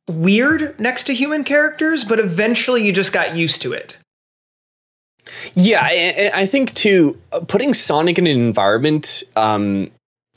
weird 0.09 0.79
next 0.79 1.05
to 1.05 1.15
human 1.15 1.43
characters, 1.45 2.05
but 2.05 2.19
eventually 2.19 2.83
you 2.85 2.93
just 2.93 3.13
got 3.13 3.35
used 3.35 3.63
to 3.63 3.73
it. 3.73 3.99
Yeah, 5.55 5.81
I, 5.83 6.31
I 6.43 6.47
think 6.47 6.73
too, 6.75 7.21
uh, 7.33 7.41
putting 7.41 7.75
Sonic 7.75 8.17
in 8.19 8.29
an 8.29 8.39
environment, 8.41 9.25
um, 9.35 9.91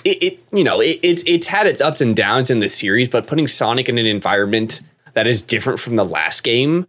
it, 0.03 0.23
it 0.23 0.39
you 0.51 0.63
know 0.63 0.79
it, 0.81 0.99
it's 1.03 1.23
it's 1.27 1.45
had 1.47 1.67
its 1.67 1.79
ups 1.81 2.01
and 2.01 2.15
downs 2.15 2.49
in 2.49 2.57
the 2.59 2.69
series, 2.69 3.07
but 3.07 3.27
putting 3.27 3.45
Sonic 3.47 3.87
in 3.87 3.97
an 3.99 4.07
environment 4.07 4.81
that 5.13 5.27
is 5.27 5.41
different 5.43 5.79
from 5.79 5.95
the 5.95 6.05
last 6.05 6.41
game, 6.43 6.87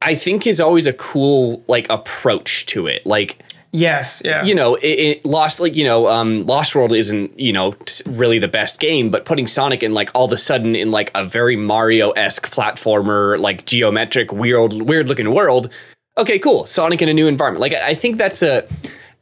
I 0.00 0.14
think 0.14 0.46
is 0.46 0.60
always 0.60 0.86
a 0.86 0.92
cool 0.92 1.64
like 1.66 1.88
approach 1.90 2.66
to 2.66 2.86
it. 2.86 3.04
Like 3.04 3.42
Yes, 3.76 4.22
yeah. 4.24 4.42
you 4.44 4.54
know, 4.54 4.76
it, 4.76 4.86
it 4.86 5.24
Lost 5.24 5.60
like 5.60 5.76
you 5.76 5.84
know, 5.84 6.06
um, 6.08 6.46
Lost 6.46 6.74
World 6.74 6.92
isn't 6.92 7.38
you 7.38 7.52
know 7.52 7.72
t- 7.72 8.02
really 8.06 8.38
the 8.38 8.48
best 8.48 8.80
game, 8.80 9.10
but 9.10 9.24
putting 9.24 9.46
Sonic 9.46 9.82
in 9.82 9.92
like 9.92 10.10
all 10.14 10.24
of 10.26 10.32
a 10.32 10.38
sudden 10.38 10.74
in 10.74 10.90
like 10.90 11.10
a 11.14 11.24
very 11.24 11.56
Mario 11.56 12.10
esque 12.12 12.50
platformer, 12.50 13.38
like 13.38 13.66
geometric, 13.66 14.32
weird, 14.32 14.72
weird 14.74 15.08
looking 15.08 15.32
world. 15.34 15.70
Okay, 16.18 16.38
cool. 16.38 16.66
Sonic 16.66 17.02
in 17.02 17.08
a 17.08 17.14
new 17.14 17.26
environment. 17.26 17.60
Like 17.60 17.74
I 17.74 17.88
I 17.88 17.94
think 17.94 18.16
that's 18.16 18.42
a 18.42 18.66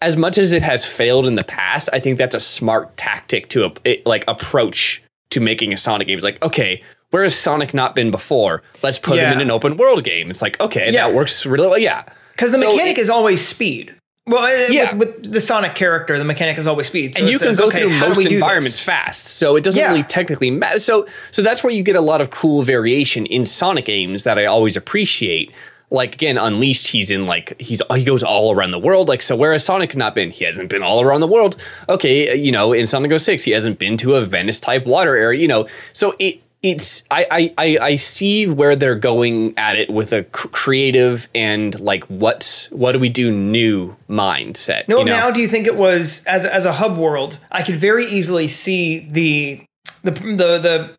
as 0.01 0.17
much 0.17 0.39
as 0.39 0.53
it 0.53 0.63
has 0.63 0.85
failed 0.87 1.27
in 1.27 1.35
the 1.35 1.45
past. 1.45 1.89
I 1.93 1.99
think 1.99 2.19
that's 2.19 2.35
a 2.35 2.41
smart 2.41 2.97
tactic 2.97 3.49
to 3.49 3.65
a, 3.67 3.73
it, 3.85 4.07
like 4.07 4.25
approach 4.29 5.03
to 5.31 5.41
making 5.41 5.73
a 5.73 5.77
Sonic 5.77 6.07
game. 6.07 6.17
It's 6.19 6.25
like 6.25 6.41
okay. 6.43 6.83
Where 7.11 7.23
has 7.23 7.35
Sonic 7.37 7.75
not 7.75 7.95
been 7.95 8.11
before? 8.11 8.63
Let's 8.83 8.99
put 8.99 9.19
him 9.21 9.33
in 9.35 9.41
an 9.41 9.51
open 9.51 9.77
world 9.77 10.03
game. 10.03 10.31
It's 10.33 10.43
like, 10.43 10.59
okay, 10.61 10.87
Yeah. 10.91 11.07
that 11.07 11.15
works 11.15 11.47
really 11.47 11.69
well. 11.69 11.79
Yeah. 11.79 12.03
Because 12.33 12.51
the 12.51 12.59
So 12.59 12.73
mechanic 12.73 12.99
it- 12.99 13.03
is 13.03 13.09
always 13.11 13.41
speed. 13.47 13.95
Well, 14.27 14.43
uh, 14.45 14.73
Yeah. 14.73 14.95
with, 14.95 15.17
with 15.19 15.33
the 15.33 15.41
Sonic 15.41 15.75
character, 15.75 16.19
the 16.19 16.25
mechanic 16.25 16.57
is 16.57 16.67
always 16.67 16.87
speed. 16.87 17.15
So 17.15 17.21
and 17.23 17.31
you 17.31 17.39
can 17.39 17.49
says, 17.49 17.59
go 17.59 17.67
okay, 17.69 17.81
through 17.81 17.91
most 18.01 18.25
environments 18.25 18.73
this? 18.79 18.81
fast 18.83 19.37
so 19.37 19.57
it 19.57 19.63
doesn't 19.65 19.79
Yeah. 19.79 19.89
really 19.91 20.03
technically 20.03 20.51
matter 20.51 20.79
so 20.79 21.07
so 21.31 21.43
that's 21.43 21.63
where 21.63 21.73
you 21.73 21.83
get 21.83 21.97
a 21.97 22.01
lot 22.01 22.21
of 22.21 22.31
cool 22.31 22.63
variation 22.63 23.27
in 23.27 23.45
sonic 23.45 23.85
games 23.85 24.25
that 24.25 24.39
i 24.39 24.45
always 24.47 24.77
appreciate 24.77 25.53
like 25.91 26.15
again 26.15 26.39
unleashed 26.39 26.89
he's 26.89 27.11
in 27.11 27.27
like 27.27 27.61
he's 27.61 27.83
he 27.95 28.05
goes 28.05 28.23
all 28.23 28.53
around 28.53 28.71
the 28.71 28.79
world 28.79 29.09
like 29.09 29.21
so 29.23 29.37
where 29.37 29.53
has 29.53 29.65
sonic 29.65 29.95
not 29.95 30.15
been 30.15 30.31
he 30.31 30.45
hasn't 30.45 30.69
been 30.71 30.83
all 30.83 31.03
around 31.03 31.21
the 31.21 31.27
world 31.29 31.57
okay 31.89 32.31
uh, 32.31 32.35
you 32.35 32.51
know 32.51 32.73
in 32.73 32.87
sonic 32.87 33.19
06 33.21 33.43
he 33.45 33.51
hasn't 33.51 33.79
been 33.79 33.97
to 33.99 34.15
a 34.15 34.23
venice 34.23 34.59
type 34.59 34.87
water 34.87 35.15
area 35.17 35.39
you 35.41 35.49
know 35.49 35.67
so 35.93 36.15
it 36.19 36.41
it's 36.65 37.03
I, 37.11 37.53
I 37.59 37.79
I 37.81 37.97
see 37.97 38.47
where 38.47 38.75
they're 38.75 38.95
going 38.95 39.53
at 39.59 39.77
it 39.77 39.91
with 39.91 40.15
a 40.15 40.25
creative 40.25 41.29
and 41.35 41.79
like 41.79 42.05
what 42.05 42.69
what 42.71 42.93
do 42.93 42.99
we 42.99 43.11
do 43.11 43.31
new 43.31 43.95
mindset. 44.09 44.89
No, 44.89 45.01
you 45.01 45.05
know? 45.05 45.17
now 45.17 45.31
do 45.31 45.41
you 45.41 45.47
think 45.47 45.67
it 45.67 45.77
was 45.77 46.25
as 46.25 46.47
as 46.47 46.65
a 46.65 46.73
hub 46.73 46.97
world? 46.97 47.39
I 47.53 47.63
could 47.63 47.77
very 47.77 48.07
easily 48.07 48.49
see 48.49 49.07
the 49.11 49.63
the 50.03 50.13
the 50.13 50.59
the 50.59 50.97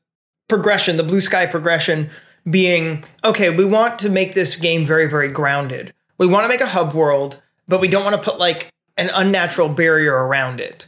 progression, 0.48 0.98
the 0.98 1.04
blue 1.04 1.22
sky 1.22 1.48
progression 1.48 2.12
being 2.48 3.04
okay. 3.24 3.50
We 3.50 3.66
want 3.66 3.98
to 4.00 4.10
make 4.10 4.36
this 4.36 4.56
game 4.56 4.86
very 4.86 5.10
very 5.10 5.32
grounded. 5.32 5.94
We 6.20 6.28
want 6.28 6.44
to 6.44 6.48
make 6.48 6.62
a 6.62 6.68
hub 6.68 6.94
world, 6.94 7.42
but 7.68 7.82
we 7.82 7.88
don't 7.88 8.04
want 8.04 8.16
to 8.16 8.22
put 8.22 8.38
like 8.40 8.70
an 8.98 9.10
unnatural 9.14 9.70
barrier 9.70 10.14
around 10.14 10.60
it. 10.60 10.86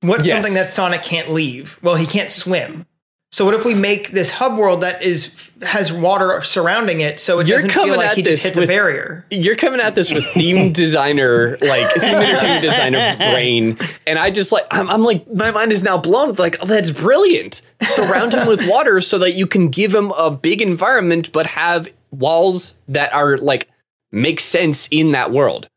What's 0.00 0.26
Yes. 0.26 0.34
something 0.34 0.54
that 0.54 0.68
Sonic 0.68 1.02
can't 1.02 1.30
leave? 1.30 1.78
Well, 1.82 1.94
he 1.94 2.06
can't 2.06 2.30
swim. 2.30 2.84
So 3.32 3.46
what 3.46 3.54
if 3.54 3.64
we 3.64 3.74
make 3.74 4.10
this 4.10 4.30
hub 4.30 4.58
world 4.58 4.82
that 4.82 5.02
is 5.02 5.50
has 5.62 5.90
water 5.92 6.42
surrounding 6.42 7.00
it, 7.00 7.18
so 7.18 7.38
it 7.38 7.46
You're 7.46 7.56
doesn't 7.56 7.70
feel 7.70 7.82
coming 7.84 7.96
like 7.96 8.10
at 8.10 8.16
he 8.16 8.22
just 8.22 8.42
this 8.42 8.44
hits 8.44 8.58
a 8.58 8.60
with- 8.62 8.68
barrier? 8.68 9.24
you're 9.30 9.56
coming 9.56 9.80
at 9.80 9.94
this 9.94 10.12
with 10.12 10.24
theme 10.34 10.72
designer, 10.84 11.56
like 11.62 11.86
theme 11.94 12.14
entertainment 12.14 12.62
designer 12.62 13.16
brain, 13.16 13.78
and 14.06 14.18
I 14.18 14.30
just 14.30 14.52
like 14.52 14.66
I'm, 14.70 14.90
I'm 14.90 15.02
like 15.02 15.26
my 15.32 15.50
mind 15.50 15.72
is 15.72 15.82
now 15.82 15.96
blown. 15.96 16.34
Like, 16.34 16.56
oh, 16.60 16.66
that's 16.66 16.90
brilliant. 16.90 17.62
Surround 17.80 18.34
him 18.34 18.46
with 18.46 18.68
water 18.68 19.00
so 19.00 19.18
that 19.20 19.32
you 19.34 19.46
can 19.46 19.68
give 19.68 19.94
him 19.94 20.10
a 20.12 20.30
big 20.30 20.60
environment, 20.60 21.32
but 21.32 21.46
have 21.46 21.88
walls 22.10 22.74
that 22.88 23.14
are 23.14 23.38
like 23.38 23.68
make 24.10 24.40
sense 24.40 24.88
in 24.90 25.12
that 25.12 25.30
world. 25.30 25.68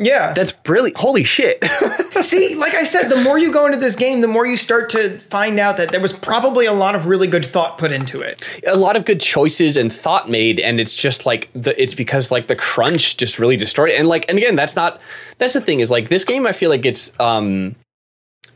Yeah, 0.00 0.32
That's 0.32 0.52
brilliant. 0.52 0.96
Holy 0.96 1.24
shit. 1.24 1.64
See, 2.20 2.54
like 2.54 2.74
I 2.74 2.84
said, 2.84 3.08
the 3.08 3.16
more 3.20 3.36
you 3.36 3.52
go 3.52 3.66
into 3.66 3.78
this 3.80 3.96
game, 3.96 4.20
the 4.20 4.28
more 4.28 4.46
you 4.46 4.56
start 4.56 4.90
to 4.90 5.18
find 5.18 5.58
out 5.58 5.76
that 5.76 5.90
there 5.90 6.00
was 6.00 6.12
probably 6.12 6.66
a 6.66 6.72
lot 6.72 6.94
of 6.94 7.06
really 7.06 7.26
good 7.26 7.44
thought 7.44 7.78
put 7.78 7.90
into 7.90 8.20
it. 8.20 8.40
a 8.64 8.76
lot 8.76 8.94
of 8.94 9.04
good 9.04 9.20
choices 9.20 9.76
and 9.76 9.92
thought 9.92 10.30
made 10.30 10.60
and 10.60 10.78
it's 10.78 10.94
just 10.94 11.26
like 11.26 11.48
the 11.52 11.80
it's 11.82 11.94
because 11.94 12.30
like 12.30 12.46
the 12.46 12.54
crunch 12.54 13.16
just 13.16 13.40
really 13.40 13.56
destroyed 13.56 13.90
it 13.90 13.98
and 13.98 14.06
like 14.08 14.24
and 14.28 14.38
again 14.38 14.54
that's 14.54 14.76
not 14.76 15.00
that's 15.38 15.54
the 15.54 15.60
thing 15.60 15.80
is 15.80 15.90
like 15.90 16.08
this 16.08 16.24
game 16.24 16.46
i 16.46 16.52
feel 16.52 16.70
like 16.70 16.84
it's 16.86 17.12
um 17.20 17.74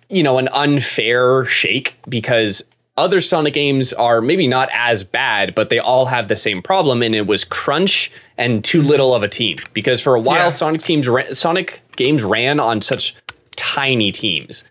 you 0.08 0.22
know 0.22 0.38
an 0.38 0.48
unfair 0.52 1.44
shake 1.46 1.96
because 2.08 2.62
other 2.96 3.20
sonic 3.20 3.54
games 3.54 3.92
are 3.94 4.20
maybe 4.20 4.46
not 4.46 4.68
as 4.72 5.02
bad 5.04 5.54
but 5.54 5.70
they 5.70 5.78
all 5.78 6.06
have 6.06 6.28
the 6.28 6.36
same 6.36 6.60
problem 6.62 7.02
and 7.02 7.14
it 7.14 7.26
was 7.26 7.44
crunch 7.44 8.10
and 8.36 8.62
too 8.64 8.82
little 8.82 9.14
of 9.14 9.22
a 9.22 9.28
team 9.28 9.56
because 9.72 10.00
for 10.00 10.14
a 10.14 10.20
while 10.20 10.36
Yeah. 10.44 10.48
sonic 10.50 10.82
teams 10.82 11.08
ra- 11.08 11.32
sonic 11.32 11.80
games 11.96 12.22
ran 12.22 12.60
on 12.60 12.82
such 12.82 13.14
tiny 13.56 14.12
teams 14.12 14.64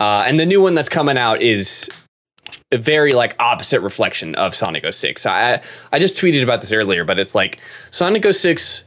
uh, 0.00 0.24
and 0.26 0.40
the 0.40 0.46
new 0.46 0.60
one 0.62 0.74
that's 0.74 0.88
coming 0.88 1.18
out 1.18 1.42
is 1.42 1.88
a 2.72 2.78
very 2.78 3.12
like 3.12 3.36
opposite 3.38 3.80
reflection 3.80 4.34
of 4.36 4.54
Sonic 4.54 4.84
06. 4.92 5.26
I 5.26 5.60
I 5.92 5.98
just 5.98 6.18
tweeted 6.20 6.42
about 6.42 6.60
this 6.62 6.72
earlier, 6.72 7.04
but 7.04 7.18
it's 7.18 7.34
like 7.34 7.58
Sonic 7.90 8.24
06 8.24 8.84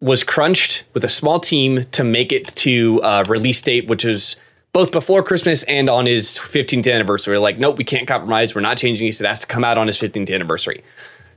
was 0.00 0.22
crunched 0.22 0.84
with 0.94 1.02
a 1.02 1.08
small 1.08 1.40
team 1.40 1.84
to 1.92 2.04
make 2.04 2.30
it 2.30 2.46
to 2.56 3.00
uh, 3.02 3.24
release 3.28 3.60
date, 3.60 3.88
which 3.88 4.04
is 4.04 4.36
both 4.72 4.90
before 4.90 5.22
Christmas 5.22 5.62
and 5.64 5.90
on 5.90 6.06
his 6.06 6.38
15th 6.38 6.90
anniversary. 6.92 7.38
Like, 7.38 7.58
nope, 7.58 7.76
we 7.76 7.84
can't 7.84 8.08
compromise. 8.08 8.54
We're 8.54 8.62
not 8.62 8.78
changing 8.78 9.06
this. 9.06 9.20
It 9.20 9.26
has 9.26 9.40
to 9.40 9.46
come 9.46 9.64
out 9.64 9.78
on 9.78 9.86
his 9.86 9.98
15th 9.98 10.32
anniversary. 10.32 10.82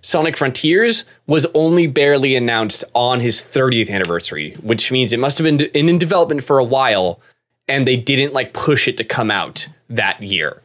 Sonic 0.01 0.37
Frontiers 0.37 1.03
was 1.27 1.47
only 1.53 1.87
barely 1.87 2.35
announced 2.35 2.83
on 2.93 3.19
his 3.19 3.41
30th 3.41 3.89
anniversary, 3.89 4.53
which 4.61 4.91
means 4.91 5.11
it 5.11 5.19
must 5.19 5.37
have 5.37 5.45
been 5.45 5.61
in 5.73 5.97
development 5.97 6.43
for 6.43 6.59
a 6.59 6.63
while, 6.63 7.19
and 7.67 7.87
they 7.87 7.97
didn't 7.97 8.31
like 8.31 8.53
push 8.53 8.87
it 8.87 8.97
to 8.97 9.03
come 9.03 9.31
out 9.31 9.67
that 9.89 10.21
year 10.21 10.61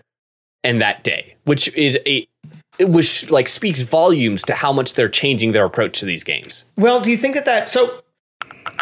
and 0.63 0.81
that 0.81 1.03
day, 1.03 1.37
which 1.45 1.75
is 1.75 1.99
a 2.07 2.27
which 2.81 3.31
like 3.31 3.49
speaks 3.49 3.83
volumes 3.83 4.43
to 4.43 4.55
how 4.55 4.73
much 4.73 4.95
they're 4.95 5.09
changing 5.09 5.53
their 5.53 5.65
approach 5.65 6.01
to 6.01 6.07
these 6.07 6.25
games. 6.25 6.65
Well, 6.77 7.01
do 7.01 7.11
you 7.11 7.17
think 7.17 7.35
that 7.35 7.45
that 7.47 7.71
so 7.71 8.03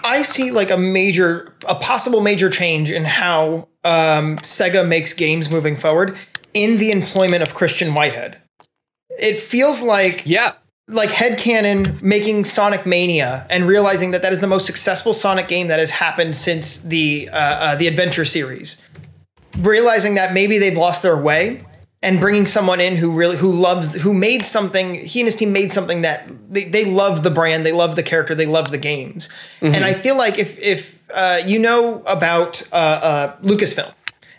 I 0.04 0.22
see 0.22 0.50
like 0.50 0.70
a 0.70 0.76
major, 0.76 1.54
a 1.68 1.74
possible 1.74 2.20
major 2.20 2.50
change 2.50 2.90
in 2.90 3.04
how 3.04 3.68
um, 3.84 4.36
Sega 4.38 4.86
makes 4.86 5.12
games 5.12 5.52
moving 5.52 5.76
forward 5.76 6.16
in 6.54 6.78
the 6.78 6.90
employment 6.90 7.42
of 7.42 7.54
Christian 7.54 7.94
Whitehead. 7.94 8.40
It 9.18 9.38
feels 9.38 9.82
like 9.82 10.22
yeah, 10.24 10.52
like 10.88 11.10
Headcannon 11.10 12.02
making 12.02 12.44
Sonic 12.44 12.86
Mania 12.86 13.46
and 13.50 13.64
realizing 13.64 14.12
that 14.12 14.22
that 14.22 14.32
is 14.32 14.40
the 14.40 14.46
most 14.46 14.66
successful 14.66 15.12
Sonic 15.12 15.48
game 15.48 15.68
that 15.68 15.78
has 15.78 15.90
happened 15.90 16.34
since 16.34 16.78
the 16.78 17.28
uh, 17.32 17.36
uh, 17.36 17.76
the 17.76 17.86
Adventure 17.86 18.24
series. 18.24 18.82
Realizing 19.58 20.14
that 20.14 20.32
maybe 20.32 20.58
they've 20.58 20.76
lost 20.76 21.02
their 21.02 21.20
way 21.20 21.60
and 22.02 22.20
bringing 22.20 22.46
someone 22.46 22.80
in 22.80 22.96
who 22.96 23.10
really 23.10 23.36
who 23.36 23.50
loves 23.50 23.94
who 24.02 24.14
made 24.14 24.44
something 24.44 24.94
he 24.94 25.20
and 25.20 25.26
his 25.26 25.36
team 25.36 25.52
made 25.52 25.72
something 25.72 26.02
that 26.02 26.28
they, 26.50 26.64
they 26.64 26.84
love 26.84 27.22
the 27.22 27.30
brand 27.30 27.66
they 27.66 27.72
love 27.72 27.96
the 27.96 28.02
character 28.02 28.34
they 28.34 28.46
love 28.46 28.70
the 28.70 28.78
games 28.78 29.28
mm-hmm. 29.60 29.74
and 29.74 29.84
i 29.84 29.92
feel 29.92 30.16
like 30.16 30.38
if 30.38 30.58
if 30.58 30.98
uh, 31.14 31.40
you 31.46 31.58
know 31.58 32.02
about 32.06 32.62
uh, 32.70 32.74
uh, 32.74 33.36
lucasfilm 33.40 33.92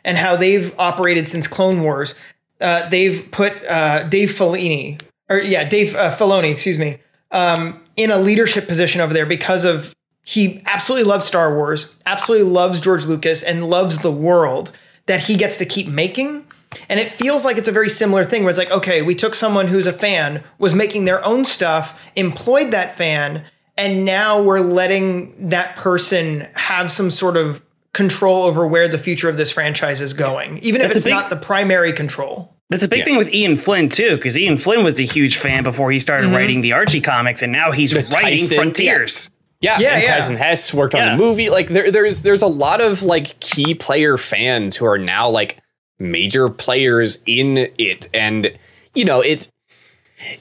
and 0.05 0.18
how 0.18 0.36
they've 0.36 0.74
operated 0.78 1.28
since 1.28 1.47
clone 1.47 1.82
wars 1.82 2.14
uh, 2.62 2.88
they've 2.89 3.30
put 3.32 3.53
uh, 3.66 4.03
dave 4.03 4.30
Filoni 4.30 5.01
or 5.30 5.39
yeah 5.39 5.68
dave 5.68 5.95
uh, 5.95 6.12
Filoni 6.12 6.51
excuse 6.51 6.78
me 6.78 6.99
um, 7.32 7.82
in 7.95 8.12
a 8.12 8.18
leadership 8.18 8.68
position 8.68 9.01
over 9.01 9.14
there 9.14 9.26
because 9.26 9.66
of 9.66 9.95
he 10.24 10.62
absolutely 10.68 11.07
loves 11.10 11.26
star 11.26 11.55
wars 11.55 11.91
absolutely 12.05 12.47
loves 12.47 12.80
george 12.80 13.05
lucas 13.05 13.41
and 13.41 13.68
loves 13.68 13.97
the 13.97 14.12
world 14.12 14.72
that 15.07 15.22
he 15.22 15.36
gets 15.36 15.57
to 15.57 15.66
keep 15.66 15.88
making 15.88 16.45
and 16.89 16.99
it 16.99 17.09
feels 17.09 17.45
like 17.45 17.57
it's 17.57 17.67
a 17.67 17.74
very 17.74 17.89
similar 17.89 18.24
thing 18.24 18.43
where 18.43 18.49
it's 18.49 18.59
like, 18.59 18.72
okay, 18.72 19.01
we 19.01 19.15
took 19.15 19.36
someone 19.36 19.67
who's 19.67 19.88
a 19.88 19.93
fan, 19.93 20.43
was 20.57 20.76
making 20.76 21.05
their 21.05 21.24
own 21.26 21.45
stuff, 21.45 21.99
employed 22.15 22.72
that 22.72 22.95
fan, 22.95 23.43
and 23.78 24.05
now 24.05 24.41
we're 24.41 24.59
letting 24.59 25.49
that 25.49 25.76
person 25.76 26.47
have 26.55 26.91
some 26.91 27.09
sort 27.09 27.38
of 27.38 27.63
control 27.93 28.43
over 28.43 28.67
where 28.67 28.88
the 28.88 28.99
future 28.99 29.30
of 29.30 29.38
this 29.38 29.51
franchise 29.51 30.01
is 30.01 30.13
going, 30.13 30.59
even 30.59 30.82
if 30.82 30.95
it's 30.95 31.05
big, 31.05 31.13
not 31.13 31.30
the 31.30 31.36
primary 31.36 31.91
control. 31.91 32.53
That's 32.70 32.84
a 32.84 32.88
big 32.88 32.99
yeah. 32.99 33.05
thing 33.05 33.17
with 33.17 33.34
Ian 33.34 33.55
Flynn 33.55 33.89
too, 33.89 34.15
because 34.15 34.38
Ian 34.38 34.57
Flynn 34.57 34.84
was 34.84 34.99
a 34.99 35.03
huge 35.03 35.38
fan 35.38 35.63
before 35.63 35.91
he 35.91 35.99
started 35.99 36.28
mm-hmm. 36.28 36.36
writing 36.36 36.61
the 36.61 36.74
Archie 36.74 37.01
comics, 37.01 37.41
and 37.41 37.51
now 37.51 37.72
he's 37.72 37.91
the 37.91 38.01
writing 38.13 38.39
Tyson, 38.39 38.55
Frontiers. 38.57 39.30
Yeah. 39.32 39.36
Yeah, 39.61 39.80
yeah, 39.80 39.93
and 39.95 40.03
yeah. 40.03 40.15
Tyson 40.15 40.36
Hesse 40.38 40.74
worked 40.74 40.95
on 40.95 41.01
the 41.01 41.17
movie. 41.22 41.49
Like 41.49 41.67
there, 41.67 41.91
there's 41.91 42.22
there's 42.22 42.41
a 42.41 42.47
lot 42.47 42.80
of 42.80 43.03
like 43.03 43.38
key 43.41 43.76
player 43.76 44.17
fans 44.17 44.78
who 44.78 44.86
are 44.86 44.97
now 44.97 45.30
like 45.30 45.59
major 46.00 46.50
players 46.50 47.20
in 47.26 47.70
it, 47.78 48.08
and 48.14 48.58
you 48.95 49.06
know 49.06 49.22
it's 49.22 49.52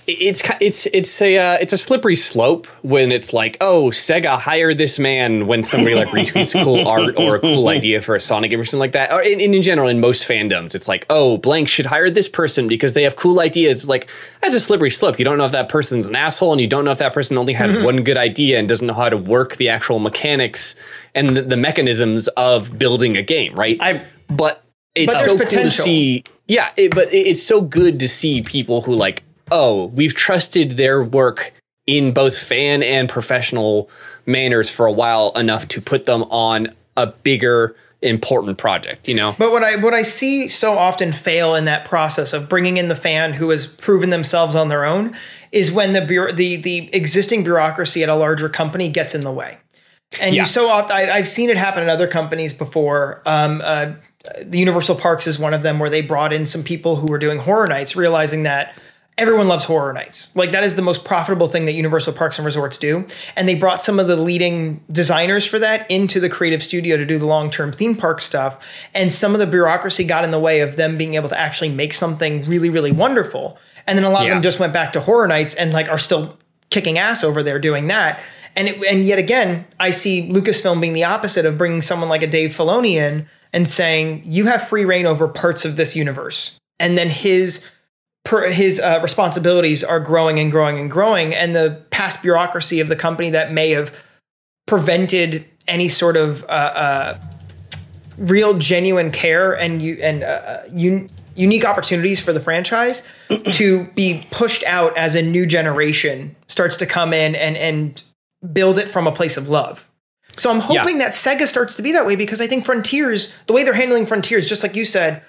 it's 0.09 0.43
it's 0.61 0.87
it's 0.87 1.23
a 1.23 1.39
uh, 1.39 1.59
it's 1.61 1.73
a 1.73 1.79
slippery 1.79 2.17
slope 2.17 2.67
when 2.83 3.13
it's 3.13 3.33
like 3.33 3.57
oh 3.61 3.91
Sega 3.91 4.39
hire 4.39 4.75
this 4.75 4.99
man 4.99 5.47
when 5.47 5.63
somebody 5.63 5.95
like 5.95 6.09
retweets 6.09 6.61
cool 6.65 6.87
art 6.89 7.15
or 7.17 7.37
a 7.37 7.41
cool 7.41 7.69
idea 7.69 8.03
for 8.03 8.17
a 8.17 8.21
Sonic 8.21 8.51
game 8.51 8.61
or 8.61 8.65
something 8.65 8.81
like 8.81 8.93
that. 8.93 9.13
Or 9.13 9.23
in, 9.23 9.41
in 9.41 9.63
general 9.63 9.89
in 9.89 10.01
most 10.01 10.29
fandoms 10.29 10.75
it's 10.75 10.89
like 10.89 11.07
oh 11.11 11.39
blank 11.39 11.69
should 11.69 11.87
hire 11.87 12.11
this 12.11 12.29
person 12.29 12.67
because 12.67 12.95
they 12.95 13.05
have 13.05 13.15
cool 13.15 13.39
ideas. 13.39 13.83
It's 13.83 13.89
like 13.89 14.09
that's 14.43 14.55
a 14.55 14.61
slippery 14.61 14.91
slope. 14.91 15.19
You 15.19 15.25
don't 15.25 15.39
know 15.39 15.47
if 15.47 15.53
that 15.53 15.69
person's 15.69 16.09
an 16.09 16.17
asshole 16.17 16.53
and 16.53 16.61
you 16.61 16.67
don't 16.67 16.85
know 16.85 16.93
if 16.93 16.99
that 16.99 17.15
person 17.15 17.39
only 17.39 17.53
had 17.53 17.71
mm-hmm. 17.71 17.85
one 17.85 18.03
good 18.03 18.17
idea 18.17 18.59
and 18.59 18.69
doesn't 18.69 18.87
know 18.87 18.95
how 18.95 19.09
to 19.09 19.17
work 19.17 19.57
the 19.57 19.69
actual 19.69 20.01
mechanics 20.01 20.75
and 21.15 21.37
the, 21.37 21.43
the 21.43 21.57
mechanisms 21.57 22.27
of 22.29 22.79
building 22.79 23.17
a 23.17 23.23
game 23.23 23.55
right? 23.55 23.77
I 23.81 24.05
but 24.27 24.65
it's 24.99 25.13
but 25.13 25.25
so 25.25 25.37
potential. 25.37 25.61
cool 25.61 25.65
to 25.65 25.71
see. 25.71 26.25
Yeah, 26.47 26.71
it, 26.77 26.95
but 26.95 27.13
it's 27.13 27.43
so 27.43 27.61
good 27.61 28.01
to 28.01 28.09
see 28.09 28.43
people 28.43 28.83
who 28.83 28.95
like, 28.95 29.23
oh, 29.51 29.87
we've 29.87 30.15
trusted 30.15 30.77
their 30.77 31.03
work 31.03 31.53
in 31.87 32.13
both 32.13 32.39
fan 32.39 32.83
and 32.83 33.09
professional 33.09 33.91
manners 34.27 34.71
for 34.71 34.87
a 34.87 34.93
while 34.93 35.33
enough 35.37 35.67
to 35.69 35.81
put 35.81 36.05
them 36.05 36.23
on 36.25 36.75
a 36.97 37.07
bigger 37.07 37.75
important 38.01 38.59
project 38.59 39.09
you 39.09 39.15
know 39.15 39.35
but 39.39 39.51
what 39.51 39.65
i 39.65 39.75
what 39.83 39.93
i 39.93 40.03
see 40.03 40.47
so 40.47 40.79
often 40.79 41.11
fail 41.11 41.57
in 41.57 41.65
that 41.65 41.85
process 41.85 42.33
of 42.33 42.49
bringing 42.49 42.77
in 42.77 42.87
the 42.87 42.95
fan 42.95 43.33
who 43.33 43.51
has 43.51 43.67
proven 43.67 44.11
themselves 44.11 44.55
on 44.55 44.69
their 44.69 44.85
own 44.85 45.13
is 45.51 45.73
when 45.73 45.95
the 45.95 46.01
bureau, 46.01 46.31
the 46.31 46.55
the 46.57 46.95
existing 46.95 47.43
bureaucracy 47.43 48.05
at 48.05 48.09
a 48.09 48.15
larger 48.15 48.49
company 48.49 48.89
gets 48.89 49.17
in 49.17 49.23
the 49.23 49.33
way 49.33 49.59
and 50.21 50.33
yeah. 50.33 50.43
you 50.43 50.47
so 50.47 50.69
often 50.69 50.95
I, 50.95 51.17
have 51.17 51.27
seen 51.27 51.51
it 51.51 51.57
happen 51.57 51.83
in 51.83 51.89
other 51.89 52.07
companies 52.07 52.53
before 52.53 53.21
um, 53.27 53.61
uh, 53.65 53.95
the 54.43 54.59
Universal 54.59 54.97
Parks 54.97 55.27
is 55.27 55.39
one 55.39 55.55
of 55.55 55.63
them 55.63 55.79
where 55.79 55.91
they 55.91 56.01
brought 56.01 56.33
in 56.33 56.47
some 56.47 56.63
people 56.63 56.97
who 56.97 57.07
were 57.07 57.19
doing 57.19 57.39
horror 57.39 57.67
nights, 57.67 57.97
realizing 57.97 58.45
that 58.45 58.81
everyone 59.19 59.49
loves 59.49 59.65
horror 59.65 59.93
nights. 59.93 60.35
Like 60.37 60.53
that 60.53 60.63
is 60.63 60.77
the 60.77 60.83
most 60.83 61.05
profitable 61.05 61.49
thing 61.49 61.67
that 61.67 61.73
Universal 61.73 62.15
Parks 62.15 62.39
and 62.39 62.47
Resorts 62.47 62.79
do. 62.79 63.05
And 63.37 63.49
they 63.49 63.57
brought 63.57 63.81
some 63.83 63.99
of 63.99 64.07
the 64.07 64.17
leading 64.17 64.81
designers 64.91 65.45
for 65.45 65.59
that 65.59 65.91
into 65.91 66.21
the 66.21 66.29
creative 66.29 66.63
studio 66.63 66.97
to 66.97 67.05
do 67.05 67.19
the 67.19 67.27
long-term 67.27 67.73
theme 67.73 67.97
park 67.97 68.21
stuff. 68.21 68.65
And 68.95 69.13
some 69.13 69.33
of 69.33 69.41
the 69.41 69.47
bureaucracy 69.47 70.05
got 70.05 70.25
in 70.25 70.31
the 70.31 70.39
way 70.39 70.61
of 70.61 70.77
them 70.77 70.97
being 70.97 71.15
able 71.15 71.29
to 71.29 71.39
actually 71.39 71.71
make 71.71 71.93
something 71.93 72.45
really, 72.45 72.71
really 72.71 72.93
wonderful. 72.93 73.59
And 73.87 73.99
then 73.99 74.05
a 74.05 74.11
lot 74.11 74.23
yeah. 74.23 74.29
of 74.29 74.35
them 74.37 74.43
just 74.43 74.61
went 74.61 74.73
back 74.73 74.93
to 74.93 75.01
horror 75.01 75.27
nights 75.27 75.55
and 75.55 75.73
like 75.73 75.89
are 75.89 75.99
still 75.99 76.39
kicking 76.71 76.97
ass 76.97 77.25
over 77.25 77.43
there 77.43 77.59
doing 77.59 77.89
that. 77.89 78.21
And 78.55 78.69
it, 78.69 78.83
and 78.85 79.05
yet 79.05 79.19
again, 79.19 79.67
I 79.81 79.91
see 79.91 80.29
Lucasfilm 80.29 80.81
being 80.81 80.93
the 80.93 81.05
opposite 81.05 81.45
of 81.45 81.59
bringing 81.59 81.83
someone 81.83 82.09
like 82.09 82.23
a 82.23 82.27
Dave 82.27 82.51
Filoni 82.51 82.95
in 82.95 83.29
and 83.53 83.69
saying 83.69 84.23
you 84.25 84.47
have 84.47 84.67
free 84.67 84.85
reign 84.85 85.07
over 85.07 85.29
parts 85.29 85.65
of 85.65 85.77
this 85.77 85.97
universe. 85.97 86.59
And 86.79 86.97
then 86.97 87.11
his 87.11 87.69
per, 88.25 88.51
his 88.51 88.79
uh, 88.81 89.01
responsibilities 89.03 89.83
are 89.83 90.01
growing 90.01 90.39
and 90.39 90.51
growing 90.51 90.79
and 90.79 90.91
growing 90.91 91.35
and 91.35 91.57
the 91.57 91.83
past 91.91 92.23
bureaucracy 92.23 92.81
of 92.81 92.89
the 92.89 92.97
company 92.97 93.31
that 93.31 93.53
may 93.53 93.71
have 93.71 94.05
prevented 94.67 95.47
any 95.67 95.89
sort 95.89 96.17
of 96.17 96.45
uh, 96.45 96.47
uh, 96.47 97.15
real 98.19 98.59
genuine 98.59 99.11
care 99.11 99.53
and 99.53 99.81
you 99.81 99.97
and 100.03 100.23
uh, 100.23 100.27
uh, 100.27 100.63
un, 100.77 101.09
unique 101.37 101.65
opportunities 101.65 102.21
for 102.21 102.33
the 102.33 102.41
franchise 102.41 103.07
to 103.53 103.85
be 103.95 104.27
pushed 104.31 104.65
out 104.65 104.97
as 104.97 105.15
a 105.15 105.23
new 105.23 105.47
generation 105.47 106.35
starts 106.49 106.77
to 106.77 106.87
come 106.87 107.13
in 107.13 107.35
and 107.35 107.57
and 107.57 108.03
build 108.53 108.79
it 108.79 108.89
from 108.89 109.07
a 109.07 109.13
place 109.13 109.37
of 109.37 109.49
love 109.49 109.89
so 110.39 110.51
I'm 110.51 110.61
hoping 110.61 110.97
yeah. 110.99 111.07
that 111.07 111.13
Sega 111.13 111.47
starts 111.47 111.75
to 111.75 111.83
be 111.83 111.93
that 111.93 112.07
way 112.07 112.17
because 112.17 112.41
I 112.41 112.47
think 112.47 112.65
Frontiers, 112.65 113.37
the 113.47 113.53
way 113.53 113.65
they're 113.65 113.75
handling 113.75 114.07
Frontiers, 114.07 114.49
just 114.49 114.63
like 114.63 114.77
you 114.77 114.85
said, 114.85 115.23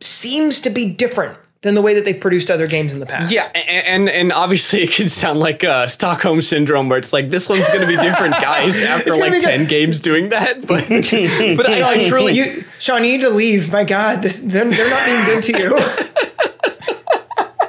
seems 0.00 0.60
to 0.60 0.70
be 0.70 0.92
different 0.92 1.38
than 1.64 1.74
the 1.74 1.80
way 1.80 1.94
that 1.94 2.04
they've 2.04 2.20
produced 2.20 2.50
other 2.50 2.66
games 2.66 2.92
in 2.92 3.00
the 3.00 3.06
past. 3.06 3.32
Yeah, 3.32 3.50
and 3.54 4.08
and, 4.08 4.32
obviously 4.32 4.82
it 4.84 4.90
can 4.90 5.08
sound 5.08 5.40
like 5.40 5.64
uh, 5.64 5.86
Stockholm 5.86 6.42
syndrome, 6.42 6.88
where 6.88 6.98
it's 6.98 7.12
like 7.12 7.30
this 7.30 7.48
one's 7.48 7.66
going 7.68 7.80
to 7.80 7.86
be 7.86 7.96
different, 7.96 8.34
guys. 8.34 8.82
After 8.84 9.16
like 9.16 9.40
ten 9.40 9.66
games 9.66 9.98
doing 10.00 10.28
that, 10.28 10.66
but 10.66 10.86
but 11.56 11.72
Sean, 11.74 11.98
I, 11.98 12.08
truly, 12.08 12.34
you, 12.34 12.64
Sean, 12.78 13.02
you 13.02 13.12
need 13.12 13.22
to 13.22 13.30
leave. 13.30 13.72
My 13.72 13.82
God, 13.82 14.22
this 14.22 14.40
they're, 14.40 14.64
they're 14.64 14.90
not 14.90 15.04
being 15.06 15.24
good 15.24 15.42
to 15.44 15.58
you. 15.58 16.13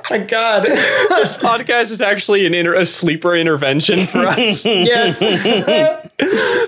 My 0.10 0.18
god. 0.20 0.64
This 1.16 1.38
podcast 1.38 1.91
is 1.91 2.01
actually 2.01 2.45
an 2.45 2.53
inter- 2.53 2.76
a 2.76 2.86
sleeper 2.86 3.36
intervention 3.36 4.06
for 4.08 4.20
us. 4.20 4.66
Yes. 4.66 5.22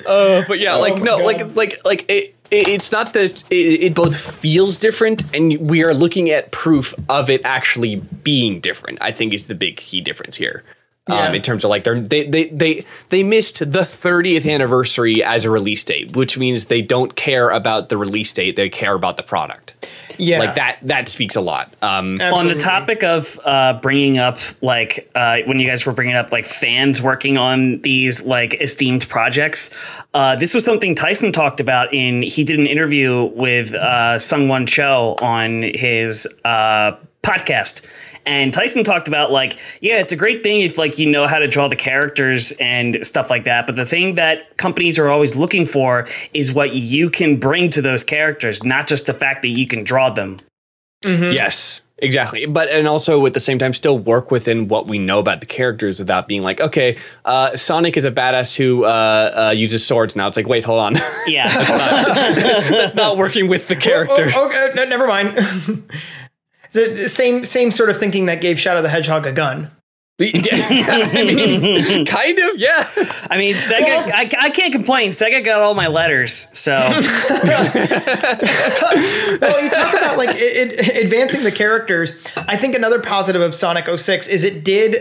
Uh, 0.08 0.44
but 0.48 0.60
yeah 0.60 0.76
oh 0.76 0.80
like 0.80 0.98
no 1.02 1.18
god. 1.18 1.26
like 1.26 1.56
like 1.56 1.86
like 1.86 2.06
it, 2.10 2.36
it's 2.52 2.92
not 2.94 3.12
that 3.14 3.44
it, 3.50 3.56
it, 3.56 3.94
both 3.94 4.16
feels 4.36 4.78
different 4.78 5.24
and 5.36 5.58
we 5.70 5.84
are 5.84 5.94
looking 5.94 6.30
at 6.30 6.52
proof 6.52 6.94
of 7.10 7.30
it 7.30 7.42
actually 7.44 7.98
being 8.24 8.60
different 8.62 8.98
i 9.02 9.12
think 9.12 9.34
is 9.34 9.48
the 9.48 9.56
big 9.56 9.76
key 9.78 10.00
difference 10.02 10.36
here 10.38 10.64
yeah. 11.08 11.28
um, 11.28 11.36
in 11.36 11.42
terms 11.42 11.64
of 11.64 11.70
like 11.70 11.84
they're, 11.84 12.00
they 12.00 12.26
they 12.28 12.46
they 12.46 12.86
they 13.10 13.24
missed 13.24 13.60
the 13.60 13.82
30th 13.82 14.52
anniversary 14.52 15.24
as 15.24 15.46
a 15.46 15.50
release 15.50 15.84
date 15.84 16.16
which 16.16 16.38
means 16.38 16.68
they 16.68 16.82
don't 16.82 17.16
care 17.16 17.50
about 17.50 17.90
the 17.90 17.98
release 17.98 18.32
date 18.34 18.56
they 18.56 18.70
care 18.70 18.96
about 18.96 19.18
the 19.18 19.24
product 19.24 19.76
yeah, 20.18 20.40
like 20.40 20.56
that. 20.56 20.80
That 20.84 21.08
speaks 21.08 21.36
a 21.36 21.42
lot. 21.42 21.74
Um, 21.82 22.20
on 22.22 22.48
the 22.48 22.56
topic 22.56 23.04
of 23.04 23.40
uh, 23.44 23.74
bringing 23.82 24.18
up, 24.18 24.38
like 24.62 25.10
uh, 25.16 25.40
when 25.46 25.60
you 25.60 25.68
guys 25.68 25.86
were 25.86 25.94
bringing 25.94 26.16
up 26.16 26.32
like 26.32 26.46
fans 26.46 27.02
working 27.02 27.38
on 27.38 27.82
these 27.82 28.24
like 28.24 28.56
esteemed 28.56 29.08
projects, 29.10 29.76
uh, 30.14 30.36
this 30.36 30.54
was 30.54 30.66
something 30.66 30.96
Tyson 30.96 31.32
talked 31.32 31.60
about 31.60 31.94
in. 31.94 32.22
He 32.22 32.44
did 32.44 32.60
an 32.60 32.68
interview 32.68 33.26
with 33.36 33.74
uh, 33.74 34.20
Sung 34.20 34.48
Won 34.48 34.66
Cho 34.66 35.16
on 35.22 35.64
his 35.64 36.28
uh, 36.44 36.98
podcast 37.24 37.86
And 38.28 38.54
Tyson 38.54 38.84
talked 38.84 39.08
about 39.08 39.32
like, 39.32 39.58
yeah, 39.82 40.00
it's 40.00 40.12
a 40.12 40.16
great 40.16 40.44
thing 40.44 40.62
if 40.62 40.78
like 40.78 41.00
you 41.00 41.10
know 41.10 41.26
how 41.26 41.40
to 41.40 41.48
draw 41.48 41.68
the 41.68 41.76
characters 41.76 42.52
and 42.60 43.00
stuff 43.02 43.30
like 43.30 43.46
that. 43.46 43.66
But 43.66 43.76
the 43.76 43.86
thing 43.86 44.16
that 44.16 44.58
companies 44.58 45.00
are 45.00 45.10
always 45.10 45.36
looking 45.36 45.66
for 45.66 46.08
is 46.34 46.54
what 46.54 46.74
you 46.74 47.10
can 47.10 47.40
bring 47.40 47.70
to 47.72 47.82
those 47.82 48.04
characters, 48.04 48.64
not 48.64 48.88
just 48.88 49.06
the 49.06 49.14
fact 49.14 49.42
that 49.44 49.50
you 49.50 49.66
can 49.66 49.84
draw 49.84 50.10
them. 50.10 50.40
Mm-hmm. 51.04 51.32
Yes. 51.34 51.82
Exactly. 52.00 52.46
But 52.46 52.70
and 52.70 52.88
also 52.88 53.26
at 53.26 53.34
the 53.34 53.40
same 53.40 53.58
time 53.58 53.74
still 53.74 53.98
work 53.98 54.30
within 54.30 54.68
what 54.68 54.88
we 54.88 55.00
know 55.00 55.18
about 55.20 55.40
the 55.40 55.48
characters 55.48 55.98
without 55.98 56.28
being 56.28 56.44
like, 56.44 56.62
okay, 56.62 56.96
uh, 57.26 57.56
Sonic 57.56 57.98
is 57.98 58.06
a 58.06 58.12
badass 58.12 58.56
who 58.56 58.84
uh, 58.84 59.48
uh, 59.48 59.52
uses 59.52 59.86
swords 59.86 60.16
now. 60.16 60.28
It's 60.28 60.38
like, 60.38 60.48
wait, 60.48 60.64
hold 60.64 60.80
on. 60.80 60.96
Yeah. 61.26 61.48
That's 62.70 62.94
not 62.94 63.18
working 63.18 63.48
with 63.48 63.68
the 63.68 63.76
character. 63.88 64.30
Oh, 64.36 64.46
okay, 64.46 64.74
no, 64.76 64.86
never 64.86 65.08
mind. 65.08 65.40
the 66.72 67.08
same 67.10 67.46
same 67.46 67.72
sort 67.72 67.90
of 67.90 67.98
thinking 67.98 68.26
that 68.28 68.42
gave 68.42 68.60
Shadow 68.60 68.82
the 68.82 68.90
Hedgehog 68.90 69.26
a 69.26 69.32
gun. 69.32 69.72
I 70.20 71.24
mean, 71.24 72.06
kind 72.08 72.40
of, 72.40 72.58
yeah. 72.58 72.90
I 73.30 73.38
mean, 73.38 73.54
Sega. 73.54 73.82
Well- 73.82 74.10
I, 74.12 74.28
I 74.40 74.50
can't 74.50 74.74
complain. 74.74 75.12
Sega 75.12 75.46
got 75.46 75.62
all 75.62 75.76
my 75.76 75.86
letters, 75.86 76.48
so 76.54 76.74
Well, 79.42 79.64
you 79.64 79.70
talk 79.70 79.94
about 79.94 80.18
like 80.18 80.32
it, 80.32 80.80
it, 80.80 81.04
advancing 81.04 81.44
the 81.44 81.52
characters. 81.52 82.16
I 82.48 82.58
think 82.58 82.74
another 82.74 83.00
positive 83.00 83.44
of 83.44 83.54
Sonic 83.54 83.86
06 83.96 84.28
is 84.28 84.44
it 84.44 84.64
did. 84.64 84.96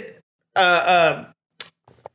Uh, 0.54 0.58
uh, 0.58 1.24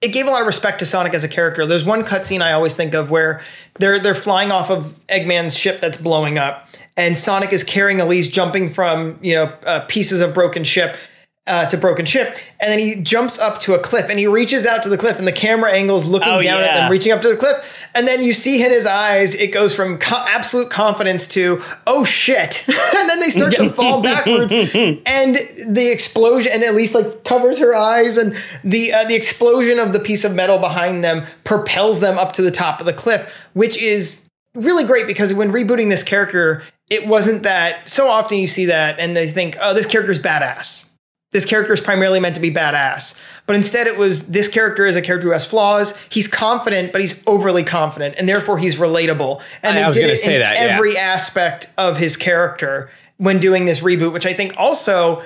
it 0.01 0.09
gave 0.09 0.27
a 0.27 0.29
lot 0.29 0.41
of 0.41 0.47
respect 0.47 0.79
to 0.79 0.85
Sonic 0.85 1.13
as 1.13 1.23
a 1.23 1.27
character. 1.27 1.65
There's 1.65 1.85
one 1.85 2.03
cutscene 2.03 2.41
I 2.41 2.53
always 2.53 2.75
think 2.75 2.93
of 2.93 3.09
where 3.11 3.41
they're 3.79 3.99
they're 3.99 4.15
flying 4.15 4.51
off 4.51 4.69
of 4.69 4.99
Eggman's 5.07 5.57
ship 5.57 5.79
that's 5.79 5.99
blowing 5.99 6.37
up, 6.37 6.67
and 6.97 7.17
Sonic 7.17 7.53
is 7.53 7.63
carrying 7.63 7.99
Elise, 8.01 8.29
jumping 8.29 8.69
from 8.69 9.17
you 9.21 9.35
know 9.35 9.53
uh, 9.65 9.85
pieces 9.87 10.21
of 10.21 10.33
broken 10.33 10.63
ship 10.63 10.97
uh, 11.47 11.65
to 11.67 11.77
broken 11.77 12.05
ship, 12.05 12.37
and 12.59 12.71
then 12.71 12.77
he 12.77 13.01
jumps 13.01 13.39
up 13.39 13.59
to 13.61 13.73
a 13.73 13.79
cliff 13.79 14.05
and 14.09 14.19
he 14.19 14.27
reaches 14.27 14.67
out 14.67 14.83
to 14.83 14.89
the 14.89 14.97
cliff, 14.97 15.17
and 15.17 15.27
the 15.27 15.31
camera 15.31 15.71
angles 15.71 16.05
looking 16.05 16.31
Oh, 16.31 16.41
down 16.41 16.61
at 16.61 16.73
them, 16.75 16.91
reaching 16.91 17.11
up 17.11 17.21
to 17.23 17.29
the 17.29 17.35
cliff, 17.35 17.87
and 17.95 18.07
then 18.07 18.21
you 18.21 18.31
see 18.31 18.63
in 18.63 18.69
his 18.69 18.85
eyes 18.85 19.33
it 19.33 19.51
goes 19.51 19.75
from 19.75 19.97
co- 19.97 20.23
absolute 20.27 20.69
confidence 20.69 21.27
to 21.29 21.61
oh 21.87 22.05
shit, 22.05 22.63
and 22.95 23.09
then 23.09 23.19
they 23.19 23.29
start 23.29 23.55
to 23.55 23.69
fall 23.71 24.01
backwards, 24.03 24.53
and 24.53 25.35
the 25.65 25.89
explosion, 25.91 26.51
and 26.53 26.63
at 26.63 26.75
least 26.75 26.93
like 26.93 27.23
covers 27.23 27.57
her 27.57 27.73
eyes, 27.75 28.17
and 28.17 28.35
the 28.63 28.93
uh, 28.93 29.05
the 29.05 29.15
explosion 29.15 29.79
of 29.79 29.93
the 29.93 29.99
piece 29.99 30.23
of 30.23 30.35
metal 30.35 30.59
behind 30.59 31.03
them 31.03 31.23
propels 31.43 32.01
them 32.01 32.19
up 32.19 32.33
to 32.33 32.43
the 32.43 32.51
top 32.51 32.79
of 32.79 32.85
the 32.85 32.93
cliff, 32.93 33.47
which 33.53 33.81
is 33.81 34.27
really 34.53 34.83
great 34.83 35.07
because 35.07 35.33
when 35.33 35.51
rebooting 35.51 35.89
this 35.89 36.03
character, 36.03 36.61
it 36.91 37.07
wasn't 37.07 37.43
that 37.43 37.87
so 37.87 38.07
often 38.09 38.37
you 38.37 38.47
see 38.47 38.65
that 38.65 38.99
and 38.99 39.15
they 39.15 39.25
think, 39.27 39.55
oh, 39.61 39.73
this 39.73 39.85
character's 39.87 40.19
badass. 40.19 40.89
This 41.31 41.45
character 41.45 41.71
is 41.71 41.79
primarily 41.79 42.19
meant 42.19 42.35
to 42.35 42.41
be 42.41 42.51
badass. 42.51 43.17
But 43.47 43.55
instead, 43.55 43.87
it 43.87 43.97
was 43.97 44.27
this 44.31 44.49
character 44.49 44.85
is 44.85 44.97
a 44.97 45.01
character 45.01 45.27
who 45.27 45.31
has 45.31 45.45
flaws. 45.45 45.97
He's 46.09 46.27
confident, 46.27 46.91
but 46.91 46.99
he's 46.99 47.23
overly 47.25 47.63
confident, 47.63 48.15
and 48.17 48.27
therefore 48.27 48.57
he's 48.57 48.77
relatable. 48.77 49.41
And 49.63 49.77
I 49.77 49.81
they 49.81 49.87
was 49.87 49.95
did 49.95 50.09
it 50.09 50.17
say 50.17 50.33
in 50.35 50.39
that, 50.41 50.57
yeah. 50.57 50.63
every 50.63 50.97
aspect 50.97 51.69
of 51.77 51.97
his 51.97 52.17
character 52.17 52.91
when 53.15 53.39
doing 53.39 53.63
this 53.63 53.81
reboot, 53.81 54.11
which 54.11 54.25
I 54.25 54.33
think 54.33 54.55
also 54.57 55.23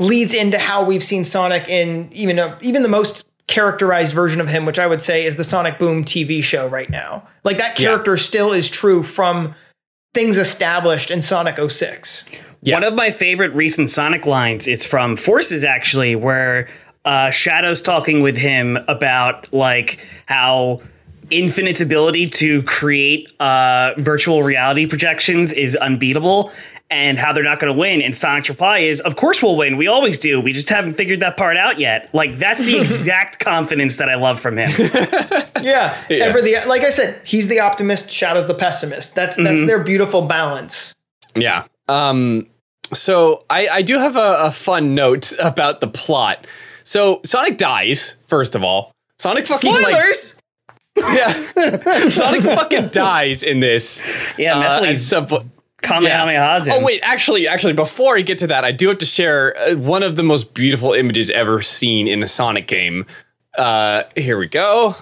leads 0.00 0.34
into 0.34 0.58
how 0.58 0.84
we've 0.84 1.04
seen 1.04 1.24
Sonic 1.24 1.68
in 1.68 2.08
even 2.12 2.40
a, 2.40 2.58
even 2.60 2.82
the 2.82 2.88
most 2.88 3.24
characterized 3.46 4.12
version 4.14 4.40
of 4.40 4.48
him, 4.48 4.66
which 4.66 4.80
I 4.80 4.88
would 4.88 5.00
say 5.00 5.24
is 5.24 5.36
the 5.36 5.44
Sonic 5.44 5.78
Boom 5.78 6.04
TV 6.04 6.42
show 6.42 6.66
right 6.66 6.90
now. 6.90 7.28
Like 7.44 7.58
that 7.58 7.78
Yeah. 7.78 7.90
character 7.90 8.16
still 8.16 8.52
is 8.52 8.68
true 8.68 9.04
from 9.04 9.54
things 10.14 10.38
established 10.38 11.10
in 11.10 11.20
Sonic 11.20 11.58
06. 11.58 12.24
Yeah. 12.62 12.76
One 12.76 12.84
of 12.84 12.94
my 12.94 13.10
favorite 13.10 13.52
recent 13.52 13.90
Sonic 13.90 14.24
lines 14.24 14.66
is 14.66 14.84
from 14.84 15.16
Forces, 15.16 15.64
actually, 15.64 16.14
where 16.14 16.68
uh, 17.04 17.30
Shadow's 17.30 17.82
talking 17.82 18.22
with 18.22 18.36
him 18.36 18.78
about 18.88 19.52
like 19.52 20.06
how 20.26 20.80
Infinite's 21.30 21.80
ability 21.80 22.28
to 22.28 22.62
create 22.62 23.32
uh, 23.40 23.92
virtual 23.98 24.42
reality 24.42 24.86
projections 24.86 25.52
is 25.52 25.76
unbeatable. 25.76 26.52
And 26.90 27.18
how 27.18 27.32
they're 27.32 27.42
not 27.42 27.58
going 27.58 27.72
to 27.72 27.78
win. 27.78 28.02
And 28.02 28.14
Sonic's 28.16 28.48
reply 28.48 28.78
is, 28.80 29.00
Of 29.00 29.16
course 29.16 29.42
we'll 29.42 29.56
win. 29.56 29.76
We 29.78 29.88
always 29.88 30.18
do. 30.18 30.38
We 30.40 30.52
just 30.52 30.68
haven't 30.68 30.92
figured 30.92 31.20
that 31.20 31.36
part 31.36 31.56
out 31.56 31.80
yet. 31.80 32.08
Like, 32.14 32.36
that's 32.36 32.62
the 32.62 32.78
exact 32.80 33.40
confidence 33.40 33.96
that 33.96 34.08
I 34.08 34.14
love 34.16 34.38
from 34.40 34.58
him. 34.58 34.70
Yeah, 35.62 35.96
ever 36.10 36.42
the 36.42 36.62
like 36.66 36.82
I 36.82 36.90
said, 36.90 37.22
he's 37.24 37.48
the 37.48 37.60
optimist, 37.60 38.10
Shadow's 38.10 38.46
the 38.46 38.52
pessimist. 38.54 39.14
That's 39.14 39.36
that's 39.36 39.64
their 39.66 39.82
beautiful 39.82 40.22
balance. 40.26 40.92
Yeah. 41.34 41.64
Um, 41.88 42.48
so 42.92 43.44
I, 43.48 43.68
I 43.68 43.82
do 43.82 43.98
have 43.98 44.14
a, 44.16 44.36
a 44.40 44.50
fun 44.50 44.94
note 44.94 45.32
about 45.40 45.80
the 45.80 45.88
plot. 45.88 46.46
So 46.84 47.22
Sonic 47.24 47.56
dies, 47.56 48.16
first 48.26 48.54
of 48.54 48.62
all. 48.62 48.92
Sonic 49.18 49.46
fucking 49.46 49.72
like, 49.72 50.14
yeah. 50.98 51.32
Sonic 52.10 52.42
fucking 52.42 52.88
dies 52.88 53.42
in 53.42 53.60
this. 53.60 54.04
Yeah, 54.36 54.58
Uh, 54.58 54.82
Mephiles 54.82 55.50
at 55.84 55.88
some 55.88 56.02
po- 56.02 56.08
Kamehameha's 56.08 56.68
Oh 56.68 56.82
wait, 56.84 57.00
actually, 57.02 57.46
actually, 57.48 57.72
before 57.74 58.16
I 58.16 58.22
get 58.22 58.38
to 58.38 58.46
that, 58.48 58.64
I 58.64 58.72
do 58.72 58.88
have 58.88 58.98
to 58.98 59.06
share 59.06 59.56
uh, 59.56 59.74
one 59.76 60.02
of 60.02 60.16
the 60.16 60.22
most 60.22 60.54
beautiful 60.54 60.92
images 60.92 61.30
ever 61.30 61.62
seen 61.62 62.06
in 62.06 62.22
a 62.22 62.26
Sonic 62.26 62.66
game. 62.66 63.06
Uh, 63.56 64.02
here 64.16 64.36
we 64.38 64.48
go. 64.48 64.96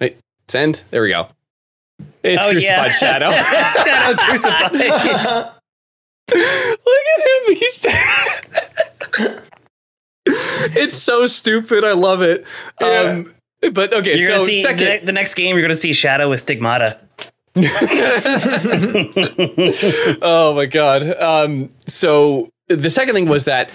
Wait, 0.00 0.18
send. 0.48 0.82
There 0.90 1.02
we 1.02 1.08
go. 1.10 1.28
It's 2.22 2.44
Oh, 2.44 2.50
crucified 2.50 2.86
yeah. 2.86 2.90
Shadow. 2.92 3.30
Shadow 3.30 4.16
crucified. 4.22 4.72
Look 6.32 7.04
at 7.18 7.48
him. 7.48 7.56
He's. 7.56 7.86
it's 10.76 10.94
so 10.96 11.26
stupid. 11.26 11.84
I 11.84 11.92
love 11.92 12.22
it. 12.22 12.44
Um, 12.82 13.34
but 13.72 13.92
okay, 13.92 14.16
You're 14.18 14.28
so 14.28 14.36
gonna 14.36 14.46
see 14.46 14.62
second. 14.62 15.00
the, 15.00 15.06
the 15.06 15.12
next 15.12 15.34
game. 15.34 15.54
You're 15.56 15.62
gonna 15.62 15.76
see 15.76 15.92
Shadow 15.92 16.28
with 16.30 16.40
Stigmata. 16.40 16.98
Oh 20.22 20.54
my 20.54 20.66
god. 20.66 21.02
Um, 21.20 21.70
so 21.86 22.50
the 22.68 22.90
second 22.90 23.14
thing 23.14 23.28
was 23.28 23.44
that 23.44 23.70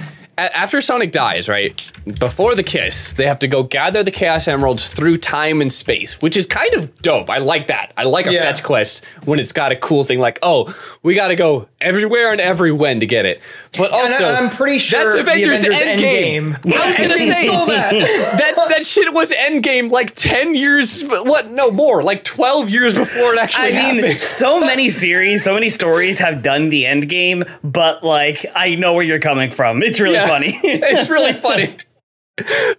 after 0.48 0.82
Sonic 0.82 1.12
dies, 1.12 1.48
right 1.50 1.80
before 2.20 2.56
the 2.56 2.64
kiss, 2.64 3.14
they 3.14 3.26
have 3.28 3.40
to 3.40 3.48
go 3.48 3.62
gather 3.62 4.02
the 4.04 4.10
Chaos 4.12 4.48
Emeralds 4.48 4.92
through 4.92 5.18
time 5.18 5.62
and 5.62 5.72
space, 5.72 6.22
which 6.22 6.36
is 6.36 6.46
kind 6.48 6.74
of 6.74 6.96
dope. 7.02 7.30
I 7.30 7.38
like 7.38 7.68
that. 7.68 7.94
I 7.98 8.04
like 8.06 8.26
a 8.26 8.34
Yeah. 8.34 8.44
fetch 8.44 8.64
quest 8.64 9.04
when 9.26 9.38
it's 9.40 9.52
got 9.52 9.72
a 9.72 9.76
cool 9.76 10.04
thing 10.04 10.20
like, 10.20 10.40
oh, 10.42 10.74
we 11.04 11.14
got 11.14 11.28
to 11.28 11.36
go 11.36 11.68
everywhere 11.82 12.32
and 12.32 12.42
every 12.42 12.72
when 12.72 13.00
to 13.02 13.06
get 13.06 13.26
it. 13.26 13.42
But 13.78 13.92
And 13.94 14.02
also, 14.02 14.26
I, 14.26 14.40
am 14.40 14.50
pretty 14.50 14.80
sure 14.80 15.00
that's 15.04 15.14
the 15.14 15.20
Avengers, 15.22 15.64
Avengers 15.64 15.82
Endgame. 15.82 16.54
Endgame. 16.56 16.74
I 16.82 16.88
was 16.88 16.98
gonna 16.98 17.18
say 17.18 17.46
stole 17.48 17.66
that. 17.68 17.92
that 17.94 18.66
that 18.70 18.86
shit 18.86 19.14
was 19.14 19.32
Endgame 19.32 19.92
like 19.92 20.16
ten 20.16 20.56
years. 20.56 21.04
What? 21.04 21.52
No 21.52 21.70
more. 21.70 22.02
Like 22.02 22.24
twelve 22.24 22.70
years 22.70 22.94
before 22.94 23.34
it 23.36 23.40
actually 23.40 23.68
I 23.78 23.94
mean, 23.94 24.04
happened. 24.04 24.22
so 24.22 24.60
many 24.66 24.90
series, 24.90 25.44
so 25.44 25.54
many 25.54 25.70
stories 25.70 26.18
have 26.20 26.42
done 26.42 26.70
the 26.70 26.86
end 26.88 27.08
game, 27.08 27.44
but 27.64 28.04
like, 28.04 28.46
I 28.56 28.76
know 28.76 28.94
where 28.94 29.04
you're 29.04 29.20
coming 29.20 29.52
from. 29.52 29.84
It's 29.84 30.00
really 30.00 30.16
Yeah. 30.16 30.29
Funny. 30.30 30.48
it's 30.64 31.10
really 31.10 31.34
funny. 31.34 31.76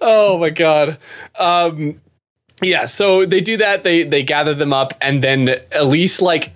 Oh 0.01 0.39
my 0.39 0.51
god. 0.51 0.99
Um 1.39 2.01
yeah, 2.63 2.87
so 2.87 3.25
they 3.25 3.41
do 3.41 3.57
that, 3.57 3.85
they 3.85 4.03
they 4.03 4.23
gather 4.23 4.55
them 4.55 4.73
up, 4.73 4.93
and 5.01 5.23
then 5.23 5.61
Elise 5.73 6.21
like 6.21 6.53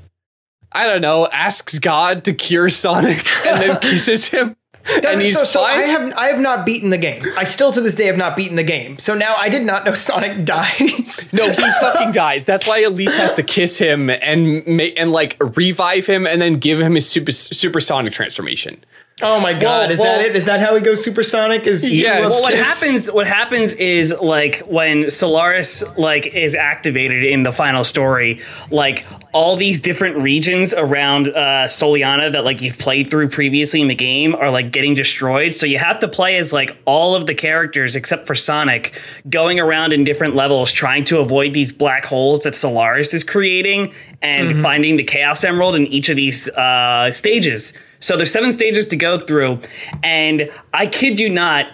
I 0.72 0.86
don't 0.86 1.00
know, 1.00 1.28
asks 1.32 1.78
God 1.78 2.24
to 2.24 2.32
cure 2.32 2.68
Sonic 2.68 3.24
and 3.46 3.60
then 3.60 3.80
kisses 3.80 4.28
him. 4.28 4.56
Does 5.00 5.14
and 5.14 5.22
he's 5.22 5.34
so, 5.34 5.44
so 5.44 5.62
fine. 5.62 5.78
I 5.78 5.82
have 5.82 6.12
I 6.14 6.26
have 6.26 6.40
not 6.40 6.66
beaten 6.66 6.90
the 6.90 6.98
game. 6.98 7.22
I 7.38 7.44
still 7.44 7.72
to 7.72 7.80
this 7.80 7.94
day 7.94 8.06
have 8.06 8.18
not 8.18 8.36
beaten 8.36 8.56
the 8.56 8.64
game. 8.64 8.98
So 8.98 9.14
now 9.14 9.34
I 9.38 9.48
did 9.48 9.62
not 9.62 9.86
know 9.86 9.94
Sonic 9.94 10.44
dies. 10.44 11.32
no, 11.32 11.50
he 11.50 11.70
fucking 11.80 12.12
dies. 12.12 12.44
That's 12.44 12.66
why 12.66 12.82
Elise 12.82 13.16
has 13.16 13.32
to 13.34 13.42
kiss 13.42 13.78
him 13.78 14.10
and 14.10 14.66
make 14.66 14.98
and 15.00 15.10
like 15.10 15.36
revive 15.56 16.06
him 16.06 16.26
and 16.26 16.40
then 16.40 16.58
give 16.58 16.80
him 16.80 16.96
his 16.96 17.08
super 17.08 17.32
supersonic 17.32 18.12
transformation. 18.12 18.84
Oh 19.22 19.38
my 19.38 19.52
god, 19.52 19.62
Well, 19.62 19.90
is 19.92 19.98
well- 20.00 20.18
that 20.18 20.26
it? 20.26 20.34
Is 20.34 20.44
that 20.46 20.58
how 20.58 20.74
he 20.74 20.80
goes 20.80 21.04
supersonic? 21.04 21.68
Is 21.68 21.88
Yes. 21.88 22.28
well, 22.28 22.42
what 22.42 22.52
happens? 22.52 23.08
What 23.10 23.28
happens 23.28 23.74
is 23.76 24.12
like 24.20 24.58
when 24.66 25.08
Solaris 25.08 25.84
like 25.96 26.34
is 26.34 26.56
activated 26.56 27.22
in 27.22 27.44
the 27.44 27.52
final 27.52 27.84
story, 27.84 28.40
like 28.70 29.06
all 29.32 29.54
these 29.54 29.78
different 29.80 30.16
regions 30.16 30.74
around 30.74 31.28
uh, 31.28 31.66
Soleanna 31.66 32.32
that 32.32 32.44
like 32.44 32.60
you've 32.60 32.78
played 32.78 33.08
through 33.08 33.28
previously 33.28 33.80
in 33.80 33.86
the 33.86 33.94
game 33.94 34.34
are 34.34 34.50
like 34.50 34.72
getting 34.72 34.94
destroyed. 34.94 35.54
So 35.54 35.64
you 35.64 35.78
have 35.78 36.00
to 36.00 36.08
play 36.08 36.36
as 36.36 36.52
like 36.52 36.76
all 36.84 37.14
of 37.14 37.26
the 37.26 37.34
characters 37.34 37.94
except 37.94 38.26
for 38.26 38.34
Sonic, 38.34 39.00
going 39.30 39.60
around 39.60 39.92
in 39.92 40.02
different 40.02 40.34
levels 40.34 40.72
trying 40.72 41.04
to 41.04 41.20
avoid 41.20 41.54
these 41.54 41.70
black 41.70 42.04
holes 42.04 42.40
that 42.40 42.56
Solaris 42.56 43.14
is 43.14 43.22
creating 43.22 43.94
and 44.22 44.60
finding 44.60 44.96
the 44.96 45.04
Chaos 45.04 45.44
Emerald 45.44 45.76
in 45.76 45.86
each 45.86 46.08
of 46.08 46.16
these 46.16 46.48
uh, 46.50 47.12
stages. 47.12 47.78
So 48.04 48.18
there's 48.18 48.30
seven 48.30 48.52
stages 48.52 48.86
to 48.88 48.96
go 48.96 49.18
through, 49.18 49.60
and 50.02 50.50
I 50.74 50.86
kid 50.86 51.18
you 51.18 51.30
not, 51.30 51.68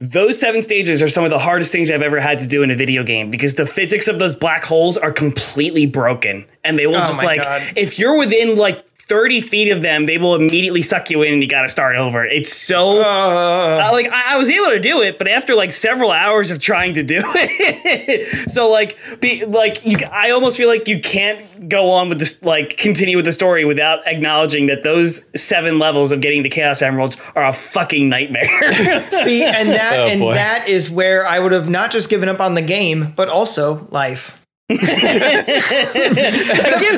those 0.00 0.40
seven 0.40 0.62
stages 0.62 1.02
are 1.02 1.08
some 1.08 1.24
of 1.24 1.30
the 1.30 1.38
hardest 1.38 1.72
things 1.72 1.90
I've 1.90 2.00
ever 2.00 2.20
had 2.20 2.38
to 2.38 2.46
do 2.46 2.62
in 2.62 2.70
a 2.70 2.74
video 2.74 3.02
game 3.04 3.30
because 3.30 3.56
the 3.56 3.66
physics 3.66 4.08
of 4.08 4.18
those 4.18 4.34
black 4.34 4.64
holes 4.64 4.96
are 4.96 5.12
completely 5.12 5.84
broken. 5.84 6.46
And 6.64 6.78
they 6.78 6.86
will 6.86 6.96
Oh 6.96 7.00
just 7.04 7.22
like 7.22 7.42
God. 7.42 7.62
if 7.76 7.98
you're 7.98 8.18
within 8.18 8.56
like 8.56 8.82
30 9.06 9.40
feet 9.42 9.70
of 9.70 9.82
them, 9.82 10.06
they 10.06 10.18
will 10.18 10.34
immediately 10.34 10.80
suck 10.82 11.10
you 11.10 11.22
in 11.22 11.34
and 11.34 11.42
you 11.42 11.48
got 11.48 11.62
to 11.62 11.68
start 11.68 11.96
over. 11.96 12.24
It's 12.24 12.52
so. 12.52 13.00
Uh, 13.02 13.80
Uh, 13.84 13.88
like 13.92 14.08
I, 14.10 14.34
I 14.34 14.36
was 14.38 14.48
able 14.50 14.70
to 14.70 14.80
do 14.80 15.02
it, 15.02 15.18
but 15.18 15.28
after 15.28 15.54
like 15.54 15.72
several 15.72 16.10
hours 16.10 16.50
of 16.50 16.60
trying 16.60 16.94
to 16.94 17.02
do 17.02 17.20
it, 17.24 18.50
so 18.50 18.70
like 18.70 18.96
be 19.20 19.44
like 19.44 19.84
you, 19.84 19.98
I 20.10 20.30
almost 20.30 20.56
feel 20.56 20.68
like 20.68 20.88
you 20.88 21.00
can't 21.00 21.68
go 21.68 21.90
on 21.90 22.08
with 22.08 22.18
this 22.18 22.42
like 22.42 22.76
continue 22.76 23.16
with 23.16 23.24
the 23.26 23.32
story 23.32 23.64
without 23.64 24.06
acknowledging 24.06 24.66
that 24.66 24.82
those 24.82 25.28
seven 25.38 25.78
levels 25.78 26.10
of 26.12 26.20
getting 26.20 26.42
the 26.42 26.48
Chaos 26.48 26.82
Emeralds 26.82 27.20
are 27.34 27.44
a 27.46 27.52
fucking 27.52 28.08
nightmare. 28.08 28.44
see, 29.10 29.44
and 29.44 29.68
that 29.70 29.98
Oh, 29.98 30.06
and 30.06 30.20
boy. 30.20 30.34
that 30.34 30.68
is 30.68 30.90
where 30.90 31.26
I 31.26 31.38
would 31.38 31.52
have 31.52 31.68
not 31.68 31.90
just 31.90 32.08
given 32.10 32.28
up 32.28 32.40
on 32.40 32.54
the 32.54 32.62
game, 32.62 33.12
but 33.16 33.28
also 33.28 33.86
life. 33.90 34.40
Give 34.68 34.80
me 34.82 34.86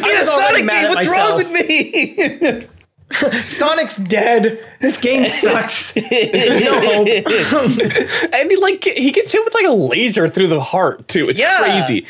I 0.04 0.18
a 0.20 0.24
Sonic 0.24 0.64
mad 0.64 0.82
game. 0.82 0.90
at 0.90 0.94
What's 0.94 1.10
wrong 1.10 1.36
myself. 1.36 1.52
with 1.52 1.68
me? 1.68 2.66
Sonic's 3.44 3.98
dead. 3.98 4.58
This 4.80 4.96
game 4.96 5.26
sucks. 5.26 5.92
There's 5.92 6.60
no 6.60 6.80
hope. 6.80 7.06
and 8.34 8.50
he 8.50 8.56
like 8.56 8.82
he 8.84 9.12
gets 9.12 9.30
hit 9.32 9.44
with 9.44 9.54
like 9.54 9.66
a 9.66 9.72
laser 9.72 10.26
through 10.28 10.48
the 10.48 10.60
heart 10.60 11.06
too. 11.08 11.28
It's 11.28 11.40
Yeah. 11.40 11.56
crazy. 11.58 12.06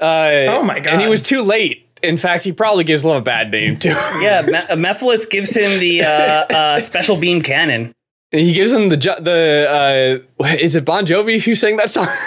Uh, 0.00 0.46
Oh 0.48 0.62
my 0.62 0.78
god! 0.80 0.94
And 0.94 1.02
he 1.02 1.08
was 1.08 1.22
too 1.22 1.42
late. 1.42 1.86
In 2.02 2.16
fact, 2.16 2.44
he 2.44 2.52
probably 2.52 2.84
gives 2.84 3.04
Love 3.04 3.20
a 3.20 3.24
bad 3.24 3.50
name 3.50 3.76
too. 3.78 3.90
yeah, 4.20 4.42
Me- 4.46 4.82
Mephiles 4.88 5.28
gives 5.28 5.54
him 5.54 5.78
the 5.80 6.02
uh, 6.02 6.08
uh, 6.08 6.80
special 6.80 7.16
beam 7.16 7.42
cannon. 7.42 7.92
He 8.30 8.52
gives 8.52 8.72
him 8.72 8.88
the 8.88 8.96
ju- 8.96 9.20
the 9.20 10.22
uh, 10.40 10.46
is 10.60 10.76
it 10.76 10.84
Bon 10.84 11.04
Jovi 11.06 11.40
who 11.42 11.54
sang 11.54 11.76
that 11.78 11.90
song? 11.90 12.08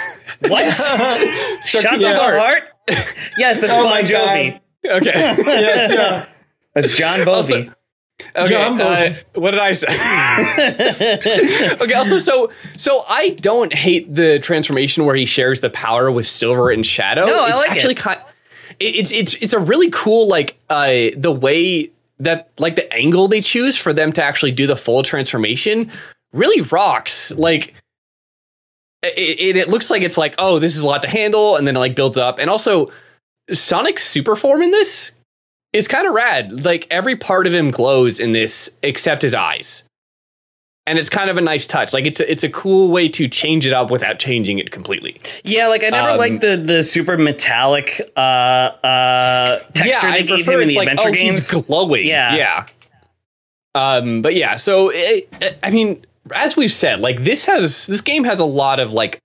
What? 0.48 0.74
Struck 1.62 1.82
Shot 1.84 1.92
the 1.98 1.98
the 2.06 2.14
heart. 2.14 2.36
heart? 2.38 2.62
yes, 3.38 3.60
that's 3.60 3.72
Oh 3.72 3.84
Bon 3.84 4.02
Jovi. 4.04 4.60
God. 4.84 4.96
Okay. 4.98 5.12
yes, 5.14 5.92
yeah. 5.92 6.26
That's 6.74 6.96
John 6.96 7.24
Bovey. 7.24 7.54
Also- 7.68 7.74
Okay, 8.36 8.48
John 8.48 8.80
uh, 8.80 8.84
Bowie. 9.08 9.16
what 9.42 9.50
did 9.50 9.60
I 9.60 9.72
say? 9.72 9.88
okay, 11.80 11.92
also, 11.94 12.18
so 12.18 12.50
so 12.76 13.04
I 13.08 13.30
don't 13.30 13.72
hate 13.74 14.12
the 14.14 14.38
transformation 14.38 15.04
where 15.04 15.16
he 15.16 15.26
shares 15.26 15.60
the 15.60 15.70
power 15.70 16.10
with 16.10 16.26
Silver 16.26 16.70
and 16.70 16.86
Shadow. 16.86 17.26
No, 17.26 17.44
I 17.44 17.48
it's 17.50 17.58
like 17.58 17.70
actually 17.72 17.94
it. 17.94 17.98
kind. 17.98 18.20
it- 18.80 18.96
It's 18.96 19.12
it's 19.12 19.34
it's 19.34 19.52
a 19.52 19.58
really 19.58 19.90
cool 19.90 20.28
like 20.28 20.56
uh 20.70 21.10
the 21.16 21.32
way 21.32 21.90
that 22.18 22.50
like 22.58 22.76
the 22.76 22.92
angle 22.92 23.28
they 23.28 23.40
choose 23.40 23.76
for 23.76 23.92
them 23.92 24.12
to 24.12 24.22
actually 24.22 24.52
do 24.52 24.66
the 24.66 24.76
full 24.76 25.02
transformation 25.02 25.90
really 26.32 26.60
rocks. 26.62 27.32
Like 27.32 27.74
it, 29.02 29.56
it, 29.56 29.68
looks 29.68 29.90
like 29.90 30.02
it's 30.02 30.16
like 30.16 30.34
oh 30.38 30.58
this 30.58 30.76
is 30.76 30.82
a 30.82 30.86
lot 30.86 31.02
to 31.02 31.08
handle 31.08 31.56
and 31.56 31.66
then 31.66 31.76
it 31.76 31.80
like 31.80 31.94
builds 31.94 32.16
up 32.16 32.38
and 32.38 32.48
also 32.48 32.90
Sonic's 33.52 34.04
super 34.04 34.36
form 34.36 34.62
in 34.62 34.70
this 34.70 35.12
is 35.72 35.88
kind 35.88 36.06
of 36.06 36.14
rad. 36.14 36.64
Like 36.64 36.86
every 36.90 37.16
part 37.16 37.46
of 37.46 37.52
him 37.52 37.70
glows 37.70 38.20
in 38.20 38.32
this 38.32 38.70
except 38.82 39.22
his 39.22 39.34
eyes. 39.34 39.84
And 40.86 40.98
it's 40.98 41.08
kind 41.08 41.30
of 41.30 41.38
a 41.38 41.40
nice 41.40 41.66
touch. 41.66 41.94
Like 41.94 42.04
it's 42.04 42.20
a, 42.20 42.30
it's 42.30 42.44
a 42.44 42.50
cool 42.50 42.90
way 42.90 43.08
to 43.08 43.26
change 43.26 43.66
it 43.66 43.72
up 43.72 43.90
without 43.90 44.18
changing 44.18 44.58
it 44.58 44.70
completely. 44.70 45.16
yeah, 45.42 45.66
like 45.68 45.82
I 45.82 45.88
never 45.88 46.10
Um, 46.10 46.18
liked 46.18 46.40
the 46.42 46.56
the 46.58 46.82
super 46.82 47.16
metallic 47.16 48.02
uh, 48.16 48.20
uh, 48.20 49.60
texture 49.74 50.10
they 50.12 50.22
gave 50.24 50.46
him 50.46 50.60
in 50.60 50.68
the 50.68 50.76
adventure 50.76 51.08
oh, 51.08 51.12
games. 51.12 51.50
he's 51.50 51.62
glowing. 51.62 52.06
Yeah. 52.06 52.36
Yeah. 52.36 52.66
Um, 53.74 54.22
but 54.22 54.34
yeah, 54.34 54.56
so 54.56 54.90
it, 54.90 55.28
it- 55.40 55.58
I 55.62 55.70
mean, 55.70 56.04
as 56.34 56.56
we've 56.56 56.70
said, 56.72 57.00
like 57.00 57.24
this 57.24 57.44
has 57.46 57.86
this 57.86 58.00
game 58.00 58.24
has 58.24 58.38
a 58.40 58.44
lot 58.44 58.78
of 58.78 58.92
like 58.92 59.18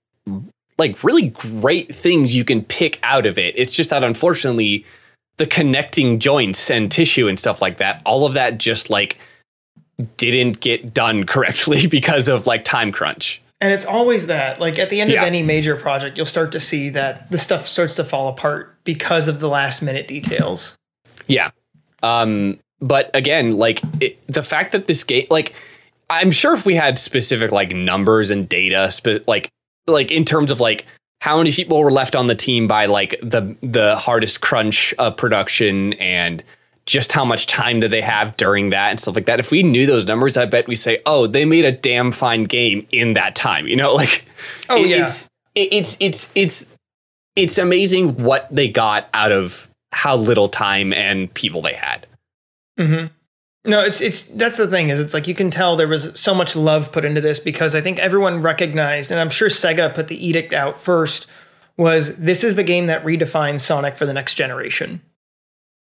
like 0.78 1.04
really 1.04 1.28
great 1.28 1.94
things 1.94 2.34
you 2.34 2.44
can 2.44 2.64
pick 2.64 2.98
out 3.02 3.26
of 3.26 3.38
it. 3.38 3.54
It's 3.58 3.74
just 3.74 3.90
that 3.90 4.02
unfortunately 4.02 4.84
the 5.36 5.46
connecting 5.46 6.18
joints 6.18 6.70
and 6.70 6.90
tissue 6.90 7.28
and 7.28 7.38
stuff 7.38 7.60
like 7.62 7.76
that, 7.78 8.00
all 8.06 8.24
of 8.26 8.32
that 8.32 8.58
just 8.58 8.88
like 8.90 9.18
didn't 10.16 10.60
get 10.60 10.92
done 10.94 11.24
correctly 11.24 11.86
because 11.98 12.28
of 12.28 12.46
like 12.46 12.64
time 12.64 12.92
crunch. 12.92 13.40
And 13.60 13.72
it's 13.72 13.84
always 13.84 14.26
that. 14.28 14.58
Like 14.60 14.78
at 14.78 14.88
the 14.90 15.00
end 15.00 15.10
Yeah. 15.10 15.20
of 15.20 15.26
any 15.26 15.42
major 15.42 15.76
project, 15.76 16.16
you'll 16.16 16.26
start 16.26 16.52
to 16.52 16.60
see 16.60 16.88
that 16.90 17.30
the 17.30 17.38
stuff 17.38 17.68
starts 17.68 17.94
to 17.96 18.04
fall 18.04 18.28
apart 18.28 18.74
because 18.84 19.28
of 19.28 19.40
the 19.40 19.48
last 19.48 19.82
minute 19.82 20.08
details. 20.08 20.76
Yeah. 21.26 21.50
Um, 22.02 22.58
but 22.80 23.10
again, 23.14 23.58
like 23.58 23.82
it, 24.00 24.18
the 24.26 24.42
fact 24.42 24.72
that 24.72 24.86
this 24.86 25.04
game, 25.04 25.26
like, 25.30 25.54
I'm 26.08 26.30
sure 26.30 26.54
if 26.54 26.64
we 26.64 26.74
had 26.74 26.98
specific 26.98 27.52
like 27.52 27.70
numbers 27.72 28.30
and 28.30 28.48
data, 28.48 28.90
spe- 28.90 29.26
like, 29.28 29.50
like 29.86 30.10
in 30.10 30.24
terms 30.24 30.50
of 30.50 30.58
like 30.60 30.86
how 31.20 31.36
many 31.36 31.52
people 31.52 31.78
were 31.82 31.90
left 31.90 32.16
on 32.16 32.26
the 32.28 32.34
team 32.34 32.66
by 32.66 32.86
like 32.86 33.14
the 33.22 33.54
the 33.62 33.96
hardest 33.96 34.40
crunch 34.40 34.94
of 34.98 35.16
production 35.18 35.92
and 35.94 36.42
just 36.90 37.12
how 37.12 37.24
much 37.24 37.46
time 37.46 37.78
did 37.78 37.92
they 37.92 38.00
have 38.00 38.36
during 38.36 38.70
that 38.70 38.90
and 38.90 38.98
stuff 38.98 39.14
like 39.14 39.26
that. 39.26 39.38
If 39.38 39.52
we 39.52 39.62
knew 39.62 39.86
those 39.86 40.04
numbers, 40.06 40.36
I 40.36 40.44
bet 40.46 40.66
we 40.66 40.74
say, 40.74 40.98
oh, 41.06 41.28
they 41.28 41.44
made 41.44 41.64
a 41.64 41.70
damn 41.70 42.10
fine 42.10 42.44
game 42.44 42.84
in 42.90 43.14
that 43.14 43.36
time. 43.36 43.68
You 43.68 43.76
know, 43.76 43.94
like, 44.02 44.24
Oh, 44.68 44.76
it- 44.82 44.88
yeah. 44.88 45.04
it's 45.06 45.28
it- 45.54 45.72
it's 45.72 45.96
it's 46.00 46.28
it's 46.34 46.66
it's 47.36 47.58
amazing 47.58 48.16
what 48.22 48.48
they 48.50 48.68
got 48.68 49.08
out 49.14 49.30
of 49.30 49.70
how 49.92 50.16
little 50.16 50.48
time 50.48 50.92
and 50.92 51.32
people 51.32 51.62
they 51.62 51.74
had. 51.74 52.06
hmm 52.76 53.04
No, 53.64 53.82
it's 53.84 54.00
it's 54.00 54.24
that's 54.24 54.56
the 54.56 54.66
thing 54.66 54.88
is 54.88 54.98
it's 54.98 55.14
like 55.14 55.28
you 55.28 55.34
can 55.36 55.50
tell 55.50 55.76
there 55.76 55.86
was 55.86 56.18
so 56.18 56.34
much 56.34 56.56
love 56.56 56.90
put 56.90 57.04
into 57.04 57.20
this 57.20 57.38
because 57.38 57.74
I 57.76 57.80
think 57.80 58.00
everyone 58.00 58.42
recognized, 58.42 59.12
and 59.12 59.20
I'm 59.20 59.30
sure 59.30 59.48
Sega 59.48 59.94
put 59.94 60.08
the 60.08 60.26
edict 60.26 60.52
out 60.52 60.80
first, 60.80 61.28
was 61.76 62.16
this 62.16 62.42
is 62.42 62.56
the 62.56 62.64
game 62.64 62.86
that 62.88 63.04
redefines 63.04 63.60
Sonic 63.60 63.96
for 63.96 64.06
the 64.06 64.12
next 64.14 64.34
generation. 64.34 65.00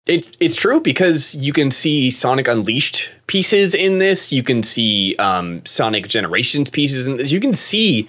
It, 0.07 0.37
it's 0.41 0.57
true 0.57 0.81
because 0.81 1.35
you 1.37 1.53
can 1.53 1.71
see 1.71 2.11
Sonic 2.11 2.49
Unleashed 2.49 3.11
pieces 3.29 3.75
in 3.75 3.99
this. 3.99 4.33
You 4.33 4.43
can 4.43 4.63
see 4.65 5.15
um, 5.17 5.65
Sonic 5.65 6.09
Generations 6.09 6.69
pieces 6.69 7.07
in 7.07 7.19
this. 7.19 7.31
You 7.31 7.39
can 7.39 7.55
see, 7.55 8.09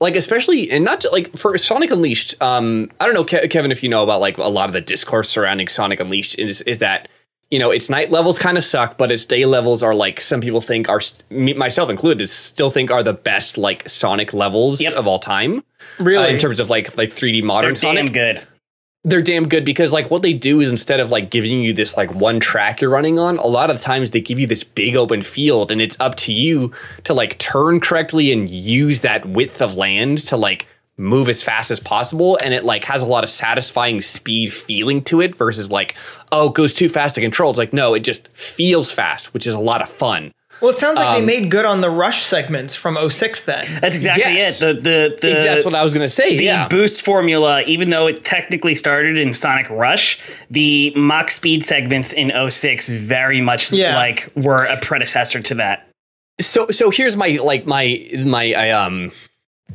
like, 0.00 0.16
especially, 0.16 0.70
and 0.70 0.84
not 0.84 1.00
just, 1.00 1.12
like 1.12 1.36
for 1.36 1.56
Sonic 1.58 1.90
Unleashed. 1.90 2.40
Um, 2.40 2.90
I 2.98 3.04
don't 3.04 3.14
know, 3.14 3.24
Ke- 3.24 3.50
Kevin, 3.50 3.70
if 3.70 3.82
you 3.82 3.90
know 3.90 4.02
about 4.02 4.20
like 4.20 4.38
a 4.38 4.44
lot 4.44 4.70
of 4.70 4.72
the 4.72 4.80
discourse 4.80 5.28
surrounding 5.28 5.68
Sonic 5.68 6.00
Unleashed 6.00 6.38
is 6.38 6.62
is 6.62 6.78
that 6.78 7.08
you 7.50 7.58
know 7.58 7.70
its 7.70 7.90
night 7.90 8.10
levels 8.10 8.38
kind 8.38 8.56
of 8.56 8.64
suck, 8.64 8.96
but 8.96 9.10
its 9.10 9.26
day 9.26 9.44
levels 9.44 9.82
are 9.82 9.94
like 9.94 10.22
some 10.22 10.40
people 10.40 10.62
think 10.62 10.88
are 10.88 11.02
me, 11.28 11.52
myself 11.52 11.90
included 11.90 12.30
still 12.30 12.70
think 12.70 12.90
are 12.90 13.02
the 13.02 13.12
best 13.12 13.58
like 13.58 13.86
Sonic 13.86 14.32
levels 14.32 14.80
Yep. 14.80 14.94
of 14.94 15.06
all 15.06 15.18
time 15.18 15.62
Really, 15.98 16.24
uh, 16.24 16.28
in 16.28 16.38
terms 16.38 16.58
of 16.58 16.70
like 16.70 16.96
like 16.96 17.10
3D 17.10 17.42
modern 17.42 17.68
They're 17.68 17.74
Sonic 17.74 18.14
good. 18.14 18.46
They're 19.04 19.22
damn 19.22 19.48
good 19.48 19.64
because 19.64 19.92
like 19.92 20.10
what 20.10 20.22
they 20.22 20.32
do 20.32 20.60
is 20.60 20.70
instead 20.70 21.00
of 21.00 21.10
like 21.10 21.30
giving 21.30 21.60
you 21.62 21.72
this 21.72 21.96
like 21.96 22.12
one 22.14 22.40
track 22.40 22.80
you're 22.80 22.90
running 22.90 23.18
on 23.18 23.38
a 23.38 23.46
lot 23.46 23.70
of 23.70 23.80
times 23.80 24.10
they 24.10 24.20
give 24.20 24.38
you 24.38 24.46
this 24.46 24.64
big 24.64 24.96
open 24.96 25.22
field 25.22 25.70
and 25.70 25.80
it's 25.80 25.98
up 26.00 26.16
to 26.16 26.32
you 26.32 26.72
to 27.04 27.14
like 27.14 27.38
turn 27.38 27.80
correctly 27.80 28.32
and 28.32 28.50
use 28.50 29.00
that 29.00 29.24
width 29.26 29.62
of 29.62 29.74
land 29.76 30.18
to 30.18 30.36
like 30.36 30.66
move 30.98 31.28
as 31.28 31.42
fast 31.42 31.70
as 31.70 31.80
possible. 31.80 32.36
And 32.42 32.52
it 32.52 32.64
like 32.64 32.84
has 32.84 33.02
a 33.02 33.06
lot 33.06 33.24
of 33.24 33.30
satisfying 33.30 34.00
speed 34.00 34.52
feeling 34.52 35.02
to 35.04 35.20
it 35.20 35.34
versus 35.34 35.70
like 35.70 35.94
oh 36.32 36.48
it 36.48 36.54
goes 36.54 36.74
too 36.74 36.88
fast 36.88 37.14
to 37.14 37.20
control. 37.20 37.50
It's 37.50 37.58
like 37.58 37.72
no 37.72 37.94
it 37.94 38.00
just 38.00 38.28
feels 38.28 38.92
fast 38.92 39.32
which 39.32 39.46
is 39.46 39.54
a 39.54 39.60
lot 39.60 39.80
of 39.80 39.88
fun 39.88 40.32
well, 40.60 40.70
it 40.70 40.74
sounds 40.76 40.98
like 40.98 41.08
um, 41.08 41.14
they 41.26 41.40
made 41.40 41.50
good 41.50 41.64
on 41.64 41.80
the 41.80 41.90
rush 41.90 42.22
segments 42.22 42.74
from 42.74 42.96
06 43.08 43.44
then. 43.44 43.64
That's 43.80 43.96
exactly 43.96 44.34
Yes. 44.34 44.60
it. 44.62 44.82
The 44.82 45.16
the 45.20 45.28
the 45.28 45.34
that's 45.34 45.64
what 45.64 45.74
i 45.74 45.82
was 45.82 45.94
gonna 45.94 46.08
say 46.08 46.36
the 46.36 46.44
yeah 46.44 46.68
boost 46.68 47.02
formula, 47.02 47.62
even 47.62 47.88
though 47.90 48.06
it 48.06 48.24
technically 48.24 48.74
started 48.74 49.18
in 49.18 49.32
Sonic 49.34 49.68
Rush, 49.70 50.20
the 50.50 50.92
Mach 50.96 51.30
speed 51.30 51.64
segments 51.64 52.12
in 52.12 52.32
06 52.50 52.88
very 52.88 53.40
much 53.40 53.72
Yeah. 53.72 53.96
like 53.96 54.30
were 54.34 54.64
a 54.64 54.76
predecessor 54.78 55.40
to 55.40 55.54
that. 55.56 55.88
so 56.40 56.68
so 56.70 56.90
here's 56.90 57.16
my 57.16 57.38
like 57.42 57.66
my 57.66 58.08
my 58.24 58.52
I, 58.54 58.70
um 58.70 59.12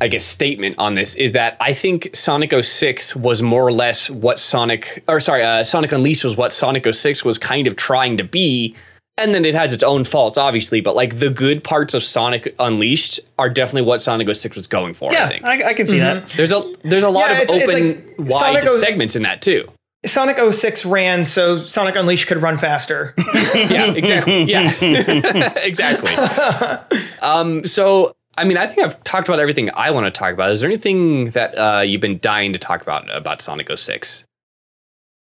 I 0.01 0.07
guess 0.07 0.25
statement 0.25 0.75
on 0.79 0.95
this 0.95 1.13
is 1.15 1.33
that 1.33 1.55
I 1.61 1.73
think 1.73 2.09
Sonic 2.15 2.51
06 2.63 3.15
was 3.15 3.41
more 3.43 3.61
or 3.65 3.71
less 3.71 4.09
what 4.09 4.39
Sonic 4.39 5.03
or 5.07 5.19
sorry 5.19 5.43
uh, 5.43 5.63
Sonic 5.63 5.91
Unleashed 5.91 6.23
was 6.23 6.35
what 6.35 6.51
Sonic 6.51 6.91
06 6.91 7.23
was 7.23 7.37
kind 7.37 7.67
of 7.67 7.75
trying 7.75 8.17
to 8.17 8.23
be 8.23 8.75
and 9.17 9.33
then 9.35 9.45
it 9.45 9.53
has 9.53 9.73
its 9.73 9.83
own 9.83 10.03
faults 10.03 10.37
obviously 10.37 10.81
but 10.81 10.95
like 10.95 11.19
the 11.19 11.29
good 11.29 11.63
parts 11.63 11.93
of 11.93 12.03
Sonic 12.03 12.55
Unleashed 12.59 13.19
are 13.37 13.49
definitely 13.49 13.83
what 13.87 14.01
Sonic 14.01 14.33
06 14.35 14.55
was 14.55 14.67
going 14.67 14.93
for 14.93 15.11
Yeah, 15.11 15.19
I 15.19 15.21
Yeah, 15.23 15.29
think 15.29 15.45
I, 15.45 15.69
I 15.69 15.73
can 15.73 15.85
see 15.85 15.99
that. 15.99 16.27
there's 16.29 16.51
a 16.51 16.63
there's 16.83 17.03
a 17.03 17.09
lot 17.09 17.29
Yeah, 17.29 17.37
of 17.37 17.41
it's- 17.43 17.57
it's 17.63 17.73
open 17.75 18.15
like 18.17 18.29
wide 18.31 18.39
Sonic 18.55 18.63
06 18.63 18.79
segments 18.79 19.15
in 19.15 19.21
that 19.23 19.41
too 19.41 19.67
Sonic 20.05 20.37
06 20.37 20.85
ran 20.85 21.23
so 21.23 21.55
Sonic 21.57 21.95
Unleashed 21.95 22.27
could 22.27 22.41
run 22.41 22.57
faster. 22.57 23.13
yeah, 23.55 23.93
exactly. 23.93 24.43
Yeah, 24.43 24.69
exactly. 25.59 26.11
Um, 27.21 27.65
so, 27.65 28.11
I 28.37 28.43
mean, 28.43 28.57
I 28.57 28.67
think 28.67 28.85
I've 28.85 29.01
talked 29.05 29.29
about 29.29 29.39
everything 29.39 29.69
I 29.73 29.91
want 29.91 30.05
to 30.05 30.11
talk 30.11 30.33
about. 30.33 30.51
Is 30.51 30.59
there 30.59 30.69
anything 30.69 31.29
that 31.29 31.57
uh, 31.57 31.79
you've 31.79 32.01
been 32.01 32.19
dying 32.19 32.51
to 32.51 32.59
talk 32.59 32.81
about 32.81 33.09
about 33.15 33.41
Sonic 33.41 33.69
06? 33.73 34.25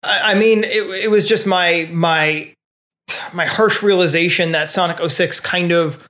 I 0.04 0.32
I 0.32 0.36
mean, 0.36 0.64
it, 0.64 0.90
it 1.04 1.12
was 1.12 1.28
just 1.28 1.46
my 1.46 1.90
my 1.92 2.54
my 3.34 3.46
harsh 3.46 3.82
realization 3.84 4.52
that 4.54 4.70
Sonic 4.72 4.98
06 5.10 5.40
kind 5.40 5.72
of 5.72 6.08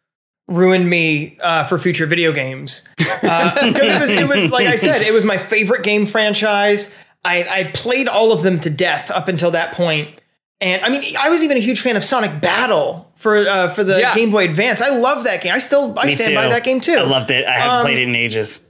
ruined 0.47 0.89
me 0.89 1.37
uh, 1.41 1.63
for 1.65 1.77
future 1.77 2.05
video 2.07 2.31
games 2.31 2.87
because 2.97 3.63
it 3.75 3.99
was 3.99 4.09
it 4.09 4.27
was 4.27 4.51
like 4.51 4.67
I 4.67 4.75
said, 4.75 5.01
it 5.01 5.13
was 5.13 5.25
my 5.25 5.37
favorite 5.37 5.83
game 5.83 6.05
franchise. 6.05 6.95
I 7.23 7.43
I 7.43 7.63
played 7.73 8.07
all 8.07 8.31
of 8.31 8.41
them 8.43 8.59
to 8.61 8.69
death 8.69 9.11
up 9.11 9.27
until 9.27 9.51
that 9.51 9.73
point, 9.73 10.21
And 10.61 10.81
I 10.83 10.89
mean, 10.89 11.15
I 11.19 11.29
was 11.29 11.43
even 11.43 11.57
a 11.57 11.59
huge 11.59 11.81
fan 11.81 11.95
of 11.97 12.03
Sonic 12.03 12.41
Battle 12.41 13.11
for 13.15 13.37
uh, 13.37 13.67
for 13.69 13.83
the 13.83 13.99
Yeah. 13.99 14.15
Game 14.15 14.31
Boy 14.31 14.45
Advance. 14.45 14.81
I 14.81 14.89
love 14.89 15.25
that 15.25 15.41
game. 15.43 15.53
I 15.53 15.59
still 15.59 15.93
I 15.99 16.05
Me 16.07 16.11
stand 16.13 16.29
too. 16.29 16.35
by 16.35 16.47
that 16.49 16.63
game 16.63 16.79
too. 16.79 16.95
I 16.97 17.01
loved 17.03 17.29
it. 17.31 17.45
I 17.45 17.59
haven't 17.59 17.75
Um, 17.77 17.81
played 17.83 17.97
it 17.99 18.07
in 18.07 18.15
ages. 18.15 18.65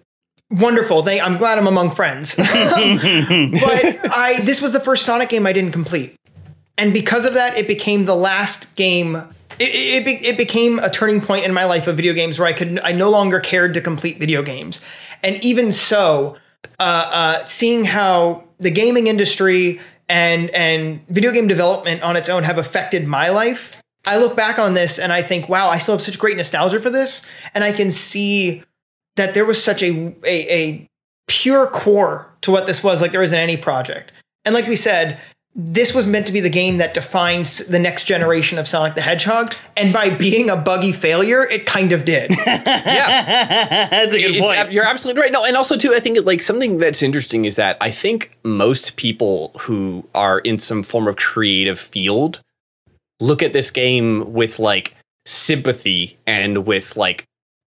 Wonderful. 0.51 1.03
They, 1.03 1.21
I'm 1.21 1.37
glad 1.37 1.59
I'm 1.59 1.67
among 1.67 1.91
friends. 1.91 2.33
but 2.37 2.43
I 4.11 4.39
this 4.43 4.61
was 4.61 4.73
the 4.73 4.79
first 4.79 5.05
Sonic 5.05 5.29
game 5.29 5.45
I 5.45 5.53
didn't 5.53 5.71
complete, 5.73 6.15
and 6.79 6.93
because 6.93 7.25
of 7.25 7.33
that, 7.33 7.57
it 7.57 7.67
became 7.67 8.05
the 8.05 8.15
last 8.15 8.75
game. 8.77 9.17
It, 9.59 10.07
it, 10.07 10.25
it, 10.25 10.37
became 10.37 10.79
a 10.79 10.89
turning 10.89 11.19
point 11.19 11.43
in 11.43 11.53
my 11.53 11.65
life 11.65 11.87
of 11.87 11.97
video 11.97 12.13
games 12.13 12.39
where 12.39 12.47
I 12.47 12.53
could 12.53 12.79
I 12.79 12.93
no 12.93 13.09
longer 13.09 13.41
cared 13.41 13.73
to 13.73 13.81
complete 13.81 14.17
video 14.17 14.41
games, 14.41 14.79
and 15.21 15.35
even 15.43 15.73
so, 15.73 16.37
uh, 16.79 17.09
uh, 17.39 17.43
seeing 17.43 17.83
how 17.83 18.45
the 18.59 18.71
gaming 18.71 19.07
industry 19.07 19.81
and 20.07 20.49
and 20.51 21.05
video 21.09 21.33
game 21.33 21.49
development 21.49 22.01
on 22.01 22.15
its 22.15 22.29
own 22.29 22.43
have 22.43 22.57
affected 22.57 23.05
my 23.05 23.27
life. 23.27 23.83
I 24.05 24.17
look 24.17 24.37
back 24.37 24.57
on 24.57 24.75
this 24.75 24.97
and 24.97 25.11
I 25.11 25.21
think, 25.21 25.49
wow, 25.49 25.69
I 25.69 25.77
still 25.77 25.95
have 25.95 26.01
such 26.01 26.17
great 26.17 26.37
nostalgia 26.37 26.79
for 26.79 26.89
this, 26.89 27.21
and 27.53 27.65
I 27.65 27.73
can 27.73 27.91
see 27.91 28.63
that 29.17 29.33
there 29.33 29.45
was 29.45 29.61
such 29.61 29.83
a, 29.83 30.15
a 30.23 30.63
a 30.63 30.89
pure 31.27 31.67
core 31.67 32.33
to 32.41 32.51
what 32.51 32.65
this 32.65 32.81
was 32.81 33.01
like 33.01 33.11
there 33.11 33.21
isn't 33.21 33.37
any 33.37 33.55
project 33.55 34.11
and 34.45 34.55
like 34.55 34.65
we 34.65 34.75
said 34.75 35.19
this 35.61 35.93
was 35.93 36.07
meant 36.07 36.25
to 36.25 36.31
be 36.31 36.39
the 36.39 36.49
game 36.49 36.77
that 36.77 36.93
defines 36.93 37.57
the 37.67 37.77
next 37.79 38.05
generation 38.05 38.57
of 38.57 38.65
sonic 38.65 38.95
the 38.95 39.01
hedgehog 39.01 39.53
and 39.75 39.91
by 39.91 40.09
being 40.09 40.49
a 40.49 40.55
buggy 40.55 40.93
failure 40.93 41.43
it 41.49 41.65
kind 41.65 41.91
of 41.91 42.05
did 42.05 42.31
Yeah. 42.47 43.89
That's 43.89 44.13
a 44.13 44.17
good 44.19 44.35
It's- 44.35 44.41
point. 44.57 44.71
You're 44.71 44.85
absolutely 44.85 45.21
right. 45.21 45.31
No, 45.31 45.43
and 45.43 45.57
also 45.57 45.75
too, 45.77 45.93
I 45.93 45.99
think 45.99 46.17
like 46.25 46.41
something 46.41 46.77
that's 46.77 47.01
interesting 47.01 47.45
is 47.45 47.55
that 47.57 47.77
I 47.81 47.91
think 47.91 48.37
most 48.43 48.95
people 48.95 49.51
who 49.61 50.07
are 50.15 50.39
in 50.39 50.59
some 50.59 50.81
form 50.83 51.07
of 51.07 51.17
creative 51.17 51.79
field 51.79 52.41
look 53.19 53.43
at 53.43 53.51
this 53.53 53.69
game 53.71 54.31
with 54.33 54.59
like 54.59 54.95
sympathy 55.25 56.17
and 56.25 56.65
with 56.65 56.95
like, 56.97 57.25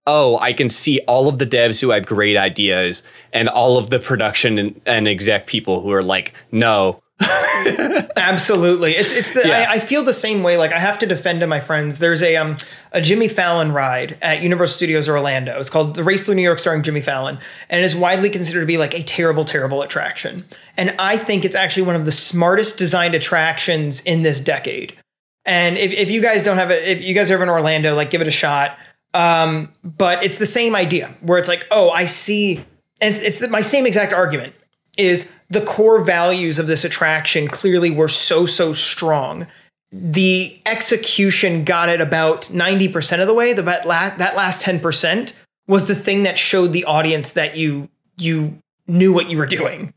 oh, 0.08 0.38
I 0.40 0.54
can 0.54 0.70
see 0.70 1.00
all 1.08 1.28
of 1.28 1.38
the 1.40 1.46
devs 1.46 1.80
who 1.82 1.90
had 1.92 2.08
great 2.08 2.38
ideas 2.38 3.04
and 3.34 3.48
all 3.50 3.78
of 3.78 3.90
the 3.90 4.00
production 4.00 4.58
and, 4.58 4.82
and 4.86 5.08
exec 5.08 5.46
people 5.48 5.82
who 5.82 5.92
are 5.92 6.04
like, 6.04 6.34
no. 6.52 7.02
Absolutely. 8.18 8.96
It's 8.96 9.16
it's 9.16 9.32
the 9.32 9.44
Yeah. 9.46 9.68
I, 9.70 9.74
I 9.74 9.80
feel 9.80 10.04
the 10.04 10.14
same 10.14 10.44
way. 10.44 10.58
Like 10.58 10.72
I 10.72 10.80
have 10.80 11.00
to 11.00 11.06
defend 11.06 11.42
to 11.42 11.48
my 11.48 11.60
friends. 11.60 12.00
There's 12.00 12.24
a 12.24 12.36
um 12.38 12.58
a 12.92 13.02
Jimmy 13.02 13.28
Fallon 13.28 13.72
ride 13.72 14.18
at 14.22 14.42
Universal 14.42 14.76
Studios 14.76 15.08
Orlando. 15.08 15.60
It's 15.60 15.70
called 15.70 15.96
The 15.96 16.04
Race 16.04 16.24
Through 16.24 16.36
New 16.36 16.42
York 16.42 16.60
starring 16.60 16.84
Jimmy 16.84 17.02
Fallon. 17.02 17.38
And 17.70 17.82
it 17.82 17.86
is 17.86 17.96
widely 17.96 18.30
considered 18.30 18.62
to 18.62 18.66
be 18.66 18.78
like 18.78 18.94
a 18.94 19.04
terrible, 19.04 19.46
terrible 19.46 19.82
attraction. 19.82 20.46
And 20.78 20.96
I 21.00 21.18
think 21.18 21.46
it's 21.46 21.56
actually 21.56 21.84
one 21.84 21.96
of 21.96 22.06
the 22.06 22.12
smartest 22.12 22.78
designed 22.78 23.16
attractions 23.16 24.02
in 24.02 24.24
this 24.24 24.40
decade. 24.40 24.98
And 25.46 25.78
if, 25.78 25.92
if 25.92 26.12
you 26.12 26.22
guys 26.22 26.44
don't 26.44 26.58
have 26.58 26.72
it, 26.72 26.88
if 26.88 27.02
you 27.02 27.14
guys 27.14 27.32
are 27.32 27.36
ever 27.36 27.44
in 27.44 27.50
Orlando, 27.50 27.96
like 27.96 28.10
give 28.10 28.22
it 28.22 28.28
a 28.28 28.32
shot. 28.32 28.78
Um, 29.14 29.74
but 29.84 30.24
it's 30.24 30.38
the 30.38 30.46
same 30.46 30.76
idea 30.76 31.14
where 31.22 31.38
it's 31.38 31.48
like, 31.48 31.68
oh, 31.72 31.90
I 31.90 32.06
see, 32.06 32.58
and 33.02 33.14
it's, 33.14 33.22
it's 33.22 33.40
the, 33.40 33.50
my 33.50 33.62
same 33.62 33.86
exact 33.86 34.14
argument 34.14 34.54
is 34.98 35.32
the 35.52 35.62
core 35.62 36.02
values 36.02 36.58
of 36.58 36.68
this 36.68 36.86
attraction 36.86 37.48
clearly 37.50 37.92
were 37.92 38.08
so 38.08 38.46
so 38.46 38.74
strong. 38.74 39.46
The 39.92 40.58
execution 40.66 41.66
got 41.66 41.90
it 41.90 42.00
about 42.00 42.44
90% 42.44 43.20
of 43.20 43.28
the 43.28 43.34
way. 43.34 43.52
The 43.52 43.62
that 43.64 43.86
last, 43.86 44.18
that 44.20 44.38
last 44.38 44.66
10% 44.66 45.34
was 45.68 45.90
the 45.90 45.96
thing 45.96 46.24
that 46.24 46.38
showed 46.38 46.72
the 46.72 46.86
audience 46.86 47.32
that 47.32 47.58
you 47.58 47.90
you 48.18 48.58
knew 48.88 49.14
what 49.14 49.30
you 49.30 49.38
were 49.38 49.46
doing. 49.46 49.94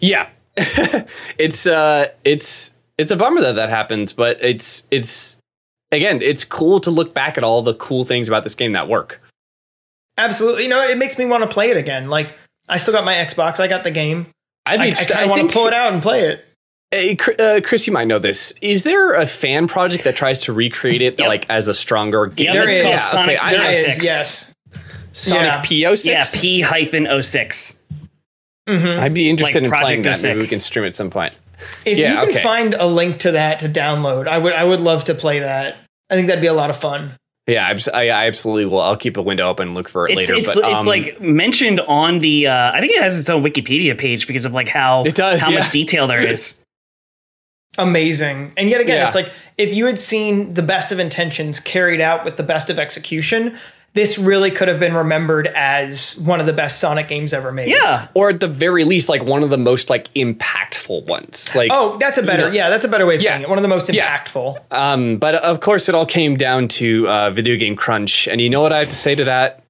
Yeah. 0.00 0.28
it's 0.56 1.66
uh 1.66 2.08
it's 2.24 2.72
it's 2.98 3.10
a 3.10 3.16
bummer 3.16 3.40
that 3.42 3.54
that 3.56 3.68
happens, 3.68 4.12
but 4.12 4.38
it's 4.42 4.88
it's 4.90 5.40
again, 5.92 6.20
it's 6.22 6.44
cool 6.44 6.80
to 6.80 6.90
look 6.90 7.14
back 7.14 7.38
at 7.38 7.44
all 7.44 7.62
the 7.62 7.74
cool 7.74 8.04
things 8.04 8.26
about 8.26 8.42
this 8.42 8.56
game 8.56 8.72
that 8.72 8.88
work. 8.88 9.20
Absolutely. 10.18 10.64
You 10.64 10.68
know, 10.68 10.80
it 10.80 10.98
makes 10.98 11.18
me 11.18 11.26
want 11.26 11.44
to 11.44 11.48
play 11.48 11.70
it 11.70 11.76
again. 11.76 12.08
Like 12.08 12.34
I 12.68 12.78
still 12.78 12.94
got 12.94 13.04
my 13.04 13.14
Xbox. 13.14 13.60
I 13.60 13.68
got 13.68 13.84
the 13.84 13.92
game. 13.92 14.26
I'd 14.66 14.74
I, 14.74 14.76
be 14.76 14.82
I 14.82 14.86
interested- 14.88 15.12
kind 15.14 15.24
of 15.24 15.30
want 15.30 15.48
to 15.48 15.54
pull 15.54 15.66
it 15.66 15.72
out 15.72 15.92
and 15.92 16.02
play 16.02 16.22
it. 16.22 16.42
Hey, 16.90 17.16
uh, 17.38 17.60
Chris, 17.64 17.86
you 17.86 17.92
might 17.92 18.06
know 18.06 18.18
this. 18.18 18.52
Is 18.62 18.84
there 18.84 19.14
a 19.14 19.26
fan 19.26 19.66
project 19.66 20.04
that 20.04 20.14
tries 20.16 20.42
to 20.42 20.52
recreate 20.52 21.02
it 21.02 21.18
Yep. 21.18 21.28
like 21.28 21.50
as 21.50 21.66
a 21.68 21.74
stronger 21.74 22.26
game? 22.26 22.46
Yeah, 22.46 22.52
There 22.52 22.68
it's 22.68 22.76
is. 22.76 22.82
called 22.82 22.94
Yeah, 22.94 23.00
Sonic 23.00 23.42
I- 23.42 23.50
There 23.50 23.60
I- 23.62 23.70
is, 23.70 23.84
06. 23.94 24.04
yes. 24.04 24.54
Sonic 25.12 25.42
Yeah. 25.46 25.62
P06? 25.62 26.04
Yeah, 26.06 26.40
P 26.40 26.60
hyphen 26.60 27.06
06. 27.22 27.80
I'd 28.68 29.14
be 29.14 29.28
interested 29.30 29.62
Like 29.62 29.64
in 29.64 29.70
playing 29.70 30.02
Project 30.02 30.22
that. 30.22 30.28
Maybe 30.28 30.40
we 30.40 30.46
can 30.46 30.60
stream 30.60 30.84
at 30.84 30.94
some 30.94 31.10
point. 31.10 31.34
If 31.84 31.98
Yeah, 31.98 32.14
you 32.14 32.20
can 32.20 32.28
okay. 32.30 32.42
find 32.42 32.74
a 32.74 32.86
link 32.86 33.18
to 33.20 33.32
that 33.32 33.60
to 33.60 33.68
download, 33.68 34.28
I 34.28 34.38
would 34.38 34.52
I 34.52 34.64
would 34.64 34.80
love 34.80 35.04
to 35.04 35.14
play 35.14 35.38
that. 35.40 35.76
I 36.10 36.14
think 36.14 36.26
that'd 36.28 36.40
be 36.42 36.46
a 36.48 36.52
lot 36.54 36.70
of 36.70 36.76
fun. 36.76 37.12
Yeah, 37.46 37.72
I, 37.94 38.08
I 38.08 38.26
absolutely 38.26 38.66
will. 38.66 38.80
I'll 38.80 38.96
keep 38.96 39.16
a 39.16 39.22
window 39.22 39.48
open 39.48 39.68
and 39.68 39.76
look 39.76 39.88
for 39.88 40.08
it 40.08 40.18
It's, 40.18 40.28
later. 40.28 40.40
it's, 40.40 40.52
but 40.54 40.64
it's 40.68 40.80
um, 40.80 40.86
like 40.86 41.20
mentioned 41.20 41.78
on 41.80 42.18
the, 42.18 42.48
uh, 42.48 42.72
I 42.72 42.80
think 42.80 42.92
it 42.92 43.00
has 43.02 43.20
its 43.20 43.30
own 43.30 43.42
Wikipedia 43.44 43.96
page 43.96 44.26
because 44.26 44.44
of 44.44 44.52
like 44.52 44.68
how, 44.68 45.04
It 45.04 45.14
does, 45.14 45.42
how 45.42 45.50
yeah. 45.50 45.58
much 45.60 45.70
detail 45.70 46.08
there 46.08 46.26
is. 46.26 46.60
Amazing. 47.78 48.52
And 48.56 48.68
yet 48.68 48.80
again, 48.80 48.96
Yeah. 48.98 49.06
it's 49.06 49.14
like 49.14 49.30
if 49.58 49.74
you 49.74 49.86
had 49.86 49.98
seen 49.98 50.54
the 50.54 50.62
best 50.62 50.92
of 50.92 50.98
intentions 50.98 51.60
carried 51.60 52.00
out 52.00 52.24
with 52.24 52.36
the 52.36 52.42
best 52.42 52.70
of 52.70 52.78
execution, 52.78 53.56
this 53.94 54.18
really 54.18 54.50
could 54.50 54.68
have 54.68 54.78
been 54.78 54.94
remembered 54.94 55.46
as 55.54 56.18
one 56.18 56.38
of 56.40 56.46
the 56.46 56.52
best 56.52 56.80
Sonic 56.80 57.08
games 57.08 57.32
ever 57.32 57.50
made. 57.50 57.70
Yeah. 57.70 58.08
or 58.14 58.28
at 58.28 58.40
the 58.40 58.48
very 58.48 58.84
least, 58.84 59.08
like 59.08 59.24
one 59.24 59.42
of 59.42 59.48
the 59.50 59.56
most 59.58 59.88
like 59.88 60.12
impactful 60.14 61.06
ones. 61.06 61.48
Like, 61.54 61.70
Oh, 61.72 61.96
that's 61.98 62.18
a 62.18 62.22
better. 62.22 62.48
know- 62.48 62.54
Yeah, 62.54 62.68
that's 62.68 62.84
a 62.84 62.88
better 62.88 63.06
way 63.06 63.16
of 63.16 63.22
Yeah. 63.22 63.30
saying 63.30 63.42
it. 63.44 63.48
One 63.48 63.58
of 63.58 63.62
the 63.62 63.68
most 63.68 63.92
Yeah. 63.92 64.06
impactful. 64.06 64.58
Um, 64.70 65.16
but 65.16 65.36
of 65.36 65.60
course, 65.60 65.88
it 65.88 65.94
all 65.94 66.06
came 66.06 66.36
down 66.36 66.68
to 66.68 67.08
uh, 67.08 67.30
video 67.30 67.56
game 67.56 67.74
crunch, 67.76 68.28
and 68.28 68.40
you 68.40 68.50
know 68.50 68.60
what 68.60 68.72
I 68.72 68.80
have 68.80 68.88
to 68.90 68.94
say 68.94 69.14
to 69.14 69.24
that? 69.24 69.62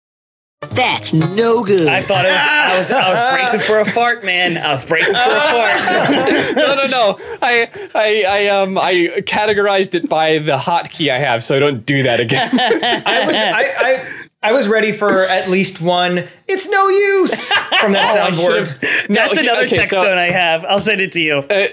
That's 0.70 1.12
no 1.12 1.64
good. 1.64 1.88
I 1.88 2.02
thought 2.02 2.24
it 2.24 2.28
was, 2.30 2.38
I 2.40 2.78
was, 2.78 2.90
I 2.92 3.10
was 3.12 3.32
bracing 3.34 3.60
for 3.60 3.80
a 3.80 3.84
fart, 3.84 4.24
man. 4.24 4.56
I 4.58 4.70
was 4.70 4.84
bracing 4.84 5.14
for 5.14 5.20
a 5.20 5.40
fart. 5.40 6.56
no, 6.56 6.74
no, 6.74 6.86
no. 6.86 7.18
I, 7.42 7.68
I, 7.94 8.24
I, 8.26 8.46
um, 8.48 8.76
I 8.78 9.22
categorized 9.26 9.94
it 9.94 10.08
by 10.08 10.38
the 10.38 10.56
hotkey 10.58 11.10
I 11.10 11.18
have, 11.18 11.42
so 11.44 11.56
I 11.56 11.58
don't 11.58 11.84
do 11.86 12.02
that 12.04 12.20
again. 12.20 12.50
I 12.52 13.26
was 13.26 13.36
I, 13.36 13.62
I 13.78 14.12
I 14.42 14.52
was 14.52 14.68
ready 14.68 14.92
for 14.92 15.22
at 15.24 15.48
least 15.48 15.80
one. 15.80 16.22
It's 16.46 16.68
no 16.68 16.88
use 16.88 17.50
from 17.80 17.92
that 17.92 18.16
Oh, 18.16 18.22
I 18.22 18.30
soundboard. 18.30 18.46
should've- 18.80 19.10
No, 19.10 19.14
That's 19.16 19.38
another 19.40 19.62
okay, 19.62 19.76
text 19.76 19.90
so- 19.90 20.02
tone 20.02 20.18
I 20.18 20.30
have. 20.30 20.64
I'll 20.64 20.78
send 20.80 21.00
it 21.00 21.12
to 21.12 21.22
you. 21.22 21.36
Uh, 21.38 21.66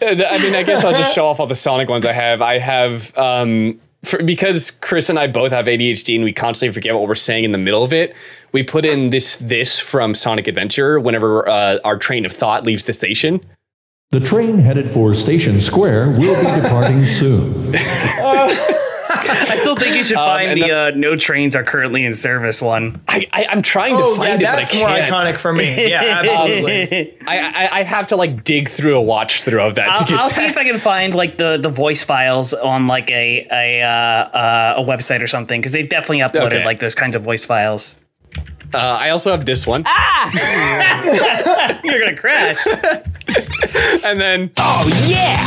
I 0.00 0.14
mean, 0.42 0.54
I 0.54 0.62
guess 0.64 0.84
I'll 0.84 0.92
just 0.94 1.14
show 1.14 1.26
off 1.26 1.38
all 1.40 1.46
the 1.46 1.54
Sonic 1.56 1.88
ones 1.88 2.06
I 2.06 2.12
have. 2.12 2.40
I 2.40 2.58
have 2.58 3.16
um, 3.18 3.80
for, 4.04 4.22
because 4.22 4.70
Chris 4.70 5.08
and 5.08 5.18
I 5.18 5.26
both 5.26 5.52
have 5.52 5.66
ADHD 5.66 6.14
and 6.14 6.24
we 6.24 6.32
constantly 6.32 6.72
forget 6.72 6.94
what 6.94 7.08
we're 7.08 7.14
saying 7.14 7.44
in 7.44 7.52
the 7.52 7.58
middle 7.58 7.82
of 7.82 7.92
it. 7.92 8.14
We 8.52 8.62
put 8.62 8.84
in 8.84 9.10
this 9.10 9.36
this 9.36 9.78
from 9.78 10.14
Sonic 10.14 10.46
Adventure 10.46 11.00
whenever 11.00 11.48
uh, 11.48 11.78
our 11.84 11.96
train 11.96 12.24
of 12.24 12.32
thought 12.32 12.64
leaves 12.64 12.84
the 12.84 12.92
station. 12.92 13.40
The 14.10 14.20
train 14.20 14.58
headed 14.58 14.90
for 14.90 15.14
Station 15.14 15.60
Square 15.60 16.12
will 16.12 16.34
be 16.36 16.62
departing 16.62 17.04
soon. 17.04 17.74
I 19.24 19.56
still 19.60 19.76
think 19.76 19.96
you 19.96 20.04
should 20.04 20.16
find 20.16 20.52
and 20.52 20.60
the 20.62 20.66
the- 20.68 20.76
uh, 20.76 20.90
no 20.94 21.16
trains 21.16 21.54
are 21.56 21.64
currently 21.64 22.04
in 22.04 22.14
service 22.14 22.60
one. 22.62 23.00
I, 23.08 23.26
I 23.32 23.46
I'm 23.50 23.62
trying 23.62 23.96
to 23.96 24.02
Oh 24.02 24.14
find 24.16 24.40
yeah, 24.40 24.52
it, 24.54 24.56
that's 24.56 24.70
but 24.70 24.76
I 24.76 24.80
more 24.80 24.88
can't. 24.88 25.10
iconic 25.10 25.36
for 25.38 25.52
me. 25.52 25.88
Yeah, 25.90 26.02
absolutely. 26.22 27.16
I, 27.26 27.38
I 27.38 27.68
I 27.80 27.82
have 27.84 28.06
to 28.08 28.16
like 28.16 28.44
dig 28.44 28.68
through 28.68 28.96
a 28.96 29.02
watch 29.02 29.42
through 29.42 29.60
of 29.62 29.74
that 29.76 29.86
to 29.98 30.02
I'll, 30.02 30.08
get. 30.08 30.18
I'll 30.20 30.30
see 30.30 30.44
if 30.46 30.56
I 30.56 30.64
can 30.64 30.78
find 30.78 31.14
like 31.14 31.36
the, 31.38 31.56
the 31.56 31.68
voice 31.70 32.02
files 32.02 32.52
on 32.54 32.86
like 32.86 33.10
a 33.10 33.46
a 33.50 33.82
uh, 33.82 33.88
uh, 33.88 34.74
a 34.78 34.82
website 34.84 35.22
or 35.22 35.26
something 35.26 35.60
because 35.60 35.72
they've 35.72 35.88
definitely 35.88 36.18
uploaded 36.20 36.46
Okay. 36.58 36.64
like 36.64 36.78
those 36.78 36.94
kinds 36.94 37.16
of 37.16 37.22
voice 37.22 37.44
files. 37.44 38.00
Uh, 38.74 38.78
I 38.78 39.08
also 39.10 39.30
have 39.30 39.46
this 39.46 39.66
one, 39.66 39.82
Ah! 39.86 40.30
You're 41.84 42.00
gonna 42.00 42.14
crash. 42.16 42.58
and 44.04 44.20
then 44.20 44.50
oh 44.58 45.04
yeah! 45.06 45.38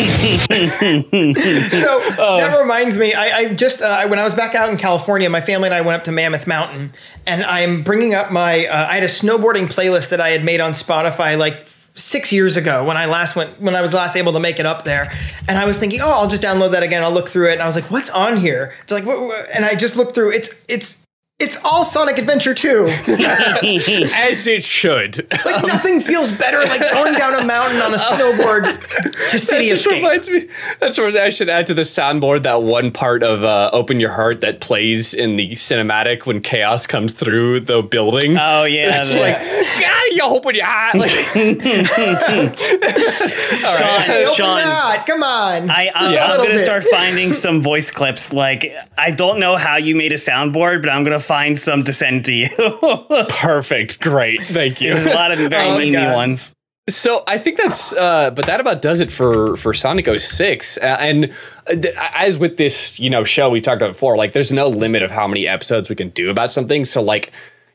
So 1.70 2.00
that 2.16 2.58
reminds 2.60 2.98
me, 2.98 3.12
I, 3.14 3.38
I 3.38 3.54
just 3.54 3.82
uh, 3.82 4.06
when 4.08 4.18
I 4.18 4.22
was 4.22 4.34
back 4.34 4.54
out 4.54 4.68
in 4.70 4.76
California, 4.76 5.28
my 5.30 5.40
family 5.40 5.66
and 5.68 5.74
I 5.74 5.80
went 5.80 5.98
up 5.98 6.04
to 6.04 6.12
Mammoth 6.12 6.46
Mountain, 6.46 6.92
and 7.26 7.42
I'm 7.44 7.82
bringing 7.82 8.14
up 8.14 8.30
my. 8.32 8.66
Uh, 8.66 8.86
I 8.88 8.94
had 8.94 9.02
a 9.02 9.06
snowboarding 9.06 9.66
playlist 9.66 10.10
that 10.10 10.20
I 10.20 10.30
had 10.30 10.44
made 10.44 10.60
on 10.60 10.72
Spotify 10.72 11.38
like 11.38 11.60
six 11.64 12.32
years 12.32 12.56
ago 12.56 12.84
when 12.84 12.96
I 12.96 13.06
last 13.06 13.36
went 13.36 13.60
when 13.60 13.74
I 13.74 13.82
was 13.82 13.92
last 13.92 14.16
able 14.16 14.32
to 14.32 14.40
make 14.40 14.58
it 14.60 14.66
up 14.66 14.84
there, 14.84 15.12
and 15.48 15.58
I 15.58 15.66
was 15.66 15.78
thinking, 15.78 16.00
oh, 16.02 16.10
I'll 16.20 16.28
just 16.28 16.42
download 16.42 16.72
that 16.72 16.82
again. 16.82 17.02
I'll 17.02 17.12
look 17.12 17.28
through 17.28 17.50
it, 17.50 17.54
and 17.54 17.62
I 17.62 17.66
was 17.66 17.74
like, 17.74 17.90
what's 17.90 18.10
on 18.10 18.36
here? 18.38 18.74
It's 18.82 18.92
like, 18.92 19.04
what, 19.06 19.20
what- 19.20 19.48
and 19.50 19.64
I 19.64 19.74
just 19.74 19.96
looked 19.96 20.14
through. 20.14 20.32
It's 20.32 20.64
it's 20.68 20.99
It's 21.42 21.56
all 21.64 21.84
Sonic 21.84 22.18
Adventure 22.18 22.54
2. 22.54 22.86
As 22.88 24.46
it 24.46 24.62
should. 24.62 25.26
Like 25.44 25.64
nothing 25.66 26.00
feels 26.00 26.30
better 26.32 26.58
like 26.58 26.80
going 26.92 27.14
down 27.14 27.34
a 27.34 27.44
mountain 27.46 27.80
on 27.80 27.94
a 27.94 27.96
snowboard 27.96 28.64
to 29.30 29.38
City 29.38 29.64
That 29.64 29.70
just 29.70 29.86
Escape. 29.86 29.96
reminds 30.02 30.28
me. 30.28 30.48
That's 30.80 30.98
what 30.98 31.16
I 31.16 31.30
should 31.30 31.48
add 31.48 31.66
to 31.68 31.74
the 31.74 31.82
soundboard. 31.82 32.42
That 32.42 32.62
one 32.62 32.90
part 32.92 33.22
of 33.22 33.42
uh, 33.42 33.70
"Open 33.72 34.00
Your 34.00 34.10
Heart" 34.12 34.42
that 34.42 34.60
plays 34.60 35.14
in 35.14 35.36
the 35.36 35.52
cinematic 35.52 36.26
when 36.26 36.40
chaos 36.40 36.86
comes 36.86 37.14
through 37.14 37.60
the 37.60 37.82
building. 37.82 38.36
Oh 38.38 38.64
yeah, 38.64 39.00
it's 39.02 39.10
like, 39.18 39.38
God, 39.80 40.04
you 40.12 40.22
open 40.22 40.54
your 40.54 40.66
heart. 40.66 40.94
Like, 41.00 42.58
Sean, 43.78 44.00
Hey, 44.00 44.24
open 44.24 44.34
Sean, 44.34 44.58
your 44.58 44.66
heart. 44.66 45.06
Come 45.06 45.22
on. 45.22 45.70
I, 45.70 45.90
I'm, 45.94 46.08
Just 46.14 46.20
a 46.20 46.24
I'm 46.24 46.36
gonna 46.38 46.50
bit. 46.50 46.60
start 46.60 46.84
finding 46.84 47.32
some 47.32 47.60
voice 47.62 47.90
clips. 47.90 48.32
Like, 48.32 48.74
I 48.98 49.10
don't 49.10 49.38
know 49.40 49.56
how 49.56 49.76
you 49.76 49.94
made 49.96 50.12
a 50.12 50.16
soundboard, 50.16 50.82
but 50.82 50.90
I'm 50.90 51.04
gonna 51.04 51.20
find 51.30 51.56
some 51.56 51.84
to 51.84 51.92
send 51.92 52.24
to 52.24 52.34
you. 52.34 52.48
perfect, 53.28 54.00
great, 54.00 54.42
thank 54.42 54.80
you. 54.80 54.92
There's 54.92 55.06
a 55.06 55.14
lot 55.14 55.30
of 55.30 55.38
very 55.50 55.62
Oh 55.68 55.74
my 55.74 55.84
memey 55.84 55.92
God. 55.92 56.16
ones. 56.16 56.52
So 56.88 57.22
I 57.28 57.38
think 57.38 57.56
that's, 57.56 57.92
uh, 57.92 58.32
but 58.32 58.46
that 58.46 58.58
about 58.58 58.82
does 58.82 58.98
it 58.98 59.12
for 59.12 59.56
for 59.56 59.72
Sonic 59.72 60.08
06. 60.08 60.78
Uh, 60.78 60.96
and 60.98 61.32
uh, 61.68 61.74
th- 61.74 61.94
as 62.14 62.36
with 62.36 62.56
this, 62.56 62.98
you 62.98 63.08
know, 63.08 63.22
show 63.22 63.48
we 63.48 63.60
talked 63.60 63.80
about 63.80 63.92
before, 63.92 64.16
like 64.16 64.32
there's 64.32 64.50
no 64.50 64.66
limit 64.66 65.04
of 65.04 65.12
how 65.12 65.28
many 65.28 65.46
episodes 65.46 65.88
we 65.88 65.94
can 65.94 66.08
do 66.10 66.30
about 66.30 66.50
something. 66.50 66.84
So 66.84 67.00
like, 67.00 67.30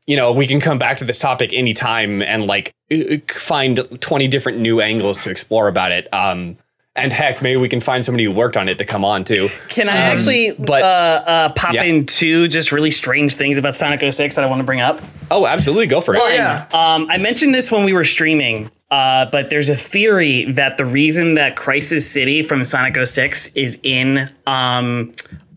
you 0.05 0.17
know, 0.17 0.33
we 0.33 0.47
can 0.47 0.59
come 0.59 0.77
back 0.77 0.97
to 0.97 1.05
this 1.05 1.17
topic 1.17 1.53
anytime 1.53 2.21
and 2.21 2.45
like 2.45 2.73
uh, 2.91 3.17
find 3.29 3.87
20 4.01 4.27
different 4.27 4.59
new 4.59 4.81
angles 4.81 5.17
to 5.19 5.31
explore 5.31 5.69
about 5.69 5.93
it. 5.93 6.13
Um, 6.13 6.57
and 6.95 7.11
heck, 7.11 7.41
maybe 7.41 7.59
we 7.59 7.67
can 7.67 7.81
find 7.81 8.05
somebody 8.05 8.23
who 8.23 8.31
worked 8.31 8.55
on 8.55 8.69
it 8.69 8.77
to 8.77 8.85
come 8.85 9.03
on 9.03 9.23
too. 9.23 9.49
Can 9.69 9.89
I 9.89 9.95
actually 9.97 10.51
but- 10.57 10.81
uh, 10.83 11.23
uh, 11.25 11.49
pop 11.53 11.73
Yeah. 11.73 11.83
in 11.83 12.05
two 12.05 12.47
just 12.47 12.71
really 12.71 12.91
strange 12.91 13.35
things 13.35 13.57
about 13.57 13.75
Sonic 13.75 14.01
06 14.01 14.35
that 14.35 14.43
I 14.43 14.47
want 14.47 14.59
to 14.59 14.63
bring 14.63 14.79
up? 14.81 15.01
Oh, 15.29 15.45
absolutely, 15.45 15.87
go 15.87 16.01
for 16.01 16.15
it. 16.15 16.21
Oh, 16.23 16.27
yeah. 16.29 16.65
Um, 16.73 17.07
I 17.09 17.17
mentioned 17.17 17.53
this 17.53 17.71
when 17.71 17.83
we 17.83 17.91
were 17.93 18.03
streaming, 18.05 18.69
uh, 18.91 19.25
but 19.31 19.49
there's 19.49 19.69
a 19.69 19.75
theory 19.75 20.51
that 20.53 20.77
the 20.77 20.85
reason 20.85 21.33
that 21.35 21.55
Crisis 21.55 22.09
City 22.09 22.41
from 22.43 22.63
Sonic 22.63 22.95
06 23.05 23.47
is 23.55 23.79
in 23.83 24.29
um, 24.47 25.11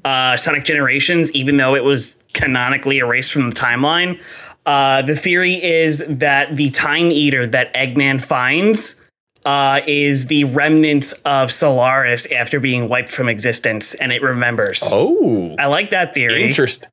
uh, 0.04 0.36
Sonic 0.36 0.64
Generations, 0.64 1.30
even 1.32 1.56
though 1.58 1.74
it 1.76 1.84
was 1.84 2.16
canonically 2.32 2.98
erased 2.98 3.30
from 3.32 3.50
the 3.50 3.54
timeline, 3.56 4.18
uh, 4.66 5.02
the 5.02 5.14
theory 5.16 5.54
is 5.62 6.04
that 6.08 6.56
the 6.56 6.70
Time 6.70 7.12
Eater 7.12 7.46
that 7.46 7.72
Eggman 7.74 8.20
finds 8.20 9.00
uh, 9.48 9.80
is 9.86 10.26
the 10.26 10.44
remnants 10.44 11.14
of 11.22 11.50
Solaris 11.50 12.30
after 12.30 12.60
being 12.60 12.90
wiped 12.90 13.10
from 13.10 13.30
existence, 13.30 13.94
and 13.94 14.12
it 14.12 14.20
remembers. 14.20 14.82
Oh, 14.84 15.56
I 15.58 15.66
like 15.66 15.88
that 15.88 16.12
theory. 16.12 16.44
interest. 16.44 16.86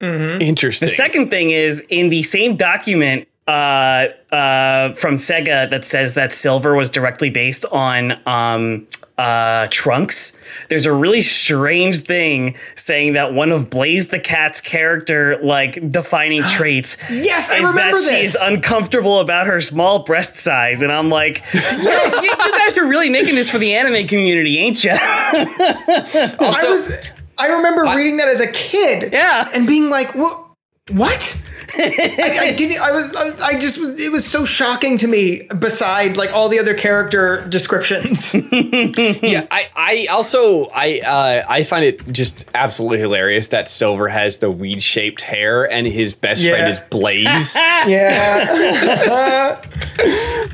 Interesting. 0.00 0.88
The 0.88 0.94
second 0.94 1.30
thing 1.30 1.50
is 1.50 1.86
in 1.90 2.08
the 2.08 2.22
same 2.22 2.56
document 2.56 3.28
uh, 3.48 4.06
uh, 4.30 4.92
from 4.94 5.14
Sega 5.14 5.68
that 5.70 5.84
says 5.84 6.14
that 6.14 6.32
Silver 6.32 6.74
was 6.74 6.90
directly 6.90 7.28
based 7.28 7.64
on 7.72 8.20
um, 8.26 8.86
uh, 9.18 9.66
Trunks. 9.70 10.36
There's 10.68 10.86
a 10.86 10.92
really 10.92 11.20
strange 11.22 12.00
thing 12.00 12.56
saying 12.76 13.14
that 13.14 13.34
one 13.34 13.50
of 13.50 13.68
Blaze 13.68 14.08
the 14.08 14.20
Cat's 14.20 14.60
character 14.60 15.38
like 15.42 15.90
defining 15.90 16.42
traits 16.50 16.96
Yes, 17.10 17.50
I 17.50 17.56
is 17.56 17.68
remember 17.68 17.98
that 17.98 18.10
she's 18.10 18.34
uncomfortable 18.36 19.18
about 19.18 19.46
her 19.48 19.60
small 19.60 20.04
breast 20.04 20.36
size, 20.36 20.82
and 20.82 20.92
I'm 20.92 21.08
like, 21.08 21.42
yes, 21.54 22.22
you, 22.22 22.30
you 22.30 22.58
guys 22.58 22.78
are 22.78 22.86
really 22.86 23.10
making 23.10 23.34
this 23.34 23.50
for 23.50 23.58
the 23.58 23.74
anime 23.74 24.06
community, 24.06 24.58
ain't 24.58 24.84
you? 24.84 24.92
I 24.94 26.60
was 26.64 26.92
I 27.38 27.48
remember 27.48 27.82
reading 27.82 28.18
that 28.18 28.28
as 28.28 28.40
a 28.40 28.50
kid. 28.52 29.12
Yeah. 29.12 29.48
And 29.52 29.66
being 29.66 29.90
like, 29.90 30.14
what 30.14 30.32
what? 30.92 31.41
I, 31.74 32.38
I 32.42 32.52
didn't 32.56 32.80
I 32.80 32.92
was, 32.92 33.14
I 33.14 33.24
was 33.24 33.40
I 33.40 33.58
just 33.58 33.78
was 33.78 34.00
it 34.00 34.12
was 34.12 34.24
so 34.26 34.44
shocking 34.44 34.98
to 34.98 35.08
me 35.08 35.42
beside 35.58 36.16
like 36.16 36.32
all 36.32 36.48
the 36.48 36.58
other 36.58 36.74
character 36.74 37.46
descriptions. 37.48 38.34
yeah, 38.52 39.46
I, 39.50 39.68
I 39.74 40.06
also 40.10 40.66
I 40.74 40.98
uh, 41.00 41.44
I 41.48 41.64
find 41.64 41.84
it 41.84 42.06
just 42.12 42.48
absolutely 42.54 42.98
hilarious 42.98 43.48
that 43.48 43.68
Silver 43.68 44.08
has 44.08 44.38
the 44.38 44.50
weed 44.50 44.82
shaped 44.82 45.22
hair 45.22 45.70
and 45.70 45.86
his 45.86 46.14
best 46.14 46.42
Yeah. 46.42 46.52
friend 46.52 46.72
is 46.72 46.80
Blaze. 46.90 47.56
yeah. 47.56 49.56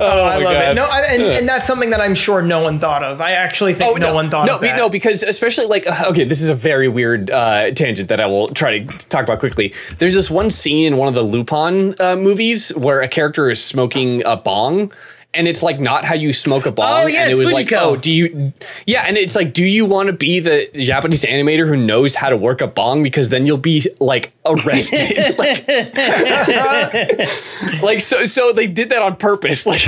oh, 0.00 0.02
I 0.28 0.38
love 0.38 0.54
God. 0.54 0.70
it. 0.70 0.74
No, 0.74 0.84
I, 0.84 1.00
and, 1.10 1.22
and 1.22 1.48
that's 1.48 1.66
something 1.66 1.90
that 1.90 2.00
I'm 2.00 2.14
sure 2.14 2.42
no 2.42 2.62
one 2.62 2.78
thought 2.78 3.02
of. 3.02 3.20
I 3.20 3.32
actually 3.32 3.74
think 3.74 3.98
no, 3.98 4.14
one 4.14 4.30
thought 4.30 4.48
Oh, 4.48 4.52
no, 4.52 4.54
of 4.56 4.60
that. 4.62 4.76
No, 4.76 4.88
because 4.88 5.22
especially 5.22 5.66
like 5.66 5.86
uh, 5.86 6.06
okay, 6.10 6.24
this 6.24 6.40
is 6.40 6.48
a 6.48 6.54
very 6.54 6.88
weird 6.88 7.30
uh, 7.30 7.70
tangent 7.72 8.08
that 8.08 8.20
I 8.20 8.26
will 8.26 8.48
try 8.48 8.78
to 8.80 9.08
talk 9.08 9.24
about 9.24 9.40
quickly. 9.40 9.74
There's 9.98 10.14
this 10.14 10.30
one 10.30 10.50
scene 10.50 10.86
in 10.86 10.96
one 10.96 11.07
of 11.08 11.14
the 11.14 11.22
Lupin 11.22 11.94
uh, 12.00 12.16
movies 12.16 12.70
where 12.76 13.00
a 13.00 13.08
character 13.08 13.50
is 13.50 13.62
smoking 13.62 14.22
a 14.24 14.36
bong. 14.36 14.92
And 15.34 15.46
it's 15.46 15.62
like 15.62 15.78
not 15.78 16.06
how 16.06 16.14
you 16.14 16.32
smoke 16.32 16.64
a 16.64 16.72
bong. 16.72 16.88
Oh, 16.88 17.06
yeah, 17.06 17.24
and 17.24 17.32
it 17.32 17.36
was 17.36 17.52
like, 17.52 17.70
oh, 17.74 17.96
do 17.96 18.10
you? 18.10 18.54
Yeah, 18.86 19.04
and 19.06 19.18
it's 19.18 19.36
like, 19.36 19.52
do 19.52 19.62
you 19.62 19.84
want 19.84 20.06
to 20.06 20.14
be 20.14 20.40
the 20.40 20.70
Japanese 20.74 21.22
animator 21.22 21.68
who 21.68 21.76
knows 21.76 22.14
how 22.14 22.30
to 22.30 22.36
work 22.36 22.62
a 22.62 22.66
bong? 22.66 23.02
Because 23.02 23.28
then 23.28 23.46
you'll 23.46 23.58
be 23.58 23.84
like 24.00 24.32
arrested. 24.46 25.38
like, 25.38 25.68
like 27.82 28.00
so, 28.00 28.24
so 28.24 28.54
they 28.54 28.66
did 28.66 28.88
that 28.88 29.02
on 29.02 29.16
purpose. 29.16 29.66
Like, 29.66 29.82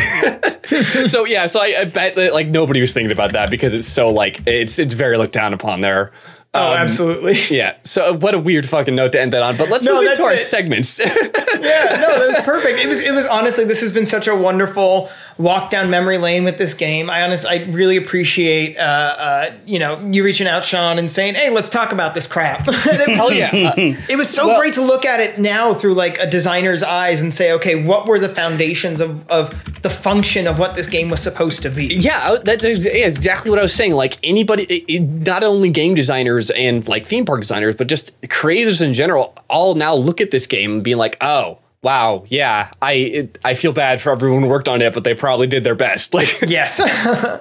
so 1.09 1.25
yeah, 1.25 1.47
so 1.47 1.61
I, 1.61 1.81
I 1.81 1.85
bet 1.87 2.15
that 2.15 2.35
like 2.35 2.49
nobody 2.49 2.83
was 2.83 2.93
thinking 2.93 3.11
about 3.11 3.33
that 3.33 3.51
because 3.51 3.73
it's 3.73 3.89
so 3.89 4.11
like 4.11 4.43
it's 4.47 4.79
it's 4.79 4.93
very 4.93 5.17
looked 5.17 5.33
down 5.33 5.55
upon 5.55 5.81
there. 5.81 6.13
Oh, 6.53 6.73
um, 6.73 6.79
absolutely. 6.79 7.35
Yeah. 7.57 7.77
So 7.85 8.11
uh, 8.11 8.17
what 8.17 8.35
a 8.35 8.39
weird 8.39 8.69
fucking 8.69 8.95
note 8.95 9.13
to 9.13 9.21
end 9.21 9.33
that 9.35 9.43
on. 9.43 9.57
But 9.57 9.69
let's 9.71 9.85
No, 9.85 10.01
move 10.01 10.11
into 10.11 10.23
our 10.25 10.33
it. 10.33 10.39
segments. 10.39 10.99
yeah, 10.99 11.07
no, 11.07 12.19
that 12.19 12.25
was 12.27 12.39
perfect. 12.45 12.79
It 12.79 12.89
was 12.89 13.01
it 13.03 13.13
was 13.13 13.29
honestly 13.29 13.65
this 13.65 13.81
has 13.83 13.93
been 13.93 14.07
such 14.07 14.27
a 14.27 14.35
wonderful 14.35 15.09
walk 15.41 15.71
down 15.71 15.91
memory 15.91 16.19
lane 16.19 16.45
with 16.45 16.59
this 16.59 16.75
game. 16.75 17.09
I 17.11 17.23
honestly 17.23 17.49
I 17.51 17.65
really 17.71 17.97
appreciate 17.97 18.77
uh, 18.77 18.81
uh, 18.81 19.53
you 19.67 19.79
know 19.79 19.99
you 20.11 20.23
reaching 20.25 20.47
out, 20.47 20.65
Sean, 20.65 20.99
and 20.99 21.11
saying, 21.11 21.35
"Hey, 21.35 21.51
let's 21.51 21.69
talk 21.69 21.93
about 21.93 22.15
this 22.15 22.27
crap." 22.27 22.67
It, 22.69 22.75
Hell 23.17 23.33
yeah. 23.33 23.51
Uh, 23.71 23.95
it 24.09 24.17
was 24.17 24.29
so 24.29 24.59
great 24.59 24.75
to 24.75 24.83
look 24.83 25.05
at 25.05 25.21
it 25.21 25.39
now 25.39 25.73
through 25.75 25.95
like 25.95 26.19
a 26.19 26.29
designer's 26.29 26.83
eyes 26.83 27.21
and 27.21 27.33
say, 27.33 27.53
"Okay, 27.53 27.83
what 27.85 28.07
were 28.07 28.19
the 28.19 28.29
foundations 28.29 29.01
of 29.01 29.29
of 29.31 29.51
the 29.83 29.91
function 29.91 30.47
of 30.47 30.59
what 30.59 30.75
this 30.75 30.89
game 30.89 31.09
was 31.09 31.21
supposed 31.23 31.63
to 31.63 31.71
be?" 31.71 31.87
Yeah, 31.87 32.37
that's 32.45 32.65
exactly 32.65 33.51
what 33.51 33.59
I 33.59 33.63
was 33.63 33.75
saying. 33.75 33.93
Like 33.95 34.19
anybody, 34.23 34.65
it- 34.65 34.85
it- 34.89 35.01
not 35.03 35.43
only 35.43 35.71
game 35.71 35.95
designers 35.95 36.51
and 36.51 36.87
like 36.89 37.07
theme 37.07 37.25
park 37.25 37.41
designers, 37.41 37.75
but 37.77 37.87
just 37.87 38.13
creators 38.29 38.83
in 38.83 38.93
general, 38.95 39.35
all 39.49 39.75
now 39.75 39.95
look 39.95 40.21
at 40.21 40.31
this 40.31 40.47
game 40.47 40.73
and 40.73 40.83
being 40.85 40.97
like, 40.99 41.17
"Oh, 41.21 41.59
wow, 41.83 42.25
yeah, 42.29 42.71
I 42.83 42.93
it, 42.93 43.39
I 43.45 43.55
feel 43.55 43.73
bad 43.73 44.01
for 44.01 44.11
everyone 44.11 44.43
who 44.43 44.49
worked 44.49 44.69
on 44.69 44.83
it, 44.83 44.95
but 44.95 45.05
they 45.05 45.15
probably 45.15 45.47
did 45.47 45.65
their 45.65 45.75
best." 45.75 46.15
Like, 46.21 46.43
Yes. 46.47 46.81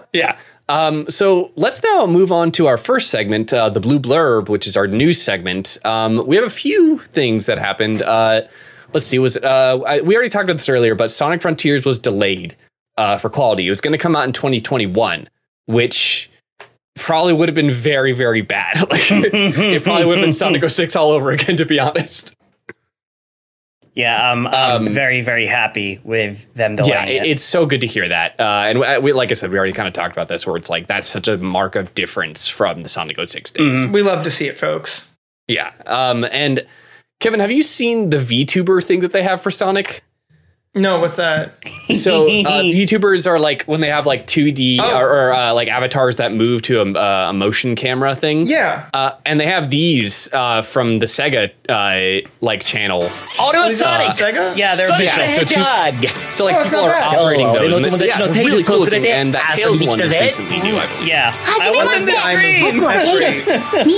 yeah. 0.13 0.37
Um, 0.69 1.09
so 1.09 1.51
let's 1.55 1.81
now 1.83 2.05
move 2.05 2.31
on 2.31 2.51
to 2.53 2.67
our 2.67 2.77
first 2.77 3.09
segment, 3.09 3.51
uh, 3.51 3.69
the 3.69 3.79
Blue 3.79 3.99
Blurb, 3.99 4.49
which 4.49 4.67
is 4.67 4.77
our 4.77 4.85
news 4.85 5.19
segment. 5.19 5.79
Um, 5.83 6.25
we 6.27 6.35
have 6.35 6.45
a 6.45 6.49
few 6.51 6.99
things 6.99 7.47
that 7.47 7.57
happened. 7.57 8.03
Uh, 8.03 8.41
let's 8.93 9.07
see, 9.07 9.17
was 9.17 9.35
it, 9.35 9.43
uh, 9.43 9.81
I, 9.85 10.01
we 10.01 10.15
already 10.15 10.29
talked 10.29 10.43
about 10.43 10.57
this 10.57 10.69
earlier, 10.69 10.93
but 10.93 11.09
Sonic 11.09 11.41
Frontiers 11.41 11.85
was 11.85 11.97
delayed 11.97 12.55
uh, 12.97 13.17
for 13.17 13.31
quality. 13.31 13.65
It 13.65 13.71
was 13.71 13.81
going 13.81 13.93
to 13.93 13.97
come 13.97 14.15
out 14.15 14.25
in 14.25 14.33
2021, 14.33 15.27
which 15.65 16.29
probably 16.95 17.33
would 17.33 17.49
have 17.49 17.55
been 17.55 17.71
very, 17.71 18.11
very 18.11 18.41
bad. 18.41 18.79
like, 18.91 19.09
it 19.09 19.83
probably 19.83 20.05
would 20.05 20.19
have 20.19 20.25
been 20.25 20.33
Sonic 20.33 20.69
06 20.69 20.95
all 20.95 21.09
over 21.09 21.31
again, 21.31 21.57
to 21.57 21.65
be 21.65 21.79
honest. 21.79 22.35
Yeah, 23.95 24.31
um, 24.31 24.47
I'm 24.47 24.93
very, 24.93 25.21
very 25.21 25.45
happy 25.47 25.99
with 26.03 26.51
them 26.53 26.75
delaying 26.75 26.93
Yeah, 26.93 27.05
it, 27.05 27.23
it. 27.25 27.29
it's 27.31 27.43
so 27.43 27.65
good 27.65 27.81
to 27.81 27.87
hear 27.87 28.07
that. 28.07 28.39
Uh, 28.39 28.43
and 28.67 28.79
we, 28.79 28.97
we, 28.99 29.13
like 29.13 29.31
I 29.31 29.33
said, 29.33 29.51
we 29.51 29.57
already 29.57 29.73
kind 29.73 29.87
of 29.87 29.93
talked 29.93 30.13
about 30.13 30.27
this, 30.27 30.45
where 30.47 30.55
it's 30.55 30.69
like 30.69 30.87
that's 30.87 31.07
such 31.07 31.27
a 31.27 31.37
mark 31.37 31.75
of 31.75 31.93
difference 31.95 32.47
from 32.47 32.81
the 32.81 32.89
Sonic 32.89 33.17
06 33.29 33.51
days. 33.51 33.87
we 33.87 34.01
love 34.01 34.23
to 34.23 34.31
see 34.31 34.47
it, 34.47 34.57
folks. 34.57 35.07
Yeah. 35.47 35.73
Um, 35.85 36.23
and 36.25 36.65
Kevin, 37.19 37.39
have 37.39 37.51
you 37.51 37.63
seen 37.63 38.11
the 38.11 38.17
VTuber 38.17 38.83
thing 38.83 38.99
that 39.01 39.11
they 39.11 39.23
have 39.23 39.41
for 39.41 39.51
Sonic? 39.51 40.03
No, 40.75 40.99
what's 40.99 41.15
that? 41.15 41.55
So 41.89 42.27
uh, 42.27 42.29
VTubers 42.61 43.25
are 43.25 43.39
like 43.39 43.63
when 43.63 43.81
they 43.81 43.87
have 43.87 44.05
like 44.05 44.27
2D 44.27 44.77
oh. 44.79 44.99
or, 44.99 45.09
or 45.09 45.33
uh, 45.33 45.51
like 45.51 45.67
avatars 45.67 46.17
that 46.17 46.31
move 46.31 46.61
to 46.63 46.81
a, 46.81 46.93
uh, 46.93 47.29
a 47.31 47.33
motion 47.33 47.75
camera 47.75 48.15
thing. 48.15 48.43
Yeah, 48.45 48.87
uh, 48.93 49.13
and 49.25 49.39
they 49.39 49.47
have 49.47 49.71
these 49.71 50.31
uh, 50.31 50.61
from 50.61 50.99
the 50.99 51.07
Sega 51.07 51.51
like 52.39 52.61
channel. 52.61 53.01
Oh, 53.39 53.49
no, 53.51 53.67
Sonic. 53.71 54.09
Sega. 54.09 54.55
Yeah, 54.55 54.75
they're 54.75 54.89
Sonic 54.89 55.09
visual. 55.09 55.25
the 55.25 55.31
Hedgehog. 55.33 56.35
So, 56.35 56.45
like 56.45 56.55
oh, 56.57 56.63
people 56.63 56.79
are 56.81 56.89
bad. 56.89 57.17
operating 57.17 57.47
oh, 57.47 57.53
those. 57.53 57.85
And, 57.85 58.01
yeah, 58.01 58.25
really 58.25 58.63
cool 58.63 58.79
looking. 58.81 59.07
And 59.07 59.33
that 59.33 59.55
Tails 59.55 59.81
one 59.81 59.99
is 59.99 60.11
recently 60.11 60.61
new. 60.61 60.75
Yeah, 61.03 61.33
I 61.35 61.71
want 61.71 62.05
this 62.05 62.21
stream. 62.21 62.77
That's 62.77 63.05
great. 63.17 63.89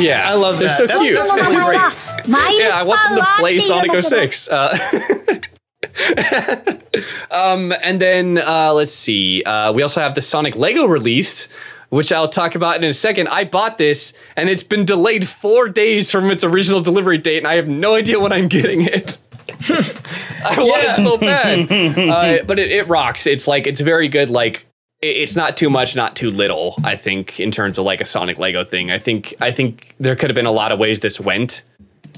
Yeah, 0.00 0.22
I 0.24 0.34
love 0.34 0.58
that. 0.58 0.78
That's, 0.78 0.88
that's 0.88 1.28
totally 1.28 1.56
right 1.56 2.13
yeah, 2.26 2.70
I 2.74 2.82
want 2.82 3.02
them 3.02 3.18
to 3.18 3.26
play 3.38 3.58
Sonic 3.58 4.02
06. 4.02 4.48
Uh, 4.48 4.78
um, 7.30 7.72
and 7.82 8.00
then 8.00 8.38
uh, 8.38 8.72
let's 8.72 8.92
see. 8.92 9.42
Uh, 9.42 9.72
we 9.72 9.82
also 9.82 10.00
have 10.00 10.14
the 10.14 10.22
Sonic 10.22 10.56
Lego 10.56 10.86
released, 10.86 11.50
which 11.90 12.12
I'll 12.12 12.28
talk 12.28 12.54
about 12.54 12.76
in 12.76 12.84
a 12.84 12.94
second. 12.94 13.28
I 13.28 13.44
bought 13.44 13.78
this 13.78 14.14
and 14.36 14.48
it's 14.48 14.62
been 14.62 14.84
delayed 14.84 15.26
four 15.28 15.68
days 15.68 16.10
from 16.10 16.30
its 16.30 16.44
original 16.44 16.80
delivery 16.80 17.18
date, 17.18 17.38
and 17.38 17.46
I 17.46 17.54
have 17.54 17.68
no 17.68 17.94
idea 17.94 18.20
when 18.20 18.32
I'm 18.32 18.48
getting 18.48 18.82
it. 18.82 19.18
I 19.68 20.56
want 20.58 20.82
yeah. 20.82 20.90
it 20.90 20.94
so 20.96 21.18
bad, 21.18 21.72
uh, 22.40 22.44
but 22.44 22.58
it, 22.58 22.72
it, 22.72 22.88
rocks. 22.88 23.26
It's 23.26 23.46
like 23.46 23.66
it's 23.66 23.80
very 23.80 24.08
good. 24.08 24.30
Like 24.30 24.66
it, 25.02 25.16
it's 25.16 25.36
not 25.36 25.56
too 25.56 25.68
much, 25.68 25.94
not 25.94 26.16
too 26.16 26.30
little. 26.30 26.74
I 26.82 26.96
think 26.96 27.38
in 27.40 27.50
terms 27.50 27.78
of 27.78 27.84
like 27.84 28.00
a 28.00 28.04
Sonic 28.04 28.38
Lego 28.38 28.64
thing. 28.64 28.90
I 28.90 28.98
think 28.98 29.34
I 29.40 29.52
think 29.52 29.94
there 30.00 30.16
could 30.16 30.30
have 30.30 30.34
been 30.34 30.46
a 30.46 30.52
lot 30.52 30.72
of 30.72 30.78
ways 30.78 31.00
this 31.00 31.20
went 31.20 31.62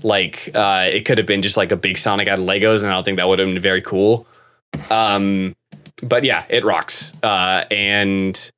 like 0.02 0.50
uh, 0.54 0.88
it 0.92 1.04
could 1.04 1.18
have 1.18 1.26
been 1.26 1.42
just 1.42 1.56
like 1.56 1.72
a 1.72 1.76
big 1.76 1.98
Sonic 1.98 2.28
out 2.28 2.38
of 2.38 2.44
Legos, 2.44 2.82
and 2.82 2.90
I 2.90 2.94
don't 2.94 3.04
think 3.04 3.18
that 3.18 3.28
would 3.28 3.38
have 3.38 3.48
been 3.48 3.60
very 3.60 3.82
cool. 3.82 4.26
Um, 4.90 5.54
but 6.02 6.24
yeah, 6.24 6.44
it 6.48 6.64
rocks. 6.64 7.14
Uh, 7.22 7.64
and 7.70 8.50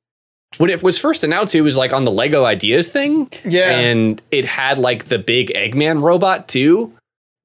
when 0.57 0.69
it 0.69 0.83
was 0.83 0.99
first 0.99 1.23
announced, 1.23 1.55
it 1.55 1.61
was 1.61 1.77
like 1.77 1.93
on 1.93 2.03
the 2.03 2.11
Lego 2.11 2.43
Ideas 2.43 2.89
thing. 2.89 3.31
Yeah. 3.45 3.69
And 3.71 4.21
it 4.31 4.45
had 4.45 4.77
like 4.77 5.05
the 5.05 5.19
big 5.19 5.49
Eggman 5.55 6.01
robot 6.01 6.47
too, 6.49 6.93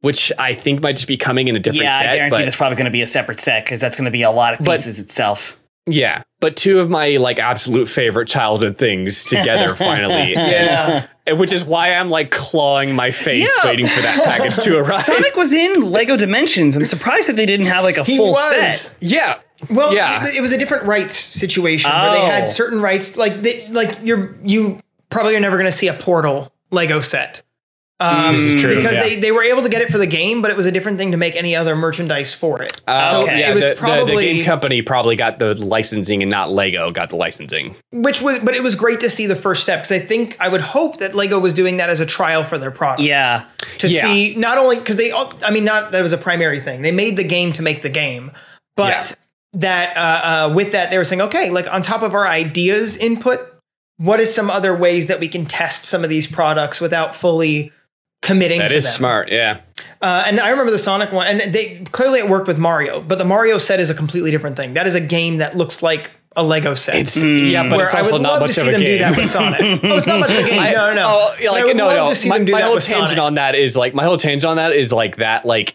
which 0.01 0.33
I 0.39 0.55
think 0.55 0.83
might 0.83 0.97
just 0.97 1.07
be 1.07 1.17
coming 1.17 1.47
in 1.49 1.55
a 1.55 1.61
different 1.61 1.85
Yeah, 1.85 1.99
set. 1.99 2.09
I 2.11 2.17
guarantee 2.17 2.39
but, 2.39 2.45
that's 2.45 2.57
probably 2.57 2.77
going 2.77 2.87
to 2.87 2.91
be 2.91 3.03
a 3.03 3.07
separate 3.07 3.39
set 3.39 3.65
because 3.65 3.81
that's 3.81 3.97
going 3.97 4.07
to 4.07 4.11
be 4.11 4.23
a 4.23 4.31
lot 4.31 4.55
of 4.59 4.65
But- 4.65 4.73
pieces 4.73 4.99
itself. 4.99 5.61
Yeah. 5.87 6.23
But 6.41 6.57
two 6.57 6.81
of 6.81 6.91
my 6.91 7.17
like 7.17 7.39
absolute 7.39 7.87
favorite 7.89 8.29
childhood 8.29 8.77
things 8.79 9.25
together 9.25 9.75
finally. 9.77 10.33
Yeah. 10.35 11.07
And- 11.27 11.39
Which 11.39 11.53
is 11.53 11.65
why 11.65 11.93
I'm 11.93 12.11
like 12.11 12.31
clawing 12.31 12.95
my 12.95 13.11
face 13.11 13.51
Yeah. 13.63 13.71
waiting 13.71 13.87
for 13.87 14.01
that 14.03 14.23
package 14.25 14.57
to 14.65 14.77
arrive. 14.79 15.03
Sonic 15.03 15.37
was 15.37 15.53
in 15.55 15.91
Lego 15.91 16.17
Dimensions. 16.17 16.77
I'm 16.77 16.85
surprised 16.85 17.29
that 17.31 17.37
they 17.37 17.47
didn't 17.47 17.67
have 17.67 17.83
like 17.85 17.97
a 17.97 18.05
He 18.05 18.17
full 18.19 18.33
was. 18.33 18.81
set. 18.81 18.95
yeah. 19.01 19.39
Well, 19.71 19.95
Yeah. 19.95 20.27
it, 20.27 20.37
it 20.37 20.41
was 20.43 20.53
a 20.53 20.59
different 20.59 20.85
rights 20.85 21.15
situation 21.17 21.91
where 21.91 22.11
they 22.11 22.21
Oh. 22.23 22.27
had 22.27 22.47
certain 22.47 22.81
rights, 22.83 23.17
like 23.17 23.41
they, 23.41 23.67
like 23.69 23.99
you're 24.03 24.37
you 24.43 24.81
probably 25.09 25.35
are 25.37 25.41
never 25.41 25.57
going 25.57 25.67
to 25.67 25.73
see 25.73 25.89
a 25.89 25.95
Portal 25.95 26.53
Lego 26.71 27.01
set. 27.01 27.43
Um, 28.01 28.35
This 28.35 28.43
is 28.43 28.61
true, 28.61 28.75
because 28.75 28.95
yeah. 28.95 29.03
they, 29.03 29.17
they 29.17 29.31
were 29.31 29.45
able 29.45 29.63
to 29.63 29.69
get 29.69 29.81
it 29.81 29.89
for 29.89 29.99
the 29.99 30.07
game, 30.07 30.43
but 30.43 30.51
it 30.51 30.57
was 30.57 30.67
a 30.67 30.73
different 30.73 30.99
thing 30.99 31.13
to 31.13 31.17
make 31.17 31.37
any 31.37 31.55
other 31.55 31.77
merchandise 31.77 32.35
for 32.35 32.61
it. 32.61 32.83
Uh, 32.89 33.07
so 33.07 33.23
okay. 33.23 33.39
yeah, 33.39 33.51
it 33.53 33.55
was 33.55 33.65
the, 33.65 33.75
the- 33.75 34.05
the, 34.05 34.13
game 34.21 34.45
company 34.45 34.83
probably 34.83 35.15
got 35.15 35.39
the 35.39 35.55
licensing 35.55 36.21
and 36.21 36.29
not 36.31 36.51
Lego 36.51 36.91
got 36.91 37.11
the 37.11 37.17
licensing. 37.17 37.77
which 37.93 38.21
was, 38.21 38.41
but 38.41 38.55
it 38.55 38.65
was 38.65 38.75
great 38.75 38.99
to 39.01 39.09
see 39.09 39.27
the 39.27 39.37
first 39.37 39.63
step 39.63 39.79
because 39.81 39.93
I 39.93 40.01
think 40.01 40.37
I 40.41 40.49
would 40.49 40.61
hope 40.61 40.99
that 40.99 41.15
Lego 41.15 41.39
was 41.39 41.53
doing 41.53 41.77
that 41.77 41.89
as 41.89 42.01
a 42.01 42.07
trial 42.07 42.43
for 42.43 42.59
their 42.59 42.73
products. 42.73 43.03
Yeah. 43.03 43.45
to 43.79 43.89
Yeah. 43.89 44.03
see 44.03 44.35
not 44.35 44.59
only 44.59 44.77
because 44.77 44.97
they, 44.97 45.13
all- 45.13 45.33
I 45.45 45.53
mean, 45.53 45.65
not 45.65 45.93
that 45.93 46.03
was 46.03 46.13
a 46.13 46.19
primary 46.19 46.59
thing. 46.59 46.83
They 46.83 46.93
made 46.93 47.17
the 47.17 47.25
game 47.25 47.53
to 47.53 47.63
make 47.63 47.83
the 47.83 47.91
game, 47.91 48.33
but 48.77 49.11
Yeah. 49.11 49.17
that 49.61 49.97
uh, 49.97 50.51
uh, 50.51 50.55
with 50.55 50.73
that 50.73 50.91
they 50.91 50.99
were 50.99 51.05
saying, 51.05 51.23
okay, 51.23 51.51
like 51.51 51.73
on 51.73 51.81
top 51.83 52.03
of 52.03 52.13
our 52.13 52.27
ideas 52.27 52.97
input, 52.97 53.39
what 53.99 54.19
is 54.19 54.35
some 54.35 54.51
other 54.51 54.77
ways 54.77 55.07
that 55.07 55.21
we 55.21 55.29
can 55.29 55.47
test 55.47 55.85
some 55.85 56.03
of 56.03 56.11
these 56.11 56.27
products 56.27 56.81
without 56.81 57.15
fully 57.15 57.71
committing 58.25 58.59
That 58.59 58.71
to 58.71 58.77
is 58.77 58.85
them? 58.85 58.93
smart. 58.93 59.31
Yeah. 59.31 59.61
Uh, 60.03 60.25
and 60.27 60.41
I 60.41 60.51
remember 60.51 60.73
the 60.73 60.79
Sonic 60.79 61.13
one, 61.13 61.27
and 61.27 61.41
they 61.55 61.85
clearly 61.93 62.19
it 62.19 62.29
worked 62.29 62.47
with 62.47 62.59
Mario, 62.59 63.01
but 63.01 63.19
the 63.19 63.25
Mario 63.25 63.59
set 63.59 63.79
is 63.81 63.89
a 63.91 63.95
completely 63.95 64.31
different 64.31 64.57
thing. 64.57 64.75
That 64.75 64.87
is 64.87 64.95
a 64.95 65.01
game 65.01 65.39
that 65.39 65.57
looks 65.57 65.83
like 65.83 66.11
a 66.37 66.43
Lego 66.45 66.75
set. 66.75 66.97
It's 66.97 67.17
yeah, 67.23 67.63
but 67.69 67.77
where 67.77 67.87
it's 67.87 67.95
I 67.95 68.03
would 68.03 68.21
not 68.21 68.41
love 68.41 68.49
to 68.49 68.53
see 68.53 68.71
them 68.71 68.81
game. 68.81 68.97
do 68.97 68.99
that 68.99 69.17
with 69.17 69.27
Sonic. 69.27 69.61
oh, 69.63 69.79
it's 69.97 70.07
not 70.07 70.21
much 70.21 70.31
of 70.31 70.39
a 70.45 70.49
game. 70.49 70.61
I- 70.61 70.73
no, 70.73 70.89
no, 70.89 70.95
no. 70.95 71.05
Oh, 71.07 71.53
like 71.53 71.63
I 71.63 71.65
would 71.65 71.77
no, 71.77 71.87
love 71.87 71.97
no. 71.97 72.09
to 72.09 72.15
see 72.15 72.29
my, 72.29 72.39
them 72.39 72.47
do 72.47 72.53
my 72.53 72.59
that 72.59 72.65
whole 72.67 72.75
with 72.75 72.85
tangent 72.85 73.11
Sonic. 73.11 73.23
on 73.23 73.35
that 73.37 73.55
is 73.55 73.77
like 73.77 73.95
my 73.95 74.05
whole 74.05 74.17
tangent 74.17 74.51
on 74.51 74.57
that 74.57 74.73
is 74.73 74.91
like 74.93 75.17
that. 75.17 75.47
Like 75.47 75.71
it, 75.71 75.75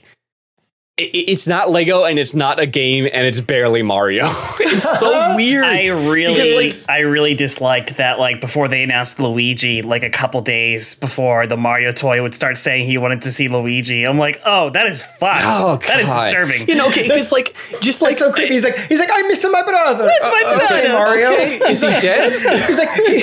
it's 1.01 1.47
not 1.47 1.69
Lego 1.71 2.03
and 2.03 2.19
it's 2.19 2.33
not 2.33 2.59
a 2.59 2.65
game 2.65 3.07
and 3.11 3.25
it's 3.25 3.39
barely 3.41 3.81
Mario. 3.83 4.25
it's 4.59 4.99
so 4.99 5.35
weird. 5.35 5.63
I 5.65 5.87
really, 5.87 6.33
Because, 6.55 6.87
like- 6.87 6.95
I 6.95 7.01
really 7.01 7.33
disliked 7.35 7.97
that. 7.97 8.19
Like 8.19 8.41
before 8.41 8.67
they 8.67 8.83
announced 8.83 9.19
Luigi, 9.19 9.81
like 9.81 10.03
a 10.03 10.09
couple 10.09 10.41
days 10.41 10.95
before 10.95 11.47
the 11.47 11.57
Mario 11.57 11.91
toy 11.91 12.21
would 12.21 12.33
start 12.33 12.57
saying 12.57 12.85
he 12.85 12.97
wanted 12.97 13.21
to 13.23 13.31
see 13.31 13.47
Luigi. 13.47 14.03
I'm 14.05 14.17
like, 14.19 14.41
oh, 14.45 14.69
that 14.71 14.85
is 14.87 15.01
fucked. 15.01 15.41
Oh, 15.45 15.77
that 15.87 15.99
is 16.01 16.07
disturbing. 16.07 16.67
You 16.67 16.75
know, 16.75 16.87
it's 16.89 17.31
like 17.31 17.55
just 17.81 18.01
like 18.01 18.15
so 18.15 18.31
creepy. 18.31 18.53
He's 18.53 18.65
like, 18.65 18.77
he's 18.77 18.99
like, 18.99 19.09
I'm 19.13 19.27
missing 19.27 19.51
my 19.51 19.63
brother. 19.63 20.03
That's 20.05 20.21
my 20.21 20.43
Okay, 20.63 20.87
brother. 20.87 20.89
Mario. 20.93 21.31
Okay, 21.33 21.55
is 21.71 21.81
he 21.81 21.87
dead? 21.87 22.29
He's 22.69 22.77
like, 22.77 22.89
he, 22.89 23.19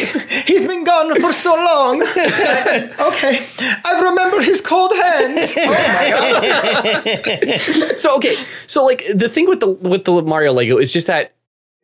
he's 0.52 0.66
been 0.66 0.84
gone 0.84 1.14
for 1.20 1.32
so 1.32 1.54
long. 1.54 2.02
okay, 2.02 3.46
I 3.84 4.00
remember 4.02 4.40
his 4.40 4.60
cold 4.60 4.92
hands. 4.94 5.54
Oh 5.56 5.66
my 5.66 7.22
god. 7.24 7.60
so 7.98 8.16
okay, 8.16 8.34
so 8.66 8.84
like 8.84 9.04
the 9.14 9.28
thing 9.28 9.48
with 9.48 9.60
the 9.60 9.70
with 9.70 10.04
the 10.04 10.22
Mario 10.22 10.52
Lego 10.52 10.78
is 10.78 10.92
just 10.92 11.06
that 11.06 11.32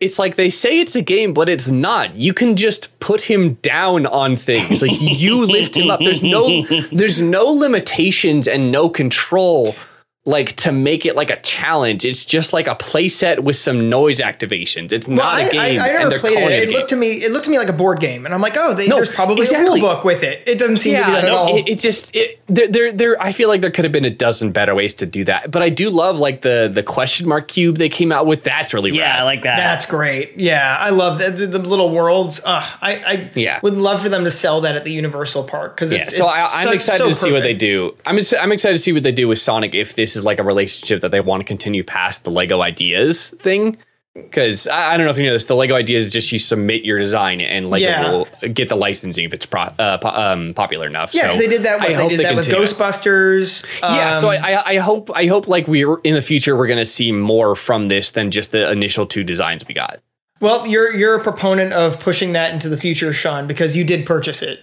it's 0.00 0.18
like 0.18 0.34
they 0.34 0.50
say 0.50 0.80
it's 0.80 0.96
a 0.96 1.00
game, 1.00 1.32
but 1.32 1.48
it's 1.48 1.68
not. 1.68 2.16
You 2.16 2.34
can 2.34 2.56
just 2.56 2.98
put 2.98 3.22
him 3.22 3.54
down 3.62 4.04
on 4.06 4.34
things. 4.34 4.82
Like 4.82 5.00
you 5.00 5.46
lift 5.46 5.76
him 5.76 5.90
up. 5.90 6.00
There's 6.00 6.24
no 6.24 6.62
there's 6.90 7.22
no 7.22 7.44
limitations 7.44 8.48
and 8.48 8.72
no 8.72 8.88
control 8.88 9.76
like 10.24 10.54
to 10.54 10.70
make 10.70 11.04
it 11.04 11.16
like 11.16 11.30
a 11.30 11.40
challenge. 11.40 12.04
It's 12.04 12.24
just 12.24 12.52
like 12.52 12.68
a 12.68 12.76
playset 12.76 13.40
with 13.40 13.56
some 13.56 13.90
noise 13.90 14.20
activations. 14.20 14.92
It's 14.92 15.08
Well, 15.08 15.16
not 15.16 15.34
I, 15.34 15.40
a 15.40 15.50
game. 15.50 15.60
I, 15.80 15.84
I 15.84 15.88
and 15.88 15.98
never 15.98 16.10
they're 16.10 16.18
played 16.20 16.34
calling 16.34 16.50
it. 16.52 16.58
a 16.58 16.62
It 16.62 16.66
game. 16.66 16.74
looked 16.74 16.88
to 16.90 16.96
me, 16.96 17.10
it 17.10 17.32
looked 17.32 17.44
to 17.46 17.50
me 17.50 17.58
like 17.58 17.68
a 17.68 17.72
board 17.72 17.98
game, 17.98 18.24
and 18.24 18.32
I'm 18.32 18.40
like, 18.40 18.54
oh, 18.56 18.72
they, 18.72 18.86
No, 18.86 18.96
there's 18.96 19.08
probably 19.08 19.42
exactly. 19.42 19.80
a 19.80 19.82
rule 19.82 19.94
book 19.94 20.04
with 20.04 20.22
it. 20.22 20.46
It 20.46 20.60
doesn't 20.60 20.76
seem 20.76 20.94
to 20.94 21.04
be 21.04 21.10
that 21.10 21.24
at 21.24 21.32
all. 21.32 21.56
It, 21.56 21.68
it 21.68 21.80
just 21.80 22.14
it 22.14 22.38
there, 22.46 22.68
there 22.68 22.92
there 22.92 23.20
I 23.22 23.32
feel 23.32 23.48
like 23.48 23.62
there 23.62 23.70
could 23.72 23.84
have 23.84 23.90
been 23.90 24.04
a 24.04 24.10
dozen 24.10 24.52
better 24.52 24.76
ways 24.76 24.94
to 24.94 25.06
do 25.06 25.24
that. 25.24 25.50
But 25.50 25.62
I 25.62 25.70
do 25.70 25.90
love 25.90 26.20
like 26.20 26.42
the 26.42 26.70
the 26.72 26.84
question 26.84 27.26
mark 27.28 27.48
cube 27.48 27.78
they 27.78 27.88
came 27.88 28.12
out 28.12 28.26
with. 28.26 28.44
That's 28.44 28.72
really 28.72 28.92
yeah, 28.92 29.02
rad. 29.10 29.20
I 29.20 29.22
like 29.24 29.42
that. 29.42 29.56
That's 29.56 29.86
great. 29.86 30.38
Yeah, 30.38 30.76
I 30.78 30.90
love 30.90 31.18
that 31.18 31.36
the, 31.36 31.48
the 31.48 31.58
little 31.58 31.90
worlds. 31.90 32.40
Uh, 32.44 32.64
I, 32.80 32.92
I 33.04 33.30
Yeah. 33.34 33.58
would 33.64 33.74
love 33.74 34.00
for 34.00 34.08
them 34.08 34.22
to 34.22 34.30
sell 34.30 34.60
that 34.60 34.76
at 34.76 34.84
the 34.84 34.92
Universal 34.92 35.44
Park 35.44 35.74
because 35.74 35.92
Yeah, 35.92 36.02
it's 36.02 36.16
so 36.16 36.26
it's 36.26 36.34
I, 36.34 36.60
I'm 36.60 36.66
so- 36.68 36.72
excited 36.74 36.98
so 37.02 37.08
to 37.08 37.14
see 37.16 37.32
what 37.32 37.42
they 37.42 37.54
do. 37.54 37.96
I'm 38.06 38.20
I'm 38.40 38.52
excited 38.52 38.74
to 38.74 38.78
see 38.78 38.92
what 38.92 39.02
they 39.02 39.10
do 39.10 39.26
with 39.26 39.40
Sonic 39.40 39.74
if 39.74 39.94
this 39.96 40.11
is 40.16 40.24
like 40.24 40.38
a 40.38 40.42
relationship 40.44 41.00
that 41.02 41.10
they 41.10 41.20
want 41.20 41.40
to 41.40 41.44
continue 41.44 41.82
past 41.84 42.24
the 42.24 42.30
Lego 42.30 42.60
Ideas 42.62 43.30
thing. 43.40 43.76
Because 44.14 44.68
I, 44.68 44.92
I 44.92 44.96
don't 44.98 45.06
know 45.06 45.10
if 45.10 45.16
you 45.16 45.24
know 45.24 45.32
this, 45.32 45.46
the 45.46 45.56
Lego 45.56 45.74
Ideas 45.74 46.04
is 46.04 46.12
just 46.12 46.30
you 46.32 46.38
submit 46.38 46.84
your 46.84 46.98
design 46.98 47.40
and 47.40 47.70
Lego 47.70 47.86
Yeah. 47.86 48.10
will 48.10 48.28
get 48.52 48.68
the 48.68 48.74
licensing 48.76 49.24
if 49.24 49.32
it's 49.32 49.46
pro, 49.46 49.62
uh, 49.62 49.96
po- 49.96 50.08
um, 50.08 50.52
popular 50.52 50.86
enough. 50.86 51.14
Yeah, 51.14 51.22
because 51.22 51.36
so 51.36 51.42
they 51.42 51.48
did 51.48 51.62
that. 51.62 51.80
I 51.80 51.94
they 51.94 52.08
did 52.08 52.20
that 52.20 52.36
with 52.36 52.44
continue. 52.44 52.66
Ghostbusters. 52.66 53.64
Yeah, 53.80 54.12
so 54.12 54.30
um, 54.30 54.44
I, 54.44 54.52
I 54.52 54.62
I 54.72 54.76
hope 54.78 55.10
I 55.14 55.26
hope 55.26 55.48
like 55.48 55.66
we're 55.66 55.98
in 56.04 56.12
the 56.12 56.20
future 56.20 56.54
we're 56.56 56.66
gonna 56.66 56.84
see 56.84 57.10
more 57.10 57.56
from 57.56 57.88
this 57.88 58.10
than 58.10 58.30
just 58.30 58.52
the 58.52 58.70
initial 58.70 59.06
two 59.06 59.24
designs 59.24 59.66
we 59.66 59.72
got. 59.74 60.00
well, 60.40 60.66
you're 60.66 60.94
you're 60.94 61.16
a 61.18 61.22
proponent 61.22 61.72
of 61.72 61.98
pushing 61.98 62.32
that 62.34 62.52
into 62.52 62.68
the 62.68 62.76
future, 62.76 63.14
Sean, 63.14 63.46
because 63.46 63.76
you 63.76 63.84
did 63.84 64.04
purchase 64.04 64.42
it. 64.42 64.62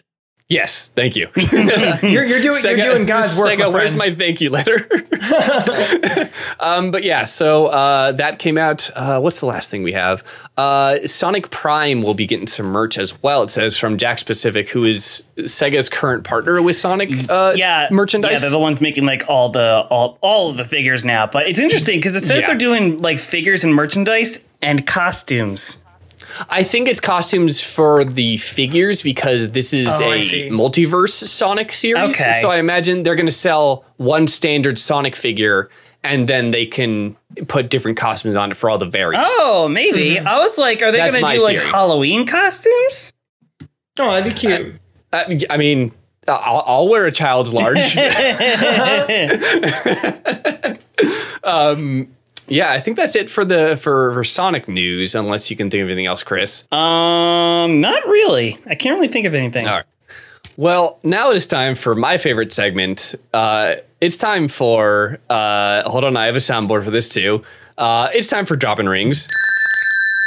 Yes, 0.49 0.87
thank 0.95 1.15
you. 1.15 1.29
You're, 1.35 2.25
you're 2.25 2.41
doing 2.41 2.63
you're 2.63 2.75
doing 2.77 3.05
God's 3.05 3.37
work. 3.37 3.49
Sega, 3.49 3.59
my 3.59 3.67
where's 3.67 3.95
my 3.95 4.11
thank 4.15 4.41
you 4.41 4.49
letter? 4.49 4.89
um, 6.59 6.89
but 6.89 7.03
yeah, 7.03 7.25
so 7.25 7.67
uh, 7.67 8.13
that 8.13 8.39
came 8.39 8.57
out. 8.57 8.89
Uh, 8.95 9.19
what's 9.19 9.39
the 9.41 9.45
last 9.45 9.69
thing 9.69 9.83
we 9.83 9.93
have? 9.93 10.23
Uh, 10.57 11.05
Sonic 11.05 11.51
Prime 11.51 12.01
will 12.01 12.15
be 12.15 12.25
getting 12.25 12.47
some 12.47 12.65
merch 12.65 12.97
as 12.97 13.21
well. 13.21 13.43
It 13.43 13.51
says 13.51 13.77
from 13.77 13.95
Jakks 13.97 14.25
Pacific, 14.25 14.69
who 14.69 14.85
is 14.85 15.23
Sega's 15.37 15.87
current 15.87 16.23
partner 16.23 16.59
with 16.63 16.75
Sonic. 16.75 17.11
Uh, 17.29 17.53
yeah, 17.55 17.87
merchandise. 17.91 18.31
Yeah, 18.31 18.39
they're 18.39 18.49
the 18.49 18.57
ones 18.59 18.81
making 18.81 19.05
like 19.05 19.23
all 19.27 19.49
the 19.49 19.85
all 19.91 20.17
all 20.21 20.49
of 20.49 20.57
the 20.57 20.65
figures 20.65 21.05
now. 21.05 21.27
But 21.27 21.47
it's 21.47 21.59
interesting 21.59 21.99
because 21.99 22.15
it 22.15 22.23
says 22.23 22.41
Yeah. 22.41 22.47
they're 22.47 22.57
doing 22.57 22.97
like 22.97 23.19
figures 23.19 23.63
and 23.63 23.75
merchandise 23.75 24.47
and 24.63 24.87
costumes. 24.87 25.85
I 26.49 26.63
think 26.63 26.87
it's 26.87 26.99
costumes 26.99 27.61
for 27.61 28.03
the 28.03 28.37
figures 28.37 29.01
because 29.01 29.51
this 29.51 29.73
is 29.73 29.87
Oh, 29.87 30.11
I 30.11 30.15
a 30.17 30.21
see. 30.21 30.49
multiverse 30.49 31.25
Sonic 31.27 31.73
series. 31.73 32.15
Okay. 32.15 32.39
So 32.41 32.51
I 32.51 32.57
imagine 32.57 33.03
they're 33.03 33.15
going 33.15 33.25
to 33.25 33.31
sell 33.31 33.85
one 33.97 34.27
standard 34.27 34.77
Sonic 34.77 35.15
figure 35.15 35.69
and 36.03 36.27
then 36.29 36.51
they 36.51 36.65
can 36.65 37.17
put 37.47 37.69
different 37.69 37.97
costumes 37.97 38.35
on 38.35 38.51
it 38.51 38.57
for 38.57 38.69
all 38.69 38.77
the 38.77 38.85
variants. 38.85 39.27
Oh, 39.39 39.67
maybe. 39.67 40.17
I 40.17 40.39
was 40.39 40.57
like, 40.57 40.81
are 40.81 40.91
they 40.91 40.99
going 40.99 41.13
to 41.13 41.21
my 41.21 41.35
do 41.35 41.43
like. 41.43 41.57
Halloween 41.57 42.25
costumes? 42.25 43.11
Oh, 43.99 44.11
that'd 44.11 44.33
be 44.33 44.39
cute. 44.39 44.75
Uh, 45.11 45.23
I 45.49 45.57
mean, 45.57 45.91
I'll, 46.27 46.63
I'll 46.65 46.87
wear 46.87 47.05
a 47.05 47.11
child's 47.11 47.53
large. 47.53 47.77
um, 51.43 52.07
yeah, 52.49 52.71
I 52.71 52.79
think 52.79 52.97
that's 52.97 53.15
it 53.15 53.29
for 53.29 53.45
the 53.45 53.77
for, 53.77 54.13
for 54.13 54.23
Sonic 54.23 54.67
news. 54.67 55.15
Unless 55.15 55.49
you 55.49 55.57
can 55.57 55.69
think 55.69 55.81
of 55.81 55.87
anything 55.87 56.07
else, 56.07 56.23
Chris. 56.23 56.63
Um, 56.71 57.79
not 57.79 58.05
really. 58.07 58.57
I 58.65 58.75
can't 58.75 58.95
really 58.95 59.07
think 59.07 59.25
of 59.25 59.33
anything. 59.33 59.67
All 59.67 59.75
right. 59.77 59.85
Well, 60.57 60.99
now 61.03 61.31
it 61.31 61.37
is 61.37 61.47
time 61.47 61.75
for 61.75 61.95
my 61.95 62.17
favorite 62.17 62.51
segment. 62.51 63.15
Uh, 63.33 63.75
it's 64.01 64.17
time 64.17 64.47
for. 64.47 65.19
Uh, 65.29 65.89
hold 65.89 66.03
on, 66.03 66.17
I 66.17 66.25
have 66.25 66.35
a 66.35 66.39
soundboard 66.39 66.83
for 66.83 66.91
this 66.91 67.07
too. 67.09 67.43
Uh, 67.77 68.09
it's 68.13 68.27
time 68.27 68.45
for 68.45 68.57
dropping 68.57 68.87
rings. 68.87 69.27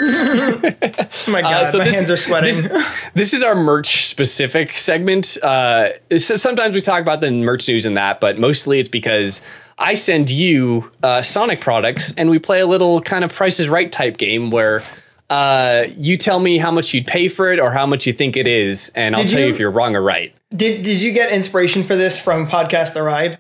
Oh 0.01 0.61
my 1.29 1.43
God, 1.43 1.67
so 1.67 1.79
my 1.79 1.85
this- 1.85 1.95
hands 1.95 2.11
are 2.11 2.17
sweating. 2.17 2.63
This, 2.63 2.87
this 3.15 3.35
is 3.35 3.43
our 3.43 3.55
merch 3.55 4.07
specific 4.07 4.77
segment. 4.79 5.37
Uh, 5.43 5.91
so 6.19 6.37
sometimes 6.37 6.75
we 6.75 6.81
talk 6.81 7.01
about 7.01 7.21
the 7.21 7.31
merch 7.31 7.69
news 7.69 7.85
and 7.87 7.97
that, 7.97 8.21
but 8.21 8.39
mostly 8.39 8.81
it's 8.81 8.89
because 8.89 9.43
I 9.79 9.95
send 9.95 10.31
you 10.31 10.91
uh, 11.03 11.23
Sonic 11.23 11.61
products 11.61 12.15
and 12.17 12.31
we 12.31 12.39
play 12.39 12.61
a 12.61 12.67
little 12.67 13.01
kind 13.01 13.25
of 13.25 13.33
Price 13.33 13.61
is 13.61 13.69
Right 13.69 13.91
type 13.91 14.17
game 14.17 14.51
where 14.51 14.83
Uh, 15.31 15.87
you 15.97 16.19
tell 16.19 16.41
me 16.41 16.59
how 16.59 16.71
much 16.71 16.93
you'd 16.93 17.07
pay 17.07 17.27
for 17.27 17.51
it 17.53 17.59
or 17.59 17.71
how 17.71 17.87
much 17.87 18.07
you 18.07 18.13
think 18.13 18.37
it 18.37 18.47
is, 18.47 18.93
and 18.95 19.17
I'll 19.17 19.23
Did 19.23 19.31
tell 19.31 19.41
you 19.41 19.47
you- 19.47 19.53
if 19.55 19.59
you're 19.59 19.71
wrong 19.71 19.97
or 19.97 20.03
right. 20.03 20.35
Did 20.55 20.83
Did 20.83 21.01
you 21.01 21.11
get 21.15 21.33
inspiration 21.33 21.85
for 21.85 21.97
this 21.97 22.21
from 22.21 22.47
podcast 22.47 22.93
The 22.93 23.03
Ride? 23.03 23.39